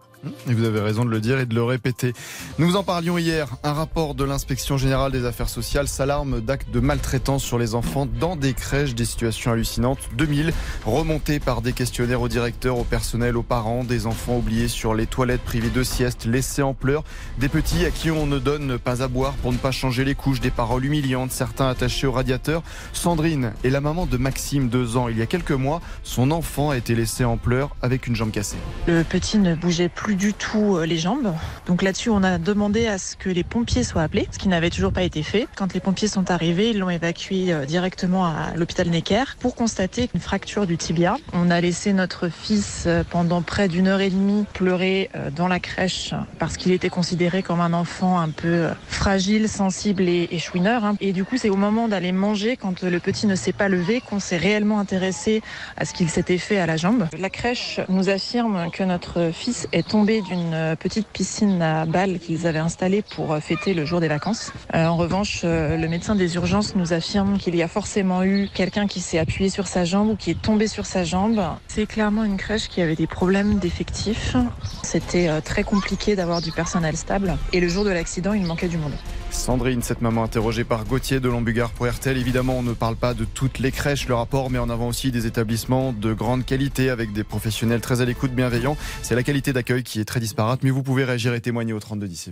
Et 0.49 0.55
vous 0.55 0.65
avez 0.65 0.81
raison 0.81 1.05
de 1.05 1.11
le 1.11 1.21
dire 1.21 1.39
et 1.39 1.47
de 1.47 1.55
le 1.55 1.63
répéter. 1.63 2.13
Nous 2.59 2.77
en 2.77 2.83
parlions 2.83 3.17
hier. 3.17 3.49
Un 3.63 3.73
rapport 3.73 4.15
de 4.15 4.25
l'inspection 4.25 4.77
générale 4.77 5.13
des 5.13 5.25
affaires 5.25 5.49
sociales 5.49 5.89
s'alarme 5.89 6.41
d'actes 6.41 6.71
de 6.71 6.81
maltraitance 6.81 7.43
sur 7.43 7.59
les 7.59 7.75
enfants 7.75 8.07
dans 8.07 8.37
des 8.37 8.53
crèches, 8.53 8.95
des 8.95 9.05
situations 9.05 9.53
hallucinantes. 9.53 10.11
2000 10.17 10.53
remontés 10.85 11.41
par 11.41 11.63
des 11.63 11.73
questionnaires 11.73 12.21
aux 12.21 12.29
directeurs, 12.29 12.79
au 12.79 12.85
personnel, 12.85 13.37
aux 13.37 13.43
parents, 13.43 13.85
des 13.85 14.07
enfants 14.07 14.37
oubliés 14.37 14.69
sur 14.69 14.95
les 14.95 15.07
toilettes 15.07 15.43
privées 15.43 15.71
de 15.71 15.83
sieste, 15.83 16.27
laissés 16.27 16.63
en 16.63 16.75
pleurs, 16.75 17.05
des 17.39 17.49
petits 17.49 17.85
à 17.87 17.91
qui 17.91 18.11
on 18.11 18.27
ne 18.27 18.39
donne 18.39 18.79
pas 18.79 19.03
à 19.03 19.09
boire 19.09 19.33
pour 19.35 19.53
ne 19.53 19.59
pas 19.59 19.71
changer 19.71 20.05
les 20.05 20.15
couches, 20.15 20.41
des 20.41 20.51
paroles 20.51 20.85
humiliantes, 20.85 21.33
certains 21.33 21.69
attachés 21.69 22.07
au 22.07 22.13
radiateur. 22.13 22.63
Sandrine 22.93 23.53
est 23.65 23.71
la 23.71 23.81
maman 23.81 24.07
de 24.07 24.17
Maxime, 24.17 24.69
deux 24.69 24.97
ans. 24.97 25.09
Il 25.09 25.19
y 25.19 25.23
a 25.23 25.27
quelques 25.27 25.51
mois, 25.53 25.81
son 26.03 26.31
enfant 26.31 26.71
a 26.71 26.77
été 26.77 26.95
laissé 26.95 27.25
en 27.25 27.37
pleurs 27.37 27.75
avec 27.81 28.07
une 28.07 28.17
jambe 28.17 28.31
cassée. 28.31 28.59
Le 28.87 29.03
petit 29.03 29.39
ne 29.39 29.55
bougeait 29.55 29.89
plus 29.89 30.10
du 30.17 30.35
tout 30.35 30.77
euh, 30.77 30.87
les 30.87 30.99
jambes. 30.99 31.35
Donc 31.67 31.83
là-dessus, 31.83 32.11
on 32.11 32.23
a 32.23 32.39
demandé 32.39 32.87
à 32.87 32.99
ce 32.99 33.17
que 33.17 33.29
les 33.29 33.45
pompiers 33.45 33.85
soient 33.85 34.03
appelés, 34.03 34.29
ce 34.31 34.39
qui 34.39 34.49
n'avait 34.49 34.71
toujours 34.71 34.93
pas 34.93 35.03
été 35.03 35.23
fait. 35.23 35.47
Quand 35.57 35.73
les 35.75 35.81
pompiers 35.81 36.09
sont 36.09 36.31
arrivés, 36.31 36.71
ils 36.71 36.79
l'ont 36.79 36.91
évacué 36.91 37.53
euh, 37.53 37.65
directement 37.67 38.27
à 38.27 38.53
l'hôpital 38.57 38.89
Necker 38.89 39.25
pour 39.39 39.55
constater 39.55 40.09
une 40.15 40.21
fracture 40.21 40.67
du 40.67 40.77
tibia. 40.77 41.17
On 41.33 41.51
a 41.51 41.61
laissé 41.61 41.93
notre 41.93 42.29
fils 42.29 42.85
euh, 42.87 43.03
pendant 43.09 43.43
près 43.43 43.69
d'une 43.69 43.87
heure 43.89 44.01
et 44.01 44.11
demie 44.11 44.47
pleurer 44.53 45.11
dans 45.35 45.49
la 45.49 45.61
crèche 45.61 46.15
parce 46.39 46.57
qu'il 46.57 46.73
était 46.73 46.89
considéré 46.89 47.43
comme 47.43 47.61
un 47.61 47.73
enfant 47.73 48.19
un 48.19 48.31
peu 48.31 48.69
fragile, 48.89 49.49
sensible 49.49 50.03
et, 50.09 50.29
et 50.31 50.39
chouineur. 50.39 50.85
hein. 50.85 50.97
Et 51.01 51.13
du 51.13 51.25
coup, 51.25 51.37
c'est 51.37 51.51
au 51.51 51.57
moment 51.57 51.89
d'aller 51.89 52.13
manger, 52.13 52.57
quand 52.57 52.83
le 52.83 53.01
petit 53.01 53.27
ne 53.27 53.35
s'est 53.35 53.53
pas 53.53 53.69
levé, 53.69 54.01
qu'on 54.01 54.21
s'est 54.21 54.37
réellement 54.37 54.79
intéressé 54.81 55.43
à 55.77 55.85
ce 55.85 55.93
qu'il 55.93 56.09
s'était 56.09 56.39
fait 56.39 56.59
à 56.59 56.67
la 56.67 56.77
jambe. 56.77 57.07
La 57.19 57.31
crèche 57.31 57.81
nous 57.89 58.09
affirme 58.09 58.71
que 58.73 58.83
notre 58.85 59.31
fils 59.33 59.69
est 59.73 59.87
tombé 59.87 60.00
d'une 60.05 60.55
euh, 60.55 60.77
petite 60.77 61.07
piscine 61.09 61.61
à 61.61 61.85
balles 61.85 62.19
qu'ils 62.19 62.47
avaient 62.47 62.59
installée 62.59 63.03
pour 63.03 63.33
euh, 63.33 63.41
fêter 63.41 63.75
le 63.75 63.85
jour 63.85 64.01
des 64.01 64.09
vacances. 64.09 64.53
Euh, 64.75 64.87
en 64.87 64.97
revanche, 64.97 65.43
le 65.43 65.87
médecin 65.89 66.15
des 66.15 66.37
urgences 66.37 66.75
nous 66.75 66.93
affirme 66.93 67.39
qu'il 67.39 67.55
y 67.55 67.63
a 67.63 67.69
forcément 67.69 68.23
eu 68.23 68.49
quelqu'un 68.53 68.87
qui 68.87 69.01
s'est 69.01 69.19
appuyé 69.19 69.51
sur 69.51 69.67
sa 69.67 69.85
jambe 69.85 70.11
ou 70.11 70.17
qui 70.17 70.31
est 70.31 70.41
tombé 70.41 70.69
sur 70.69 70.87
sa 70.87 71.05
jambe. 71.05 71.43
C'est 71.69 71.87
clairement 71.87 72.25
une 72.25 72.37
crèche 72.37 72.69
qui 72.69 72.81
avait 72.81 72.97
des 72.97 73.07
problèmes 73.07 73.59
d'effectifs. 73.59 74.37
C'était 74.83 75.41
très 75.43 75.65
compliqué 75.65 76.17
d'avoir 76.17 76.41
du 76.41 76.53
personnel 76.53 76.97
stable. 76.97 77.37
Et 77.53 77.61
le 77.61 77.69
jour 77.69 77.85
de 77.85 77.91
l'accident, 77.91 78.33
il 78.33 78.47
manquait 78.47 78.69
du 78.69 78.79
monde. 78.79 78.95
Sandrine, 79.33 79.83
cette 79.83 80.03
maman 80.03 80.25
interrogée 80.25 80.65
par 80.65 80.85
Gauthier 80.85 81.21
de 81.21 81.29
Lombugard 81.29 81.71
pour 81.71 81.89
RTL. 81.89 82.17
Évidemment, 82.17 82.59
on 82.59 82.63
ne 82.63 82.73
parle 82.73 82.97
pas 82.97 83.15
de 83.15 83.25
toutes 83.25 83.59
les 83.59 83.71
crèches. 83.71 84.09
Le 84.09 84.15
rapport 84.15 84.51
met 84.51 84.59
en 84.59 84.69
avant 84.69 84.89
aussi 84.89 85.11
des 85.11 85.27
établissements 85.27 85.93
de 85.93 86.13
grande 86.13 86.45
qualité 86.45 86.91
avec 86.91 87.13
des 87.13 87.25
professionnels 87.25 87.81
très 87.81 88.01
à 88.01 88.05
l'écoute, 88.05 88.33
bienveillants. 88.33 88.77
C'est 89.03 89.15
la 89.15 89.23
qualité 89.23 89.53
d'accueil 89.53 89.83
qui 89.83 90.01
est 90.01 90.05
très 90.05 90.21
disparate, 90.21 90.61
mais 90.63 90.71
vous 90.71 90.83
pouvez 90.83 91.05
réagir 91.05 91.35
et 91.35 91.41
témoigner 91.41 91.73
au 91.73 91.81
32 91.81 92.07
10. 92.07 92.31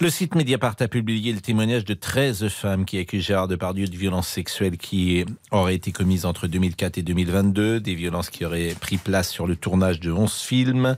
Le 0.00 0.10
site 0.10 0.34
Mediapart 0.34 0.76
a 0.80 0.88
publié 0.88 1.32
le 1.32 1.40
témoignage 1.40 1.84
de 1.84 1.94
13 1.94 2.48
femmes 2.48 2.84
qui 2.84 2.98
accusent 2.98 3.24
Gérard 3.24 3.48
Depardieu 3.48 3.86
de 3.86 3.96
violences 3.96 4.28
sexuelles 4.28 4.78
qui 4.78 5.24
auraient 5.50 5.74
été 5.74 5.92
commises 5.92 6.24
entre 6.24 6.46
2004 6.46 6.98
et 6.98 7.02
2022, 7.02 7.80
des 7.80 7.94
violences 7.94 8.30
qui 8.30 8.44
auraient 8.44 8.74
pris 8.80 8.96
place 8.96 9.30
sur 9.30 9.46
le 9.46 9.56
tournage 9.56 10.00
de 10.00 10.10
11 10.10 10.32
films. 10.32 10.96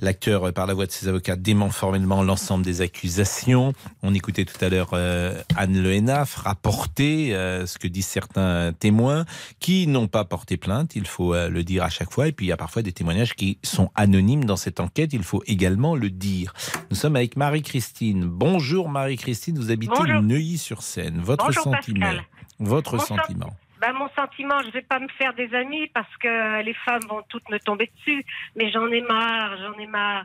L'acteur, 0.00 0.52
par 0.52 0.66
la 0.66 0.74
voix 0.74 0.86
de 0.86 0.92
ses 0.92 1.08
avocats, 1.08 1.36
dément 1.36 1.70
formellement 1.70 2.22
l'ensemble 2.22 2.64
des 2.64 2.80
accusations. 2.80 3.72
On 4.02 4.14
écoutait 4.14 4.44
tout 4.44 4.62
à 4.64 4.68
l'heure 4.68 4.91
euh, 4.94 5.34
Anne 5.56 5.82
Le 5.82 5.92
Hénaff 5.92 6.34
rapporter 6.34 7.34
euh, 7.34 7.66
ce 7.66 7.78
que 7.78 7.86
disent 7.86 8.06
certains 8.06 8.72
témoins 8.72 9.24
qui 9.60 9.86
n'ont 9.86 10.08
pas 10.08 10.24
porté 10.24 10.56
plainte, 10.56 10.96
il 10.96 11.06
faut 11.06 11.34
euh, 11.34 11.48
le 11.48 11.64
dire 11.64 11.84
à 11.84 11.88
chaque 11.88 12.10
fois. 12.10 12.28
Et 12.28 12.32
puis 12.32 12.46
il 12.46 12.48
y 12.48 12.52
a 12.52 12.56
parfois 12.56 12.82
des 12.82 12.92
témoignages 12.92 13.34
qui 13.34 13.58
sont 13.62 13.90
anonymes 13.94 14.44
dans 14.44 14.56
cette 14.56 14.80
enquête, 14.80 15.12
il 15.12 15.22
faut 15.22 15.42
également 15.46 15.96
le 15.96 16.10
dire. 16.10 16.52
Nous 16.90 16.96
sommes 16.96 17.16
avec 17.16 17.36
Marie-Christine. 17.36 18.24
Bonjour 18.24 18.88
Marie-Christine, 18.88 19.56
vous 19.56 19.70
habitez. 19.70 19.92
Neuilly-sur-Seine. 20.22 21.20
Votre 21.20 21.46
Bonjour, 21.46 21.64
sentiment 21.64 22.06
Pascal. 22.06 22.24
Votre 22.58 22.96
Mon 22.96 23.02
sentiment 23.02 23.56
Ben, 23.80 23.92
mon 23.92 24.08
sentiment, 24.16 24.62
je 24.64 24.70
vais 24.70 24.82
pas 24.82 24.98
me 24.98 25.08
faire 25.18 25.34
des 25.34 25.52
amis 25.54 25.88
parce 25.88 26.16
que 26.18 26.62
les 26.62 26.74
femmes 26.74 27.02
vont 27.08 27.22
toutes 27.28 27.48
me 27.50 27.58
tomber 27.58 27.90
dessus, 27.96 28.24
mais 28.56 28.70
j'en 28.70 28.86
ai 28.88 29.00
marre, 29.00 29.56
j'en 29.58 29.78
ai 29.78 29.86
marre. 29.86 30.24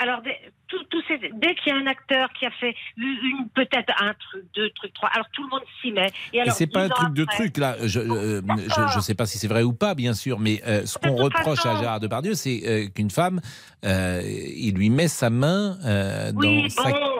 Alors, 0.00 0.22
tout, 0.68 0.82
tout 0.90 1.02
ces- 1.08 1.18
dès 1.34 1.54
qu'il 1.54 1.72
y 1.72 1.76
a 1.76 1.78
un 1.78 1.86
acteur 1.86 2.28
qui 2.38 2.46
a 2.46 2.50
fait 2.52 2.74
une, 2.96 3.48
peut-être 3.54 3.92
un 4.00 4.14
truc, 4.14 4.44
deux 4.54 4.70
trucs, 4.70 4.92
trois, 4.94 5.08
alors 5.10 5.26
tout 5.32 5.42
le 5.44 5.48
monde 5.50 5.62
s'y 5.82 5.90
met. 5.92 6.12
Et 6.32 6.38
Et 6.38 6.50
c'est 6.50 6.66
pas 6.66 6.84
un 6.84 6.88
truc 6.88 7.12
de 7.14 7.24
truc 7.24 7.56
là. 7.56 7.76
Je, 7.84 8.00
euh, 8.00 8.40
je, 8.46 8.94
je 8.94 9.00
sais 9.00 9.14
pas 9.14 9.26
si 9.26 9.38
c'est 9.38 9.48
vrai 9.48 9.62
ou 9.62 9.72
pas, 9.72 9.94
bien 9.94 10.14
sûr, 10.14 10.38
mais 10.38 10.62
euh, 10.66 10.84
ce 10.86 10.98
qu'on 10.98 11.16
reproche 11.16 11.60
à 11.60 11.62
façon- 11.70 11.78
Gérard 11.80 12.00
Depardieu, 12.00 12.34
c'est 12.34 12.60
euh, 12.66 12.86
qu'une 12.88 13.10
femme, 13.10 13.40
euh, 13.84 14.22
il 14.24 14.74
lui 14.74 14.90
met 14.90 15.08
sa 15.08 15.30
main 15.30 15.76
euh, 15.84 16.32
dans 16.32 16.40
Oui, 16.40 16.70
sa 16.70 16.82
bon. 16.84 17.17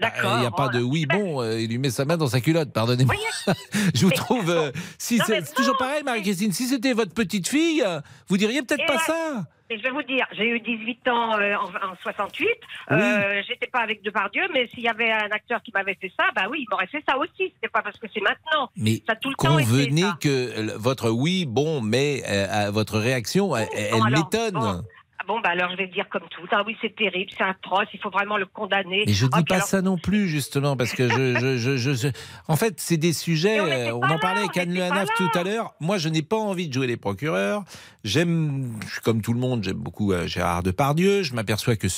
Bah, 0.00 0.12
Il 0.22 0.40
n'y 0.40 0.46
a 0.46 0.50
pas 0.50 0.68
de 0.68 0.80
oui, 0.80 1.06
bon, 1.06 1.40
euh, 1.42 1.58
il 1.60 1.68
lui 1.70 1.78
met 1.78 1.90
sa 1.90 2.04
main 2.04 2.16
dans 2.16 2.26
sa 2.28 2.40
culotte, 2.40 2.72
pardonnez-moi. 2.72 3.14
Je 3.94 4.04
vous 4.04 4.12
trouve. 4.12 4.50
euh, 4.50 4.70
si 4.98 5.18
c'est 5.18 5.40
mais 5.40 5.46
toujours 5.54 5.76
pareil, 5.78 6.02
Marie-Christine. 6.04 6.52
Si 6.52 6.66
c'était 6.66 6.92
votre 6.92 7.14
petite 7.14 7.48
fille, 7.48 7.82
vous 8.28 8.36
diriez 8.36 8.62
peut-être 8.62 8.86
pas 8.86 8.94
ouais. 8.96 9.02
ça. 9.06 9.44
Et 9.68 9.78
je 9.78 9.82
vais 9.82 9.90
vous 9.90 10.02
dire, 10.04 10.24
j'ai 10.30 10.44
eu 10.48 10.60
18 10.60 11.08
ans 11.08 11.40
euh, 11.40 11.56
en, 11.56 11.64
en 11.90 11.96
68. 12.00 12.46
Euh, 12.92 13.42
J'étais 13.48 13.66
pas 13.66 13.80
avec 13.80 14.00
Depardieu, 14.04 14.42
mais 14.54 14.68
s'il 14.68 14.84
y 14.84 14.88
avait 14.88 15.10
un 15.10 15.28
acteur 15.32 15.60
qui 15.60 15.72
m'avait 15.74 15.96
fait 16.00 16.12
ça, 16.16 16.26
bah 16.36 16.42
oui, 16.48 16.58
il 16.60 16.66
m'aurait 16.70 16.86
fait 16.86 17.02
ça 17.08 17.18
aussi. 17.18 17.32
C'était 17.54 17.68
pas 17.72 17.82
parce 17.82 17.98
que 17.98 18.06
c'est 18.14 18.20
maintenant. 18.20 18.70
Mais 18.76 19.02
ça 19.06 19.14
a 19.14 19.16
tout 19.16 19.30
le 19.30 19.34
temps 19.34 19.58
été 19.58 19.68
convenez 19.68 20.02
ça. 20.02 20.18
que 20.20 20.76
votre 20.76 21.10
oui, 21.10 21.46
bon, 21.46 21.80
mais 21.80 22.22
euh, 22.28 22.70
votre 22.70 22.98
réaction, 23.00 23.56
elle, 23.56 23.66
elle 23.74 24.04
m'étonne. 24.12 24.52
bon. 24.54 24.82
Bon, 25.26 25.40
bah 25.40 25.50
alors 25.50 25.70
je 25.72 25.76
vais 25.76 25.88
dire 25.88 26.08
comme 26.08 26.22
tout. 26.30 26.46
Ah 26.52 26.62
oui, 26.66 26.76
c'est 26.80 26.94
terrible, 26.94 27.30
c'est 27.36 27.42
atroce, 27.44 27.88
il 27.92 28.00
faut 28.00 28.10
vraiment 28.10 28.36
le 28.36 28.46
condamner. 28.46 29.04
Mais 29.06 29.12
je 29.12 29.24
dis 29.26 29.30
Ah, 29.32 29.38
puis 29.38 29.44
pas 29.44 29.54
alors- 29.56 29.66
ça 29.66 29.82
non 29.82 29.98
plus, 29.98 30.28
justement, 30.28 30.76
parce 30.76 30.92
que 30.92 31.08
je, 31.08 31.38
je, 31.40 31.56
je, 31.56 31.76
je- 31.76 31.94
je- 31.94 32.08
en 32.48 32.56
fait, 32.56 32.74
c'est 32.78 32.96
des 32.96 33.12
sujets. 33.12 33.58
euh, 33.60 33.92
on 33.94 34.02
en 34.02 34.18
parlait 34.18 34.40
avec 34.40 34.56
Anne 34.56 34.72
Le 34.72 34.82
Hanaf 34.82 35.08
tout 35.16 35.28
à 35.34 35.42
l'heure. 35.42 35.74
Moi, 35.80 35.98
je 35.98 36.08
n'ai 36.08 36.22
pas 36.22 36.36
envie 36.36 36.68
de 36.68 36.72
jouer 36.72 36.86
les 36.86 36.96
procureurs. 36.96 37.64
J'aime, 38.04 38.78
comme 39.04 39.20
tout 39.22 39.32
le 39.32 39.40
monde, 39.40 39.64
j'aime 39.64 39.76
beaucoup 39.78 40.12
euh, 40.12 40.26
Gérard 40.26 40.62
Depardieu. 40.62 41.22
Je 41.22 41.34
m'aperçois 41.34 41.76
que 41.76 41.88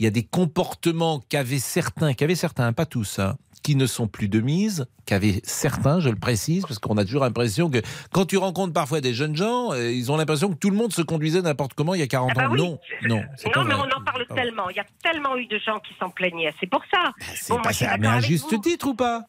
il 0.00 0.04
y 0.04 0.06
a 0.06 0.10
des 0.10 0.22
comportements 0.22 1.20
qu'avaient 1.28 1.58
certains, 1.58 2.14
qu'avaient 2.14 2.34
certains, 2.36 2.72
pas 2.72 2.86
tous, 2.86 3.18
hein, 3.18 3.36
qui 3.62 3.76
ne 3.76 3.86
sont 3.86 4.06
plus 4.08 4.28
de 4.28 4.40
mise, 4.40 4.86
qu'avaient 5.06 5.40
certains, 5.44 6.00
je 6.00 6.08
le 6.10 6.16
précise, 6.16 6.62
parce 6.66 6.78
qu'on 6.78 6.96
a 6.96 7.04
toujours 7.04 7.22
l'impression 7.22 7.70
que 7.70 7.78
quand 8.12 8.24
tu 8.26 8.36
rencontres 8.36 8.72
parfois 8.72 9.00
des 9.00 9.14
jeunes 9.14 9.36
gens, 9.36 9.72
euh, 9.72 9.90
ils 9.90 10.10
ont 10.12 10.16
l'impression 10.16 10.48
que 10.50 10.56
tout 10.58 10.70
le 10.70 10.76
monde 10.76 10.92
se 10.92 11.02
conduisait 11.02 11.42
n'importe 11.42 11.74
comment 11.74 11.94
il 11.94 12.00
y 12.00 12.02
a 12.02 12.06
40 12.06 12.30
Ah 12.32 12.34
bah 12.34 12.48
ans. 12.48 12.52
oui. 12.52 12.58
Non, 12.60 12.78
non, 13.08 13.22
c'est 13.36 13.54
Non, 13.54 13.64
mais 13.64 13.74
vrai. 13.74 13.84
on 13.92 13.98
en 14.00 14.04
parle 14.04 14.24
C'est 14.28 14.34
tellement. 14.34 14.70
Il 14.70 14.76
y 14.76 14.80
a 14.80 14.86
tellement 15.02 15.36
eu 15.36 15.46
de 15.46 15.58
gens 15.58 15.78
qui 15.80 15.94
s'en 16.00 16.10
plaignaient. 16.10 16.52
C'est 16.60 16.68
pour 16.70 16.82
ça. 16.92 17.12
C'est 17.34 17.48
Bon, 17.50 17.54
moi, 17.56 17.62
pas 17.62 17.72
ça, 17.72 17.96
mais 17.98 18.06
avec 18.06 18.24
juste 18.24 18.50
vous. 18.52 18.58
titre 18.58 18.88
ou 18.88 18.94
pas? 18.94 19.24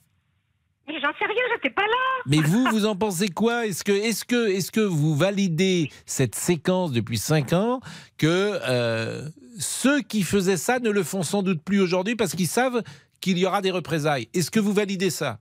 Mais 0.87 0.95
j'en 0.95 1.09
sais 1.19 1.25
rien, 1.25 1.43
j'étais 1.53 1.69
pas 1.69 1.83
là. 1.83 2.23
Mais 2.25 2.37
vous, 2.41 2.65
vous 2.71 2.85
en 2.87 2.95
pensez 2.95 3.29
quoi? 3.29 3.67
Est-ce 3.67 3.83
que, 3.83 3.91
est-ce 3.91 4.25
que, 4.25 4.49
est-ce 4.49 4.71
que 4.71 4.79
vous 4.79 5.15
validez 5.15 5.91
cette 6.07 6.33
séquence 6.33 6.91
depuis 6.91 7.19
cinq 7.19 7.53
ans 7.53 7.79
que 8.17 8.59
euh, 8.67 9.29
ceux 9.59 10.01
qui 10.01 10.23
faisaient 10.23 10.57
ça 10.57 10.79
ne 10.79 10.89
le 10.89 11.03
font 11.03 11.21
sans 11.21 11.43
doute 11.43 11.61
plus 11.63 11.79
aujourd'hui 11.79 12.15
parce 12.15 12.33
qu'ils 12.33 12.47
savent 12.47 12.81
qu'il 13.19 13.37
y 13.37 13.45
aura 13.45 13.61
des 13.61 13.71
représailles 13.71 14.27
Est-ce 14.33 14.51
que 14.51 14.59
vous 14.59 14.73
validez 14.73 15.09
ça? 15.09 15.39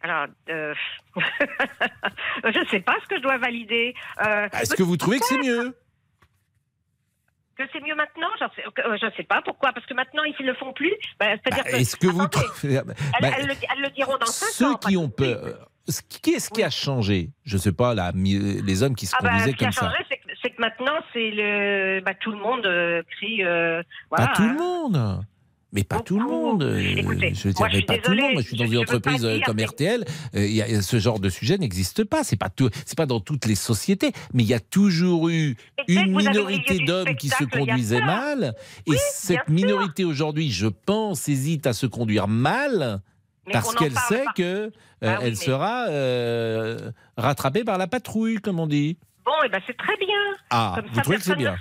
Alors, 0.00 0.26
euh... 0.50 0.74
je 2.44 2.66
sais 2.70 2.80
pas 2.80 2.96
ce 3.02 3.08
que 3.08 3.16
je 3.18 3.22
dois 3.22 3.38
valider. 3.38 3.94
Euh, 4.26 4.48
Est-ce 4.60 4.74
que 4.74 4.82
vous 4.82 4.96
trouvez 4.96 5.18
que 5.20 5.26
c'est 5.26 5.38
mieux? 5.38 5.76
Que 7.56 7.62
c'est 7.72 7.80
mieux 7.82 7.94
maintenant? 7.94 8.26
Euh, 8.40 8.96
Je 9.00 9.06
ne 9.06 9.10
sais 9.12 9.22
pas 9.22 9.42
pourquoi. 9.42 9.72
Parce 9.72 9.86
que 9.86 9.94
maintenant, 9.94 10.24
ils 10.24 10.34
ne 10.40 10.50
le 10.50 10.54
font 10.54 10.72
plus. 10.72 10.92
Bah, 11.20 11.26
C'est-à-dire 11.44 11.64
que. 11.64 11.76
Est-ce 11.76 11.96
que 11.96 12.06
vous 12.08 12.26
trouvez 12.26 12.74
elles, 12.74 12.82
Bah, 12.84 13.28
elles 13.38 13.46
le, 13.46 13.52
elles 13.52 13.82
le 13.82 13.90
diront 13.90 14.16
dans 14.18 14.26
5 14.26 14.46
ceux 14.50 14.76
qui 14.78 14.96
ont 14.96 15.08
peur 15.10 15.68
ce- 15.88 16.00
Qu'est-ce 16.22 16.48
qui 16.50 16.62
a 16.62 16.70
changé? 16.70 17.30
Je 17.44 17.56
sais 17.58 17.72
pas, 17.72 17.94
là, 17.94 18.10
les 18.14 18.82
hommes 18.82 18.94
qui 18.96 19.06
se 19.06 19.14
Ah 19.16 19.22
bah, 19.22 19.28
conduisaient 19.30 19.50
ce 19.52 19.56
qui 19.56 19.64
a 19.64 19.68
comme 19.68 19.72
ça. 19.72 19.90
changé, 19.90 20.04
c'est 20.42 20.50
que, 20.50 20.60
maintenant, 20.60 20.98
c'est 21.12 21.30
le. 21.30 22.00
Bah, 22.00 22.14
tout 22.14 22.32
le 22.32 22.38
monde 22.38 22.64
euh, 22.66 23.02
crie. 23.18 23.44
euh, 23.44 23.82
voilà. 24.10 24.32
Tout 24.34 24.48
le 24.48 24.54
monde. 24.54 25.24
Mais 25.74 25.84
pas 25.84 26.00
tout 26.00 26.18
le 26.18 26.26
monde. 26.26 26.62
Euh, 26.64 26.78
Écoutez, 26.78 27.32
je 27.34 27.48
dirais 27.48 27.82
pas 27.82 27.96
tout 27.98 28.10
le 28.10 28.20
monde. 28.20 28.32
Moi, 28.34 28.42
je 28.42 28.46
suis 28.48 28.56
dans 28.58 28.64
je- 28.64 28.68
une 28.72 28.74
je 28.74 28.78
entreprise 28.82 29.24
euh, 29.24 29.38
comme 29.46 29.58
RTL. 29.58 30.04
euh, 30.34 30.46
y 30.46 30.60
a, 30.60 30.82
ce 30.82 30.98
genre 30.98 31.18
de 31.18 31.30
sujet 31.30 31.56
n'existe 31.56 32.04
pas. 32.04 32.24
C'est 32.24 32.36
pas 32.36 32.50
tout. 32.50 32.68
C'est 32.84 32.96
pas 32.96 33.06
dans 33.06 33.20
toutes 33.20 33.46
les 33.46 33.54
sociétés. 33.54 34.12
Mais 34.34 34.42
il 34.42 34.48
y 34.48 34.54
a 34.54 34.60
toujours 34.60 35.30
eu 35.30 35.56
une 35.88 36.14
minorité 36.14 36.78
d'hommes 36.84 37.14
qui 37.16 37.30
se 37.30 37.44
conduisaient 37.44 38.02
mal. 38.02 38.54
Et 38.86 38.96
cette 39.12 39.48
minorité 39.48 40.04
aujourd'hui, 40.04 40.50
je 40.50 40.66
pense, 40.66 41.26
hésite 41.28 41.66
à 41.66 41.72
se 41.72 41.86
conduire 41.86 42.28
mal. 42.28 43.00
Mais 43.46 43.52
Parce 43.54 43.74
qu'elle 43.74 43.96
sait 43.96 44.24
pas. 44.26 44.32
que 44.36 44.42
euh, 44.42 44.70
Bah 45.00 45.18
oui, 45.22 45.30
mais- 45.30 45.34
sera 45.34 45.86
euh, 45.88 46.90
rattrapée 47.16 47.64
par 47.64 47.78
la 47.78 47.86
patrouille, 47.86 48.36
comme 48.36 48.60
on 48.60 48.66
dit. 48.66 48.98
Bon, 49.24 49.32
et 49.44 49.48
ben 49.48 49.60
c'est 49.66 49.76
très 49.76 49.96
bien. 49.96 50.18
Ah, 50.50 50.74
Comme 50.76 50.86
vous 50.88 50.94
ça, 50.96 51.00
trouvez 51.02 51.16
que 51.16 51.22
c'est 51.24 51.36
bien? 51.36 51.56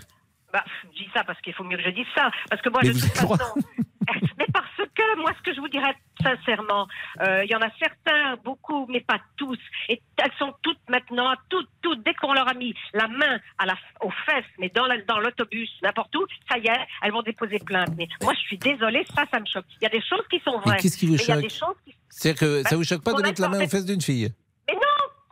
Bah, 0.53 0.63
je 0.83 1.03
dis 1.03 1.09
ça 1.13 1.23
parce 1.23 1.39
qu'il 1.41 1.53
faut 1.53 1.63
mieux 1.63 1.77
que 1.77 1.83
je 1.83 1.89
dise 1.89 2.05
ça. 2.15 2.29
Parce 2.49 2.61
que 2.61 2.69
moi, 2.69 2.81
Mais 2.83 2.89
de 2.89 2.93
toute 2.99 3.09
façon. 3.09 3.55
mais 4.37 4.45
parce 4.53 4.67
que, 4.95 5.17
moi, 5.19 5.31
ce 5.37 5.41
que 5.43 5.53
je 5.55 5.61
vous 5.61 5.69
dirais 5.69 5.95
sincèrement, 6.21 6.87
euh, 7.21 7.43
il 7.45 7.49
y 7.51 7.55
en 7.55 7.61
a 7.61 7.69
certains, 7.79 8.35
beaucoup, 8.43 8.85
mais 8.89 9.01
pas 9.01 9.19
tous. 9.37 9.57
Et 9.89 10.01
elles 10.17 10.31
sont 10.37 10.53
toutes 10.61 10.79
maintenant, 10.89 11.33
toutes, 11.49 11.69
toutes, 11.81 12.03
dès 12.03 12.13
qu'on 12.15 12.33
leur 12.33 12.47
a 12.47 12.53
mis 12.53 12.73
la 12.93 13.07
main 13.07 13.39
à 13.57 13.65
la, 13.65 13.75
aux 14.01 14.11
fesses, 14.25 14.43
mais 14.59 14.69
dans 14.69 14.85
la- 14.85 15.01
dans 15.01 15.19
l'autobus, 15.19 15.69
n'importe 15.81 16.15
où, 16.15 16.25
ça 16.49 16.57
y 16.57 16.67
est, 16.67 16.87
elles 17.03 17.11
vont 17.11 17.21
déposer 17.21 17.59
plainte. 17.59 17.89
Mais 17.97 18.07
moi, 18.21 18.33
je 18.33 18.39
suis 18.41 18.57
désolée, 18.57 19.05
ça, 19.15 19.23
ça 19.31 19.39
me 19.39 19.45
choque. 19.45 19.65
Il 19.79 19.83
y 19.83 19.87
a 19.87 19.89
des 19.89 20.01
choses 20.01 20.25
qui 20.29 20.39
sont 20.45 20.59
vraies. 20.59 20.77
qu'est-ce 20.77 20.97
qui 20.97 21.07
vous 21.07 21.17
choque 21.17 21.45
qui 21.85 21.95
C'est-à-dire 22.09 22.39
que 22.39 22.63
ça 22.63 22.69
Bah, 22.71 22.75
vous 22.75 22.83
choque 22.83 23.03
pas 23.03 23.13
de 23.13 23.21
mettre 23.21 23.41
la 23.41 23.49
main 23.49 23.63
aux 23.63 23.69
fesses 23.69 23.85
d'une 23.85 24.01
fille 24.01 24.33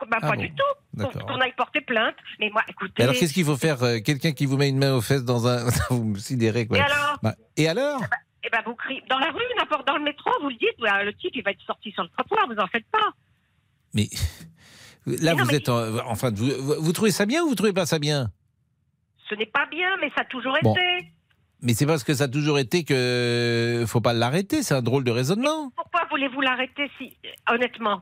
bah, 0.06 0.18
Ah 0.22 0.30
pas 0.30 0.36
bon, 0.36 0.40
du 0.42 0.50
tout. 0.54 1.06
Qu'on 1.26 1.40
aille 1.40 1.54
porter 1.56 1.80
plainte. 1.80 2.14
Mais 2.38 2.50
moi, 2.50 2.62
écoutez. 2.68 3.02
Alors, 3.02 3.14
qu'est-ce 3.14 3.32
qu'il 3.32 3.44
faut 3.44 3.56
faire 3.56 3.82
euh, 3.82 3.98
Quelqu'un 4.00 4.32
qui 4.32 4.46
vous 4.46 4.56
met 4.56 4.68
une 4.68 4.78
main 4.78 4.94
aux 4.94 5.00
fesses 5.00 5.24
dans 5.24 5.46
un. 5.46 5.66
vous 5.90 6.04
me 6.04 6.18
sidérez, 6.18 6.66
quoi. 6.66 6.78
Et 6.78 6.80
alors 6.82 7.18
Bah, 7.22 7.34
Et 7.56 7.68
alors 7.68 8.00
Eh 8.44 8.50
ben, 8.50 8.60
vous 8.66 8.74
criez 8.74 9.02
dans 9.08 9.18
la 9.18 9.30
rue, 9.30 9.40
n'importe 9.58 9.86
dans 9.86 9.96
le 9.96 10.04
métro, 10.04 10.30
vous 10.42 10.48
le 10.48 10.56
dites, 10.56 10.76
le 10.78 11.12
type, 11.12 11.32
il 11.34 11.42
va 11.42 11.50
être 11.52 11.62
sorti 11.66 11.90
sur 11.92 12.02
le 12.02 12.08
trottoir, 12.10 12.46
vous 12.48 12.58
en 12.60 12.66
faites 12.68 12.86
pas. 12.90 13.10
Mais 13.94 14.08
là, 15.06 15.34
vous 15.34 15.50
êtes. 15.54 15.68
en- 15.68 15.98
Enfin, 16.08 16.30
vous, 16.32 16.46
vous- 16.80 16.92
trouvez 16.92 17.10
ça 17.10 17.26
bien 17.26 17.42
ou 17.42 17.48
vous 17.48 17.54
trouvez 17.54 17.72
pas 17.72 17.86
ça 17.86 17.98
bien? 17.98 18.30
Ce 19.28 19.34
n'est 19.34 19.46
pas 19.46 19.66
bien, 19.66 19.96
mais 20.00 20.10
ça 20.16 20.22
a 20.22 20.24
toujours 20.24 20.56
Bon. 20.62 20.74
été. 20.74 21.08
Mais 21.62 21.74
c'est 21.74 21.86
parce 21.86 22.04
que 22.04 22.14
ça 22.14 22.24
a 22.24 22.28
toujours 22.28 22.58
été 22.58 22.84
que 22.84 23.84
faut 23.86 24.00
pas 24.00 24.12
l'arrêter. 24.14 24.62
C'est 24.62 24.74
un 24.74 24.80
drôle 24.82 25.04
de 25.04 25.10
raisonnement. 25.10 25.70
Pourquoi 25.76 26.06
voulez-vous 26.10 26.40
l'arrêter 26.40 26.90
si, 26.98 27.14
honnêtement, 27.50 27.96
euh, 27.96 27.98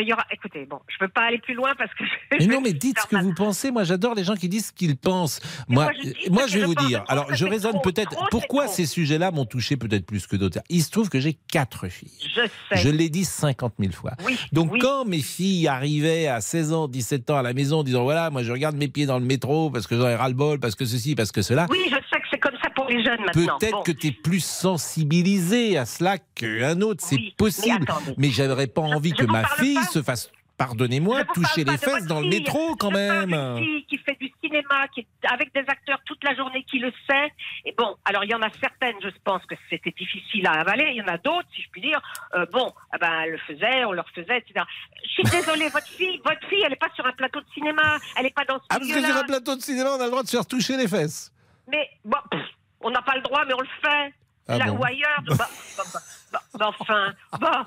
il 0.00 0.08
y 0.08 0.12
aura. 0.12 0.24
Écoutez, 0.30 0.64
bon, 0.66 0.80
je 0.88 0.96
peux 0.98 1.08
pas 1.08 1.22
aller 1.22 1.38
plus 1.38 1.54
loin 1.54 1.74
parce 1.76 1.92
que. 1.94 2.04
Mais 2.38 2.46
non, 2.46 2.60
mais 2.60 2.72
dites 2.72 2.98
ce 3.00 3.06
que 3.06 3.16
vous 3.16 3.34
pensez. 3.34 3.70
Moi, 3.70 3.84
j'adore 3.84 4.14
les 4.14 4.24
gens 4.24 4.34
qui 4.34 4.48
disent 4.48 4.66
ce 4.68 4.72
qu'ils 4.72 4.96
pensent. 4.96 5.40
Moi, 5.68 5.84
moi, 5.84 5.92
je 6.24 6.30
moi, 6.30 6.46
vais 6.46 6.48
je 6.60 6.64
vous 6.64 6.74
dire. 6.74 7.04
Alors, 7.08 7.34
je 7.34 7.44
raisonne 7.44 7.80
peut-être. 7.82 8.14
Pourquoi 8.30 8.68
ces 8.68 8.86
sujets-là 8.86 9.30
m'ont 9.30 9.44
touché 9.44 9.76
peut-être 9.76 10.06
plus 10.06 10.26
que 10.26 10.36
d'autres 10.36 10.60
Il 10.68 10.82
se 10.82 10.90
trouve 10.90 11.08
que 11.08 11.20
j'ai 11.20 11.34
quatre 11.50 11.88
filles. 11.88 12.10
Je 12.34 12.42
sais. 12.70 12.82
Je 12.82 12.88
l'ai 12.88 13.08
dit 13.08 13.24
50 13.24 13.74
000 13.78 13.92
fois. 13.92 14.12
Oui, 14.24 14.38
Donc 14.52 14.72
oui. 14.72 14.78
quand 14.80 15.04
mes 15.04 15.20
filles 15.20 15.68
arrivaient 15.68 16.26
à 16.26 16.40
16 16.40 16.72
ans, 16.72 16.88
17 16.88 17.30
ans 17.30 17.36
à 17.36 17.42
la 17.42 17.52
maison 17.52 17.80
en 17.80 17.82
disant 17.82 18.02
voilà, 18.02 18.30
moi 18.30 18.42
je 18.42 18.52
regarde 18.52 18.76
mes 18.76 18.88
pieds 18.88 19.06
dans 19.06 19.18
le 19.18 19.24
métro 19.24 19.70
parce 19.70 19.86
que 19.86 19.96
j'en 19.96 20.08
ai 20.08 20.14
ras-le-bol, 20.14 20.58
parce 20.60 20.74
que 20.74 20.84
ceci, 20.84 21.14
parce 21.14 21.32
que 21.32 21.42
cela. 21.42 21.66
Oui, 21.70 21.78
je 21.86 21.94
sais 21.94 22.20
que 22.20 22.26
c'est 22.30 22.38
comme 22.38 22.51
les 22.92 23.04
jeunes 23.04 23.20
maintenant. 23.24 23.58
Peut-être 23.58 23.72
Bon. 23.72 23.82
que 23.82 23.92
tu 23.92 24.06
es 24.08 24.12
plus 24.12 24.44
sensibilisé 24.44 25.76
à 25.78 25.84
cela 25.86 26.18
qu'un 26.34 26.80
autre, 26.80 27.02
c'est 27.04 27.18
possible. 27.36 27.84
attendez. 27.88 28.14
Mais 28.18 28.28
j'aurais 28.30 28.66
pas 28.66 28.82
envie 28.82 29.12
que 29.12 29.24
ma 29.24 29.44
fille 29.48 29.74
pas- 29.74 29.82
se 29.84 30.02
fasse, 30.02 30.30
pardonnez-moi, 30.58 31.24
toucher 31.34 31.64
les 31.64 31.76
fesses 31.78 32.06
dans 32.06 32.20
le 32.20 32.28
métro 32.28 32.76
quand 32.76 32.90
même. 32.90 33.30
fille 33.58 33.84
qui 33.86 33.98
fait 33.98 34.16
du 34.20 34.30
cinéma, 34.42 34.86
qui 34.94 35.00
est 35.00 35.06
avec 35.28 35.52
des 35.54 35.60
acteurs 35.66 35.98
toute 36.04 36.22
la 36.24 36.34
journée, 36.34 36.64
qui 36.70 36.78
le 36.78 36.92
sait. 37.08 37.32
Et 37.64 37.74
bon, 37.76 37.96
alors 38.04 38.24
il 38.24 38.30
y 38.30 38.34
en 38.34 38.42
a 38.42 38.48
certaines, 38.60 38.96
je 39.02 39.08
pense 39.24 39.44
que 39.46 39.54
c'était 39.70 39.90
difficile 39.98 40.46
à 40.46 40.52
avaler. 40.60 40.88
Il 40.90 40.96
y 40.96 41.02
en 41.02 41.08
a 41.08 41.18
d'autres, 41.18 41.48
si 41.54 41.62
je 41.62 41.68
puis 41.70 41.80
dire. 41.80 42.00
euh, 42.34 42.46
bon, 42.52 42.72
ah 42.92 42.98
ben, 42.98 43.26
le 43.26 43.38
faisaient, 43.38 43.84
on 43.84 43.92
leur 43.92 44.08
faisait, 44.10 44.38
etc. 44.38 44.64
Je 45.04 45.08
suis 45.10 45.22
désolée, 45.24 45.68
votre 45.68 45.86
fille, 45.88 46.20
votre 46.24 46.46
fille, 46.48 46.62
elle 46.64 46.70
n'est 46.70 46.76
pas 46.76 46.90
sur 46.94 47.06
un 47.06 47.12
plateau 47.12 47.40
de 47.40 47.46
cinéma, 47.54 47.98
elle 48.16 48.24
n'est 48.24 48.30
pas 48.30 48.44
dans 48.44 48.58
ce 48.58 48.64
Ah, 48.70 48.78
parce 48.78 48.90
que 48.90 49.00
sur 49.04 49.16
un 49.16 49.24
plateau 49.24 49.56
de 49.56 49.60
cinéma, 49.62 49.90
on 49.96 50.00
a 50.00 50.04
le 50.04 50.10
droit 50.10 50.22
de 50.22 50.28
se 50.28 50.36
faire 50.36 50.46
toucher 50.46 50.76
les 50.76 50.88
fesses. 50.88 51.32
Mais 51.68 51.88
bon, 52.04 52.18
pff, 52.30 52.40
on 52.82 52.90
n'a 52.90 53.02
pas 53.02 53.14
le 53.16 53.22
droit, 53.22 53.44
mais 53.46 53.54
on 53.54 53.60
le 53.60 53.66
fait. 53.82 54.14
Ah 54.48 54.58
là 54.58 54.66
bon 54.66 54.78
ou 54.78 54.84
ailleurs. 54.84 55.22
Bah, 55.28 55.48
bah, 55.78 56.40
bah, 56.58 56.70
enfin, 56.80 57.12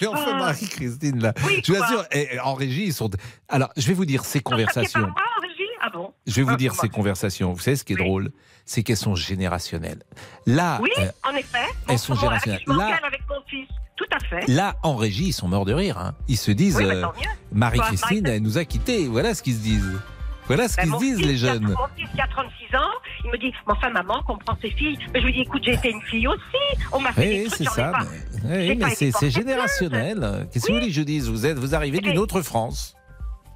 Mais 0.00 0.06
enfin, 0.06 0.38
Marie-Christine, 0.38 1.22
là. 1.22 1.32
Oui, 1.46 1.62
je 1.64 1.72
vous 1.72 1.82
assure, 1.82 2.04
en 2.44 2.54
régie, 2.54 2.84
ils 2.86 2.92
sont. 2.92 3.10
Alors, 3.48 3.70
je 3.76 3.86
vais 3.88 3.94
vous 3.94 4.04
dire 4.04 4.24
ces 4.24 4.40
conversations. 4.40 5.00
En 5.04 5.40
régie 5.40 5.62
Ah 5.80 5.88
bon 5.90 6.12
Je 6.26 6.34
vais 6.34 6.42
vous 6.42 6.50
Ah, 6.52 6.56
dire 6.56 6.74
ces 6.74 6.88
conversations. 6.90 7.52
Vous 7.52 7.60
savez 7.60 7.76
ce 7.76 7.84
qui 7.84 7.94
est 7.94 7.96
drôle? 7.96 8.30
C'est 8.66 8.82
qu'elles 8.82 8.98
sont 8.98 9.14
générationnelles. 9.14 10.02
Là, 10.44 10.78
Oui, 10.82 10.90
euh, 10.98 11.10
en 11.26 11.34
effet. 11.34 11.64
elles 11.88 11.98
sont 11.98 12.14
générationnelles. 12.14 12.62
Là- 12.66 12.98
avec 13.06 13.22
mon 13.28 13.40
fils. 13.46 13.66
Tout 13.96 14.04
à 14.12 14.20
fait. 14.20 14.46
là, 14.48 14.76
en 14.84 14.94
régie, 14.94 15.28
ils 15.28 15.32
sont 15.32 15.48
morts 15.48 15.64
de 15.64 15.72
rire. 15.72 15.96
hein. 15.98 16.14
Ils 16.28 16.36
se 16.36 16.50
disent 16.52 16.76
Oui, 16.76 16.84
euh. 16.84 17.04
Marie-Christine, 17.52 18.26
elle 18.26 18.42
nous 18.42 18.58
a 18.58 18.64
quittés. 18.64 19.08
Voilà 19.08 19.34
ce 19.34 19.42
qu'ils 19.42 19.54
se 19.54 19.60
disent. 19.60 19.98
Voilà 20.46 20.68
ce 20.68 20.76
Ben, 20.76 20.82
qu'ils 20.84 20.92
se 20.92 20.98
disent, 20.98 21.16
fils 21.18 21.26
les 21.26 21.36
jeunes. 21.36 21.62
Mon 21.64 21.76
fils 21.96 22.08
qui 22.14 22.20
a 22.20 22.26
36 22.28 22.76
ans, 22.76 22.90
il 23.28 23.32
me 23.32 23.38
dit 23.38 23.52
Mais 23.66 23.72
enfin, 23.74 23.90
maman, 23.90 24.22
comprends 24.26 24.56
ses 24.60 24.70
filles. 24.70 24.98
Mais 25.12 25.20
je 25.20 25.26
lui 25.26 25.32
dis 25.32 25.40
Écoute, 25.42 25.62
j'ai 25.64 25.74
été 25.74 25.90
une 25.90 26.02
fille 26.02 26.26
aussi. 26.26 26.82
On 26.92 27.00
m'a 27.00 27.12
fait 27.12 27.20
Oui, 27.22 27.28
des 27.28 27.42
oui, 27.44 27.46
trucs, 27.46 27.58
c'est 27.68 27.74
ça. 27.74 27.88
pas. 27.92 27.98
mais- 28.44 28.68
oui, 28.70 28.76
mais 28.76 28.94
c'est 28.94 29.30
générationnel. 29.30 30.48
Qu'est-ce 30.52 30.66
que 30.66 30.72
vous 30.72 30.78
voulez 30.78 30.88
que 30.88 30.94
je 30.94 31.02
dise? 31.02 31.28
Vous 31.28 31.46
êtes, 31.46 31.58
vous 31.58 31.74
arrivez 31.74 32.00
d'une 32.00 32.18
autre 32.18 32.42
France. 32.42 32.94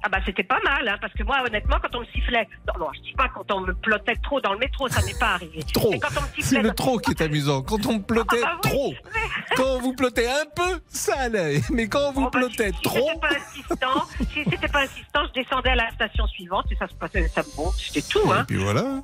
Ah 0.05 0.09
bah 0.09 0.17
c'était 0.25 0.43
pas 0.43 0.59
mal, 0.63 0.85
hein, 0.87 0.97
parce 0.99 1.13
que 1.13 1.23
moi 1.23 1.37
honnêtement 1.45 1.77
quand 1.81 1.95
on 1.95 2.01
me 2.01 2.05
sifflait, 2.07 2.47
non, 2.67 2.85
non 2.85 2.91
je 2.93 2.99
dis 3.01 3.13
pas 3.13 3.29
quand 3.33 3.49
on 3.51 3.61
me 3.61 3.73
plotait 3.73 4.17
trop 4.21 4.41
dans 4.41 4.51
le 4.53 4.59
métro, 4.59 4.87
ça 4.89 5.01
m'est 5.05 5.17
pas 5.17 5.35
arrivé. 5.35 5.63
Trop. 5.73 5.91
Mais 5.91 5.99
quand 5.99 6.09
on 6.17 6.21
me 6.21 6.43
C'est 6.43 6.61
le 6.61 6.71
trop 6.71 6.97
qui 6.97 7.11
est 7.11 7.21
amusant. 7.21 7.61
Quand 7.61 7.85
on 7.85 7.93
me 7.93 8.01
plotait 8.03 8.41
Ah 8.43 8.55
bah 8.55 8.59
oui. 8.65 8.69
trop. 8.69 8.93
Quand 9.55 9.79
vous 9.79 9.93
plottez 9.93 10.27
un 10.27 10.45
peu, 10.55 10.81
ça 10.89 11.13
allait. 11.19 11.61
Mais 11.71 11.87
quand 11.87 12.11
vous 12.11 12.29
plottez 12.29 12.71
trop. 12.83 13.11
Si 13.13 13.13
c'était 13.13 13.19
pas 13.19 13.29
insistant, 13.35 14.03
si 14.33 14.43
c'était 14.49 14.67
pas 14.67 14.81
insistant, 14.81 15.19
je 15.27 15.41
descendais 15.41 15.69
à 15.69 15.75
la 15.75 15.91
station 15.91 16.25
suivante 16.27 16.65
et 16.71 16.75
ça 16.75 16.87
se 16.87 16.93
passait, 16.95 17.27
ça 17.27 17.43
me 17.43 17.55
monte, 17.55 17.75
c'était 17.77 18.01
tout, 18.07 18.31
hein. 18.31 18.41
Et 18.41 18.45
puis 18.45 18.57
voilà. 18.57 19.01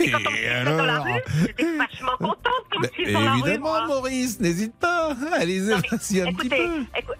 Et 0.00 0.10
quand 0.10 0.18
on 0.26 0.30
me 0.30 0.36
sifflait 0.36 0.64
dans 0.76 0.84
la 0.84 1.00
rue, 1.00 1.20
j'étais 1.40 1.76
vachement 1.76 2.16
contente 2.18 2.66
dans 2.72 2.80
la 3.20 3.32
rue, 3.32 3.38
évidemment, 3.40 3.68
moi. 3.70 3.86
Maurice, 3.86 4.40
n'hésite 4.40 4.74
pas. 4.78 5.14
Allez-y, 5.34 5.72
un 5.74 5.80
petit 5.82 6.18
Écoutez, 6.18 6.48
peu. 6.48 6.80
écou- 6.98 7.12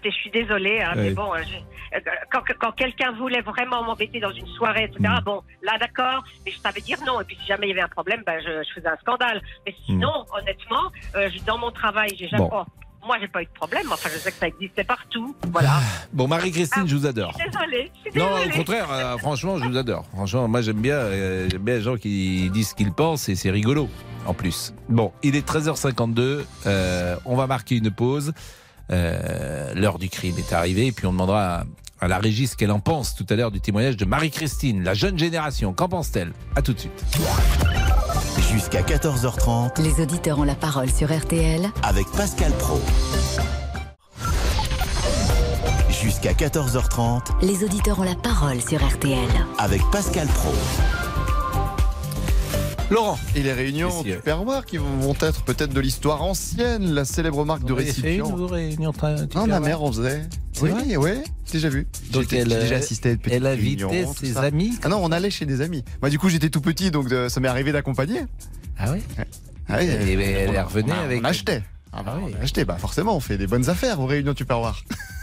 écoutez, 0.00 0.10
je 0.10 0.16
suis 0.16 0.30
désolée, 0.30 0.80
hein, 0.80 0.92
Ouais. 0.96 1.02
mais 1.04 1.10
bon, 1.10 1.32
euh, 1.34 1.38
je- 1.42 1.96
euh, 1.96 2.00
quand, 2.32 2.40
quand 2.58 2.72
quelqu'un 2.72 3.12
voulait 3.12 3.40
vraiment 3.42 3.82
m'embêter 3.82 4.20
dans 4.20 4.30
une 4.32 4.46
soirée, 4.46 4.84
etc., 4.84 4.98
Mm. 5.20 5.24
bon, 5.24 5.42
là 5.62 5.76
d'accord, 5.78 6.24
mais 6.44 6.52
je 6.52 6.58
savais 6.58 6.80
dire 6.80 6.98
non. 7.06 7.20
Et 7.20 7.24
puis 7.24 7.36
si 7.40 7.46
jamais 7.46 7.66
il 7.66 7.70
y 7.70 7.72
avait 7.72 7.82
un 7.82 7.88
problème, 7.88 8.22
ben, 8.26 8.40
je, 8.40 8.62
je 8.66 8.72
faisais 8.74 8.88
un 8.88 8.96
scandale. 9.02 9.40
Mais 9.66 9.74
sinon, 9.86 10.24
honnêtement, 10.36 10.90
euh, 11.16 11.28
dans 11.46 11.58
mon 11.58 11.70
travail, 11.70 12.10
j'ai 12.18 12.28
jamais. 12.28 12.44
Mm. 12.44 12.48
Bon. 12.48 12.64
oh, 13.02 13.06
moi, 13.06 13.16
j'ai 13.20 13.28
pas 13.28 13.40
eu 13.42 13.46
de 13.46 13.50
problème. 13.52 13.86
Enfin, 13.90 14.10
je 14.12 14.18
sais 14.18 14.30
que 14.30 14.36
ça 14.36 14.46
existait 14.48 14.84
partout. 14.84 15.34
Voilà. 15.50 15.78
Bon, 16.12 16.28
Marie-Christine, 16.28 16.86
je 16.86 16.94
vous 16.94 17.06
adore. 17.06 17.32
Je 17.32 17.38
suis 17.42 17.50
désolée. 17.50 17.90
je 18.04 18.10
suis 18.10 18.20
Non, 18.20 18.34
désolée. 18.36 18.52
au 18.54 18.56
contraire, 18.58 18.86
euh, 18.92 19.16
franchement, 19.18 19.56
je 19.58 19.64
vous 19.64 19.76
adore. 19.78 20.04
Franchement, 20.12 20.46
moi, 20.48 20.60
j'aime 20.60 20.80
bien, 20.82 20.96
euh, 20.96 21.48
j'aime 21.50 21.62
bien 21.62 21.76
les 21.76 21.80
gens 21.82 21.96
qui 21.96 22.50
disent 22.50 22.70
ce 22.70 22.74
qu'ils 22.74 22.92
pensent 22.92 23.28
et 23.30 23.36
c'est 23.36 23.50
rigolo, 23.50 23.88
en 24.26 24.34
plus. 24.34 24.74
Bon, 24.90 25.12
il 25.22 25.34
est 25.34 25.46
13h52, 25.48 26.44
euh, 26.66 27.16
on 27.24 27.36
va 27.36 27.46
marquer 27.46 27.76
une 27.76 27.90
pause. 27.90 28.34
Euh, 28.92 29.72
L'heure 29.74 29.98
du 29.98 30.08
crime 30.08 30.36
est 30.38 30.52
arrivée 30.52 30.86
et 30.86 30.92
puis 30.92 31.06
on 31.06 31.12
demandera 31.12 31.60
à, 31.60 31.64
à 32.00 32.08
la 32.08 32.18
régie 32.18 32.46
ce 32.46 32.56
qu'elle 32.56 32.70
en 32.72 32.80
pense 32.80 33.14
tout 33.14 33.26
à 33.30 33.34
l'heure 33.36 33.50
du 33.50 33.60
témoignage 33.60 33.96
de 33.96 34.04
Marie-Christine, 34.04 34.82
la 34.82 34.94
jeune 34.94 35.18
génération. 35.18 35.72
Qu'en 35.72 35.88
pense-t-elle? 35.88 36.32
À 36.56 36.62
tout 36.62 36.72
de 36.72 36.78
suite. 36.80 37.04
Jusqu'à 38.52 38.82
14h30, 38.82 39.80
les 39.82 40.02
auditeurs 40.02 40.38
ont 40.40 40.44
la 40.44 40.54
parole 40.56 40.90
sur 40.90 41.16
RTL 41.16 41.70
avec 41.82 42.06
Pascal 42.16 42.52
Pro. 42.52 42.80
Jusqu'à 46.02 46.32
14h30 46.32 47.20
Les 47.42 47.62
auditeurs 47.62 48.00
ont 48.00 48.04
la 48.04 48.14
parole 48.14 48.60
sur 48.60 48.82
RTL. 48.84 49.28
avec 49.58 49.82
Pascal 49.92 50.26
Pro. 50.28 50.52
Laurent. 52.90 53.18
Et 53.36 53.42
les 53.42 53.52
réunions 53.52 54.02
du 54.02 54.16
perroir 54.16 54.66
qui 54.66 54.76
vont 54.76 55.14
être 55.20 55.42
peut-être 55.44 55.72
de 55.72 55.78
l'histoire 55.80 56.22
ancienne, 56.22 56.92
la 56.92 57.04
célèbre 57.04 57.44
marque 57.44 57.64
de 57.64 57.72
récipients. 57.72 58.28
une, 58.30 58.36
vous, 58.36 58.46
réunion 58.48 58.90
tra- 58.90 59.26
du 59.26 59.36
Non, 59.36 59.46
ma 59.46 59.60
mère 59.60 59.82
en 59.82 59.92
faisait. 59.92 60.22
Oui, 60.60 60.70
vrai 60.70 60.96
oui, 60.96 61.10
déjà 61.52 61.68
vu. 61.68 61.86
Donc 62.12 62.32
elle, 62.32 62.50
j'ai 62.50 62.58
déjà 62.58 62.76
assisté 62.76 63.10
à 63.10 63.12
une 63.12 63.18
petite 63.18 63.32
elle 63.36 63.46
invitait 63.46 63.84
réunion, 63.86 64.12
ses 64.12 64.32
ça. 64.32 64.40
amis 64.40 64.72
Ah 64.82 64.88
non, 64.88 64.98
on 65.02 65.12
allait 65.12 65.30
chez 65.30 65.46
des 65.46 65.60
amis. 65.60 65.84
Moi, 66.02 66.10
du 66.10 66.18
coup, 66.18 66.28
j'étais 66.28 66.50
tout 66.50 66.60
petit, 66.60 66.90
donc 66.90 67.10
euh, 67.12 67.28
ça 67.28 67.38
m'est 67.40 67.48
arrivé 67.48 67.70
d'accompagner. 67.72 68.22
Ah 68.76 68.92
oui 68.92 68.98
Ah 69.68 69.76
oui, 69.78 69.84
Et- 69.86 70.12
et 70.14 70.22
elle 70.22 70.60
revenait 70.60 70.92
on 70.92 70.96
a- 70.96 71.04
avec- 71.04 71.20
On 71.22 71.24
achetait. 71.24 71.62
Ah 71.92 72.02
bah, 72.02 72.18
on 72.20 72.38
a 72.38 72.42
acheté. 72.42 72.64
Bah 72.64 72.76
forcément, 72.78 73.16
on 73.16 73.20
fait 73.20 73.38
des 73.38 73.46
bonnes 73.46 73.68
affaires 73.70 74.00
aux 74.00 74.06
réunions 74.06 74.32
du 74.32 74.44
perroir. 74.44 74.82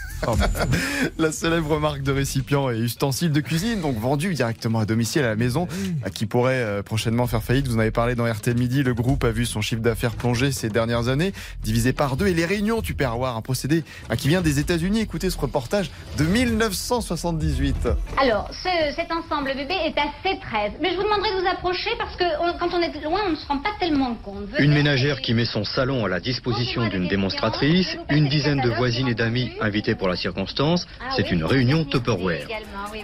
la 1.18 1.32
célèbre 1.32 1.80
marque 1.80 2.02
de 2.02 2.12
récipients 2.12 2.70
et 2.70 2.78
ustensiles 2.80 3.32
de 3.32 3.40
cuisine, 3.42 3.82
donc 3.82 3.98
vendus 3.98 4.34
directement 4.34 4.80
à 4.80 4.86
domicile 4.86 5.24
à 5.24 5.30
la 5.30 5.36
maison, 5.36 5.68
à 6.04 6.10
qui 6.10 6.26
pourrait 6.26 6.56
euh, 6.62 6.84
prochainement 6.84 7.28
faire 7.28 7.44
faillite. 7.44 7.68
Vous 7.68 7.76
en 7.76 7.80
avez 7.80 7.92
parlé 7.92 8.16
dans 8.16 8.26
RTL 8.32 8.58
Midi. 8.58 8.84
Le 8.84 8.94
groupe 8.94 9.24
a 9.24 9.32
vu 9.32 9.46
son 9.46 9.62
chiffre 9.62 9.82
d'affaires 9.82 10.16
plonger 10.16 10.52
ces 10.52 10.70
dernières 10.70 11.08
années, 11.08 11.34
divisé 11.64 11.94
par 11.94 12.18
deux. 12.18 12.28
Et 12.28 12.34
les 12.34 12.46
réunions 12.46 12.82
du 12.82 12.94
perroir, 12.94 13.38
un 13.38 13.42
procédé 13.42 13.84
bah, 14.10 14.16
qui 14.16 14.28
vient 14.28 14.42
des 14.42 14.60
États-Unis. 14.60 15.02
Écoutez 15.02 15.30
ce 15.30 15.38
reportage 15.38 15.90
de 16.18 16.24
1978. 16.24 17.88
Alors, 18.22 18.50
ce- 18.52 18.96
cet 18.96 19.12
ensemble 19.12 19.54
bébé 19.56 19.74
est 19.86 19.96
assez 19.98 20.40
13. 20.40 20.74
Mais 20.82 20.92
je 20.92 20.96
vous 20.98 21.04
demanderai 21.04 21.30
de 21.36 21.42
vous 21.42 21.48
approcher 21.48 21.90
parce 21.98 22.16
que 22.16 22.24
on- 22.42 22.58
quand 22.58 22.74
on 22.76 22.82
est 22.82 23.04
loin, 23.04 23.22
on 23.28 23.32
ne 23.32 23.36
se 23.36 23.48
rend 23.48 23.60
pas 23.60 23.70
tellement 23.80 24.16
compte. 24.16 24.46
Venez. 24.52 24.64
Une 24.66 24.74
ménagère 24.74 25.22
qui 25.22 25.34
met 25.34 25.46
son 25.46 25.64
salon 25.64 26.06
à 26.06 26.10
la 26.10 26.20
disposition 26.20 26.88
d'une 26.88 27.08
démonstratrice, 27.08 27.98
une 28.10 28.28
dizaine 28.30 28.62
de 28.62 28.70
voisines 28.70 29.08
et 29.08 29.16
d'amis 29.16 29.52
invités 29.62 29.96
pour 29.96 30.07
la 30.08 30.16
circonstance, 30.16 30.88
c'est 31.16 31.32
une 31.32 31.44
réunion 31.44 31.86
Tupperware. 31.86 32.48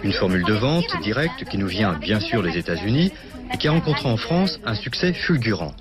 Une 0.02 0.12
formule 0.12 0.44
de 0.44 0.54
vente 0.54 1.00
directe 1.02 1.44
qui 1.44 1.58
nous 1.58 1.66
vient 1.66 1.92
bien 1.94 2.20
sûr 2.20 2.42
des 2.42 2.56
États-Unis 2.58 3.12
et 3.52 3.58
qui 3.58 3.68
a 3.68 3.72
rencontré 3.72 4.08
en 4.08 4.16
France 4.16 4.60
un 4.64 4.74
succès 4.74 5.12
fulgurant. 5.12 5.74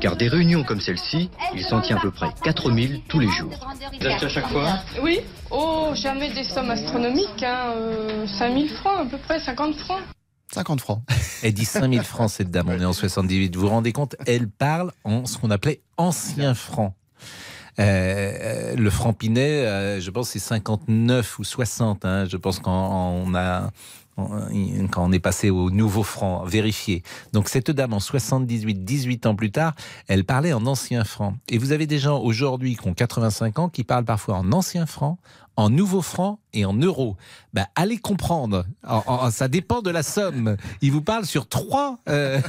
Car 0.00 0.16
des 0.16 0.28
réunions 0.28 0.64
comme 0.64 0.80
celle-ci, 0.80 1.28
il 1.54 1.62
s'en 1.62 1.82
tient 1.82 1.98
à 1.98 2.00
peu 2.00 2.10
près 2.10 2.28
4000 2.42 3.02
tous 3.06 3.20
les 3.20 3.30
jours. 3.30 3.68
Vous 4.00 4.06
achetez 4.06 4.26
à 4.26 4.28
chaque 4.30 4.48
fois 4.48 4.78
Oui. 5.02 5.20
Oh, 5.50 5.90
jamais 5.94 6.32
des 6.32 6.44
sommes 6.44 6.70
astronomiques. 6.70 7.42
Hein. 7.42 7.74
euh, 7.76 8.26
5000 8.26 8.70
francs, 8.70 9.00
à 9.00 9.04
peu 9.04 9.18
près, 9.18 9.38
50 9.38 9.74
francs. 9.76 10.00
50 10.52 10.80
francs. 10.80 11.02
Elle 11.42 11.52
dit 11.52 11.66
5000 11.66 12.02
francs, 12.02 12.30
cette 12.30 12.50
dame. 12.50 12.70
On 12.70 12.80
est 12.80 12.84
en 12.84 12.94
78. 12.94 13.54
Vous 13.54 13.62
vous 13.62 13.68
rendez 13.68 13.92
compte 13.92 14.16
Elle 14.26 14.48
parle 14.48 14.90
en 15.04 15.26
ce 15.26 15.36
qu'on 15.36 15.50
appelait 15.50 15.82
ancien 15.98 16.54
franc. 16.54 16.94
Euh, 17.80 18.74
le 18.76 18.90
franc 18.90 19.12
Pinet, 19.12 19.64
euh, 19.64 20.00
je 20.00 20.10
pense 20.10 20.30
c'est 20.30 20.38
59 20.38 21.38
ou 21.38 21.44
60. 21.44 22.04
hein. 22.04 22.26
Je 22.26 22.36
pense 22.36 22.58
quand 22.60 22.72
on 23.26 23.34
a 23.34 23.70
quand 24.90 25.04
on 25.04 25.12
est 25.12 25.18
passé 25.20 25.50
au 25.50 25.70
nouveau 25.70 26.02
franc, 26.02 26.44
vérifié. 26.44 27.02
Donc 27.32 27.48
cette 27.48 27.70
dame 27.70 27.92
en 27.92 28.00
78, 28.00 28.84
18 28.84 29.26
ans 29.26 29.34
plus 29.34 29.50
tard, 29.50 29.74
elle 30.08 30.24
parlait 30.24 30.52
en 30.52 30.66
ancien 30.66 31.04
franc. 31.04 31.34
Et 31.48 31.58
vous 31.58 31.72
avez 31.72 31.86
des 31.86 31.98
gens 31.98 32.18
aujourd'hui 32.20 32.76
qui 32.76 32.88
ont 32.88 32.94
85 32.94 33.58
ans 33.58 33.68
qui 33.68 33.84
parlent 33.84 34.04
parfois 34.04 34.36
en 34.36 34.52
ancien 34.52 34.86
franc, 34.86 35.18
en 35.56 35.68
nouveau 35.68 36.00
franc 36.00 36.38
et 36.54 36.64
en 36.64 36.72
euros. 36.72 37.16
Ben, 37.52 37.66
allez 37.74 37.98
comprendre. 37.98 38.64
En- 38.86 39.02
en- 39.06 39.30
ça 39.30 39.48
dépend 39.48 39.82
de 39.82 39.90
la 39.90 40.02
somme. 40.02 40.56
Il 40.80 40.90
vous 40.92 41.02
parle 41.02 41.26
sur 41.26 41.48
trois, 41.48 41.98
euh, 42.08 42.40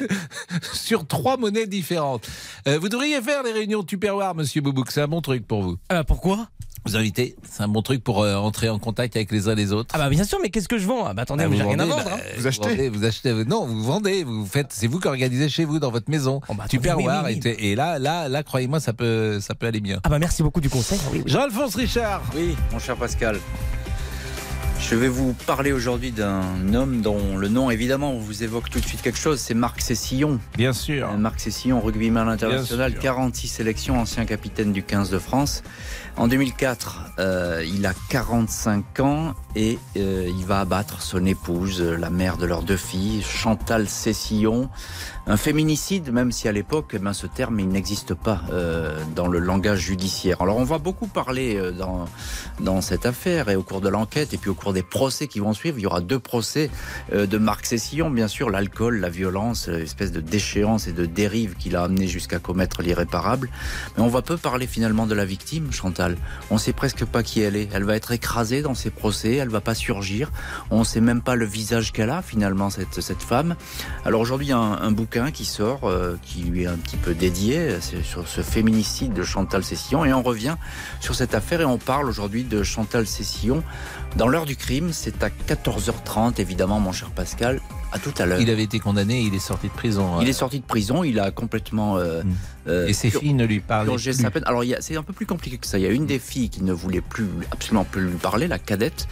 sur 0.72 1.06
trois 1.06 1.36
monnaies 1.36 1.66
différentes. 1.66 2.28
Euh, 2.66 2.78
vous 2.78 2.88
devriez 2.88 3.20
faire 3.20 3.42
les 3.42 3.52
réunions 3.52 3.82
Tupperware, 3.82 4.34
monsieur 4.34 4.60
Boubouk. 4.60 4.90
C'est 4.90 5.02
un 5.02 5.08
bon 5.08 5.20
truc 5.20 5.46
pour 5.46 5.62
vous. 5.62 5.76
pourquoi? 6.06 6.48
Vous 6.84 6.96
invitez. 6.96 7.36
C'est 7.48 7.62
un 7.62 7.68
bon 7.68 7.82
truc 7.82 8.02
pour 8.02 8.22
euh, 8.22 8.36
entrer 8.36 8.68
en 8.70 8.78
contact 8.78 9.14
avec 9.16 9.30
les 9.30 9.48
uns 9.48 9.54
les 9.54 9.72
autres. 9.72 9.90
Ah 9.94 9.98
bah 9.98 10.08
bien 10.08 10.24
sûr, 10.24 10.38
mais 10.40 10.48
qu'est-ce 10.48 10.68
que 10.68 10.78
je 10.78 10.86
vends? 10.86 11.07
Ah 11.10 11.14
bah 11.14 11.22
attendez, 11.22 11.44
Ah, 11.44 11.48
moi, 11.48 11.56
j'ai 11.56 11.62
rien 11.62 11.78
à 11.78 11.86
vendre. 11.86 12.04
bah, 12.04 12.10
hein. 12.16 12.20
vous 12.36 12.46
achetez, 12.46 12.88
vous 12.90 13.04
achetez, 13.04 13.32
non, 13.46 13.64
vous 13.64 13.82
vendez, 13.82 14.24
vous 14.24 14.44
faites, 14.44 14.66
c'est 14.70 14.86
vous 14.86 15.00
qui 15.00 15.08
organisez 15.08 15.48
chez 15.48 15.64
vous 15.64 15.78
dans 15.78 15.90
votre 15.90 16.10
maison. 16.10 16.40
Tupperware, 16.68 17.22
oui, 17.24 17.32
oui, 17.34 17.40
oui. 17.44 17.50
Et, 17.58 17.70
et 17.72 17.74
là, 17.74 17.98
là, 17.98 18.28
là, 18.28 18.42
croyez-moi, 18.42 18.78
ça 18.78 18.92
peut, 18.92 19.40
ça 19.40 19.54
peut 19.54 19.66
aller 19.66 19.80
bien. 19.80 20.00
Ah 20.04 20.10
bah 20.10 20.18
merci 20.18 20.42
beaucoup 20.42 20.60
du 20.60 20.68
conseil. 20.68 20.98
Oui, 21.10 21.22
oui. 21.24 21.30
Jean-Alphonse 21.32 21.74
Richard. 21.76 22.22
Oui, 22.36 22.54
mon 22.72 22.78
cher 22.78 22.96
Pascal. 22.96 23.38
Je 24.80 24.94
vais 24.94 25.08
vous 25.08 25.34
parler 25.46 25.72
aujourd'hui 25.72 26.12
d'un 26.12 26.72
homme 26.72 27.02
dont 27.02 27.36
le 27.36 27.48
nom, 27.48 27.70
évidemment, 27.70 28.14
vous 28.14 28.42
évoque 28.42 28.70
tout 28.70 28.80
de 28.80 28.86
suite 28.86 29.02
quelque 29.02 29.18
chose, 29.18 29.38
c'est 29.38 29.52
Marc 29.54 29.80
Cessillon. 29.80 30.40
Bien 30.56 30.72
sûr. 30.72 31.10
Euh, 31.10 31.16
Marc 31.16 31.40
Cessillon, 31.40 31.80
rugbyman 31.80 32.28
international, 32.28 32.92
sûr. 32.92 33.00
46 33.00 33.48
sélections, 33.48 34.00
ancien 34.00 34.24
capitaine 34.24 34.72
du 34.72 34.82
15 34.82 35.10
de 35.10 35.18
France. 35.18 35.62
En 36.16 36.26
2004, 36.26 37.12
euh, 37.18 37.64
il 37.66 37.84
a 37.86 37.92
45 38.08 39.00
ans 39.00 39.34
et 39.54 39.78
euh, 39.96 40.26
il 40.26 40.46
va 40.46 40.60
abattre 40.60 41.02
son 41.02 41.26
épouse, 41.26 41.82
la 41.82 42.10
mère 42.10 42.38
de 42.38 42.46
leurs 42.46 42.62
deux 42.62 42.76
filles, 42.76 43.22
Chantal 43.22 43.88
Cessillon. 43.88 44.70
Un 45.30 45.36
féminicide, 45.36 46.10
même 46.10 46.32
si 46.32 46.48
à 46.48 46.52
l'époque, 46.52 46.92
eh 46.94 46.98
ben, 46.98 47.12
ce 47.12 47.26
terme 47.26 47.60
il 47.60 47.68
n'existe 47.68 48.14
pas 48.14 48.40
euh, 48.50 48.98
dans 49.14 49.26
le 49.26 49.38
langage 49.38 49.80
judiciaire. 49.80 50.40
Alors 50.40 50.56
on 50.56 50.64
va 50.64 50.78
beaucoup 50.78 51.06
parler 51.06 51.54
euh, 51.56 51.70
dans, 51.70 52.06
dans 52.60 52.80
cette 52.80 53.04
affaire 53.04 53.50
et 53.50 53.54
au 53.54 53.62
cours 53.62 53.82
de 53.82 53.90
l'enquête 53.90 54.32
et 54.32 54.38
puis 54.38 54.48
au 54.48 54.54
cours 54.54 54.72
des 54.72 54.82
procès 54.82 55.26
qui 55.26 55.40
vont 55.40 55.52
suivre. 55.52 55.78
Il 55.78 55.82
y 55.82 55.86
aura 55.86 56.00
deux 56.00 56.18
procès 56.18 56.70
euh, 57.12 57.26
de 57.26 57.36
Marc 57.36 57.66
Cessillon, 57.66 58.08
bien 58.08 58.26
sûr, 58.26 58.48
l'alcool, 58.48 59.00
la 59.00 59.10
violence, 59.10 59.68
euh, 59.68 59.82
espèce 59.82 60.12
de 60.12 60.22
déchéance 60.22 60.88
et 60.88 60.92
de 60.92 61.04
dérive 61.04 61.56
qui 61.56 61.68
l'a 61.68 61.82
amené 61.82 62.06
jusqu'à 62.06 62.38
commettre 62.38 62.80
l'irréparable. 62.80 63.50
Mais 63.98 64.02
on 64.02 64.08
va 64.08 64.22
peu 64.22 64.38
parler 64.38 64.66
finalement 64.66 65.06
de 65.06 65.14
la 65.14 65.26
victime, 65.26 65.70
Chantal. 65.72 66.16
On 66.50 66.56
sait 66.56 66.72
presque 66.72 67.04
pas 67.04 67.22
qui 67.22 67.42
elle 67.42 67.56
est. 67.56 67.68
Elle 67.74 67.84
va 67.84 67.96
être 67.96 68.12
écrasée 68.12 68.62
dans 68.62 68.74
ces 68.74 68.88
procès, 68.88 69.34
elle 69.34 69.50
va 69.50 69.60
pas 69.60 69.74
surgir. 69.74 70.30
On 70.70 70.84
sait 70.84 71.02
même 71.02 71.20
pas 71.20 71.34
le 71.34 71.44
visage 71.44 71.92
qu'elle 71.92 72.08
a 72.08 72.22
finalement 72.22 72.70
cette 72.70 73.02
cette 73.02 73.22
femme. 73.22 73.56
Alors 74.06 74.22
aujourd'hui, 74.22 74.52
un, 74.52 74.58
un 74.58 74.90
bouquin 74.90 75.17
qui 75.32 75.44
sort, 75.44 75.84
euh, 75.84 76.16
qui 76.22 76.42
lui 76.42 76.62
est 76.62 76.66
un 76.66 76.76
petit 76.76 76.96
peu 76.96 77.14
dédié, 77.14 77.76
c'est 77.80 78.02
sur 78.02 78.26
ce 78.28 78.40
féminicide 78.40 79.12
de 79.12 79.22
Chantal 79.22 79.64
Cessillon, 79.64 80.04
et 80.04 80.12
on 80.12 80.22
revient 80.22 80.56
sur 81.00 81.14
cette 81.14 81.34
affaire 81.34 81.60
et 81.60 81.64
on 81.64 81.78
parle 81.78 82.08
aujourd'hui 82.08 82.44
de 82.44 82.62
Chantal 82.62 83.06
Cessillon 83.06 83.62
dans 84.16 84.28
l'heure 84.28 84.46
du 84.46 84.56
crime. 84.56 84.92
C'est 84.92 85.22
à 85.22 85.28
14h30, 85.28 86.40
évidemment, 86.40 86.80
mon 86.80 86.92
cher 86.92 87.10
Pascal. 87.10 87.60
À 87.90 87.98
tout 87.98 88.12
à 88.18 88.26
l'heure. 88.26 88.40
Il 88.40 88.50
avait 88.50 88.64
été 88.64 88.80
condamné, 88.80 89.20
il 89.20 89.34
est 89.34 89.38
sorti 89.38 89.68
de 89.68 89.72
prison. 89.72 90.20
Il 90.20 90.28
est 90.28 90.34
sorti 90.34 90.60
de 90.60 90.64
prison, 90.64 91.04
il 91.04 91.18
a 91.18 91.30
complètement 91.30 91.96
euh, 91.96 92.22
Et 92.68 92.92
ses 92.92 93.10
filles 93.10 93.34
ne 93.34 93.44
lui 93.44 93.60
parlaient 93.60 93.94
plus. 93.94 94.12
sa 94.12 94.30
peine. 94.30 94.44
Alors 94.46 94.62
c'est 94.80 94.96
un 94.96 95.02
peu 95.02 95.12
plus 95.12 95.26
compliqué 95.26 95.58
que 95.58 95.66
ça. 95.66 95.78
Il 95.78 95.82
y 95.82 95.86
a 95.86 95.90
une 95.90 96.06
des 96.06 96.18
filles 96.18 96.50
qui 96.50 96.62
ne 96.62 96.72
voulait 96.72 97.00
plus, 97.00 97.28
absolument 97.50 97.84
plus 97.84 98.02
lui 98.02 98.16
parler, 98.16 98.48
la 98.48 98.58
cadette. 98.58 99.08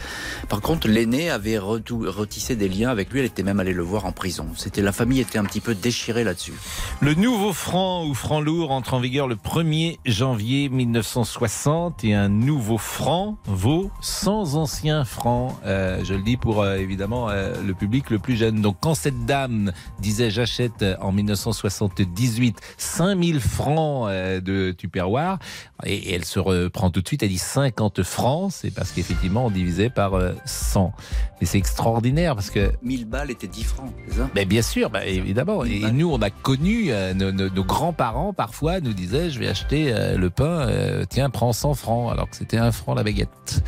Par 0.49 0.61
contre, 0.61 0.89
l'aînée 0.89 1.31
avait 1.31 1.59
retissé 1.59 2.57
des 2.57 2.69
liens 2.69 2.91
avec 2.91 3.11
lui. 3.13 3.21
Elle 3.21 3.27
était 3.27 3.43
même 3.43 3.61
allée 3.61 3.73
le 3.73 3.83
voir 3.83 4.05
en 4.05 4.13
prison. 4.13 4.47
C'était 4.57 4.83
la 4.83 4.93
famille 4.93 5.21
était 5.21 5.39
un 5.39 5.45
petit 5.45 5.61
peu 5.61 5.75
déchirée 5.75 6.25
là-dessus. 6.25 6.55
Le 7.01 7.15
nouveau 7.15 7.53
franc 7.53 8.07
ou 8.07 8.15
franc 8.15 8.41
lourd 8.41 8.71
entre 8.71 8.95
en 8.95 9.01
vigueur 9.01 9.29
le 9.29 9.37
1er 9.37 9.99
janvier 10.05 10.69
1960 10.69 12.05
et 12.05 12.15
un 12.15 12.29
nouveau 12.29 12.79
franc 12.79 13.39
vaut 13.47 13.91
100 14.01 14.55
anciens 14.55 15.05
francs. 15.05 15.57
Euh, 15.65 16.01
je 16.05 16.15
le 16.15 16.23
dis 16.23 16.37
pour 16.37 16.63
euh, 16.63 16.77
évidemment 16.77 17.29
euh, 17.31 17.55
le 17.63 17.75
public 17.75 18.11
le 18.11 18.19
plus 18.19 18.37
jeune. 18.37 18.61
Donc 18.61 18.77
quand 18.81 18.95
cette 18.95 19.27
dame 19.27 19.73
disait 20.01 20.31
j'achète 20.31 20.83
euh, 20.83 20.97
en 21.01 21.13
1978 21.13 22.59
5000 22.77 23.41
francs 23.47 24.09
euh, 24.11 24.41
de 24.41 24.73
Tupperware 24.73 25.39
et, 25.85 26.15
elle 26.15 26.25
se 26.25 26.39
reprend 26.39 26.91
tout 26.91 27.01
de 27.03 27.09
suite, 27.09 27.23
elle 27.23 27.29
dit 27.31 27.39
50 27.39 28.03
francs, 28.03 28.53
c'est 28.53 28.71
parce 28.71 28.91
qu'effectivement 28.93 29.47
on 29.47 29.51
divisait 29.51 29.91
par 29.91 30.15
euh, 30.15 30.33
100. 30.45 30.93
Mais 31.41 31.47
c'est 31.47 31.59
extraordinaire 31.59 32.35
parce 32.35 32.51
que 32.51 32.73
1000 32.83 33.05
balles 33.07 33.31
étaient 33.31 33.47
10 33.47 33.65
francs, 33.65 33.93
c'est 34.09 34.17
ça? 34.17 34.31
Mais 34.35 34.45
bien 34.47 34.63
sûr, 34.63 34.89
bah, 34.91 35.05
évidemment. 35.05 35.65
Et 35.65 35.91
nous, 35.93 36.11
on 36.11 36.21
a 36.23 36.31
connu, 36.31 36.87
euh, 36.91 37.13
nos, 37.13 37.31
nos- 37.33 37.51
nos 37.51 37.65
grands-parents 37.65 38.33
parfois 38.33 38.81
nous 38.81 38.95
disaient, 38.95 39.31
je 39.31 39.39
vais 39.39 39.49
acheter 39.49 39.93
euh, 39.93 40.17
le 40.17 40.31
pain, 40.31 40.45
euh, 40.69 41.05
tiens, 41.09 41.29
prends 41.29 41.53
100 41.53 41.75
francs, 41.75 42.11
alors 42.13 42.31
que 42.31 42.37
c'était 42.37 42.57
un 42.57 42.73
franc 42.73 42.95
la 42.95 43.03
baguette. 43.03 43.63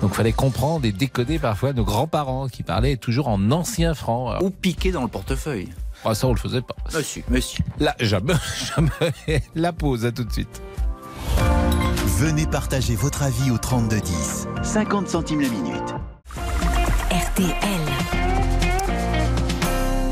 Donc, 0.00 0.14
fallait 0.14 0.32
comprendre 0.32 0.84
et 0.84 0.92
décoder 0.92 1.38
parfois 1.38 1.72
nos 1.72 1.84
grands-parents 1.84 2.48
qui 2.48 2.62
parlaient 2.62 2.96
toujours 2.96 3.28
en 3.28 3.50
anciens 3.50 3.94
francs. 3.94 4.40
Ou 4.42 4.50
piquer 4.50 4.92
dans 4.92 5.02
le 5.02 5.08
portefeuille. 5.08 5.68
Ah, 6.04 6.14
ça, 6.14 6.26
on 6.26 6.32
le 6.32 6.38
faisait 6.38 6.62
pas. 6.62 6.74
Monsieur, 6.94 7.22
monsieur. 7.28 7.64
Là, 7.78 7.94
jamais, 8.00 8.34
jamais. 8.76 9.42
La 9.54 9.72
pause, 9.72 10.04
à 10.04 10.12
tout 10.12 10.24
de 10.24 10.32
suite. 10.32 10.60
Venez 12.18 12.46
partager 12.46 12.94
votre 12.96 13.22
avis 13.22 13.50
au 13.50 13.58
3210. 13.58 14.46
50 14.62 15.08
centimes 15.08 15.40
la 15.40 15.48
minute. 15.48 15.94
RTL. 17.10 17.54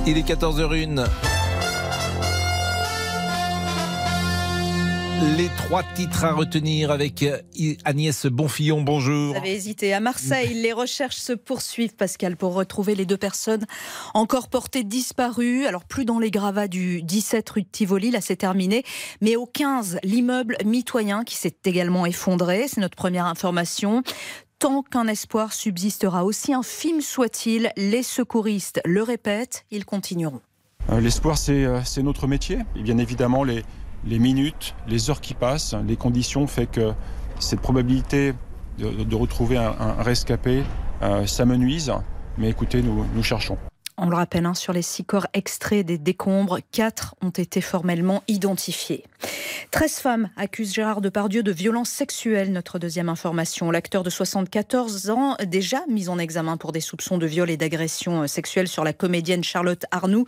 Il 0.06 0.16
est 0.16 0.26
14h01. 0.28 1.06
Les 5.22 5.50
trois 5.54 5.82
titres 5.82 6.24
à 6.24 6.32
retenir 6.32 6.90
avec 6.90 7.22
euh, 7.22 7.38
Agnès 7.84 8.24
Bonfillon. 8.24 8.80
Bonjour. 8.80 9.32
Vous 9.32 9.36
avez 9.36 9.52
hésité. 9.52 9.92
À 9.92 10.00
Marseille, 10.00 10.54
les 10.54 10.72
recherches 10.72 11.16
se 11.16 11.34
poursuivent, 11.34 11.94
Pascal, 11.94 12.38
pour 12.38 12.54
retrouver 12.54 12.94
les 12.94 13.04
deux 13.04 13.18
personnes 13.18 13.66
encore 14.14 14.48
portées 14.48 14.82
disparues. 14.82 15.66
Alors, 15.66 15.84
plus 15.84 16.06
dans 16.06 16.18
les 16.20 16.30
gravats 16.30 16.68
du 16.68 17.02
17 17.02 17.50
rue 17.50 17.62
de 17.62 17.68
Tivoli, 17.70 18.10
là 18.10 18.22
c'est 18.22 18.36
terminé, 18.36 18.82
mais 19.20 19.36
au 19.36 19.44
15, 19.44 19.98
l'immeuble 20.04 20.56
mitoyen 20.64 21.22
qui 21.22 21.36
s'est 21.36 21.56
également 21.66 22.06
effondré. 22.06 22.66
C'est 22.66 22.80
notre 22.80 22.96
première 22.96 23.26
information. 23.26 24.02
Tant 24.58 24.82
qu'un 24.82 25.06
espoir 25.06 25.52
subsistera, 25.52 26.24
aussi 26.24 26.54
infime 26.54 27.02
soit-il, 27.02 27.72
les 27.76 28.02
secouristes 28.02 28.80
le 28.86 29.02
répètent, 29.02 29.66
ils 29.70 29.84
continueront. 29.84 30.40
Euh, 30.88 31.00
L'espoir, 31.00 31.36
c'est 31.36 31.64
euh, 31.64 31.82
c'est 31.84 32.02
notre 32.02 32.26
métier. 32.26 32.60
Et 32.74 32.82
bien 32.82 32.96
évidemment, 32.96 33.44
les, 33.44 33.64
les 34.04 34.18
minutes, 34.18 34.74
les 34.88 35.10
heures 35.10 35.20
qui 35.20 35.34
passent, 35.34 35.74
les 35.86 35.96
conditions 35.96 36.46
fait 36.46 36.66
que 36.66 36.92
cette 37.38 37.60
probabilité 37.60 38.34
de, 38.78 39.14
retrouver 39.14 39.58
un, 39.58 40.02
rescapé 40.02 40.62
euh, 41.02 41.26
s'amenuise. 41.26 41.92
Mais 42.38 42.48
écoutez, 42.48 42.82
nous, 42.82 43.04
nous 43.14 43.22
cherchons. 43.22 43.58
On 43.98 44.08
le 44.08 44.16
rappelle, 44.16 44.46
hein, 44.46 44.54
sur 44.54 44.72
les 44.72 44.82
six 44.82 45.04
corps 45.04 45.26
extraits 45.34 45.84
des 45.84 45.98
décombres, 45.98 46.58
quatre 46.72 47.14
ont 47.20 47.30
été 47.30 47.60
formellement 47.60 48.22
identifiés. 48.28 49.04
13 49.70 49.92
femmes 50.00 50.30
accusent 50.36 50.74
Gérard 50.74 51.00
Depardieu 51.00 51.42
de 51.42 51.52
violences 51.52 51.90
sexuelles, 51.90 52.52
notre 52.52 52.78
deuxième 52.78 53.08
information. 53.08 53.70
L'acteur 53.70 54.02
de 54.02 54.10
74 54.10 55.10
ans, 55.10 55.36
déjà 55.46 55.82
mis 55.88 56.08
en 56.08 56.18
examen 56.18 56.56
pour 56.56 56.72
des 56.72 56.80
soupçons 56.80 57.18
de 57.18 57.26
viol 57.26 57.50
et 57.50 57.56
d'agression 57.56 58.22
euh, 58.22 58.26
sexuelle 58.26 58.68
sur 58.68 58.84
la 58.84 58.92
comédienne 58.92 59.44
Charlotte 59.44 59.84
Arnoux, 59.90 60.26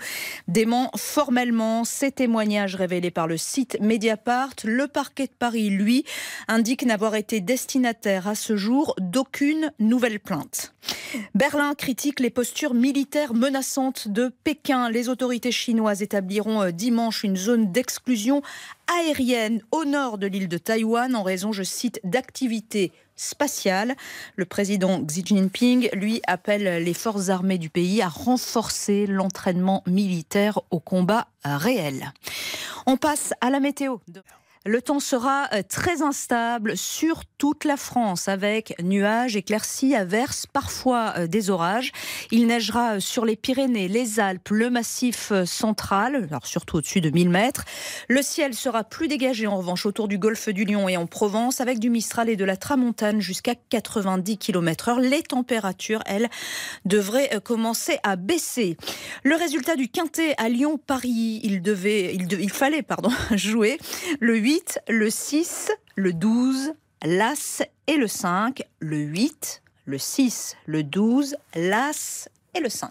dément 0.48 0.90
formellement 0.96 1.84
ces 1.84 2.12
témoignages 2.12 2.76
révélés 2.76 3.10
par 3.10 3.26
le 3.26 3.36
site 3.36 3.78
Mediapart. 3.80 4.54
Le 4.64 4.86
parquet 4.86 5.26
de 5.26 5.32
Paris, 5.38 5.70
lui, 5.70 6.04
indique 6.48 6.84
n'avoir 6.84 7.14
été 7.14 7.40
destinataire 7.40 8.28
à 8.28 8.34
ce 8.34 8.56
jour 8.56 8.94
d'aucune 8.98 9.72
nouvelle 9.78 10.20
plainte. 10.20 10.72
Berlin 11.34 11.74
critique 11.74 12.20
les 12.20 12.30
postures 12.30 12.74
militaires 12.74 13.34
menaçantes 13.34 14.08
de 14.08 14.32
Pékin. 14.44 14.90
Les 14.90 15.08
autorités 15.08 15.52
chinoises 15.52 16.02
établiront 16.02 16.62
euh, 16.62 16.70
dimanche 16.70 17.22
une 17.22 17.36
zone 17.36 17.70
d'exclusion 17.70 18.42
aérienne 18.98 19.62
au 19.70 19.84
nord 19.84 20.18
de 20.18 20.26
l'île 20.26 20.48
de 20.48 20.58
Taïwan 20.58 21.14
en 21.14 21.22
raison, 21.22 21.52
je 21.52 21.62
cite, 21.62 22.00
d'activités 22.04 22.92
spatiales. 23.16 23.96
Le 24.36 24.44
président 24.44 25.02
Xi 25.04 25.22
Jinping, 25.24 25.88
lui, 25.92 26.20
appelle 26.26 26.82
les 26.82 26.94
forces 26.94 27.28
armées 27.28 27.58
du 27.58 27.70
pays 27.70 28.02
à 28.02 28.08
renforcer 28.08 29.06
l'entraînement 29.06 29.82
militaire 29.86 30.60
au 30.70 30.80
combat 30.80 31.28
réel. 31.44 32.12
On 32.86 32.96
passe 32.96 33.32
à 33.40 33.50
la 33.50 33.60
météo. 33.60 33.98
Le 34.64 34.80
temps 34.80 35.00
sera 35.00 35.48
euh, 35.52 35.62
très 35.68 36.02
instable 36.02 36.76
sur 36.76 37.24
toute 37.42 37.64
la 37.64 37.76
France 37.76 38.28
avec 38.28 38.72
nuages, 38.80 39.34
éclaircies, 39.34 39.96
averses, 39.96 40.46
parfois 40.46 41.14
euh, 41.18 41.26
des 41.26 41.50
orages. 41.50 41.90
Il 42.30 42.46
neigera 42.46 42.92
euh, 42.92 43.00
sur 43.00 43.24
les 43.24 43.34
Pyrénées, 43.34 43.88
les 43.88 44.20
Alpes, 44.20 44.50
le 44.50 44.70
massif 44.70 45.32
euh, 45.32 45.44
central, 45.44 46.28
alors 46.30 46.46
surtout 46.46 46.76
au-dessus 46.76 47.00
de 47.00 47.10
1000 47.10 47.30
mètres. 47.30 47.64
Le 48.06 48.22
ciel 48.22 48.54
sera 48.54 48.84
plus 48.84 49.08
dégagé 49.08 49.48
en 49.48 49.56
revanche 49.56 49.86
autour 49.86 50.06
du 50.06 50.18
golfe 50.18 50.50
du 50.50 50.64
Lion 50.64 50.88
et 50.88 50.96
en 50.96 51.06
Provence 51.06 51.60
avec 51.60 51.80
du 51.80 51.90
Mistral 51.90 52.28
et 52.28 52.36
de 52.36 52.44
la 52.44 52.56
Tramontane 52.56 53.20
jusqu'à 53.20 53.56
90 53.56 54.38
km 54.38 54.90
heure. 54.90 55.00
Les 55.00 55.24
températures, 55.24 56.04
elles, 56.06 56.30
devraient 56.84 57.40
commencer 57.42 57.98
à 58.04 58.14
baisser. 58.14 58.76
Le 59.24 59.34
résultat 59.34 59.74
du 59.74 59.88
quintet 59.88 60.36
à 60.38 60.48
Lyon-Paris, 60.48 61.40
il 61.42 61.60
devait, 61.60 62.14
il, 62.14 62.28
de- 62.28 62.38
il 62.38 62.50
fallait, 62.50 62.82
pardon, 62.82 63.10
jouer 63.34 63.78
le 64.20 64.36
8, 64.36 64.82
le 64.88 65.10
6, 65.10 65.72
le 65.96 66.12
12, 66.12 66.74
l'As 67.04 67.62
et 67.86 67.96
le 67.96 68.06
5. 68.06 68.62
Le 68.80 68.96
8, 68.98 69.62
le 69.86 69.98
6, 69.98 70.56
le 70.66 70.82
12, 70.84 71.36
l'As 71.54 72.28
et 72.54 72.60
le 72.60 72.68
5. 72.68 72.90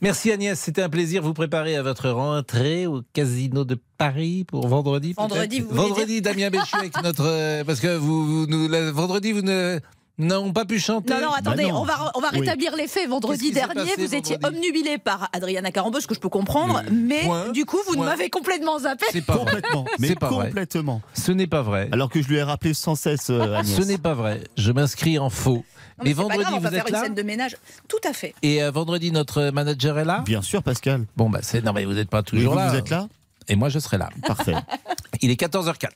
Merci 0.00 0.30
Agnès, 0.30 0.58
c'était 0.58 0.82
un 0.82 0.88
plaisir. 0.88 1.22
Vous 1.24 1.34
préparez 1.34 1.74
à 1.76 1.82
votre 1.82 2.08
rentrée 2.10 2.86
au 2.86 3.02
Casino 3.12 3.64
de 3.64 3.76
Paris 3.96 4.44
pour 4.44 4.68
vendredi. 4.68 5.12
Vendredi, 5.14 5.58
vous 5.58 5.74
Vendredi, 5.74 6.22
Damien 6.22 6.50
Béchu 6.50 6.76
avec 6.76 7.02
notre 7.02 7.24
euh, 7.26 7.64
parce 7.64 7.80
que 7.80 7.96
vous, 7.96 8.24
vous 8.24 8.46
nous, 8.46 8.68
la- 8.68 8.92
vendredi 8.92 9.32
vous 9.32 9.42
ne 9.42 9.80
n'avons 10.18 10.52
pas 10.52 10.64
pu 10.64 10.78
chanter. 10.78 11.14
Non, 11.14 11.20
non, 11.20 11.32
attendez, 11.32 11.66
on 11.72 11.84
va, 11.84 12.10
on 12.14 12.20
va 12.20 12.28
Oui. 12.32 12.40
rétablir 12.40 12.74
les 12.76 12.86
faits. 12.88 13.08
Vendredi 13.08 13.52
dernier, 13.52 13.74
passé 13.74 13.94
vous 14.06 14.14
étiez 14.14 14.36
omnubilé 14.44 14.98
par 14.98 15.28
Adriana 15.32 15.70
Carambeu, 15.70 16.00
ce 16.00 16.06
que 16.06 16.14
je 16.14 16.20
peux 16.20 16.28
comprendre, 16.28 16.82
mais 16.92 17.22
Point. 17.24 17.48
du 17.52 17.64
coup, 17.64 17.78
vous 17.86 17.94
Point. 17.94 18.06
m'avez 18.06 18.28
complètement 18.30 18.78
zappé. 18.80 19.06
C'est 19.12 19.24
pas 19.24 19.34
vrai. 19.34 19.44
Complètement. 19.44 19.84
Mais 19.98 20.08
C'est 20.08 20.18
pas 20.18 20.28
vrai. 20.30 20.46
complètement. 20.46 21.02
Ce 21.14 21.32
n'est 21.32 21.46
pas 21.46 21.62
vrai. 21.62 21.88
Alors 21.92 22.10
que 22.10 22.20
je 22.22 22.28
lui 22.28 22.36
ai 22.36 22.42
rappelé 22.42 22.74
sans 22.74 22.94
cesse, 22.94 23.30
euh, 23.30 23.54
Agnès. 23.56 23.76
Ce 23.76 23.82
n'est 23.82 23.98
pas 23.98 24.14
vrai. 24.14 24.42
Je 24.56 24.72
m'inscris 24.72 25.18
en 25.18 25.30
faux. 25.30 25.64
Non, 25.98 26.04
mais 26.04 26.10
mais 26.10 26.12
vendredi, 26.12 26.42
grave, 26.42 26.54
on 26.54 26.58
va 26.60 26.68
vous 26.68 26.74
faire 26.74 26.82
êtes 26.84 26.88
une 26.88 26.94
là 26.94 27.02
scène 27.02 27.14
de 27.14 27.22
ménage. 27.22 27.56
Tout 27.88 27.96
à 28.08 28.12
fait. 28.12 28.34
Et 28.42 28.62
euh, 28.62 28.70
vendredi, 28.70 29.10
notre 29.10 29.50
manager 29.50 29.98
est 29.98 30.04
là 30.04 30.22
Bien 30.24 30.42
sûr, 30.42 30.62
Pascal. 30.62 31.06
Bon, 31.16 31.28
bah, 31.28 31.40
c'est. 31.42 31.64
Non, 31.64 31.72
mais 31.72 31.84
vous 31.84 31.94
n'êtes 31.94 32.10
pas 32.10 32.22
toujours 32.22 32.52
vous, 32.52 32.58
là. 32.58 32.68
vous 32.70 32.76
êtes 32.76 32.90
là 32.90 33.08
Et 33.48 33.56
moi, 33.56 33.68
je 33.68 33.78
serai 33.80 33.98
là. 33.98 34.08
Parfait. 34.26 34.54
Il 35.22 35.30
est 35.30 35.40
14h04. 35.40 35.90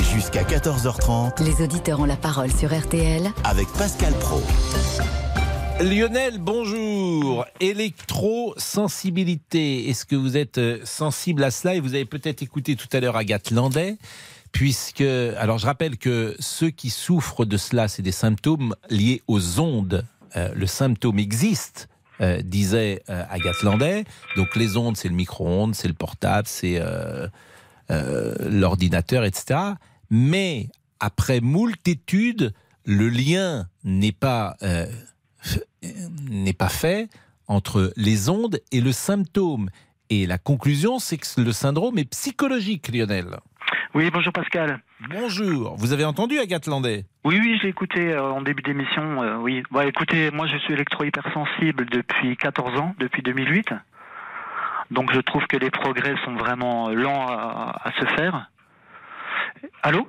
Jusqu'à 0.00 0.42
14h30 0.44 1.42
Les 1.44 1.62
auditeurs 1.64 2.00
ont 2.00 2.04
la 2.04 2.16
parole 2.16 2.50
sur 2.52 2.76
RTL 2.76 3.30
avec 3.44 3.66
Pascal 3.78 4.12
Pro. 4.14 4.42
Lionel, 5.80 6.38
bonjour. 6.38 7.44
Électrosensibilité. 7.60 9.88
Est-ce 9.88 10.04
que 10.04 10.16
vous 10.16 10.36
êtes 10.36 10.58
euh, 10.58 10.78
sensible 10.84 11.42
à 11.44 11.50
cela? 11.50 11.74
Et 11.74 11.80
vous 11.80 11.94
avez 11.94 12.04
peut-être 12.04 12.42
écouté 12.42 12.76
tout 12.76 12.88
à 12.92 13.00
l'heure 13.00 13.16
Agathe 13.16 13.50
Landais, 13.50 13.96
puisque. 14.52 15.00
Alors, 15.00 15.58
je 15.58 15.66
rappelle 15.66 15.96
que 15.98 16.36
ceux 16.38 16.70
qui 16.70 16.90
souffrent 16.90 17.44
de 17.44 17.56
cela, 17.56 17.88
c'est 17.88 18.02
des 18.02 18.12
symptômes 18.12 18.74
liés 18.90 19.22
aux 19.26 19.58
ondes. 19.60 20.04
Euh, 20.36 20.50
le 20.54 20.66
symptôme 20.66 21.18
existe. 21.18 21.88
euh, 22.20 22.40
disait 22.42 23.02
euh, 23.10 23.24
Agathe 23.30 23.62
Landais. 23.62 24.04
Donc 24.36 24.54
les 24.56 24.76
ondes, 24.76 24.96
c'est 24.96 25.08
le 25.08 25.14
micro-ondes, 25.14 25.74
c'est 25.74 25.88
le 25.88 25.94
portable, 25.94 26.46
c'est 26.46 26.80
euh, 27.92 28.34
l'ordinateur, 28.48 29.24
etc. 29.24 29.60
Mais 30.10 30.68
après 31.00 31.40
moult 31.40 31.86
études, 31.86 32.52
le 32.84 33.08
lien 33.08 33.66
n'est 33.84 34.12
pas 34.12 34.56
euh, 34.62 34.86
euh, 35.84 35.88
n'est 36.30 36.52
pas 36.52 36.68
fait 36.68 37.08
entre 37.48 37.92
les 37.96 38.28
ondes 38.28 38.60
et 38.70 38.80
le 38.80 38.92
symptôme. 38.92 39.68
Et 40.10 40.26
la 40.26 40.38
conclusion, 40.38 40.98
c'est 40.98 41.16
que 41.18 41.40
le 41.40 41.52
syndrome 41.52 41.98
est 41.98 42.04
psychologique, 42.10 42.88
Lionel. 42.92 43.38
Oui, 43.94 44.10
bonjour 44.10 44.32
Pascal. 44.32 44.80
Bonjour. 45.10 45.76
Vous 45.76 45.92
avez 45.92 46.04
entendu 46.04 46.38
Agathe 46.38 46.66
Landais? 46.66 47.04
Oui, 47.24 47.38
oui, 47.40 47.58
j'ai 47.60 47.68
écouté 47.68 48.12
euh, 48.12 48.22
en 48.32 48.40
début 48.40 48.62
d'émission. 48.62 49.22
euh, 49.22 49.36
oui, 49.36 49.62
bah 49.70 49.86
écoutez, 49.86 50.30
moi 50.30 50.46
je 50.46 50.56
suis 50.58 50.72
électro-hypersensible 50.72 51.86
depuis 51.90 52.36
14 52.36 52.78
ans, 52.80 52.94
depuis 52.98 53.22
2008. 53.22 53.68
Donc 54.92 55.12
je 55.12 55.20
trouve 55.20 55.46
que 55.46 55.56
les 55.56 55.70
progrès 55.70 56.14
sont 56.24 56.34
vraiment 56.34 56.90
lents 56.90 57.26
à, 57.28 57.80
à 57.84 57.92
se 57.92 58.04
faire. 58.14 58.50
Allô? 59.82 60.06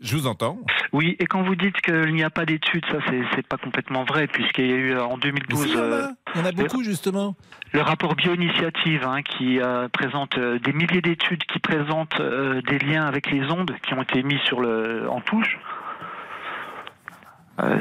Je 0.00 0.16
vous 0.16 0.26
entends. 0.26 0.58
Oui, 0.92 1.14
et 1.20 1.26
quand 1.26 1.42
vous 1.42 1.54
dites 1.54 1.80
qu'il 1.80 2.12
n'y 2.14 2.24
a 2.24 2.30
pas 2.30 2.44
d'études, 2.44 2.84
ça 2.90 2.98
c'est 3.36 3.46
pas 3.46 3.56
complètement 3.56 4.02
vrai, 4.02 4.26
puisqu'il 4.26 4.66
y 4.66 4.72
a 4.72 4.76
eu 4.76 4.92
euh, 4.94 5.04
en 5.04 5.16
2012... 5.16 5.64
il 5.66 5.72
y 5.72 5.76
en 5.76 5.78
a. 5.78 5.82
euh, 5.82 6.08
Il 6.34 6.40
y 6.40 6.42
en 6.42 6.46
a 6.46 6.50
le- 6.50 6.56
beaucoup, 6.56 6.82
justement. 6.82 7.36
Le 7.72 7.80
rapport 7.82 8.16
Bioinitiative, 8.16 9.04
hein, 9.06 9.22
qui 9.22 9.60
euh, 9.60 9.88
présente 9.88 10.38
des 10.38 10.72
milliers 10.72 11.02
d'études 11.02 11.44
qui 11.44 11.60
présentent 11.60 12.18
euh, 12.20 12.60
des 12.62 12.78
liens 12.80 13.04
avec 13.06 13.30
les 13.30 13.48
ondes 13.50 13.74
qui 13.86 13.94
ont 13.94 14.02
été 14.02 14.22
mis 14.24 14.38
sur 14.44 14.60
le, 14.60 15.08
en 15.08 15.20
touche, 15.20 15.56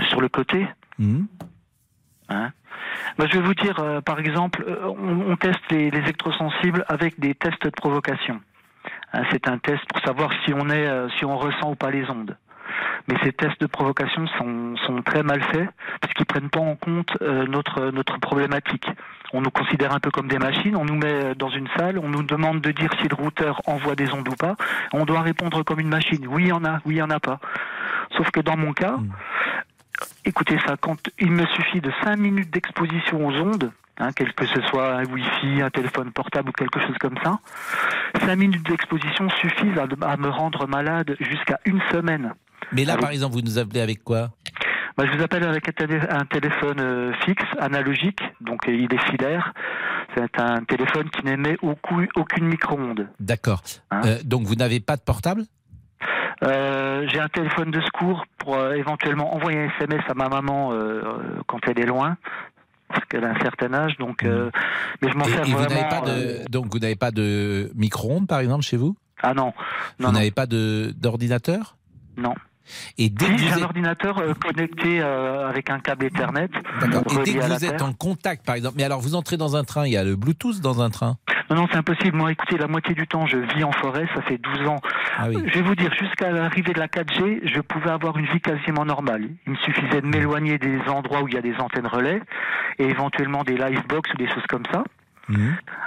sur 0.09 0.21
le 0.21 0.29
côté. 0.29 0.67
Mhm. 0.99 1.27
Hein? 2.29 2.51
Moi, 3.17 3.27
je 3.27 3.37
vais 3.37 3.45
vous 3.45 3.53
dire, 3.53 3.79
euh, 3.79 4.01
par 4.01 4.19
exemple, 4.19 4.63
euh, 4.67 4.85
on, 4.85 5.31
on 5.31 5.35
teste 5.35 5.61
les, 5.69 5.91
les 5.91 5.99
électrosensibles 5.99 6.85
avec 6.87 7.19
des 7.19 7.35
tests 7.35 7.63
de 7.63 7.69
provocation. 7.69 8.39
Hein, 9.13 9.23
c'est 9.31 9.47
un 9.47 9.57
test 9.57 9.81
pour 9.91 10.01
savoir 10.03 10.31
si 10.45 10.53
on 10.53 10.69
est, 10.69 10.87
euh, 10.87 11.09
si 11.17 11.25
on 11.25 11.37
ressent 11.37 11.71
ou 11.71 11.75
pas 11.75 11.91
les 11.91 12.09
ondes. 12.09 12.37
Mais 13.07 13.15
ces 13.23 13.33
tests 13.33 13.59
de 13.59 13.65
provocation 13.65 14.25
sont, 14.37 14.75
sont 14.85 15.01
très 15.01 15.23
mal 15.23 15.41
faits 15.51 15.69
parce 15.99 16.13
qu'ils 16.13 16.25
prennent 16.25 16.49
pas 16.49 16.59
en 16.59 16.75
compte 16.75 17.17
euh, 17.21 17.45
notre 17.45 17.91
notre 17.91 18.19
problématique. 18.19 18.87
On 19.33 19.41
nous 19.41 19.49
considère 19.49 19.93
un 19.93 19.99
peu 19.99 20.11
comme 20.11 20.27
des 20.27 20.37
machines. 20.37 20.75
On 20.75 20.85
nous 20.85 20.95
met 20.95 21.35
dans 21.35 21.49
une 21.49 21.67
salle, 21.77 21.99
on 21.99 22.07
nous 22.09 22.23
demande 22.23 22.61
de 22.61 22.71
dire 22.71 22.89
si 23.01 23.07
le 23.07 23.15
routeur 23.15 23.61
envoie 23.65 23.95
des 23.95 24.13
ondes 24.13 24.27
ou 24.27 24.35
pas. 24.35 24.55
On 24.93 25.05
doit 25.05 25.21
répondre 25.21 25.63
comme 25.63 25.79
une 25.79 25.89
machine. 25.89 26.25
Oui, 26.27 26.43
il 26.43 26.49
y 26.49 26.51
en 26.51 26.63
a. 26.63 26.79
Oui, 26.85 26.95
il 26.95 26.97
y 26.97 27.01
en 27.01 27.09
a 27.09 27.19
pas. 27.19 27.39
Sauf 28.15 28.29
que 28.31 28.39
dans 28.39 28.57
mon 28.57 28.73
cas, 28.73 28.97
écoutez 30.25 30.57
ça, 30.65 30.75
quand 30.79 30.97
il 31.19 31.31
me 31.31 31.45
suffit 31.47 31.81
de 31.81 31.91
5 32.03 32.15
minutes 32.17 32.51
d'exposition 32.51 33.25
aux 33.27 33.33
ondes, 33.33 33.71
hein, 33.99 34.09
quel 34.15 34.33
que 34.33 34.45
ce 34.45 34.61
soit 34.63 34.95
un 34.95 35.05
Wi-Fi, 35.05 35.61
un 35.61 35.69
téléphone 35.69 36.11
portable 36.11 36.49
ou 36.49 36.51
quelque 36.53 36.79
chose 36.79 36.97
comme 36.99 37.17
ça, 37.23 37.39
5 38.25 38.35
minutes 38.35 38.65
d'exposition 38.67 39.29
suffisent 39.41 39.77
à, 39.77 39.87
à 40.07 40.17
me 40.17 40.29
rendre 40.29 40.67
malade 40.67 41.15
jusqu'à 41.19 41.59
une 41.65 41.81
semaine. 41.91 42.33
Mais 42.71 42.85
là, 42.85 42.97
par 42.97 43.09
exemple, 43.11 43.33
vous 43.35 43.41
nous 43.41 43.57
appelez 43.59 43.81
avec 43.81 44.03
quoi? 44.03 44.29
Bah, 44.97 45.05
je 45.09 45.17
vous 45.17 45.23
appelle 45.23 45.43
avec 45.45 45.67
un, 45.67 45.71
télé- 45.71 46.01
un 46.09 46.25
téléphone 46.25 46.79
euh, 46.79 47.13
fixe, 47.25 47.43
analogique, 47.59 48.19
donc 48.41 48.67
euh, 48.67 48.73
il 48.73 48.93
est 48.93 49.09
filaire. 49.09 49.53
C'est 50.15 50.39
un 50.39 50.63
téléphone 50.65 51.09
qui 51.09 51.23
n'émet 51.25 51.55
aucun, 51.61 52.05
aucune 52.15 52.45
micro-onde. 52.45 53.07
D'accord. 53.19 53.61
Hein 53.89 54.01
Euh, 54.05 54.17
donc, 54.25 54.43
vous 54.43 54.55
n'avez 54.55 54.81
pas 54.81 54.97
de 54.97 55.01
portable? 55.01 55.43
Euh, 56.43 57.05
J'ai 57.07 57.19
un 57.19 57.27
téléphone 57.27 57.71
de 57.71 57.81
secours 57.81 58.25
pour 58.37 58.55
euh, 58.55 58.73
éventuellement 58.73 59.35
envoyer 59.35 59.59
un 59.59 59.69
SMS 59.79 60.01
à 60.09 60.13
ma 60.13 60.27
maman 60.29 60.71
euh, 60.73 61.01
quand 61.47 61.59
elle 61.67 61.79
est 61.79 61.85
loin, 61.85 62.17
parce 62.87 63.05
qu'elle 63.05 63.23
a 63.23 63.29
un 63.29 63.39
certain 63.41 63.73
âge. 63.73 63.95
Donc, 63.97 64.23
euh, 64.23 64.49
mais 65.01 65.11
je 65.11 65.17
m'en 65.17 65.25
sers 65.25 65.47
et 65.47 65.51
vous 65.51 65.57
vraiment. 65.57 65.69
n'avez 65.75 65.89
pas 65.89 66.01
de, 66.01 66.49
donc 66.49 66.65
vous 66.71 66.79
n'avez 66.79 66.95
pas 66.95 67.11
de 67.11 67.71
micro-ondes, 67.75 68.27
par 68.27 68.39
exemple, 68.39 68.63
chez 68.63 68.77
vous? 68.77 68.95
Ah 69.21 69.33
non, 69.35 69.53
Vous 69.99 70.11
n'avez 70.11 70.31
pas 70.31 70.47
de 70.47 70.93
d'ordinateur? 70.97 71.75
Non. 72.17 72.33
Et 72.97 73.09
dès 73.09 73.25
Si, 73.25 73.31
que 73.31 73.37
j'ai 73.37 73.47
vous 73.47 73.53
un 73.53 73.57
êtes, 73.57 73.63
ordinateur 73.63 74.17
euh, 74.19 74.33
connecté 74.33 75.01
euh, 75.01 75.49
avec 75.49 75.69
un 75.69 75.79
câble 75.79 76.05
Ethernet. 76.05 76.49
Et 76.83 76.87
dès 77.23 77.33
que 77.33 77.45
vous 77.45 77.65
êtes 77.65 77.77
terre. 77.77 77.85
en 77.85 77.93
contact, 77.93 78.45
par 78.45 78.55
exemple, 78.55 78.75
mais 78.77 78.83
alors 78.83 79.01
vous 79.01 79.15
entrez 79.15 79.37
dans 79.37 79.55
un 79.55 79.63
train, 79.63 79.85
il 79.85 79.93
y 79.93 79.97
a 79.97 80.03
le 80.03 80.15
Bluetooth 80.15 80.59
dans 80.61 80.81
un 80.81 80.89
train? 80.89 81.17
Non, 81.49 81.57
non, 81.57 81.67
c'est 81.69 81.77
impossible. 81.77 82.15
Moi, 82.15 82.31
écoutez, 82.31 82.57
la 82.57 82.67
moitié 82.67 82.95
du 82.95 83.05
temps, 83.07 83.25
je 83.25 83.37
vis 83.37 83.63
en 83.65 83.73
forêt, 83.73 84.07
ça 84.15 84.21
fait 84.21 84.37
12 84.37 84.67
ans. 84.67 84.79
Ah 85.17 85.25
oui. 85.27 85.35
Je 85.47 85.53
vais 85.55 85.61
vous 85.61 85.75
dire, 85.75 85.93
jusqu'à 85.99 86.31
l'arrivée 86.31 86.71
de 86.71 86.79
la 86.79 86.87
4G, 86.87 87.41
je 87.43 87.59
pouvais 87.59 87.89
avoir 87.89 88.17
une 88.17 88.25
vie 88.27 88.39
quasiment 88.39 88.85
normale. 88.85 89.27
Il 89.45 89.51
me 89.53 89.57
suffisait 89.57 89.99
de 90.01 90.07
m'éloigner 90.07 90.57
des 90.57 90.79
endroits 90.87 91.21
où 91.21 91.27
il 91.27 91.33
y 91.33 91.37
a 91.37 91.41
des 91.41 91.55
antennes 91.57 91.87
relais 91.87 92.21
et 92.79 92.85
éventuellement 92.85 93.43
des 93.43 93.57
livebox 93.57 94.13
ou 94.13 94.17
des 94.17 94.27
choses 94.29 94.45
comme 94.47 94.63
ça. 94.71 94.83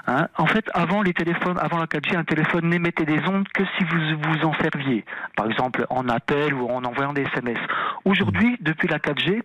Hein, 0.07 0.29
en 0.37 0.47
fait, 0.47 0.69
avant 0.75 1.03
les 1.03 1.15
téléphones, 1.15 1.59
avant 1.59 1.79
la 1.79 1.87
4G, 1.87 2.17
un 2.17 2.25
téléphone 2.25 2.69
n'émettait 2.69 3.07
des 3.07 3.21
ondes 3.27 3.49
que 3.49 3.63
si 3.77 3.85
vous 3.85 3.99
vous 4.23 4.45
en 4.45 4.53
serviez. 4.55 5.05
Par 5.37 5.47
exemple, 5.47 5.87
en 5.89 6.09
appel 6.09 6.53
ou 6.55 6.69
en 6.69 6.85
envoyant 6.85 7.13
des 7.13 7.23
SMS. 7.23 7.59
Aujourd'hui, 8.05 8.57
depuis 8.61 8.89
la 8.89 8.99
4G, 8.99 9.43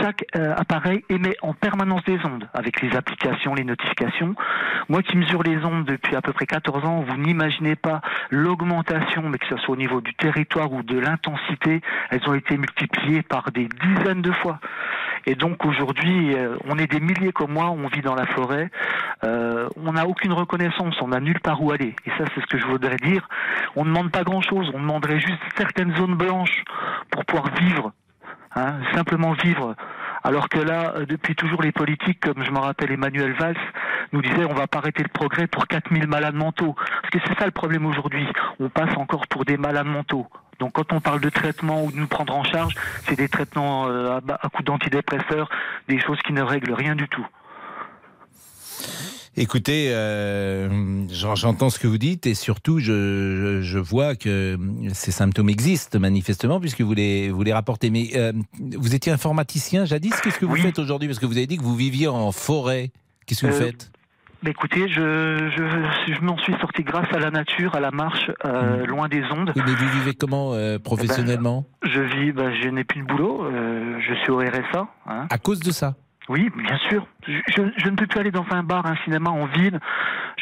chaque 0.00 0.24
euh, 0.36 0.54
appareil 0.56 1.04
émet 1.08 1.34
en 1.42 1.52
permanence 1.52 2.04
des 2.04 2.18
ondes 2.24 2.48
avec 2.54 2.80
les 2.80 2.94
applications, 2.96 3.54
les 3.54 3.64
notifications. 3.64 4.34
Moi 4.88 5.02
qui 5.02 5.16
mesure 5.16 5.42
les 5.42 5.64
ondes 5.64 5.84
depuis 5.84 6.14
à 6.14 6.22
peu 6.22 6.32
près 6.32 6.46
14 6.46 6.84
ans, 6.84 7.04
vous 7.06 7.16
n'imaginez 7.16 7.76
pas 7.76 8.00
l'augmentation, 8.30 9.28
mais 9.28 9.38
que 9.38 9.46
ce 9.48 9.56
soit 9.56 9.74
au 9.74 9.76
niveau 9.76 10.00
du 10.00 10.14
territoire 10.14 10.72
ou 10.72 10.82
de 10.82 10.98
l'intensité, 10.98 11.80
elles 12.10 12.28
ont 12.28 12.34
été 12.34 12.56
multipliées 12.56 13.22
par 13.22 13.50
des 13.50 13.68
dizaines 13.68 14.22
de 14.22 14.32
fois. 14.32 14.60
Et 15.26 15.34
donc 15.34 15.64
aujourd'hui, 15.64 16.34
euh, 16.34 16.56
on 16.66 16.78
est 16.78 16.86
des 16.86 17.00
milliers 17.00 17.32
comme 17.32 17.52
moi, 17.52 17.70
on 17.70 17.88
vit 17.88 18.00
dans 18.00 18.14
la 18.14 18.26
forêt, 18.26 18.70
euh, 19.24 19.68
on 19.76 19.92
n'a 19.92 20.06
aucune 20.06 20.32
reconnaissance, 20.32 20.94
on 21.00 21.08
n'a 21.08 21.20
nulle 21.20 21.40
part 21.40 21.62
où 21.62 21.70
aller. 21.70 21.94
Et 22.06 22.10
ça, 22.18 22.24
c'est 22.34 22.40
ce 22.40 22.46
que 22.46 22.58
je 22.58 22.66
voudrais 22.66 22.96
dire. 22.96 23.28
On 23.76 23.84
ne 23.84 23.90
demande 23.90 24.10
pas 24.10 24.24
grand-chose, 24.24 24.70
on 24.74 24.80
demanderait 24.80 25.20
juste 25.20 25.40
certaines 25.56 25.94
zones 25.96 26.14
blanches 26.14 26.62
pour 27.10 27.24
pouvoir 27.24 27.50
vivre, 27.60 27.92
hein, 28.54 28.74
simplement 28.94 29.32
vivre. 29.32 29.74
Alors 30.24 30.48
que 30.48 30.58
là, 30.58 30.94
euh, 30.96 31.06
depuis 31.06 31.34
toujours, 31.34 31.62
les 31.62 31.72
politiques, 31.72 32.20
comme 32.20 32.44
je 32.44 32.50
me 32.50 32.58
rappelle 32.58 32.92
Emmanuel 32.92 33.32
Valls, 33.34 33.56
nous 34.12 34.22
disaient 34.22 34.44
on 34.44 34.54
va 34.54 34.66
pas 34.66 34.78
arrêter 34.78 35.02
le 35.02 35.08
progrès 35.08 35.46
pour 35.46 35.66
4000 35.66 36.06
malades 36.06 36.34
mentaux. 36.34 36.74
Parce 36.74 37.10
que 37.10 37.18
c'est 37.26 37.38
ça 37.38 37.46
le 37.46 37.52
problème 37.52 37.86
aujourd'hui. 37.86 38.26
On 38.60 38.68
passe 38.68 38.96
encore 38.96 39.26
pour 39.28 39.44
des 39.44 39.56
malades 39.56 39.86
mentaux. 39.86 40.26
Donc 40.58 40.72
quand 40.72 40.92
on 40.92 41.00
parle 41.00 41.20
de 41.20 41.30
traitement 41.30 41.84
ou 41.84 41.92
de 41.92 41.96
nous 41.96 42.06
prendre 42.08 42.34
en 42.34 42.42
charge, 42.44 42.74
c'est 43.06 43.16
des 43.16 43.28
traitements 43.28 43.86
euh, 43.88 44.18
à, 44.28 44.48
coups 44.48 44.64
d'antidépresseurs, 44.64 45.48
des 45.88 46.00
choses 46.00 46.18
qui 46.26 46.32
ne 46.32 46.42
règlent 46.42 46.72
rien 46.74 46.96
du 46.96 47.08
tout. 47.08 47.26
Écoutez, 49.36 49.90
euh, 49.92 50.68
j'en- 51.12 51.36
j'entends 51.36 51.70
ce 51.70 51.78
que 51.78 51.86
vous 51.86 51.98
dites 51.98 52.26
et 52.26 52.34
surtout, 52.34 52.80
je, 52.80 52.86
je, 52.86 53.62
je 53.62 53.78
vois 53.78 54.16
que 54.16 54.58
ces 54.94 55.12
symptômes 55.12 55.48
existent 55.48 56.00
manifestement 56.00 56.58
puisque 56.58 56.80
vous 56.80 56.94
les, 56.94 57.30
vous 57.30 57.42
les 57.44 57.52
rapportez. 57.52 57.90
Mais 57.90 58.10
euh, 58.16 58.32
vous 58.58 58.96
étiez 58.96 59.12
informaticien 59.12 59.84
jadis, 59.84 60.12
qu'est-ce 60.22 60.40
que 60.40 60.44
vous 60.46 60.56
faites 60.56 60.78
aujourd'hui? 60.80 61.06
Parce 61.06 61.20
que 61.20 61.26
vous 61.26 61.36
avez 61.36 61.46
dit 61.46 61.56
que 61.56 61.62
vous 61.62 61.76
viviez 61.76 62.08
en 62.08 62.32
forêt. 62.32 62.90
Qu'est-ce 63.26 63.42
que 63.42 63.46
vous 63.46 63.52
faites? 63.52 63.92
Mais 64.42 64.50
écoutez, 64.50 64.88
je, 64.88 65.50
je, 65.56 66.14
je 66.14 66.20
m'en 66.20 66.38
suis 66.38 66.54
sorti 66.60 66.84
grâce 66.84 67.12
à 67.12 67.18
la 67.18 67.30
nature, 67.30 67.74
à 67.74 67.80
la 67.80 67.90
marche, 67.90 68.30
euh, 68.44 68.86
loin 68.86 69.08
des 69.08 69.22
ondes. 69.32 69.52
Oui, 69.56 69.62
mais 69.66 69.72
vous 69.74 69.88
vivez 69.98 70.14
comment 70.14 70.54
euh, 70.54 70.78
professionnellement? 70.78 71.64
Je 71.82 72.00
vis, 72.00 72.30
ben, 72.32 72.52
je 72.62 72.68
n'ai 72.68 72.84
plus 72.84 73.02
de 73.02 73.06
boulot, 73.06 73.44
euh, 73.44 73.98
je 74.00 74.14
suis 74.22 74.30
au 74.30 74.38
RSA. 74.38 74.86
hein. 75.08 75.26
À 75.28 75.38
cause 75.38 75.58
de 75.60 75.72
ça? 75.72 75.96
Oui, 76.28 76.50
bien 76.56 76.78
sûr. 76.88 77.06
Je, 77.26 77.88
ne 77.90 77.96
peux 77.96 78.06
plus 78.06 78.20
aller 78.20 78.30
dans 78.30 78.44
un 78.52 78.62
bar, 78.62 78.84
un 78.86 78.96
cinéma 79.02 79.30
en 79.30 79.46
ville. 79.46 79.80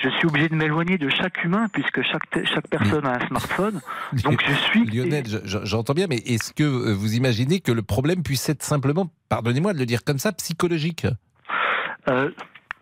Je 0.03 0.09
suis 0.11 0.27
obligé 0.27 0.49
de 0.49 0.57
m'éloigner 0.57 0.99
de 0.99 1.09
chaque 1.09 1.43
humain 1.45 1.67
puisque 1.73 2.03
chaque, 2.03 2.23
chaque 2.45 2.67
personne 2.69 3.07
a 3.07 3.15
un 3.23 3.27
smartphone. 3.29 3.81
Donc 4.25 4.43
je 4.47 4.53
suis. 4.53 4.85
Lionel, 4.93 5.25
je- 5.29 5.39
je- 5.45 5.65
j'entends 5.65 5.95
bien, 5.95 6.07
mais 6.11 6.17
est-ce 6.17 6.53
que 6.53 6.65
vous 6.93 7.15
imaginez 7.15 7.61
que 7.61 7.71
le 7.73 7.83
problème 7.83 8.23
puisse 8.25 8.49
être 8.49 8.63
simplement, 8.65 9.09
pardonnez-moi 9.29 9.73
de 9.75 9.79
le 9.79 9.87
dire 9.87 10.03
comme 10.05 10.19
ça, 10.19 10.33
psychologique? 10.33 11.07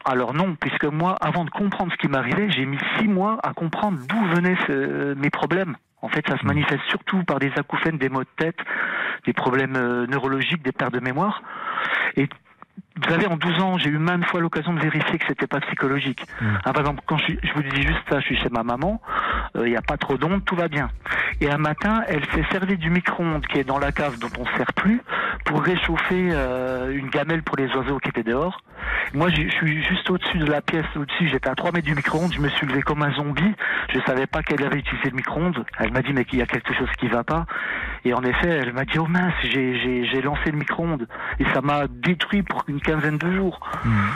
Alors 0.05 0.35
non, 0.35 0.55
puisque 0.61 0.85
moi, 0.85 1.17
avant 1.21 1.45
de 1.45 1.51
comprendre 1.51 1.93
ce 1.93 1.97
qui 1.99 2.09
m'arrivait, 2.09 2.51
j'ai 2.51 2.67
mis 2.67 2.79
six 2.99 3.09
mois 3.09 3.39
à 3.43 3.53
comprendre 3.55 3.99
d'où 4.09 4.25
venaient 4.35 4.57
ce- 4.67 5.15
mes 5.15 5.31
problèmes. 5.31 5.77
En 6.03 6.09
fait, 6.09 6.23
ça 6.29 6.37
se 6.37 6.45
manifeste 6.45 6.83
surtout 6.89 7.25
par 7.25 7.39
des 7.39 7.51
acouphènes, 7.57 7.97
des 7.97 8.11
maux 8.11 8.23
de 8.25 8.29
tête, 8.37 8.59
des 9.25 9.33
problèmes 9.33 9.77
euh, 9.77 10.07
neurologiques, 10.07 10.63
des 10.63 10.73
pertes 10.73 10.93
de 10.93 11.01
mémoire. 11.01 11.43
Et 12.17 12.29
vous 12.97 13.11
savez, 13.11 13.27
en 13.27 13.37
12 13.37 13.61
ans, 13.61 13.79
j'ai 13.79 13.91
eu 13.91 13.99
maintes 13.99 14.25
fois 14.27 14.41
l'occasion 14.41 14.73
de 14.73 14.81
vérifier 14.81 15.19
que 15.19 15.27
c'était 15.27 15.49
pas 15.49 15.61
psychologique. 15.61 16.25
Hein, 16.41 16.73
par 16.73 16.79
exemple, 16.79 17.03
quand 17.07 17.17
je, 17.19 17.33
je 17.43 17.53
vous 17.55 17.63
dis 17.63 17.83
juste 17.83 17.99
ça, 18.09 18.21
je 18.21 18.27
suis 18.27 18.37
chez 18.37 18.49
ma 18.51 18.63
maman, 18.63 19.01
euh, 19.57 19.67
il 19.67 19.71
n'y 19.71 19.77
a 19.77 19.83
pas 19.83 19.97
trop 19.97 20.17
d'ondes, 20.17 20.45
tout 20.45 20.55
va 20.55 20.69
bien. 20.69 20.91
Et 21.41 21.51
un 21.51 21.59
matin, 21.59 22.03
elle 22.07 22.25
s'est 22.27 22.45
servie 22.53 22.77
du 22.77 22.91
micro-ondes 22.91 23.47
qui 23.47 23.59
est 23.59 23.65
dans 23.65 23.79
la 23.79 23.91
cave 23.91 24.19
dont 24.19 24.31
on 24.39 24.45
ne 24.45 24.57
sert 24.57 24.73
plus 24.75 25.03
pour 25.45 25.63
réchauffer 25.63 26.29
euh, 26.33 26.97
une 26.97 27.11
gamelle 27.11 27.43
pour 27.43 27.57
les 27.57 27.67
oiseaux 27.75 27.99
qui 27.99 28.11
étaient 28.11 28.23
dehors. 28.23 28.61
Moi, 29.13 29.29
je 29.31 29.49
suis 29.49 29.83
juste 29.83 30.09
au-dessus 30.11 30.39
de 30.39 30.47
la 30.47 30.61
pièce, 30.61 30.87
au-dessus, 30.97 31.29
j'étais 31.29 31.49
à 31.49 31.55
3 31.55 31.73
mètres 31.73 31.87
du 31.87 31.95
micro-ondes, 31.95 32.33
je 32.33 32.41
me 32.41 32.49
suis 32.49 32.67
levé 32.67 32.83
comme 32.83 33.03
un 33.03 33.13
zombie, 33.15 33.55
je 33.93 34.01
savais 34.07 34.27
pas 34.27 34.43
qu'elle 34.43 34.65
avait 34.65 34.79
utilisé 34.79 35.11
le 35.11 35.17
micro-ondes. 35.17 35.65
Elle 35.79 35.93
m'a 35.93 36.03
dit, 36.03 36.13
mais 36.13 36.25
qu'il 36.25 36.39
y 36.39 36.43
a 36.43 36.47
quelque 36.47 36.73
chose 36.75 36.89
qui 36.99 37.09
va 37.09 37.25
pas. 37.25 37.47
Et 38.05 38.15
en 38.15 38.23
effet, 38.23 38.49
elle 38.49 38.73
m'a 38.73 38.85
dit, 38.85 38.99
oh 38.99 39.07
mince, 39.07 39.35
j'ai 39.43 40.23
lancé 40.23 40.51
le 40.51 40.59
micro-ondes. 40.59 41.07
Et 41.39 41.45
ça 41.53 41.61
m'a 41.61 41.87
détruit 41.89 42.43
pour 42.43 42.65
une 42.69 42.81
quinzaine 42.85 43.18
de 43.18 43.32
jours. 43.37 43.59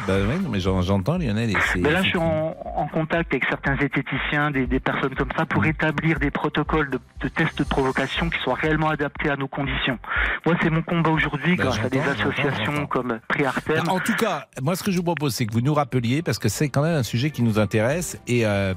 Bah 0.07 0.15
oui, 0.29 0.37
mais 0.51 0.61
j'en- 0.61 0.83
j'entends 0.83 1.19
Lionel. 1.19 1.51
Et 1.51 1.57
Mais 1.79 1.91
là, 1.91 2.03
je 2.03 2.09
suis 2.11 2.19
en, 2.19 2.55
en 2.77 2.87
contact 2.89 3.33
avec 3.33 3.45
certains 3.49 3.77
zététiciens, 3.79 4.51
des, 4.51 4.67
des 4.67 4.79
personnes 4.81 5.15
comme 5.17 5.31
ça, 5.37 5.47
pour 5.47 5.65
établir 5.67 6.19
des 6.21 6.31
protocoles 6.31 6.91
de, 6.91 7.01
de 7.21 7.29
tests 7.29 7.59
de 7.59 7.65
provocation 7.65 8.31
qui 8.31 8.39
soient 8.45 8.55
réellement 8.55 8.91
adaptés 8.91 9.31
à 9.31 9.37
nos 9.37 9.49
conditions. 9.49 9.99
Moi, 10.47 10.55
c'est 10.63 10.71
mon 10.71 10.83
combat 10.83 11.11
aujourd'hui 11.11 11.57
Ben, 11.57 11.65
grâce 11.65 11.81
à 11.85 11.89
des 11.89 12.01
associations 12.01 12.87
comme 12.87 13.19
Priartem. 13.29 13.83
Bah, 13.87 13.93
en 13.93 14.01
tout 14.01 14.15
cas, 14.15 14.47
moi, 14.63 14.77
ce 14.77 14.83
que 14.83 14.91
je 14.93 14.99
vous 14.99 15.03
propose, 15.03 15.35
c'est 15.35 15.47
que 15.47 15.53
vous 15.53 15.61
nous 15.63 15.75
rappeliez, 15.75 16.23
parce 16.23 16.39
que 16.39 16.49
c'est 16.49 16.69
quand 16.69 16.83
même 16.83 16.95
un 16.97 17.03
sujet 17.03 17.31
qui 17.31 17.43
nous 17.43 17.59
intéresse, 17.59 18.19
et 18.29 18.47
euh, 18.47 18.75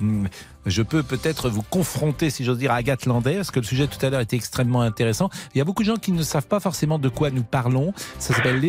je 0.65 0.81
peux 0.81 1.03
peut-être 1.03 1.49
vous 1.49 1.63
confronter, 1.63 2.29
si 2.29 2.43
j'ose 2.43 2.57
dire, 2.57 2.71
à 2.71 2.75
Agathe 2.75 3.05
Landais, 3.05 3.35
parce 3.35 3.51
que 3.51 3.59
le 3.59 3.65
sujet 3.65 3.87
tout 3.87 4.03
à 4.05 4.09
l'heure 4.09 4.21
était 4.21 4.35
extrêmement 4.37 4.81
intéressant. 4.81 5.29
Il 5.53 5.57
y 5.57 5.61
a 5.61 5.65
beaucoup 5.65 5.83
de 5.83 5.87
gens 5.87 5.97
qui 5.97 6.11
ne 6.11 6.23
savent 6.23 6.47
pas 6.47 6.59
forcément 6.59 6.99
de 6.99 7.09
quoi 7.09 7.29
nous 7.31 7.43
parlons. 7.43 7.93
Ça 8.19 8.33
s'appelle 8.33 8.59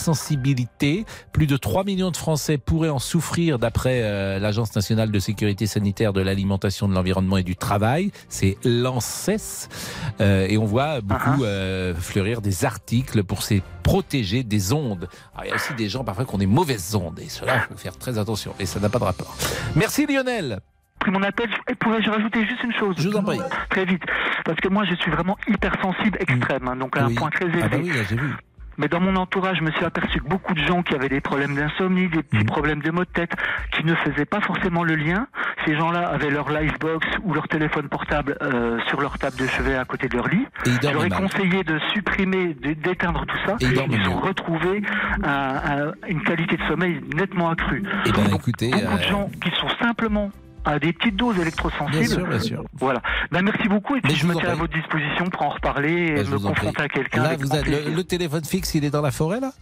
l'électro-hypersensibilité. 0.00 1.04
Plus 1.32 1.46
de 1.46 1.56
3 1.56 1.84
millions 1.84 2.10
de 2.10 2.16
Français 2.16 2.58
pourraient 2.58 2.90
en 2.90 2.98
souffrir 2.98 3.58
d'après 3.58 4.02
euh, 4.02 4.38
l'Agence 4.38 4.74
nationale 4.74 5.10
de 5.10 5.18
sécurité 5.18 5.66
sanitaire 5.66 6.12
de 6.12 6.20
l'alimentation, 6.20 6.88
de 6.88 6.94
l'environnement 6.94 7.36
et 7.36 7.42
du 7.42 7.56
travail. 7.56 8.12
C'est 8.28 8.56
l'ANSES. 8.64 9.68
Euh, 10.20 10.46
et 10.48 10.58
on 10.58 10.64
voit 10.64 11.00
beaucoup 11.00 11.44
euh, 11.44 11.94
fleurir 11.94 12.40
des 12.40 12.64
articles 12.64 13.24
pour 13.24 13.42
se 13.42 13.54
protéger 13.82 14.42
des 14.42 14.72
ondes. 14.72 15.08
Alors, 15.34 15.44
il 15.44 15.48
y 15.48 15.52
a 15.52 15.54
aussi 15.54 15.74
des 15.74 15.88
gens 15.88 16.04
parfois 16.04 16.24
qui 16.24 16.34
ont 16.34 16.38
des 16.38 16.46
mauvaises 16.46 16.94
ondes. 16.94 17.18
Et 17.20 17.28
cela, 17.28 17.56
il 17.56 17.72
faut 17.72 17.78
faire 17.78 17.96
très 17.96 18.18
attention. 18.18 18.54
Et 18.58 18.66
ça 18.66 18.80
n'a 18.80 18.88
pas 18.88 18.98
de 18.98 19.04
rapport. 19.04 19.36
Merci 19.74 20.06
Lionel 20.06 20.60
pris 21.00 21.10
mon 21.10 21.22
appel. 21.22 21.48
Et 21.68 21.74
pourrais-je 21.74 22.08
rajouter 22.10 22.46
juste 22.46 22.62
une 22.62 22.72
chose? 22.74 22.94
Je 22.98 23.08
vous 23.08 23.16
en 23.16 23.24
prie. 23.24 23.40
Très 23.70 23.86
vite. 23.86 24.02
Parce 24.44 24.60
que 24.60 24.68
moi, 24.68 24.84
je 24.84 24.94
suis 24.94 25.10
vraiment 25.10 25.36
hypersensible 25.48 26.18
extrême, 26.20 26.68
hein, 26.68 26.76
donc 26.76 26.96
à 26.96 27.04
un 27.04 27.14
point 27.14 27.30
très 27.30 27.46
élevé. 27.46 27.62
Ah 27.64 27.68
bah 27.68 27.78
oui, 27.82 27.90
j'ai 28.08 28.16
vu. 28.16 28.36
Mais 28.80 28.88
dans 28.88 28.98
mon 29.00 29.14
entourage, 29.16 29.58
je 29.58 29.62
me 29.62 29.70
suis 29.72 29.84
aperçu 29.84 30.20
que 30.20 30.26
beaucoup 30.26 30.54
de 30.54 30.58
gens 30.60 30.82
qui 30.82 30.94
avaient 30.94 31.10
des 31.10 31.20
problèmes 31.20 31.54
d'insomnie, 31.54 32.08
des 32.08 32.22
petits 32.22 32.44
problèmes 32.44 32.80
de 32.80 32.90
maux 32.90 33.04
de 33.04 33.10
tête, 33.10 33.32
qui 33.72 33.84
ne 33.84 33.94
faisaient 33.94 34.24
pas 34.24 34.40
forcément 34.40 34.82
le 34.82 34.94
lien, 34.96 35.26
ces 35.66 35.76
gens-là 35.76 36.08
avaient 36.08 36.30
leur 36.30 36.48
livebox 36.50 37.06
ou 37.22 37.34
leur 37.34 37.46
téléphone 37.48 37.88
portable 37.90 38.38
euh, 38.40 38.78
sur 38.88 39.00
leur 39.02 39.18
table 39.18 39.36
de 39.36 39.46
chevet 39.46 39.76
à 39.76 39.84
côté 39.84 40.08
de 40.08 40.16
leur 40.16 40.28
lit. 40.28 40.46
Et 40.64 40.70
Je 40.82 40.88
leur 40.92 41.04
ai 41.04 41.10
conseillé 41.10 41.62
de 41.62 41.78
supprimer, 41.92 42.54
d'éteindre 42.54 43.26
tout 43.26 43.36
ça. 43.46 43.56
Et 43.60 43.66
ils 43.66 44.08
ont 44.08 44.20
retrouvé 44.20 44.82
un- 45.22 45.28
un- 45.28 45.92
une 46.08 46.22
qualité 46.22 46.56
de 46.56 46.62
sommeil 46.66 47.00
nettement 47.14 47.50
accrue. 47.50 47.82
Eh 48.06 48.12
ben, 48.12 48.24
écoutez, 48.34 48.70
Beaucoup 48.70 48.96
de 48.96 49.02
euh, 49.04 49.08
gens 49.10 49.30
qui 49.44 49.50
sont 49.60 49.68
simplement 49.80 50.30
à 50.64 50.78
des 50.78 50.92
petites 50.92 51.16
doses 51.16 51.38
électrosensibles. 51.38 51.98
Bien 51.98 52.06
sûr, 52.06 52.26
bien 52.26 52.38
sûr. 52.40 52.64
Voilà. 52.74 53.00
Ben, 53.30 53.42
merci 53.42 53.68
beaucoup 53.68 53.96
et 53.96 54.00
puis 54.00 54.12
Mais 54.12 54.18
je, 54.18 54.22
je 54.22 54.26
me 54.26 54.34
tiens 54.34 54.50
à 54.50 54.54
votre 54.54 54.72
disposition 54.72 55.24
pour 55.26 55.42
en 55.42 55.48
reparler 55.50 55.92
et 55.92 56.24
je 56.24 56.30
me 56.30 56.38
confronter 56.38 56.82
à 56.82 56.88
quelqu'un. 56.88 57.22
Là, 57.22 57.36
vous 57.36 57.48
le, 57.48 58.02
téléphone 58.02 58.44
fixe, 58.44 58.74
il 58.74 58.84
est 58.84 58.90
dans 58.90 59.02
la 59.02 59.10
forêt, 59.10 59.40
là? 59.40 59.52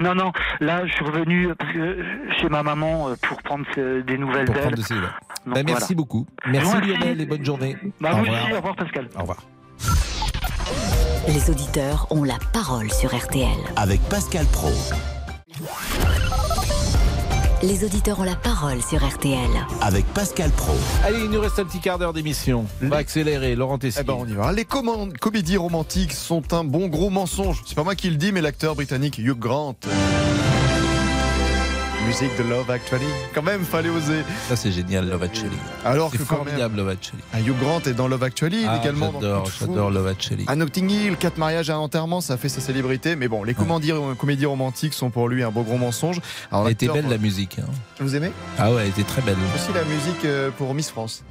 Non, 0.00 0.14
non, 0.14 0.32
là, 0.60 0.86
je 0.86 0.92
suis 0.92 1.04
revenu 1.04 1.48
parce 1.58 1.72
que 1.72 2.02
chez 2.40 2.48
ma 2.48 2.62
maman 2.62 3.10
euh, 3.10 3.16
pour 3.20 3.42
prendre 3.42 3.66
euh, 3.76 4.02
des 4.02 4.16
nouvelles 4.16 4.46
d'elle. 4.46 4.74
de 4.74 4.82
Ben, 5.46 5.62
merci 5.66 5.94
beaucoup. 5.94 6.26
Merci 6.46 6.74
Merci. 6.74 6.88
Lionel 6.88 7.20
et 7.20 7.26
bonne 7.26 7.44
journée. 7.44 7.76
Bah, 8.00 8.12
au 8.12 8.16
vous 8.16 8.20
revoir. 8.22 8.42
aussi, 8.42 8.52
au 8.52 8.56
revoir 8.56 8.76
Pascal. 8.76 9.08
Au 9.14 9.20
revoir. 9.20 9.42
Les 11.28 11.50
auditeurs 11.50 12.06
ont 12.10 12.24
la 12.24 12.38
parole 12.54 12.90
sur 12.90 13.14
RTL. 13.14 13.58
Avec 13.76 14.00
Pascal 14.08 14.46
Pro. 14.46 14.70
Les 17.62 17.84
auditeurs 17.84 18.18
ont 18.20 18.24
la 18.24 18.36
parole 18.36 18.80
sur 18.80 19.06
RTL. 19.06 19.50
Avec 19.82 20.06
Pascal 20.14 20.50
Pro. 20.50 20.72
Allez, 21.04 21.18
il 21.18 21.30
nous 21.30 21.40
reste 21.40 21.58
un 21.58 21.64
petit 21.66 21.78
quart 21.78 21.98
d'heure 21.98 22.14
d'émission. 22.14 22.64
On 22.82 22.88
va 22.88 22.96
accélérer. 22.96 23.54
Laurent 23.54 23.76
Tessier. 23.76 24.00
Eh 24.02 24.06
ben 24.06 24.14
on 24.18 24.26
y 24.26 24.32
va. 24.32 24.50
Les 24.52 24.64
comédies 24.64 25.58
romantiques 25.58 26.14
sont 26.14 26.54
un 26.54 26.64
bon 26.64 26.88
gros 26.88 27.10
mensonge. 27.10 27.62
C'est 27.66 27.74
pas 27.74 27.84
moi 27.84 27.94
qui 27.94 28.08
le 28.08 28.16
dis, 28.16 28.32
mais 28.32 28.40
l'acteur 28.40 28.76
britannique 28.76 29.18
Hugh 29.18 29.38
Grant. 29.38 29.76
Musique 32.10 32.36
de 32.38 32.42
Love 32.42 32.68
Actually. 32.68 33.06
Quand 33.32 33.42
même, 33.42 33.64
fallait 33.64 33.88
oser. 33.88 34.22
Ça, 34.48 34.56
c'est 34.56 34.72
génial, 34.72 35.08
Love 35.08 35.22
Actually. 35.22 35.56
Alors 35.84 36.08
C'est 36.10 36.18
que 36.18 36.24
formidable, 36.24 36.78
Love 36.78 36.88
Actually. 36.88 37.22
ah, 37.32 37.38
Hugh 37.40 37.54
Grant 37.60 37.80
est 37.86 37.92
dans 37.92 38.08
Love 38.08 38.24
Actually, 38.24 38.64
Ah, 38.68 38.80
également 38.82 39.12
j'adore, 39.14 39.48
j'adore 39.60 39.90
Love 39.92 40.08
Actually. 40.08 40.44
À 40.48 40.56
Notting 40.56 40.90
Hill, 40.90 41.16
quatre 41.16 41.38
mariages 41.38 41.70
et 41.70 41.72
un 41.72 41.76
enterrement, 41.78 42.20
ça 42.20 42.36
fait 42.36 42.48
sa 42.48 42.60
célébrité. 42.60 43.14
Mais 43.14 43.28
bon, 43.28 43.44
les 43.44 43.54
comédies, 43.54 43.92
comédies 44.18 44.46
romantiques 44.46 44.92
sont 44.94 45.10
pour 45.10 45.28
lui 45.28 45.44
un 45.44 45.52
beau 45.52 45.62
gros 45.62 45.76
mensonge. 45.78 46.20
Alors, 46.50 46.66
Elle 46.66 46.72
était 46.72 46.88
belle, 46.88 47.08
la 47.08 47.16
musique. 47.18 47.58
hein. 47.60 47.70
Vous 48.00 48.16
aimez? 48.16 48.32
Ah 48.58 48.72
ouais, 48.72 48.82
elle 48.82 48.88
était 48.88 49.04
très 49.04 49.22
belle. 49.22 49.36
Aussi 49.54 49.72
la 49.72 49.84
musique 49.84 50.24
euh, 50.24 50.50
pour 50.50 50.74
Miss 50.74 50.90
France. 50.90 51.22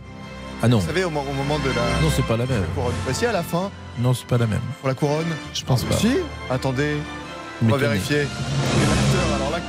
Ah 0.64 0.70
non. 0.70 0.80
Vous 0.80 0.88
savez, 0.88 1.04
au, 1.04 1.10
mo- 1.10 1.26
au 1.30 1.34
moment 1.34 1.60
de 1.60 1.68
la 1.72 2.02
Non, 2.02 2.10
c'est 2.16 2.26
pas 2.26 2.38
la 2.38 2.46
même. 2.46 2.64
couronne. 2.74 2.94
Bah 3.06 3.14
si, 3.14 3.26
à 3.26 3.34
la 3.34 3.44
fin, 3.44 3.70
Non, 4.00 4.14
c'est 4.14 4.26
pas 4.28 4.38
la 4.38 4.48
même. 4.48 4.62
pour 4.80 4.88
la 4.88 4.96
couronne? 4.96 5.28
Je 5.54 5.66
pense 5.66 5.84
pas. 5.84 5.98
Si? 5.98 6.12
Attendez, 6.50 6.96
on 7.62 7.68
va 7.68 7.76
vérifier. 7.76 8.28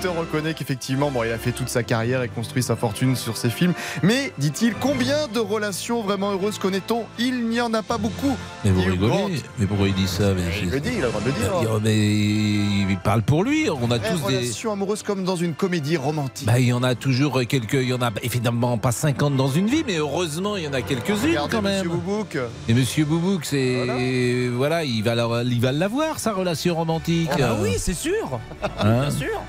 L'acteur, 0.02 0.16
reconnaît 0.18 0.54
qu'effectivement, 0.54 1.10
bon, 1.10 1.24
il 1.24 1.30
a 1.30 1.36
fait 1.36 1.52
toute 1.52 1.68
sa 1.68 1.82
carrière 1.82 2.22
et 2.22 2.28
construit 2.28 2.62
sa 2.62 2.74
fortune 2.74 3.16
sur 3.16 3.36
ses 3.36 3.50
films. 3.50 3.74
Mais, 4.02 4.32
dit-il, 4.38 4.72
combien 4.72 5.28
de 5.28 5.38
relations 5.40 6.00
vraiment 6.02 6.30
heureuses 6.32 6.56
connaît-on? 6.58 7.02
Il 7.18 7.48
n'y 7.50 7.60
en 7.60 7.74
a 7.74 7.82
pas 7.82 7.98
beaucoup. 7.98 8.34
Mais 8.64 8.70
vous 8.70 8.80
rigolez. 8.80 9.42
Mais 9.58 9.66
pourquoi 9.66 9.88
il 9.88 9.94
dit 9.94 10.08
ça 10.08 10.32
mais 10.32 10.40
Il 10.62 10.70
le 10.70 10.80
dit, 10.80 10.88
il 10.96 11.02
a 11.02 11.06
le 11.06 11.08
droit 11.08 11.20
de 11.20 11.26
le 11.26 11.32
dire. 11.32 11.70
Oh, 11.70 11.78
Mais 11.82 11.98
il 11.98 12.96
parle 13.04 13.20
pour 13.20 13.44
lui. 13.44 13.68
On 13.68 13.90
a 13.90 13.98
Vraie 13.98 14.10
tous 14.10 14.26
des. 14.26 14.36
relation 14.38 14.72
amoureuse 14.72 15.02
comme 15.02 15.22
dans 15.24 15.36
une 15.36 15.52
comédie 15.52 15.98
romantique. 15.98 16.46
Bah, 16.46 16.58
il 16.58 16.68
y 16.68 16.72
en 16.72 16.82
a 16.82 16.94
toujours 16.94 17.38
quelques. 17.46 17.74
Il 17.74 17.88
y 17.90 17.92
en 17.92 18.00
a 18.00 18.10
évidemment 18.22 18.78
pas 18.78 18.92
50 18.92 19.36
dans 19.36 19.48
une 19.48 19.66
vie, 19.66 19.84
mais 19.86 19.96
heureusement, 19.98 20.56
il 20.56 20.64
y 20.64 20.68
en 20.68 20.72
a 20.72 20.80
quelques-unes 20.80 21.36
quand 21.50 21.60
même. 21.60 21.74
Monsieur 21.84 21.90
Boubouk. 21.90 22.38
Et 22.70 22.72
Monsieur 22.72 23.04
Boubouk, 23.04 23.44
c'est. 23.44 24.48
Voilà, 24.50 24.82
il 24.82 25.02
va 25.04 25.14
la- 25.14 25.42
il 25.44 25.60
va 25.60 25.72
l'avoir, 25.72 26.18
sa 26.20 26.32
relation 26.32 26.74
romantique. 26.74 27.28
Ah 27.34 27.36
bah 27.38 27.56
oui, 27.60 27.74
c'est 27.76 27.92
sûr. 27.92 28.40
Hein 28.78 29.00
Bien 29.02 29.10
sûr. 29.10 29.42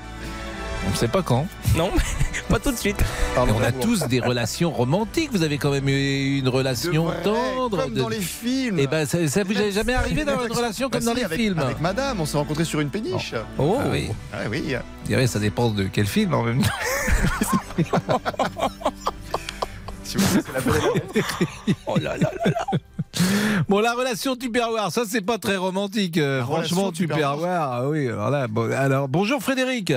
On 0.86 0.90
ne 0.90 0.96
sait 0.96 1.08
pas 1.08 1.22
quand. 1.22 1.46
Non, 1.76 1.90
pas 2.48 2.58
tout 2.58 2.70
de 2.72 2.76
suite. 2.76 2.96
Mais 3.34 3.52
on 3.52 3.62
a 3.62 3.72
tous 3.72 4.00
des 4.08 4.20
relations 4.20 4.70
romantiques. 4.70 5.30
Vous 5.32 5.42
avez 5.42 5.56
quand 5.58 5.70
même 5.70 5.88
eu 5.88 6.38
une 6.38 6.48
relation 6.48 7.06
vrai, 7.06 7.22
tendre. 7.22 7.82
comme 7.84 7.94
dans 7.94 8.08
les 8.08 8.20
films. 8.20 8.78
Et 8.78 8.86
ben, 8.86 9.06
ça, 9.06 9.26
ça 9.28 9.42
vous 9.44 9.52
est 9.52 9.72
jamais 9.72 9.94
arrivé 9.94 10.24
d'avoir 10.24 10.46
une 10.46 10.52
relation 10.52 10.90
comme 10.90 11.04
dans 11.04 11.14
les 11.14 11.24
avec- 11.24 11.38
films 11.38 11.58
Avec 11.60 11.80
madame, 11.80 12.20
on 12.20 12.26
s'est 12.26 12.36
rencontrés 12.36 12.64
sur 12.64 12.80
une 12.80 12.90
péniche. 12.90 13.34
Oh 13.58 13.78
ah 13.80 13.86
oui. 13.90 14.08
Ah 14.32 14.38
oui. 14.50 14.74
Je 15.04 15.08
dirais, 15.08 15.26
ça 15.26 15.38
dépend 15.38 15.70
de 15.70 15.84
quel 15.84 16.06
film 16.06 16.34
en 16.34 16.42
même 16.42 16.62
temps. 16.62 16.70
Si 20.04 20.16
vous 20.18 20.26
voulez, 20.26 20.42
c'est 20.44 20.52
la. 20.52 21.22
Oh 21.86 21.96
là 21.96 22.16
là 22.18 22.30
là 22.44 22.50
là. 22.50 22.78
Bon, 23.68 23.80
la 23.80 23.94
relation 23.94 24.36
tupperware, 24.36 24.90
ça 24.90 25.02
c'est 25.08 25.20
pas 25.22 25.38
très 25.38 25.56
romantique. 25.56 26.18
euh, 26.18 26.40
La 26.40 26.44
franchement, 26.44 26.92
Tupperware. 26.92 27.32
tupperware, 27.36 27.62
ah 27.62 27.88
oui. 27.88 28.08
Alors, 28.08 28.30
là, 28.30 28.48
bon, 28.48 28.70
alors, 28.72 29.08
bonjour 29.08 29.40
Frédéric. 29.42 29.92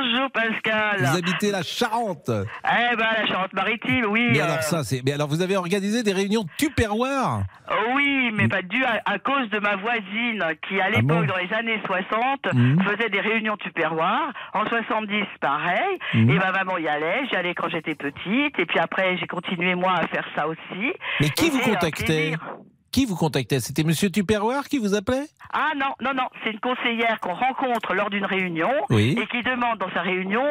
Bonjour 0.00 0.30
Pascal. 0.30 1.00
Vous 1.00 1.16
habitez 1.18 1.50
la 1.50 1.62
Charente. 1.62 2.30
Eh 2.30 2.96
ben 2.96 3.06
la 3.20 3.26
Charente-Maritime, 3.26 4.06
oui. 4.08 4.28
Mais 4.32 4.40
euh, 4.40 4.44
alors 4.44 4.62
ça, 4.62 4.82
c'est. 4.82 5.02
Mais 5.04 5.12
alors, 5.12 5.28
vous 5.28 5.42
avez 5.42 5.56
organisé 5.56 6.02
des 6.02 6.12
réunions 6.12 6.44
tupperware 6.56 7.42
euh, 7.70 7.74
oui, 7.94 8.30
mais 8.34 8.48
pas 8.48 8.62
dû 8.62 8.82
à, 8.84 9.00
à 9.04 9.18
cause 9.18 9.48
de 9.50 9.58
ma 9.60 9.76
voisine 9.76 10.42
qui, 10.68 10.80
à 10.80 10.88
l'époque, 10.90 11.04
bon 11.06 11.26
dans 11.26 11.36
les 11.36 11.52
années 11.52 11.80
60, 11.86 12.46
Mhm. 12.54 12.82
faisait 12.82 13.10
des 13.10 13.20
réunions 13.20 13.56
tupperware. 13.58 14.32
En 14.54 14.64
70, 14.66 15.24
pareil. 15.40 15.98
Mhm. 16.14 16.30
Et 16.30 16.38
ma 16.38 16.50
maman 16.52 16.78
y 16.78 16.88
allait. 16.88 17.26
J'y 17.30 17.36
allais 17.36 17.54
quand 17.54 17.68
j'étais 17.68 17.94
petite. 17.94 18.58
Et 18.58 18.66
puis 18.66 18.78
après, 18.78 19.16
j'ai 19.18 19.26
continué 19.26 19.74
moi 19.74 19.92
à 19.92 20.06
faire 20.08 20.24
ça 20.34 20.48
aussi. 20.48 20.92
Mais 21.20 21.28
qui 21.30 21.46
Et 21.46 21.50
vous 21.50 21.60
contactait? 21.60 22.34
Qui 22.92 23.06
vous 23.06 23.14
contactait? 23.14 23.60
C'était 23.60 23.84
Monsieur 23.84 24.10
Tupperware 24.10 24.64
qui 24.64 24.78
vous 24.78 24.94
appelait? 24.96 25.26
Ah 25.52 25.70
non, 25.76 25.94
non, 26.00 26.12
non, 26.12 26.24
c'est 26.42 26.50
une 26.50 26.58
conseillère 26.58 27.20
qu'on 27.20 27.34
rencontre 27.34 27.94
lors 27.94 28.10
d'une 28.10 28.24
réunion 28.24 28.70
Oui. 28.90 29.16
et 29.20 29.26
qui 29.28 29.42
demande 29.42 29.78
dans 29.78 29.90
sa 29.92 30.00
réunion 30.02 30.42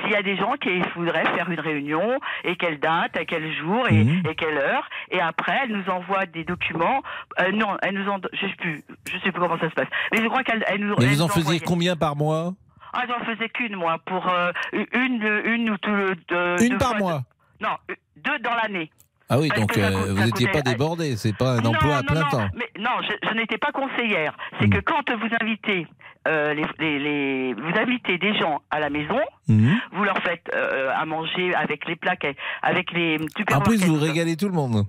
s'il 0.00 0.12
y 0.12 0.14
a 0.14 0.22
des 0.22 0.36
gens 0.36 0.52
qui 0.60 0.78
voudraient 0.94 1.24
faire 1.34 1.50
une 1.50 1.58
réunion 1.58 2.20
et 2.44 2.54
quelle 2.56 2.78
date, 2.78 3.16
à 3.16 3.24
quel 3.24 3.52
jour 3.56 3.88
et, 3.88 4.04
Mhm. 4.04 4.22
et 4.30 4.34
quelle 4.36 4.58
heure. 4.58 4.88
Et 5.10 5.20
après, 5.20 5.58
elle 5.64 5.72
nous 5.76 5.90
envoie 5.90 6.26
des 6.26 6.44
documents. 6.44 7.02
Euh, 7.40 7.50
non, 7.52 7.76
elle 7.82 7.94
nous 7.94 8.08
en, 8.08 8.18
je 8.32 8.46
sais 8.46 8.54
plus, 8.58 8.84
je 9.10 9.18
sais 9.18 9.32
plus 9.32 9.40
comment 9.40 9.58
ça 9.58 9.68
se 9.68 9.74
passe. 9.74 9.88
Mais 10.12 10.18
je 10.22 10.26
crois 10.28 10.44
qu'elle 10.44 10.64
elle 10.68 10.80
nous. 10.86 10.94
Mais 10.98 11.06
elle 11.06 11.10
vous 11.14 11.22
en 11.22 11.26
nous 11.26 11.30
faisiez 11.32 11.42
envoyait- 11.42 11.60
combien 11.60 11.96
par 11.96 12.14
mois? 12.14 12.52
Ah, 12.92 13.02
j'en 13.08 13.24
faisais 13.24 13.48
qu'une 13.48 13.74
moi 13.76 13.98
pour 14.06 14.28
euh, 14.28 14.52
une, 14.72 15.42
une 15.44 15.70
ou 15.70 15.76
deux, 15.82 16.14
Une 16.62 16.68
deux 16.70 16.78
par 16.78 16.96
mois 16.96 17.22
Non, 17.60 17.76
deux 18.16 18.38
dans 18.38 18.54
l'année. 18.54 18.90
Ah 19.30 19.38
oui, 19.38 19.48
Parce 19.48 19.60
donc 19.60 19.72
ça 19.74 19.80
euh, 19.88 20.14
vous 20.14 20.24
n'étiez 20.24 20.48
pas 20.48 20.62
débordé, 20.62 21.16
c'est 21.16 21.36
pas 21.36 21.52
un 21.52 21.60
Non, 21.60 21.70
emploi 21.70 21.96
à 21.96 22.02
non, 22.02 22.06
plein 22.06 22.20
non, 22.22 22.28
temps. 22.30 22.48
Mais 22.54 22.70
non, 22.78 22.90
je, 23.02 23.28
je 23.28 23.34
n'étais 23.34 23.58
pas 23.58 23.72
conseillère. 23.72 24.34
C'est 24.58 24.66
Hmm. 24.66 24.70
que 24.70 24.80
quand 24.80 25.02
vous 25.10 25.28
invitez, 25.40 25.86
euh, 26.26 26.54
les, 26.54 26.64
les- 26.78 26.98
les- 26.98 27.54
vous 27.54 27.78
invitez 27.78 28.16
des 28.18 28.34
gens 28.38 28.62
à 28.70 28.80
la 28.80 28.88
maison, 28.90 29.20
Mhm. 29.48 29.76
vous 29.92 30.04
leur 30.04 30.16
faites 30.22 30.50
euh, 30.54 30.90
à 30.94 31.04
manger 31.04 31.54
avec 31.54 31.86
les 31.86 31.96
plats, 31.96 32.16
qu'elle- 32.16 32.36
avec 32.62 32.90
les 32.92 33.18
En 33.52 33.60
plus, 33.60 33.84
vous 33.84 33.98
régalez 34.00 34.36
tout 34.36 34.48
le 34.48 34.54
monde. 34.54 34.84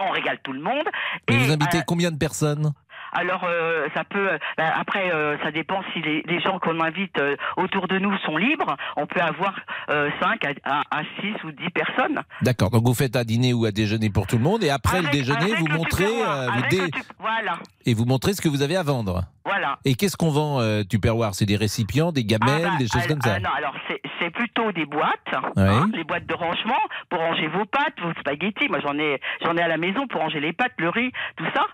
On 0.00 0.10
régale 0.10 0.38
tout 0.42 0.52
le 0.52 0.60
monde. 0.60 0.88
Et, 1.28 1.36
vous 1.36 1.52
invitez 1.52 1.78
euh, 1.78 1.82
combien 1.86 2.10
de 2.10 2.18
personnes? 2.18 2.72
Alors 3.16 3.44
euh, 3.44 3.86
ça 3.94 4.02
peut, 4.02 4.28
ben, 4.58 4.72
après 4.76 5.12
euh, 5.14 5.36
ça 5.44 5.52
dépend 5.52 5.80
si 5.92 6.00
les, 6.02 6.22
les 6.26 6.40
gens 6.40 6.58
qu'on 6.58 6.80
invite 6.80 7.16
euh, 7.20 7.36
autour 7.56 7.86
de 7.86 7.96
nous 8.00 8.16
sont 8.26 8.36
libres. 8.36 8.76
On 8.96 9.06
peut 9.06 9.20
avoir 9.20 9.54
euh, 9.90 10.10
5 10.20 10.44
à, 10.44 10.50
à, 10.64 10.82
à 11.00 11.02
6 11.20 11.44
ou 11.44 11.50
10 11.52 11.70
personnes. 11.70 12.20
D'accord, 12.42 12.70
donc 12.70 12.84
vous 12.86 12.94
faites 12.94 13.16
à 13.16 13.24
dîner 13.24 13.52
ou 13.52 13.64
à 13.64 13.70
déjeuner 13.70 14.10
pour 14.10 14.26
tout 14.26 14.36
le 14.36 14.42
monde 14.42 14.62
et 14.64 14.70
après 14.70 15.02
le 15.02 15.08
déjeuner, 15.08 15.54
vous 15.54 15.66
le 15.66 15.74
montrez, 15.76 16.04
euh, 16.22 16.48
vous 16.54 16.62
dé- 16.70 16.90
Voilà. 17.18 17.58
Et 17.86 17.94
vous 17.94 18.04
montrez 18.04 18.32
ce 18.34 18.40
que 18.40 18.48
vous 18.48 18.62
avez 18.62 18.76
à 18.76 18.82
vendre. 18.82 19.24
Voilà. 19.44 19.78
Et 19.84 19.94
qu'est-ce 19.94 20.16
qu'on 20.16 20.30
vend 20.30 20.60
euh, 20.60 20.82
Tupperware? 20.84 21.34
C'est 21.34 21.44
des 21.46 21.56
récipients, 21.56 22.12
des 22.12 22.24
gamelles, 22.24 22.62
Ah 22.66 22.70
bah, 22.70 22.76
des 22.78 22.88
choses 22.88 23.02
ah, 23.04 23.08
comme 23.08 23.20
ça 23.20 23.34
ah 23.36 23.40
non, 23.40 23.50
alors 23.56 23.74
c'est- 23.88 24.00
plutôt 24.34 24.72
des 24.72 24.86
boîtes, 24.86 25.20
Oui. 25.54 25.62
hein, 25.62 25.90
les 25.94 26.02
boîtes 26.02 26.26
de 26.26 26.32
rangement 26.34 26.80
pour 27.10 27.18
ranger 27.20 27.46
vos 27.48 27.66
pâtes, 27.66 27.92
vos 28.02 28.10
spaghettis. 28.20 28.68
Moi 28.70 28.80
j'en 28.80 28.98
ai, 28.98 29.20
j'en 29.44 29.54
ai 29.54 29.60
à 29.60 29.68
la 29.68 29.76
maison 29.76 30.06
pour 30.08 30.22
ranger 30.22 30.40
les 30.40 30.54
pâtes, 30.54 30.72
le 30.78 30.88
riz, 30.88 31.12
tout 31.36 31.44
ça. 31.54 31.66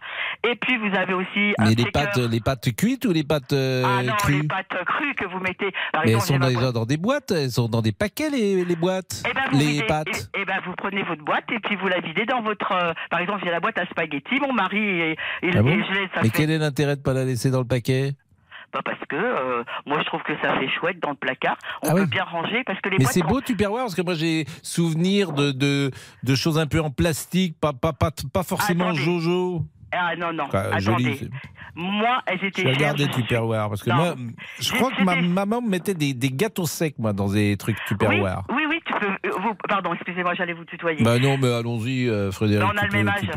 Et 0.51 0.57
puis 0.57 0.77
vous 0.77 0.93
avez 0.97 1.15
aussi 1.15 1.55
un 1.59 1.69
Mais 1.69 1.75
les 1.77 1.85
shaker. 1.85 1.93
pâtes, 1.93 2.17
les 2.19 2.41
pâtes 2.41 2.75
cuites 2.77 3.05
ou 3.05 3.13
les 3.13 3.23
pâtes 3.23 3.53
euh, 3.53 3.85
Ah 3.87 4.03
non, 4.03 4.15
crues? 4.15 4.43
les 4.43 4.49
pâtes 4.49 4.67
crues 4.85 5.15
que 5.15 5.27
vous 5.27 5.39
mettez. 5.39 5.71
Par 5.93 6.03
Mais 6.05 6.11
elles 6.11 6.17
exemple, 6.17 6.43
sont 6.43 6.49
déjà 6.49 6.73
dans 6.73 6.87
des 6.87 6.97
boîtes, 6.97 7.31
elles 7.31 7.53
sont 7.53 7.69
dans 7.69 7.83
des 7.83 7.93
paquets 8.01 8.31
les, 8.31 8.65
les 8.65 8.75
boîtes, 8.77 9.23
Eh 9.29 9.33
ben, 9.33 9.43
les 9.53 9.65
videz- 9.67 9.87
pâtes. 9.87 10.09
Eh, 10.35 10.41
eh 10.41 10.45
ben, 10.45 10.59
vous 10.67 10.73
prenez 10.77 11.05
votre 11.05 11.23
boîte 11.23 11.45
et 11.53 11.61
puis 11.61 11.77
vous 11.77 11.87
la 11.87 12.01
videz 12.01 12.25
dans 12.27 12.43
votre. 12.43 12.73
euh, 12.73 12.93
par 13.11 13.21
exemple, 13.21 13.43
j'ai 13.45 13.51
la 13.53 13.61
boîte 13.61 13.79
à 13.79 13.87
spaghettis. 13.87 14.41
Mon 14.41 14.53
mari, 14.53 14.79
et, 14.79 15.11
et, 15.43 15.51
Ah 15.55 15.63
bon 15.63 15.69
et 15.69 15.85
je 15.85 15.93
Mais 16.01 16.09
fait 16.23 16.31
quel 16.31 16.51
est 16.51 16.59
l'intérêt 16.59 16.97
de 16.97 17.03
pas 17.03 17.13
la 17.13 17.25
laisser 17.25 17.51
dans 17.53 17.61
le 17.61 17.67
paquet? 17.67 18.13
Pas 18.73 18.83
parce 18.83 19.01
que 19.09 19.17
euh, 19.17 19.65
moi 19.85 19.99
je 20.01 20.05
trouve 20.05 20.23
que 20.23 20.33
ça 20.41 20.57
fait 20.59 20.69
chouette 20.69 21.01
dans 21.01 21.11
le 21.11 21.17
placard. 21.17 21.59
On 21.83 21.91
Ah 21.91 21.95
peut 21.95 22.07
bien 22.07 22.23
ranger 22.25 22.63
parce 22.65 22.81
que 22.81 22.89
les 22.89 22.99
Mais 22.99 23.05
c'est 23.05 23.23
beau 23.23 23.41
Tupperware 23.41 23.83
parce 23.83 23.97
que 23.97 24.03
moi 24.03 24.15
j'ai 24.15 24.45
souvenir 24.63 25.33
de, 25.33 25.51
de, 25.51 25.91
de 26.23 26.35
choses 26.37 26.57
un 26.59 26.67
peu 26.69 26.81
en 26.81 26.91
plastique, 26.91 27.57
pas, 27.61 27.73
pas, 27.73 27.93
pas, 27.93 28.11
pas 28.33 28.43
forcément 28.45 28.85
Attendez. 28.91 29.01
jojo. 29.03 29.65
Ah 29.93 30.15
non 30.17 30.33
non. 30.33 30.45
Enfin, 30.45 30.65
attendez. 30.73 30.81
joli, 30.81 31.31
moi, 31.75 32.23
elles 32.27 32.45
étaient 32.45 32.63
je 32.75 33.03
suis- 33.03 33.11
Tupperware 33.11 33.69
parce 33.69 33.83
que 33.83 33.91
Non. 33.91 33.97
moi, 33.97 34.15
je 34.61 34.73
crois 34.73 34.91
que 34.93 35.03
ma 35.03 35.17
maman 35.17 35.61
me 35.63 35.69
mettait 35.69 35.95
des, 35.95 36.15
des 36.15 36.31
gâteaux 36.31 36.67
secs 36.67 36.95
moi 36.99 37.13
dans 37.13 37.29
des 37.29 37.57
trucs 37.57 37.77
Tupperware. 37.87 38.43
oui, 38.51 38.65
oui, 38.69 38.81
tu 38.85 38.93
peux. 38.95 39.07
euh, 39.07 39.31
vous- 39.41 39.55
pardon, 39.69 39.95
excusez-moi, 39.95 40.35
j'allais 40.35 40.53
vous 40.53 40.65
tutoyer. 40.65 41.03
Bah 41.03 41.19
non, 41.19 41.39
mais 41.39 41.53
allons-y, 41.53 42.09
euh, 42.09 42.31
Frédéric. 42.31 42.69
On 42.73 42.77
a 42.77 42.87
le 42.87 42.93
même 42.93 43.09
âge. 43.09 43.31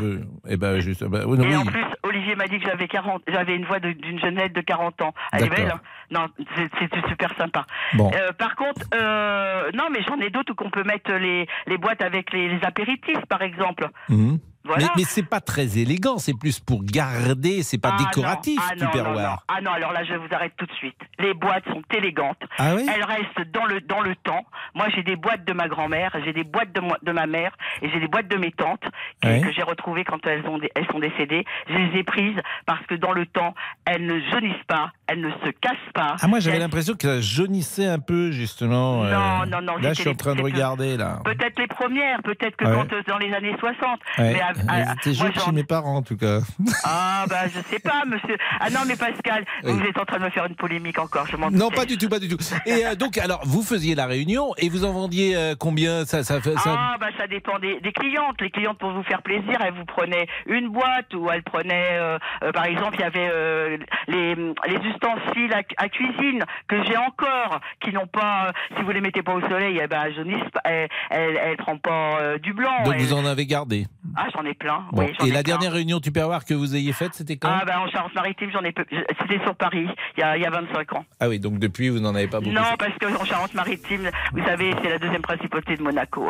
Eh 0.48 0.56
ben 0.56 0.78
juste, 0.80 1.04
bah, 1.04 1.20
oui, 1.26 1.38
non, 1.38 1.44
Et 1.44 1.56
en 1.56 1.64
plus, 1.64 1.84
Olivier 2.02 2.34
m'a 2.36 2.46
dit 2.46 2.58
que 2.58 2.66
j'avais 2.66 2.88
40, 2.88 3.22
j'avais 3.28 3.56
une 3.56 3.64
voix 3.64 3.80
d'une 3.80 4.18
jeunette 4.20 4.52
de 4.54 4.60
40 4.60 5.00
ans. 5.02 5.14
Elle 5.32 5.44
est 5.44 5.48
belle. 5.50 5.70
hein 5.74 5.80
non, 6.10 6.26
c'est 6.56 7.08
super 7.08 7.34
sympa. 7.36 7.64
Bon. 7.94 8.10
Euh, 8.14 8.30
par 8.32 8.54
contre, 8.56 8.82
euh, 8.94 9.70
non, 9.74 9.84
mais 9.90 10.00
j'en 10.06 10.18
ai 10.20 10.30
d'autres 10.30 10.52
où 10.52 10.54
qu'on 10.54 10.70
peut 10.70 10.84
mettre 10.84 11.10
les, 11.12 11.46
les 11.66 11.78
boîtes 11.78 12.02
avec 12.02 12.32
les, 12.32 12.48
les 12.48 12.62
apéritifs, 12.64 13.24
par 13.28 13.42
exemple. 13.42 13.88
Mhm. 14.10 14.38
Voilà. 14.64 14.84
Mais, 14.84 14.90
mais 14.96 15.04
c'est 15.04 15.22
pas 15.28 15.40
très 15.40 15.76
élégant, 15.78 16.16
c'est 16.18 16.32
plus 16.38 16.58
pour 16.58 16.82
garder, 16.84 17.62
c'est 17.62 17.76
pas 17.78 17.90
Ah 17.92 17.96
non, 18.00 18.04
décoratif, 18.08 18.60
ah 18.62 18.74
non, 18.76 18.86
non, 18.94 19.12
non. 19.20 19.36
Ah 19.48 19.60
non, 19.60 19.70
alors 19.72 19.92
là, 19.92 20.04
je 20.04 20.14
vous 20.14 20.26
arrête 20.32 20.54
tout 20.56 20.64
de 20.66 20.72
suite. 20.72 20.96
Les 21.18 21.34
boîtes 21.34 21.64
sont 21.66 21.82
élégantes. 21.94 22.40
Ah 22.58 22.74
oui 22.74 22.86
Elles 22.92 23.04
restent 23.04 23.50
dans 23.52 23.66
le, 23.66 23.80
dans 23.82 24.00
le 24.00 24.16
temps. 24.16 24.44
Moi, 24.74 24.86
j'ai 24.94 25.02
des 25.02 25.16
boîtes 25.16 25.44
de 25.44 25.52
ma 25.52 25.68
grand-mère, 25.68 26.16
j'ai 26.24 26.32
des 26.32 26.44
boîtes 26.44 26.72
de, 26.72 26.80
moi- 26.80 26.98
de 27.02 27.12
ma 27.12 27.26
mère 27.26 27.52
et 27.82 27.90
j'ai 27.90 28.00
des 28.00 28.08
boîtes 28.08 28.28
de 28.28 28.36
mes 28.36 28.52
tantes 28.52 28.82
que, 29.22 29.52
j'ai 29.54 29.62
retrouvées 29.62 30.04
quand 30.04 30.24
elles, 30.26 30.46
ont, 30.46 30.58
elles 30.74 30.86
sont 30.90 30.98
décédées. 30.98 31.44
Je 31.68 31.74
les 31.74 31.98
ai 32.00 32.02
prises 32.04 32.40
parce 32.66 32.84
que 32.86 32.94
dans 32.94 33.12
le 33.12 33.26
temps, 33.26 33.54
elles 33.84 34.06
ne 34.06 34.18
jaunissent 34.32 34.64
pas, 34.66 34.92
elles 35.06 35.20
ne 35.20 35.30
se 35.30 35.50
cassent 35.60 35.74
pas. 35.94 36.16
Ah 36.22 36.26
moi 36.26 36.40
j'avais 36.40 36.56
Elles- 36.56 36.62
l'impression 36.62 36.94
que 36.94 37.02
ça 37.06 37.20
jaunissait 37.20 37.86
un 37.86 37.98
peu 37.98 38.30
justement. 38.32 39.04
euh, 39.04 39.12
Non, 39.12 39.46
non, 39.46 39.60
non, 39.62 39.76
Là 39.78 39.92
je 39.92 40.00
suis 40.00 40.08
en 40.10 40.14
train 40.14 40.34
de 40.34 40.42
regarder 40.42 40.96
là. 40.96 41.20
Peut-être 41.24 41.58
les 41.58 41.66
premières, 41.66 42.22
peut-être 42.22 42.56
que 42.56 42.64
Ouais. 42.64 42.72
quand, 42.74 42.92
euh, 42.92 43.02
dans 43.06 43.18
les 43.18 43.32
années 43.34 43.54
60. 43.60 44.00
Ouais. 44.18 44.32
Mais 44.34 44.40
étaient 44.60 44.66
moi, 44.66 44.94
jolies 45.14 45.32
j'en- 45.34 45.44
chez 45.46 45.52
mes 45.52 45.64
parents 45.64 45.96
en 45.96 46.02
tout 46.02 46.16
cas. 46.16 46.38
Ah, 46.84 47.24
bah, 47.28 47.46
je 47.48 47.60
sais 47.70 47.78
pas, 47.80 48.04
monsieur. 48.06 48.36
Ah 48.60 48.70
non, 48.70 48.80
mais 48.86 48.96
Pascal, 48.96 49.44
Oui. 49.64 49.72
vous 49.72 49.82
êtes 49.84 49.98
en 49.98 50.04
train 50.04 50.18
de 50.18 50.24
me 50.24 50.30
faire 50.30 50.46
une 50.46 50.54
polémique 50.56 50.98
encore, 50.98 51.26
je 51.26 51.36
m'en 51.36 51.50
Non, 51.50 51.70
pas 51.70 51.84
du 51.84 51.96
tout, 51.98 52.08
pas 52.08 52.18
du 52.18 52.28
tout. 52.28 52.38
Et 52.66 52.86
euh, 52.86 52.94
donc, 52.94 53.18
alors, 53.18 53.40
vous 53.44 53.62
faisiez 53.62 53.94
la 53.94 54.06
réunion 54.06 54.52
et 54.58 54.68
vous 54.68 54.84
en 54.84 54.92
vendiez 54.92 55.36
euh, 55.36 55.54
combien? 55.58 56.04
Ça, 56.04 56.22
ça, 56.24 56.40
ça... 56.42 56.50
Ah, 56.66 56.96
bah, 57.00 57.08
ça 57.18 57.26
dépend 57.26 57.58
des, 57.58 57.80
des 57.80 57.92
clientes. 57.92 58.40
Les 58.40 58.50
clientes, 58.50 58.78
pour 58.78 58.90
vous 58.92 59.02
faire 59.04 59.22
plaisir, 59.22 59.58
elles 59.64 59.74
vous 59.74 59.84
prenaient 59.84 60.26
une 60.46 60.68
boîte 60.68 61.12
ou 61.14 61.28
elles 61.30 61.42
prenaient, 61.42 61.90
euh, 61.92 62.18
par 62.52 62.64
exemple, 62.66 62.96
il 62.98 63.00
y 63.00 63.04
avait 63.04 63.78
les, 64.08 64.34
les 64.34 64.88
ustensiles 64.88 65.52
à, 65.52 65.62
à 65.82 65.88
cuisine 65.88 66.44
que 66.68 66.82
j'ai 66.84 66.96
encore, 66.96 67.60
qui 67.80 67.92
n'ont 67.92 68.06
pas, 68.06 68.52
si 68.76 68.82
vous 68.82 68.90
les 68.90 69.00
mettez 69.00 69.22
pas 69.22 69.34
au 69.34 69.40
soleil, 69.42 69.80
eh 69.82 69.86
ben, 69.86 70.12
jaunissent 70.14 70.50
pas, 70.52 70.60
elles, 70.64 70.88
elles, 71.10 71.36
elles 71.42 71.56
prennent 71.56 71.80
pas 71.80 72.38
du 72.42 72.52
blanc. 72.52 72.82
Donc 72.84 72.96
vous 72.96 73.12
en 73.12 73.24
avez 73.24 73.46
gardé. 73.46 73.86
Ah, 74.16 74.28
j'en 74.34 74.44
ai 74.44 74.54
plein. 74.54 74.84
Bon. 74.92 75.02
oui, 75.02 75.12
j'en 75.18 75.26
et 75.26 75.28
ai 75.28 75.32
la 75.32 75.42
plein. 75.42 75.52
dernière 75.54 75.72
réunion 75.72 76.00
Tupperware 76.00 76.44
que 76.44 76.54
vous 76.54 76.74
ayez 76.76 76.92
faite, 76.92 77.14
c'était 77.14 77.36
quand? 77.36 77.48
Ah, 77.50 77.64
bah, 77.64 77.80
en 77.80 77.88
Charente-Maritime, 77.88 78.50
j'en 78.52 78.62
ai 78.62 78.72
peu. 78.72 78.84
C'était 79.20 79.42
sur 79.44 79.54
Paris, 79.56 79.86
il 80.16 80.20
y 80.20 80.22
a, 80.22 80.36
il 80.36 80.42
y 80.42 80.46
a 80.46 80.50
25 80.50 80.92
ans. 80.94 81.04
Ah 81.20 81.28
oui, 81.28 81.38
donc 81.38 81.58
depuis 81.58 81.88
vous 81.88 82.00
n'en 82.00 82.14
avez 82.14 82.28
pas 82.28 82.40
beaucoup. 82.40 82.54
Non, 82.54 82.62
fait. 82.62 82.76
parce 82.78 82.98
que 82.98 83.20
en 83.20 83.24
Charente-Maritime, 83.24 84.10
vous 84.32 84.44
savez, 84.44 84.74
c'est 84.82 84.90
la 84.90 84.98
deuxième 84.98 85.22
principauté 85.22 85.76
de 85.76 85.82
Monaco. 85.82 86.28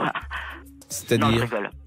C'est-à-dire. 0.88 1.46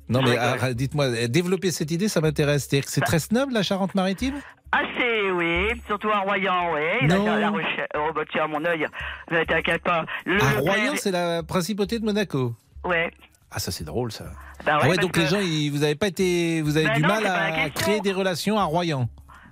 Non, 0.10 0.22
mais 0.22 0.38
ah, 0.38 0.74
dites-moi, 0.74 1.28
développer 1.28 1.72
cette 1.72 1.92
idée, 1.92 2.08
ça 2.08 2.22
m'intéresse. 2.22 2.64
C'est-à-dire 2.68 2.86
que 2.86 2.92
c'est 2.92 3.02
très 3.02 3.20
snob 3.20 3.52
la 3.52 3.64
Charente-Maritime 3.64 4.36
Assez, 4.72 5.32
oui. 5.32 5.68
Surtout 5.88 6.10
à 6.10 6.20
Royan, 6.20 6.74
oui. 6.74 7.08
Non. 7.08 7.26
La, 7.26 7.40
la 7.40 7.50
Rochelle. 7.50 7.88
Oh, 7.96 8.10
bah, 8.14 8.24
tiens, 8.30 8.48
mon 8.48 8.64
œil. 8.66 8.86
Ne 9.32 9.44
t'inquiète 9.46 9.82
pas. 9.82 10.06
Le, 10.26 10.42
À 10.44 10.60
Royan, 10.60 10.94
c'est 10.96 11.12
la 11.12 11.42
principauté 11.44 12.00
de 12.00 12.06
Monaco. 12.06 12.54
Ouais. 12.84 13.12
Ah, 13.52 13.60
ça 13.60 13.72
c'est 13.72 13.84
drôle 13.86 14.12
ça. 14.12 14.26
Bah 14.66 14.76
ouais, 14.76 14.82
ah 14.84 14.90
ouais, 14.90 14.98
donc 14.98 15.16
les 15.16 15.26
gens, 15.28 15.40
ils- 15.40 15.70
vous 15.70 15.84
avez 15.84 15.96
pas 15.96 16.08
été, 16.08 16.62
vous 16.62 16.76
avez 16.78 16.88
Bah 16.88 16.96
du 16.96 17.02
non, 17.02 17.08
mal 17.08 17.26
à 17.26 17.70
créer 17.70 18.02
des 18.02 18.12
relations 18.12 18.60
à 18.60 18.66
Royan. 18.66 19.08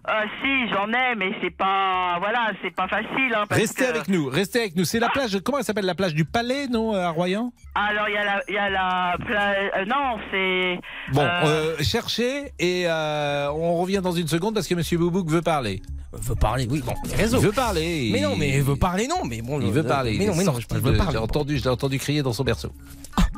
Ah, 0.07 0.23
si, 0.41 0.69
j'en 0.69 0.87
ai, 0.89 1.15
mais 1.15 1.31
c'est 1.41 1.49
pas. 1.55 2.17
Voilà, 2.19 2.51
c'est 2.61 2.69
pas 2.75 2.87
facile. 2.87 3.33
Hein, 3.35 3.45
parce 3.49 3.59
Restez 3.61 3.85
que- 3.85 3.89
avec 3.89 4.07
nous, 4.07 4.27
restez 4.29 4.59
avec 4.59 4.75
nous. 4.75 4.85
C'est 4.85 4.99
la 4.99 5.09
plage, 5.09 5.39
comment 5.43 5.57
elle 5.57 5.63
s'appelle 5.63 5.85
la 5.85 5.95
plage 5.95 6.13
du 6.13 6.25
Palais, 6.25 6.67
non, 6.67 6.93
à 6.93 7.09
Royan? 7.09 7.51
Alors, 7.73 8.07
il 8.09 8.13
y 8.13 8.17
a 8.17 8.23
la. 8.23 8.41
Il 8.47 8.53
y 8.53 8.57
a 8.57 8.69
la 8.69 9.17
pla- 9.25 9.53
euh, 9.77 9.85
non, 9.85 10.17
c'est. 10.31 10.79
Bon, 11.11 11.21
euh, 11.21 11.41
euh, 11.45 11.75
cherchez 11.83 12.51
et 12.59 12.83
euh, 12.87 13.49
on 13.51 13.75
revient 13.77 14.01
dans 14.03 14.11
une 14.11 14.27
seconde 14.27 14.53
parce 14.53 14.67
que 14.67 14.75
Monsieur 14.75 14.97
Boubouk 14.97 15.27
veut 15.29 15.41
parler. 15.41 15.81
Veut 16.13 16.35
parler, 16.35 16.65
oui, 16.69 16.81
bon, 16.85 16.93
les 17.09 17.15
réseaux. 17.15 17.39
Il 17.39 17.45
veut 17.45 17.51
parler. 17.51 18.09
Mais 18.13 18.21
non, 18.21 18.35
mais 18.37 18.49
il 18.49 18.61
veut 18.63 18.77
parler, 18.77 19.07
non, 19.07 19.25
mais 19.25 19.41
bon. 19.41 19.59
Il 19.59 19.71
veut 19.71 19.81
le- 19.81 19.87
parler. 19.87 20.15
Mais 20.17 20.27
non, 20.27 20.35
mais 20.35 20.43
non, 20.45 20.53
je, 20.59 20.75
veux 20.75 20.95
parler. 20.95 21.11
J'ai 21.13 21.17
entendu, 21.17 21.57
je 21.57 21.63
l'ai 21.63 21.69
entendu 21.69 21.97
crier 21.99 22.21
dans 22.21 22.31
son 22.31 22.43
berceau. 22.45 22.71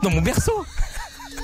Dans 0.04 0.12
mon 0.12 0.22
berceau? 0.22 0.64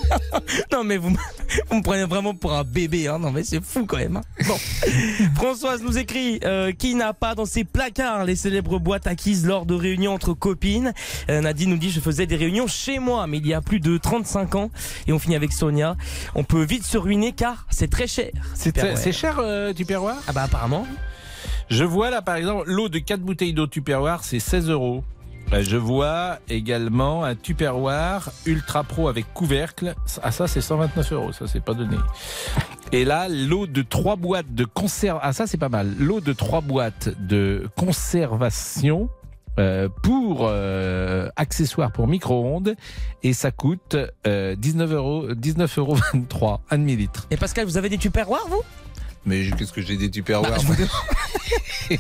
Non 0.72 0.84
mais 0.84 0.98
vous, 0.98 1.10
me- 1.10 1.18
vous 1.70 1.78
me 1.78 1.82
prenez 1.84 2.04
vraiment 2.06 2.34
pour 2.34 2.54
un 2.54 2.64
bébé, 2.64 3.08
hein. 3.08 3.20
non 3.20 3.32
mais 3.32 3.44
c'est 3.44 3.64
fou 3.64 3.86
quand 3.86 3.98
même. 3.98 4.18
hein. 4.18 4.22
Bon, 4.48 4.56
Françoise 5.36 5.82
nous 5.84 5.98
écrit 5.98 6.40
euh, 6.44 6.72
qui 6.72 6.96
n'a 6.96 7.14
pas 7.14 7.36
dans 7.36 7.46
ses 7.46 7.64
placards 7.64 8.26
les 8.26 8.36
célèbres 8.36 8.80
boîtes 8.80 9.08
acquises 9.08 9.46
lors 9.46 9.66
de 9.66 9.74
réunions 9.74 10.14
entre 10.14 10.34
copines. 10.34 10.94
Euh, 11.30 11.42
Nadine 11.42 11.70
nous 11.70 11.78
dit 11.78 11.90
je 11.92 12.00
faisais 12.00 12.26
des 12.26 12.36
réunions 12.36 12.68
chez 12.68 13.00
moi, 13.00 13.28
mais 13.28 13.38
il 13.38 13.48
y 13.48 13.54
a 13.54 13.62
plus 13.62 13.80
de 13.80 13.98
35 13.98 14.56
ans. 14.56 14.72
Et 15.08 15.14
on 15.14 15.20
finit 15.20 15.36
avec 15.36 15.52
Sonia. 15.54 15.96
On 16.36 16.44
peut 16.44 16.64
vite 16.64 16.84
se 16.86 16.98
ruiner 16.98 17.32
car 17.32 17.66
c'est 17.70 17.90
très 17.90 18.08
cher. 18.08 18.32
C'est 18.96 19.12
cher, 19.12 19.38
euh, 19.40 19.74
Tupperware? 19.74 20.18
Ah 20.28 20.34
bah 20.34 20.44
apparemment. 20.44 20.86
Je 21.70 21.84
vois 21.84 22.10
là, 22.10 22.22
par 22.22 22.36
exemple, 22.36 22.64
l'eau 22.70 22.90
de 22.90 23.00
4 23.00 23.22
bouteilles 23.22 23.54
d'eau 23.54 23.68
Tupperware, 23.68 24.24
c'est 24.24 24.40
16 24.40 24.70
euros. 24.70 25.04
Euh, 25.52 25.62
Je 25.62 25.78
vois 25.78 26.40
également 26.50 27.24
un 27.24 27.36
Tupperware 27.36 28.32
Ultra 28.46 28.84
Pro 28.84 29.08
avec 29.08 29.34
couvercle. 29.34 29.96
Ah, 30.22 30.32
ça, 30.32 30.48
c'est 30.48 30.62
129 30.62 31.12
euros. 31.14 31.32
Ça, 31.32 31.48
c'est 31.48 31.64
pas 31.64 31.74
donné. 31.74 31.98
Et 32.92 33.06
là, 33.06 33.28
l'eau 33.28 33.68
de 33.68 33.82
3 33.82 34.16
boîtes 34.16 34.54
de 34.54 34.66
conserve. 34.66 35.20
Ah, 35.22 35.34
ça, 35.34 35.48
c'est 35.48 35.58
pas 35.58 35.70
mal. 35.70 35.94
L'eau 36.00 36.22
de 36.22 36.34
3 36.34 36.62
boîtes 36.62 37.10
de 37.20 37.68
conservation. 37.76 39.10
euh, 39.60 39.88
pour 40.02 40.48
euh, 40.50 41.30
accessoires 41.36 41.92
pour 41.92 42.08
micro-ondes 42.08 42.76
et 43.22 43.34
ça 43.34 43.52
coûte 43.52 43.96
euh, 44.26 44.56
19 44.56 44.92
euros 44.94 45.34
19 45.36 45.78
euros 45.78 45.96
23 46.14 46.62
un 46.72 46.78
demi 46.80 46.96
litre. 46.96 47.28
Et 47.30 47.38
Pascal, 47.38 47.66
vous 47.66 47.78
avez 47.78 47.90
des 47.90 48.00
Tupperware 48.00 48.48
vous? 48.50 48.64
Mais 49.26 49.50
qu'est-ce 49.58 49.72
que 49.72 49.82
j'ai 49.82 49.96
des 49.98 50.10
Tupperware 50.12 50.52
Bah, 50.52 50.58
J'ai 51.90 51.98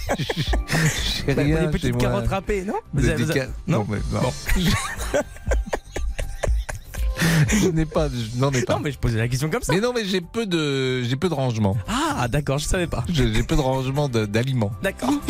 Bah, 1.34 1.41
rien 1.43 1.61
des 1.65 1.71
petites 1.71 1.93
moi. 1.93 2.01
carottes 2.01 2.28
râpées, 2.28 2.63
non 2.63 2.76
Vous 2.93 3.07
avez- 3.07 3.24
avez- 3.32 3.47
non 3.67 3.80
non, 3.80 3.86
mais 3.89 3.97
non. 4.11 4.21
Bon. 4.21 4.34
je 7.49 7.67
n'ai 7.69 7.86
pas, 7.86 8.09
je 8.09 8.38
n'en 8.39 8.51
ai 8.51 8.61
pas. 8.63 8.74
Non, 8.76 8.80
mais 8.82 8.91
je 8.91 8.97
posais 8.99 9.17
la 9.17 9.28
question 9.28 9.49
comme 9.49 9.61
ça. 9.63 9.74
Mais 9.74 9.80
non, 9.80 9.93
mais 9.93 10.05
j'ai 10.05 10.21
peu 10.21 10.45
de, 10.45 11.03
j'ai 11.03 11.15
peu 11.15 11.30
de 11.30 11.34
rangement. 11.34 11.78
Ah, 11.88 12.28
d'accord, 12.28 12.57
je 12.57 12.65
savais 12.65 12.88
pas. 12.88 13.03
J'ai 13.09 13.43
peu 13.43 13.55
de 13.55 13.61
rangement 13.61 14.09
d'aliments. 14.09 14.71
D'accord. 14.82 15.13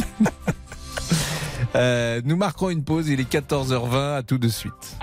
Euh, 1.76 2.22
nous 2.24 2.36
marquons 2.36 2.70
une 2.70 2.84
pause. 2.84 3.08
Il 3.08 3.20
est 3.20 3.28
14h20. 3.32 4.18
À 4.18 4.22
tout 4.22 4.38
de 4.38 4.48
suite. 4.48 4.96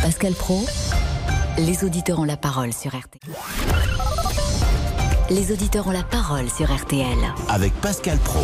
Pascal 0.00 0.32
Pro, 0.32 0.64
les 1.58 1.82
auditeurs 1.82 2.20
ont 2.20 2.24
la 2.24 2.36
parole 2.36 2.72
sur 2.72 2.92
RTL. 2.96 3.34
Les 5.34 5.50
auditeurs 5.52 5.86
ont 5.88 5.92
la 5.92 6.02
parole 6.02 6.48
sur 6.50 6.66
RTL. 6.72 7.16
Avec 7.48 7.72
Pascal 7.80 8.18
Pro. 8.18 8.40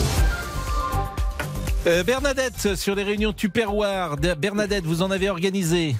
Euh, 1.86 2.02
Bernadette 2.02 2.76
sur 2.76 2.94
les 2.94 3.02
réunions 3.02 3.32
Tupperware. 3.32 4.16
De- 4.16 4.34
Bernadette, 4.34 4.84
vous 4.84 5.02
en 5.02 5.10
avez 5.10 5.28
organisé. 5.28 5.94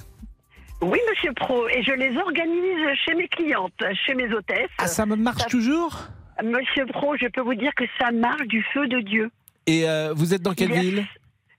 Oui, 0.81 0.99
monsieur 1.09 1.33
Pro, 1.33 1.67
et 1.67 1.83
je 1.83 1.91
les 1.91 2.15
organise 2.17 2.97
chez 3.05 3.13
mes 3.13 3.27
clientes, 3.27 3.83
chez 4.05 4.15
mes 4.15 4.31
hôtesses. 4.33 4.69
Ah, 4.77 4.87
ça 4.87 5.05
me 5.05 5.15
marche 5.15 5.45
toujours 5.47 5.97
Monsieur 6.41 6.85
Pro, 6.85 7.17
je 7.17 7.27
peux 7.27 7.41
vous 7.41 7.55
dire 7.55 7.71
que 7.75 7.83
ça 7.99 8.11
marche 8.11 8.47
du 8.47 8.63
feu 8.73 8.87
de 8.87 9.01
Dieu. 9.01 9.29
Et 9.67 9.87
euh, 9.89 10.13
vous 10.15 10.33
êtes 10.33 10.41
dans 10.41 10.53
quelle 10.53 10.71
ville 10.71 11.05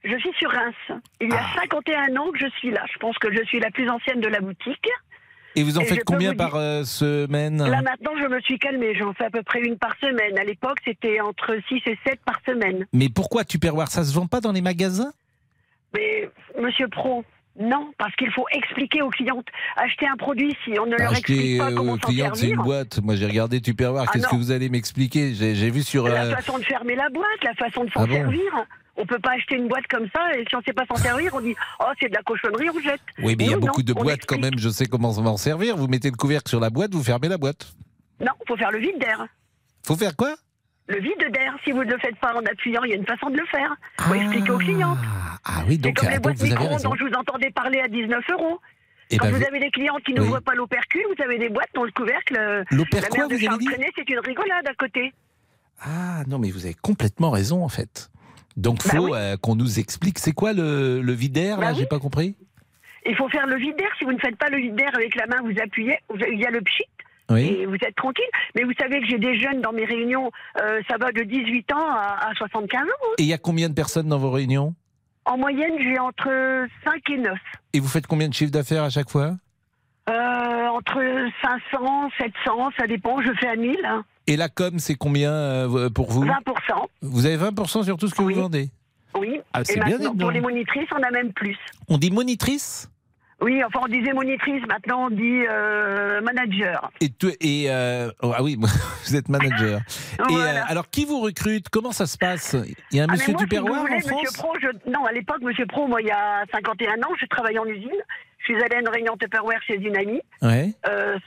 Je 0.03 0.17
suis 0.17 0.31
sur 0.39 0.49
Reims. 0.49 0.99
Il 1.21 1.29
y 1.29 1.33
a 1.33 1.39
Ah. 1.55 1.59
51 1.61 2.15
ans 2.17 2.31
que 2.31 2.39
je 2.39 2.49
suis 2.57 2.71
là. 2.71 2.83
Je 2.91 2.97
pense 2.97 3.15
que 3.19 3.31
je 3.31 3.43
suis 3.45 3.59
la 3.59 3.69
plus 3.69 3.87
ancienne 3.89 4.19
de 4.21 4.27
la 4.27 4.39
boutique. 4.39 4.89
Et 5.55 5.63
vous 5.63 5.77
en 5.77 5.81
Et 5.81 5.85
faites 5.85 6.03
combien 6.05 6.33
par 6.33 6.51
dire- 6.51 6.59
euh, 6.59 6.83
semaine? 6.83 7.57
Là 7.57 7.81
maintenant, 7.81 8.11
je 8.21 8.25
me 8.27 8.39
suis 8.41 8.57
calmée. 8.57 8.95
J'en 8.95 9.13
fais 9.13 9.25
à 9.25 9.29
peu 9.29 9.43
près 9.43 9.59
une 9.61 9.77
par 9.77 9.95
semaine. 9.99 10.37
À 10.37 10.43
l'époque, 10.43 10.77
c'était 10.85 11.19
entre 11.19 11.57
6 11.67 11.81
et 11.87 11.97
7 12.05 12.19
par 12.25 12.39
semaine. 12.45 12.85
Mais 12.93 13.09
pourquoi 13.09 13.43
Tupperware 13.43 13.89
Ça 13.89 14.03
se 14.03 14.13
vend 14.13 14.27
pas 14.27 14.39
dans 14.41 14.51
les 14.53 14.61
magasins? 14.61 15.11
Mais 15.93 16.29
Monsieur 16.59 16.87
Pro, 16.87 17.25
non, 17.59 17.91
parce 17.97 18.15
qu'il 18.15 18.31
faut 18.31 18.45
expliquer 18.51 19.01
aux 19.01 19.09
clientes. 19.09 19.47
Acheter 19.75 20.07
un 20.07 20.15
produit, 20.15 20.55
si 20.63 20.79
on 20.79 20.85
ne 20.85 20.95
leur 20.95 21.11
explique 21.11 21.37
Acheter 21.37 21.57
pas 21.57 21.71
euh, 21.71 21.75
comment 21.75 21.93
aux 21.93 21.97
clientes, 21.97 22.35
c'est 22.35 22.49
une 22.49 22.61
boîte. 22.61 23.01
Moi, 23.03 23.15
j'ai 23.15 23.25
regardé 23.25 23.59
Tupperware. 23.59 24.05
Ah 24.07 24.11
Qu'est-ce 24.11 24.27
que 24.27 24.35
vous 24.35 24.51
allez 24.51 24.69
m'expliquer 24.69 25.33
J'ai 25.33 25.69
vu 25.69 25.83
sur. 25.83 26.07
La 26.07 26.25
euh, 26.25 26.35
façon 26.35 26.57
de 26.57 26.63
fermer 26.63 26.95
la 26.95 27.09
boîte, 27.09 27.43
la 27.43 27.53
façon 27.55 27.83
de 27.83 27.91
s'en 27.91 28.03
Ah 28.03 28.07
bon 28.07 28.13
servir. 28.13 28.65
On 28.97 29.05
peut 29.05 29.19
pas 29.19 29.31
acheter 29.31 29.55
une 29.55 29.67
boîte 29.67 29.87
comme 29.89 30.07
ça 30.13 30.37
et 30.37 30.45
si 30.47 30.55
on 30.55 30.61
sait 30.61 30.73
pas 30.73 30.85
s'en 30.85 30.95
servir, 30.95 31.33
on 31.33 31.41
dit 31.41 31.55
oh 31.79 31.85
c'est 31.99 32.09
de 32.09 32.13
la 32.13 32.21
cochonnerie, 32.23 32.69
on 32.69 32.79
jette. 32.79 33.01
Oui, 33.23 33.35
mais 33.37 33.45
il 33.45 33.51
y 33.51 33.53
a 33.53 33.57
beaucoup 33.57 33.83
de 33.83 33.93
boîtes 33.93 34.25
quand 34.27 34.35
explique. 34.35 34.41
même. 34.41 34.59
Je 34.59 34.69
sais 34.69 34.85
comment 34.85 35.13
m'en 35.21 35.37
servir. 35.37 35.75
Vous 35.77 35.87
mettez 35.87 36.09
le 36.09 36.17
couvercle 36.17 36.49
sur 36.49 36.59
la 36.59 36.69
boîte, 36.69 36.93
vous 36.93 37.03
fermez 37.03 37.29
la 37.29 37.37
boîte. 37.37 37.73
Non, 38.19 38.31
faut 38.47 38.57
faire 38.57 38.71
le 38.71 38.79
vide 38.79 38.99
d'air. 38.99 39.25
Faut 39.83 39.95
faire 39.95 40.15
quoi? 40.15 40.35
Le 40.91 40.99
vide 40.99 41.31
d'air, 41.31 41.55
si 41.63 41.71
vous 41.71 41.83
ne 41.83 41.91
le 41.91 41.97
faites 41.99 42.17
pas 42.17 42.33
en 42.35 42.43
appuyant, 42.45 42.83
il 42.83 42.89
y 42.89 42.93
a 42.93 42.97
une 42.97 43.05
façon 43.05 43.29
de 43.29 43.37
le 43.37 43.45
faire. 43.45 43.73
Faut 43.99 44.13
expliquer 44.13 44.51
aux 44.51 44.57
clientes. 44.57 44.97
Ah 45.45 45.63
oui, 45.67 45.77
donc, 45.77 45.95
comme 45.95 46.09
ah, 46.09 46.13
les 46.13 46.19
boîtes 46.19 46.41
micro 46.41 46.67
dont 46.83 46.95
je 46.95 47.03
vous 47.05 47.13
entendais 47.13 47.49
parler 47.51 47.79
à 47.79 47.87
19 47.87 48.23
euros. 48.31 48.59
Eh 49.09 49.17
Quand 49.17 49.25
ben, 49.27 49.35
vous 49.37 49.43
avez 49.45 49.59
des 49.59 49.71
clientes 49.71 50.03
qui 50.03 50.13
ne 50.13 50.21
Oui. 50.21 50.27
voient 50.27 50.41
pas 50.41 50.53
l'opercule, 50.53 51.03
vous 51.15 51.23
avez 51.23 51.37
des 51.37 51.49
boîtes 51.49 51.69
dont 51.75 51.83
le 51.83 51.91
couvercle, 51.91 52.35
euh, 52.37 52.63
L'oper 52.71 53.01
la 53.01 53.09
mère 53.09 53.27
de 53.27 53.35
vous 53.35 53.45
avez 53.47 53.57
dit 53.57 53.67
c'est 53.95 54.09
une 54.09 54.19
rigolade 54.19 54.67
à 54.67 54.73
côté. 54.73 55.13
Ah 55.81 56.23
non, 56.27 56.39
mais 56.39 56.49
vous 56.51 56.65
avez 56.65 56.75
complètement 56.75 57.29
raison 57.31 57.63
en 57.63 57.69
fait. 57.69 58.09
Donc 58.57 58.83
Bah 58.85 58.91
faut 58.95 59.05
oui. 59.05 59.11
euh, 59.15 59.37
qu'on 59.37 59.55
nous 59.55 59.79
explique. 59.79 60.19
C'est 60.19 60.33
quoi 60.33 60.53
le, 60.53 61.01
le 61.01 61.13
là 61.13 61.55
Bah 61.57 61.73
J'ai 61.73 61.81
oui. 61.81 61.87
pas 61.87 61.99
compris? 61.99 62.35
Il 63.05 63.15
faut 63.15 63.27
faire 63.29 63.47
le 63.47 63.55
vide 63.57 63.75
d'air. 63.77 63.89
Si 63.97 64.05
vous 64.05 64.11
ne 64.13 64.19
faites 64.19 64.37
pas 64.37 64.49
le 64.49 64.57
vide 64.57 64.75
d'air 64.75 64.91
avec 64.93 65.15
la 65.15 65.25
main, 65.27 65.37
vous 65.43 65.59
appuyez, 65.61 65.97
il 66.31 66.39
y 66.39 66.45
a 66.45 66.51
le 66.51 66.61
pchit. 66.61 66.83
Oui. 67.33 67.41
Et 67.61 67.65
vous 67.65 67.75
êtes 67.75 67.95
tranquille. 67.95 68.23
Mais 68.55 68.63
vous 68.63 68.73
savez 68.79 68.99
que 69.01 69.05
j'ai 69.07 69.17
des 69.19 69.39
jeunes 69.39 69.61
dans 69.61 69.71
mes 69.71 69.85
réunions, 69.85 70.31
euh, 70.61 70.81
ça 70.89 70.97
va 70.97 71.11
de 71.11 71.23
18 71.23 71.71
ans 71.73 71.85
à, 71.89 72.29
à 72.29 72.33
75 72.35 72.81
ans. 72.81 72.85
hein. 72.85 73.07
Et 73.17 73.23
il 73.23 73.27
y 73.27 73.33
a 73.33 73.37
combien 73.37 73.69
de 73.69 73.73
personnes 73.73 74.07
dans 74.07 74.17
vos 74.19 74.31
réunions? 74.31 74.73
En 75.25 75.37
moyenne, 75.37 75.73
j'ai 75.79 75.99
entre 75.99 76.65
5 76.83 77.09
et 77.11 77.17
9. 77.17 77.33
Et 77.73 77.79
vous 77.79 77.87
faites 77.87 78.07
combien 78.07 78.27
de 78.27 78.33
chiffres 78.33 78.51
d'affaires 78.51 78.83
à 78.83 78.89
chaque 78.89 79.09
fois? 79.09 79.33
Euh, 80.09 80.67
entre 80.67 80.99
500, 81.43 82.09
700, 82.19 82.69
ça 82.79 82.87
dépend. 82.87 83.21
Je 83.21 83.31
fais 83.39 83.47
à 83.47 83.55
1000. 83.55 83.77
hein. 83.85 84.03
Et 84.27 84.35
la 84.35 84.49
com, 84.49 84.79
c'est 84.79 84.95
combien 84.95 85.31
euh, 85.31 85.89
pour 85.89 86.11
vous? 86.11 86.25
20%. 86.25 86.31
Vous 87.01 87.25
avez 87.25 87.37
20% 87.37 87.83
sur 87.83 87.97
tout 87.97 88.07
ce 88.07 88.15
que 88.15 88.21
vous 88.23 88.33
vendez? 88.33 88.69
Oui. 89.15 89.39
Ah, 89.53 89.63
c'est 89.63 89.73
et 89.73 89.79
bien, 89.79 89.97
maintenant, 89.97 90.11
dites 90.11 90.21
pour 90.21 90.31
les 90.31 90.41
monitrices, 90.41 90.87
on 90.97 91.03
a 91.03 91.11
même 91.11 91.33
plus. 91.33 91.57
On 91.89 91.97
dit 91.97 92.11
monitrice? 92.11 92.89
Oui, 93.41 93.63
enfin, 93.63 93.79
on 93.83 93.87
disait 93.87 94.13
monitrice, 94.13 94.61
maintenant 94.67 95.05
on 95.07 95.09
dit 95.09 95.43
euh, 95.49 96.21
manager. 96.21 96.91
et, 97.01 97.09
tu- 97.09 97.33
et 97.41 97.65
euh, 97.69 98.11
oh, 98.21 98.31
ah 98.35 98.43
oui, 98.43 98.55
vous 99.05 99.15
êtes 99.15 99.29
manager. 99.29 99.79
Et 100.29 100.33
Voilà. 100.33 100.61
euh, 100.61 100.63
alors 100.67 100.89
qui 100.89 101.05
vous 101.05 101.19
recrute? 101.21 101.69
Comment 101.69 101.91
ça 101.91 102.05
se 102.05 102.17
passe? 102.17 102.55
Il 102.91 102.97
y 102.97 102.99
a 102.99 103.03
un 103.03 103.07
Ah, 103.09 103.13
monsieur 103.13 103.33
moi, 103.33 103.79
voulez, 103.79 103.93
en 103.93 103.97
Monsieur 103.97 104.09
France? 104.29 104.37
Pro, 104.37 104.53
je- 104.61 104.91
non, 104.91 105.05
à 105.05 105.11
l'époque, 105.11 105.41
Monsieur 105.41 105.65
Pro, 105.65 105.87
moi, 105.87 106.01
il 106.01 106.07
y 106.07 106.11
a 106.11 106.43
51 106.53 107.01
ans, 107.01 107.13
je 107.19 107.25
travaillais 107.25 107.59
en 107.59 107.65
usine. 107.65 107.89
Je 108.39 108.45
suis 108.53 108.63
allée 108.63 108.75
à 108.75 108.79
une 108.79 108.89
réunion 108.89 109.15
Tupperware 109.17 109.61
chez 109.65 109.75
une 109.75 109.95
amie. 109.97 110.21
Ouais. 110.41 110.71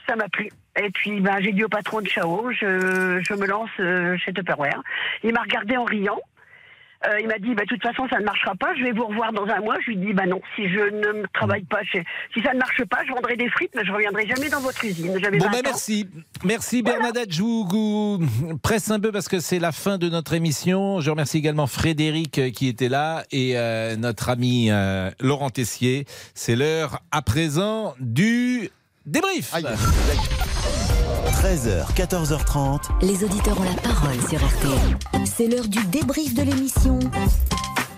Ça 0.07 0.15
m'a 0.15 0.27
plu. 0.29 0.49
Et 0.81 0.89
puis, 0.91 1.21
ben, 1.21 1.37
j'ai 1.41 1.53
dit 1.53 1.63
au 1.63 1.69
patron 1.69 2.01
de 2.01 2.07
Chao, 2.07 2.51
je, 2.51 3.21
je 3.25 3.33
me 3.33 3.45
lance 3.45 3.69
chez 4.19 4.33
Tupperware. 4.33 4.81
Il 5.23 5.33
m'a 5.33 5.41
regardé 5.41 5.77
en 5.77 5.85
riant. 5.85 6.19
Euh, 7.07 7.19
il 7.19 7.27
m'a 7.27 7.39
dit, 7.39 7.53
bah, 7.53 7.63
de 7.63 7.67
toute 7.67 7.83
façon, 7.83 8.07
ça 8.09 8.19
ne 8.19 8.25
marchera 8.25 8.55
pas. 8.55 8.73
Je 8.77 8.83
vais 8.83 8.91
vous 8.91 9.05
revoir 9.05 9.31
dans 9.33 9.45
un 9.45 9.59
mois. 9.59 9.75
Je 9.81 9.91
lui 9.91 9.97
dis, 9.97 10.13
bah 10.13 10.25
non, 10.25 10.41
si 10.55 10.67
je 10.69 10.79
ne 10.79 11.25
travaille 11.33 11.63
pas 11.63 11.83
chez, 11.83 12.03
si 12.33 12.41
ça 12.41 12.53
ne 12.53 12.59
marche 12.59 12.83
pas, 12.85 12.99
je 13.07 13.11
vendrai 13.11 13.35
des 13.35 13.49
frites, 13.49 13.71
mais 13.75 13.85
je 13.85 13.91
reviendrai 13.91 14.27
jamais 14.27 14.49
dans 14.49 14.61
votre 14.61 14.83
usine. 14.83 15.17
J'avais 15.21 15.37
Bon, 15.37 15.45
20 15.45 15.51
bah 15.51 15.57
merci. 15.63 16.09
Merci 16.43 16.81
Bernadette. 16.81 17.31
Je 17.33 17.41
vous, 17.41 17.65
vous 17.65 18.57
presse 18.57 18.89
un 18.91 18.99
peu 18.99 19.11
parce 19.11 19.27
que 19.27 19.39
c'est 19.39 19.59
la 19.59 19.71
fin 19.71 19.97
de 19.97 20.09
notre 20.09 20.33
émission. 20.33 20.99
Je 21.01 21.09
remercie 21.09 21.37
également 21.37 21.67
Frédéric 21.67 22.39
euh, 22.39 22.49
qui 22.49 22.67
était 22.67 22.89
là 22.89 23.23
et 23.31 23.57
euh, 23.57 23.95
notre 23.95 24.29
ami 24.29 24.69
euh, 24.71 25.11
Laurent 25.19 25.49
Tessier. 25.49 26.05
C'est 26.33 26.55
l'heure 26.55 27.01
à 27.11 27.21
présent 27.21 27.93
du 27.99 28.69
débrief. 29.05 29.53
13h, 31.41 31.93
14h30. 31.95 32.79
Les 33.01 33.23
auditeurs 33.23 33.59
ont 33.59 33.63
la 33.63 33.81
parole 33.81 34.15
sur 34.29 34.39
RTL. 34.39 35.25
C'est 35.25 35.47
l'heure 35.47 35.67
du 35.67 35.83
débrief 35.87 36.33
de 36.33 36.41
l'émission 36.41 36.99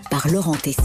par 0.09 0.27
Laurent 0.27 0.55
Tessier. 0.55 0.83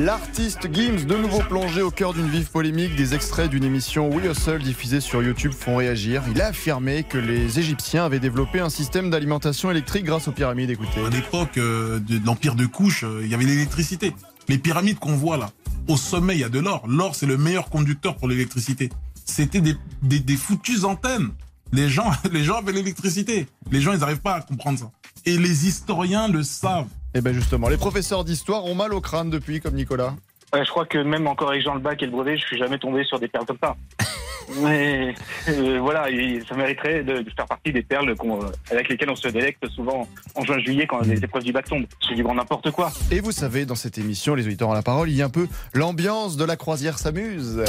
L'artiste 0.00 0.68
Gims, 0.72 1.04
de 1.04 1.16
nouveau 1.16 1.40
plongé 1.40 1.82
au 1.82 1.90
cœur 1.90 2.14
d'une 2.14 2.28
vive 2.28 2.50
polémique, 2.50 2.94
des 2.96 3.14
extraits 3.14 3.50
d'une 3.50 3.64
émission 3.64 4.08
We 4.08 4.26
Hustle 4.30 4.62
diffusée 4.62 5.00
sur 5.00 5.22
YouTube 5.22 5.52
font 5.52 5.76
réagir. 5.76 6.22
Il 6.30 6.40
a 6.40 6.46
affirmé 6.46 7.02
que 7.02 7.18
les 7.18 7.58
Égyptiens 7.58 8.04
avaient 8.04 8.20
développé 8.20 8.60
un 8.60 8.70
système 8.70 9.10
d'alimentation 9.10 9.70
électrique 9.70 10.04
grâce 10.04 10.28
aux 10.28 10.32
pyramides. 10.32 10.70
Écoutez. 10.70 11.04
À 11.04 11.10
l'époque 11.10 11.58
euh, 11.58 11.98
de, 11.98 12.18
de 12.18 12.26
l'empire 12.26 12.54
de 12.54 12.66
couche, 12.66 13.04
euh, 13.04 13.20
il 13.24 13.30
y 13.30 13.34
avait 13.34 13.44
l'électricité. 13.44 14.14
Les 14.48 14.58
pyramides 14.58 14.98
qu'on 14.98 15.14
voit 15.14 15.36
là, 15.36 15.50
au 15.88 15.96
sommet, 15.96 16.34
il 16.34 16.40
y 16.40 16.44
a 16.44 16.48
de 16.48 16.60
l'or. 16.60 16.84
L'or, 16.86 17.14
c'est 17.14 17.26
le 17.26 17.36
meilleur 17.36 17.70
conducteur 17.70 18.16
pour 18.16 18.28
l'électricité. 18.28 18.90
C'était 19.24 19.60
des, 19.60 19.74
des, 20.02 20.20
des 20.20 20.36
foutues 20.36 20.84
antennes. 20.84 21.30
Les 21.72 21.88
gens, 21.88 22.10
les 22.32 22.44
gens 22.44 22.58
avaient 22.58 22.72
l'électricité. 22.72 23.46
Les 23.70 23.80
gens, 23.80 23.92
ils 23.92 24.00
n'arrivent 24.00 24.20
pas 24.20 24.34
à 24.34 24.40
comprendre 24.42 24.78
ça. 24.78 24.90
Et 25.26 25.36
les 25.36 25.66
historiens 25.66 26.28
le 26.28 26.42
savent. 26.42 26.88
Et 27.14 27.20
bien 27.20 27.32
justement, 27.32 27.68
les 27.68 27.76
professeurs 27.76 28.24
d'histoire 28.24 28.64
ont 28.64 28.74
mal 28.74 28.92
au 28.92 29.00
crâne 29.00 29.30
depuis, 29.30 29.60
comme 29.60 29.74
Nicolas. 29.74 30.14
Ouais, 30.52 30.64
je 30.64 30.70
crois 30.70 30.86
que 30.86 30.98
même 30.98 31.26
en 31.26 31.34
corrigeant 31.34 31.74
le 31.74 31.80
bac 31.80 32.02
et 32.02 32.06
le 32.06 32.12
brevet, 32.12 32.36
je 32.36 32.46
suis 32.46 32.58
jamais 32.58 32.78
tombé 32.78 33.04
sur 33.04 33.18
des 33.18 33.28
perles 33.28 33.46
comme 33.46 33.58
ça. 33.62 33.76
Mais 34.62 35.14
euh, 35.48 35.78
voilà, 35.80 36.06
ça 36.48 36.54
mériterait 36.54 37.02
de, 37.02 37.24
faire 37.36 37.46
partie 37.46 37.72
des 37.72 37.82
perles 37.82 38.14
qu'on- 38.16 38.40
avec 38.70 38.88
lesquelles 38.88 39.10
on 39.10 39.16
se 39.16 39.28
délecte 39.28 39.66
souvent 39.68 40.08
en 40.34 40.44
juin-juillet 40.44 40.86
quand 40.86 41.00
les 41.00 41.22
épreuves 41.22 41.44
du 41.44 41.52
bac 41.52 41.66
tombent. 41.68 41.86
C'est 42.06 42.14
du 42.14 42.22
n'importe 42.22 42.70
quoi. 42.70 42.90
Et 43.10 43.20
vous 43.20 43.32
savez, 43.32 43.66
dans 43.66 43.74
cette 43.74 43.98
émission, 43.98 44.34
les 44.34 44.46
auditeurs 44.46 44.68
ont 44.68 44.74
la 44.74 44.82
parole, 44.82 45.10
il 45.10 45.16
y 45.16 45.22
a 45.22 45.26
un 45.26 45.30
peu 45.30 45.48
l'ambiance 45.74 46.36
de 46.36 46.44
la 46.44 46.56
croisière 46.56 46.98
s'amuse. 46.98 47.62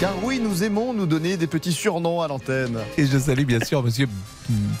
Car 0.00 0.16
oui, 0.30 0.38
nous 0.40 0.62
aimons 0.62 0.92
nous 0.94 1.06
donner 1.06 1.36
des 1.36 1.48
petits 1.48 1.72
surnoms 1.72 2.20
à 2.22 2.28
l'antenne. 2.28 2.78
Et 2.96 3.04
je 3.04 3.18
salue 3.18 3.42
bien 3.44 3.58
sûr 3.64 3.82
Monsieur 3.82 4.06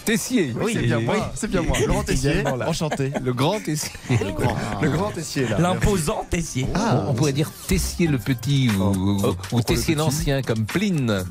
Tessier. 0.04 0.52
Oui, 0.60 0.72
c'est 0.74 0.82
bien 0.82 1.00
moi, 1.00 1.32
c'est 1.34 1.50
bien 1.50 1.62
moi. 1.62 1.76
Laurent 1.86 2.04
Tessier, 2.04 2.44
enchanté. 2.66 3.12
Le 3.20 3.32
grand 3.32 3.58
Tessier. 3.60 3.90
Le 4.10 4.32
grand, 4.32 4.56
le 4.82 4.90
grand 4.90 5.10
Tessier. 5.10 5.46
L'imposant 5.58 6.24
Tessier. 6.30 6.66
Ah, 6.74 7.04
on 7.08 7.14
pourrait 7.14 7.32
dire 7.32 7.50
Tessier 7.68 8.06
le 8.06 8.18
petit 8.18 8.68
ou, 8.78 8.82
ou- 8.82 9.36
ou 9.52 9.60
Tessier 9.62 9.94
l'ancien 9.96 10.42
comme 10.42 10.64
Pline. 10.66 11.24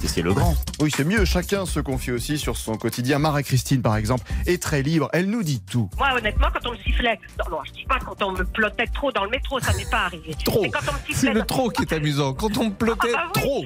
Tessier 0.00 0.22
le 0.22 0.32
grand. 0.34 0.54
Oui, 0.80 0.90
c'est 0.96 1.04
mieux. 1.04 1.24
Chacun 1.24 1.66
se 1.66 1.80
confie 1.80 2.10
aussi 2.12 2.38
sur 2.38 2.56
son 2.56 2.74
quotidien. 2.76 3.18
Marie-Christine, 3.18 3.82
par 3.82 3.96
exemple, 3.96 4.24
est 4.46 4.60
très 4.62 4.82
libre. 4.82 5.08
Elle 5.12 5.26
nous 5.30 5.42
dit 5.42 5.60
tout. 5.60 5.88
Moi, 5.98 6.08
honnêtement, 6.16 6.48
quand 6.52 6.68
on 6.68 6.72
me 6.72 6.78
sifflait, 6.78 7.18
non, 7.38 7.56
non, 7.56 7.62
je 7.64 7.72
dis 7.72 7.84
pas 7.88 7.98
quand 8.04 8.20
on 8.22 8.32
me 8.32 8.44
plotait 8.44 8.86
trop 8.92 9.10
dans 9.12 9.24
le 9.24 9.30
métro, 9.30 9.58
ça 9.60 9.72
m'est 9.74 9.88
pas 9.90 10.06
arrivé. 10.06 10.34
Trop. 10.44 10.66
C'est 11.12 11.32
le 11.32 11.42
trop 11.42 11.68
qui 11.70 11.82
est 11.82 11.92
amusant. 11.92 12.34
Quand 12.34 12.56
on 12.58 12.66
me 12.66 12.70
plotait 12.74 13.08
Ah 13.16 13.26
bah 13.26 13.32
oui. 13.36 13.40
trop. 13.42 13.63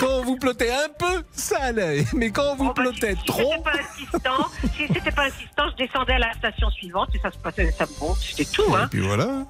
Quand 0.00 0.22
vous 0.22 0.36
plottez 0.36 0.70
un 0.70 0.88
peu, 0.98 1.22
ça 1.32 1.58
allait. 1.62 2.04
Mais 2.14 2.30
quand 2.30 2.42
Oh, 2.52 2.54
vous 2.56 2.66
bah, 2.68 2.74
plottez 2.76 3.14
Si 3.16 3.24
trop. 3.26 3.52
c'était 3.52 3.62
pas 3.62 3.72
insistant, 3.78 4.48
si 4.76 4.86
c'était 4.92 5.10
pas 5.10 5.24
insistant, 5.24 5.64
je 5.72 5.84
descendais 5.84 6.12
à 6.14 6.18
la 6.18 6.32
station 6.34 6.70
suivante 6.70 7.08
et 7.14 7.18
ça 7.18 7.30
se 7.32 7.38
passait, 7.38 7.70
ça 7.72 7.86
me 7.86 8.00
monte, 8.06 8.18
c'était 8.18 8.44
tout, 8.50 8.74
hein. 8.74 8.84
Et 8.84 8.88
puis 8.88 9.00
voilà. 9.00 9.44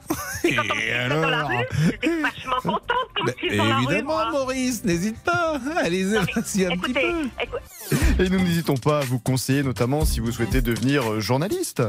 Et 0.44 0.54
quand 0.54 0.62
on 0.62 0.74
me 0.74 0.80
sifflait 0.80 1.08
dans 1.08 1.28
la 1.30 1.44
rue, 1.44 1.54
j'étais 1.84 2.20
vachement 2.22 2.56
contente 2.62 3.08
comme 3.16 3.26
Bah, 3.26 3.32
si 3.40 3.56
dans 3.56 3.64
la 3.64 3.76
rue, 3.76 3.84
évidemment, 3.84 4.12
moi. 4.14 4.30
Maurice, 4.30 4.84
n'hésite 4.84 5.18
pas. 5.22 5.60
Allez-y, 5.76 6.16
un 6.16 6.24
petit 6.26 6.62
Écoutez, 6.64 6.92
peu. 6.92 7.28
écoute- 7.42 8.20
Et 8.20 8.28
nous 8.28 8.38
n'hésitons 8.40 8.76
pas 8.76 8.98
à 9.00 9.04
vous 9.04 9.18
conseiller, 9.18 9.62
notamment 9.62 10.04
si 10.04 10.20
vous 10.20 10.32
souhaitez 10.32 10.62
devenir 10.62 11.10
euh, 11.12 11.20
journaliste. 11.20 11.82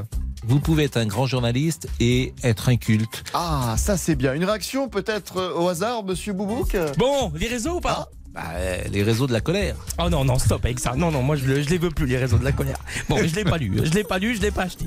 Vous 0.47 0.59
pouvez 0.59 0.85
être 0.85 0.97
un 0.97 1.05
grand 1.05 1.25
journaliste 1.27 1.87
et 1.99 2.33
être 2.43 2.69
inculte. 2.69 3.23
Ah, 3.33 3.75
ça 3.77 3.97
c'est 3.97 4.15
bien. 4.15 4.33
Une 4.33 4.45
réaction 4.45 4.87
peut-être 4.89 5.37
euh, 5.37 5.53
au 5.55 5.67
hasard, 5.67 6.03
monsieur 6.03 6.33
Boubouk? 6.33 6.75
Bon, 6.97 7.31
les 7.35 7.47
réseaux 7.47 7.77
ou 7.77 7.81
pas? 7.81 8.07
Bah, 8.33 8.43
euh, 8.53 8.77
les 8.91 9.01
réseaux 9.03 9.25
de 9.25 9.33
la 9.33 9.41
colère. 9.41 9.75
Oh 9.99 10.09
non, 10.09 10.23
non, 10.23 10.37
stop 10.37 10.63
avec 10.63 10.79
ça. 10.79 10.93
Non, 10.95 11.09
non, 11.11 11.23
moi 11.23 11.35
je, 11.35 11.45
le- 11.45 11.61
je 11.63 11.69
les 11.69 11.77
veux 11.79 11.89
plus, 11.89 12.05
les 12.05 12.17
réseaux 12.17 12.37
de 12.37 12.43
la 12.43 12.51
colère. 12.51 12.77
Bon, 13.09 13.17
je 13.17 13.33
l'ai 13.35 13.43
pas 13.43 13.57
lu. 13.57 13.73
Je 13.83 13.91
l'ai 13.91 14.03
pas 14.03 14.19
lu, 14.19 14.35
je 14.35 14.41
l'ai 14.41 14.51
pas 14.51 14.63
acheté. 14.63 14.85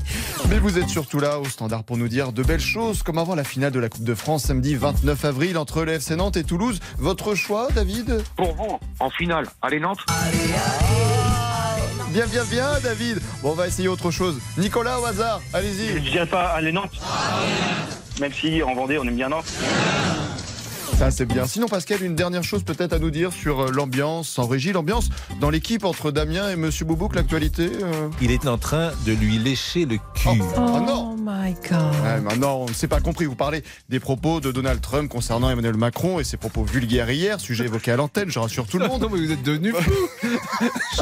Mais 0.48 0.58
vous 0.60 0.78
êtes 0.78 0.88
surtout 0.88 1.18
là 1.18 1.40
au 1.40 1.44
standard 1.46 1.82
pour 1.84 1.96
nous 1.96 2.08
dire 2.08 2.32
de 2.32 2.42
belles 2.44 2.60
choses, 2.60 3.02
comme 3.02 3.18
avant 3.18 3.34
la 3.34 3.42
finale 3.44 3.72
de 3.72 3.80
la 3.80 3.88
Coupe 3.88 4.04
de 4.04 4.14
France 4.14 4.44
samedi 4.44 4.76
29 4.76 5.24
avril 5.24 5.58
entre 5.58 5.82
le 5.84 5.92
FC 5.92 6.14
Nantes 6.16 6.36
et 6.36 6.44
Toulouse. 6.44 6.78
Votre 6.98 7.34
choix, 7.34 7.68
David? 7.74 8.22
Pour 8.36 8.54
vous, 8.54 8.78
en 9.00 9.10
finale, 9.10 9.46
allez 9.62 9.80
Nantes 9.80 9.98
Bien, 12.12 12.26
bien, 12.26 12.42
bien, 12.44 12.66
David. 12.82 13.20
Bon, 13.40 13.50
on 13.52 13.54
va 13.54 13.68
essayer 13.68 13.86
autre 13.86 14.10
chose. 14.10 14.40
Nicolas, 14.58 14.98
au 14.98 15.04
hasard, 15.04 15.40
allez-y. 15.52 15.94
Je 16.04 16.10
dirais 16.10 16.26
pas 16.26 16.48
allez 16.48 16.72
Nantes. 16.72 17.00
Même 18.20 18.32
si 18.32 18.62
en 18.64 18.74
Vendée, 18.74 18.98
on 18.98 19.04
aime 19.04 19.14
bien 19.14 19.28
Nantes. 19.28 19.46
Ça, 21.00 21.10
c'est 21.10 21.24
bien. 21.24 21.46
Sinon, 21.46 21.66
Pascal, 21.66 22.02
une 22.02 22.14
dernière 22.14 22.42
chose 22.42 22.62
peut-être 22.62 22.92
à 22.92 22.98
nous 22.98 23.10
dire 23.10 23.32
sur 23.32 23.60
euh, 23.60 23.70
l'ambiance 23.72 24.38
en 24.38 24.46
régie, 24.46 24.70
l'ambiance 24.70 25.08
dans 25.40 25.48
l'équipe 25.48 25.86
entre 25.86 26.10
Damien 26.10 26.50
et 26.50 26.56
Monsieur 26.56 26.84
Boubouk, 26.84 27.14
l'actualité 27.14 27.70
euh 27.82 28.10
Il 28.20 28.30
est 28.30 28.46
en 28.46 28.58
train 28.58 28.90
de 29.06 29.12
lui 29.12 29.38
lécher 29.38 29.86
le 29.86 29.96
cul. 29.96 30.42
Ah 30.58 30.82
non 30.86 31.16
my 31.18 31.54
God. 31.70 31.80
Ouais, 32.04 32.20
maintenant, 32.20 32.56
on 32.58 32.66
ne 32.66 32.74
s'est 32.74 32.86
pas 32.86 33.00
compris. 33.00 33.24
Vous 33.24 33.34
parlez 33.34 33.62
des 33.88 33.98
propos 33.98 34.40
de 34.40 34.52
Donald 34.52 34.82
Trump 34.82 35.08
concernant 35.10 35.48
Emmanuel 35.48 35.76
Macron 35.76 36.20
et 36.20 36.24
ses 36.24 36.36
propos 36.36 36.64
vulgaires 36.64 37.10
hier, 37.10 37.40
sujet 37.40 37.64
évoqué 37.64 37.92
à 37.92 37.96
l'antenne, 37.96 38.28
je 38.30 38.38
rassure 38.38 38.66
tout 38.66 38.78
le 38.78 38.86
monde. 38.86 39.00
Non, 39.00 39.08
mais 39.10 39.20
vous 39.24 39.32
êtes 39.32 39.42
devenu 39.42 39.72
fou. 39.72 39.90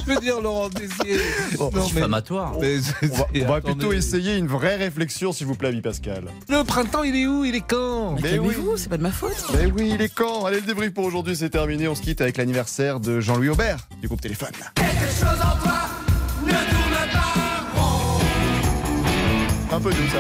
je 0.07 0.13
veux 0.15 0.21
dire, 0.21 0.41
Laurent 0.41 0.69
Dessier. 0.69 1.19
Bon, 1.59 1.71
Non, 1.75 1.87
mais- 1.93 2.03
mais- 2.03 2.05
On 2.05 2.07
va, 2.09 3.27
on 3.35 3.47
va 3.49 3.55
attendez. 3.57 3.61
plutôt 3.75 3.93
essayer 3.93 4.37
une 4.37 4.47
vraie 4.47 4.77
réflexion, 4.77 5.33
s'il 5.33 5.49
vous 5.49 5.57
plaît, 5.57 5.71
ami 5.71 5.81
Pascal. 5.81 6.27
Le 6.49 6.63
printemps, 6.63 7.03
il 7.03 7.17
est 7.17 7.27
où? 7.27 7.45
Il 7.45 7.57
est 7.57 7.65
quand? 7.69 8.15
Mais 8.23 8.39
oui. 8.39 8.55
c'est 8.77 8.89
pas 8.89 8.97
de 8.99 9.03
ma 9.03 9.11
faute. 9.11 9.33
Mais 9.55 9.67
oui, 9.67 9.88
il 9.89 10.03
est 10.03 10.15
quand 10.15 10.45
Allez, 10.45 10.61
le 10.61 10.67
débrief 10.67 10.93
pour 10.93 11.05
aujourd'hui, 11.05 11.37
c'est 11.37 11.51
terminé. 11.51 11.89
On 11.89 11.95
se 11.95 12.03
quitte 12.03 12.21
avec 12.21 12.37
l'anniversaire 12.37 13.01
de 13.01 13.21
Jean-Louis 13.21 13.49
Aubert 13.49 13.89
du 14.01 14.07
groupe 14.07 14.21
Téléphone. 14.21 14.53
Un 19.71 19.81
peu 19.81 19.91
doux, 19.91 20.09
ça. 20.13 20.19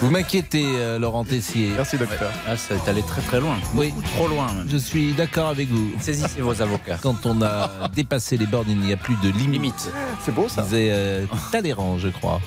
Vous 0.00 0.10
m'inquiétez, 0.10 0.64
euh, 0.66 0.98
Laurent 0.98 1.24
Tessier. 1.24 1.70
Merci, 1.76 1.96
docteur. 1.96 2.30
Ah, 2.46 2.56
ça 2.56 2.74
est 2.74 2.88
allé 2.88 3.02
très 3.02 3.22
très 3.22 3.40
loin. 3.40 3.56
Oui. 3.74 3.94
Trop 4.16 4.26
loin. 4.26 4.52
même. 4.52 4.66
Je 4.68 4.76
suis 4.76 5.12
d'accord 5.12 5.48
avec 5.48 5.68
vous. 5.68 5.92
Saisissez 6.00 6.40
vos 6.40 6.60
avocats. 6.60 6.98
Quand 7.00 7.24
on 7.24 7.40
a 7.42 7.88
dépassé 7.94 8.36
les 8.36 8.46
bornes, 8.46 8.68
il 8.68 8.80
n'y 8.80 8.92
a 8.92 8.96
plus 8.96 9.14
de 9.22 9.28
limite. 9.28 9.52
Limite. 9.52 9.90
C'est 10.24 10.34
beau, 10.34 10.48
ça. 10.48 10.62
Disait 10.62 10.88
euh, 10.90 11.24
Talleyrand, 11.52 11.98
je 11.98 12.08
crois. 12.08 12.40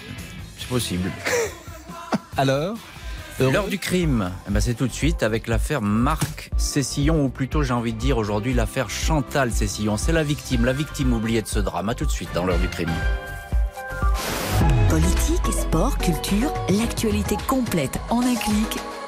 C'est 0.58 0.68
possible. 0.68 1.12
Alors 2.38 2.78
L'heure 3.38 3.68
du 3.68 3.80
crime, 3.80 4.32
eh 4.48 4.52
ben, 4.52 4.62
c'est 4.62 4.76
tout 4.76 4.88
de 4.88 4.94
suite 4.94 5.22
avec 5.22 5.48
l'affaire 5.48 5.82
Marc 5.82 6.52
Cessillon, 6.56 7.26
ou 7.26 7.30
plutôt 7.30 7.64
j'ai 7.64 7.74
envie 7.74 7.92
de 7.92 8.00
dire 8.00 8.18
aujourd'hui 8.18 8.54
l'affaire 8.54 8.90
Chantal 8.90 9.52
Cessillon. 9.52 9.98
C'est 9.98 10.14
la 10.14 10.24
victime, 10.24 10.64
la 10.64 10.72
victime 10.72 11.12
oubliée 11.12 11.42
de 11.42 11.48
ce 11.48 11.60
drame. 11.60 11.94
Tout 11.98 12.06
de 12.06 12.12
suite 12.12 12.30
dans 12.34 12.46
l'heure 12.46 12.60
du 12.60 12.70
crime. 12.70 12.90
Politique, 14.90 15.52
sport, 15.52 15.98
culture, 15.98 16.54
l'actualité 16.70 17.36
complète 17.46 18.00
en 18.10 18.22
un 18.22 18.36
clic 18.36 18.80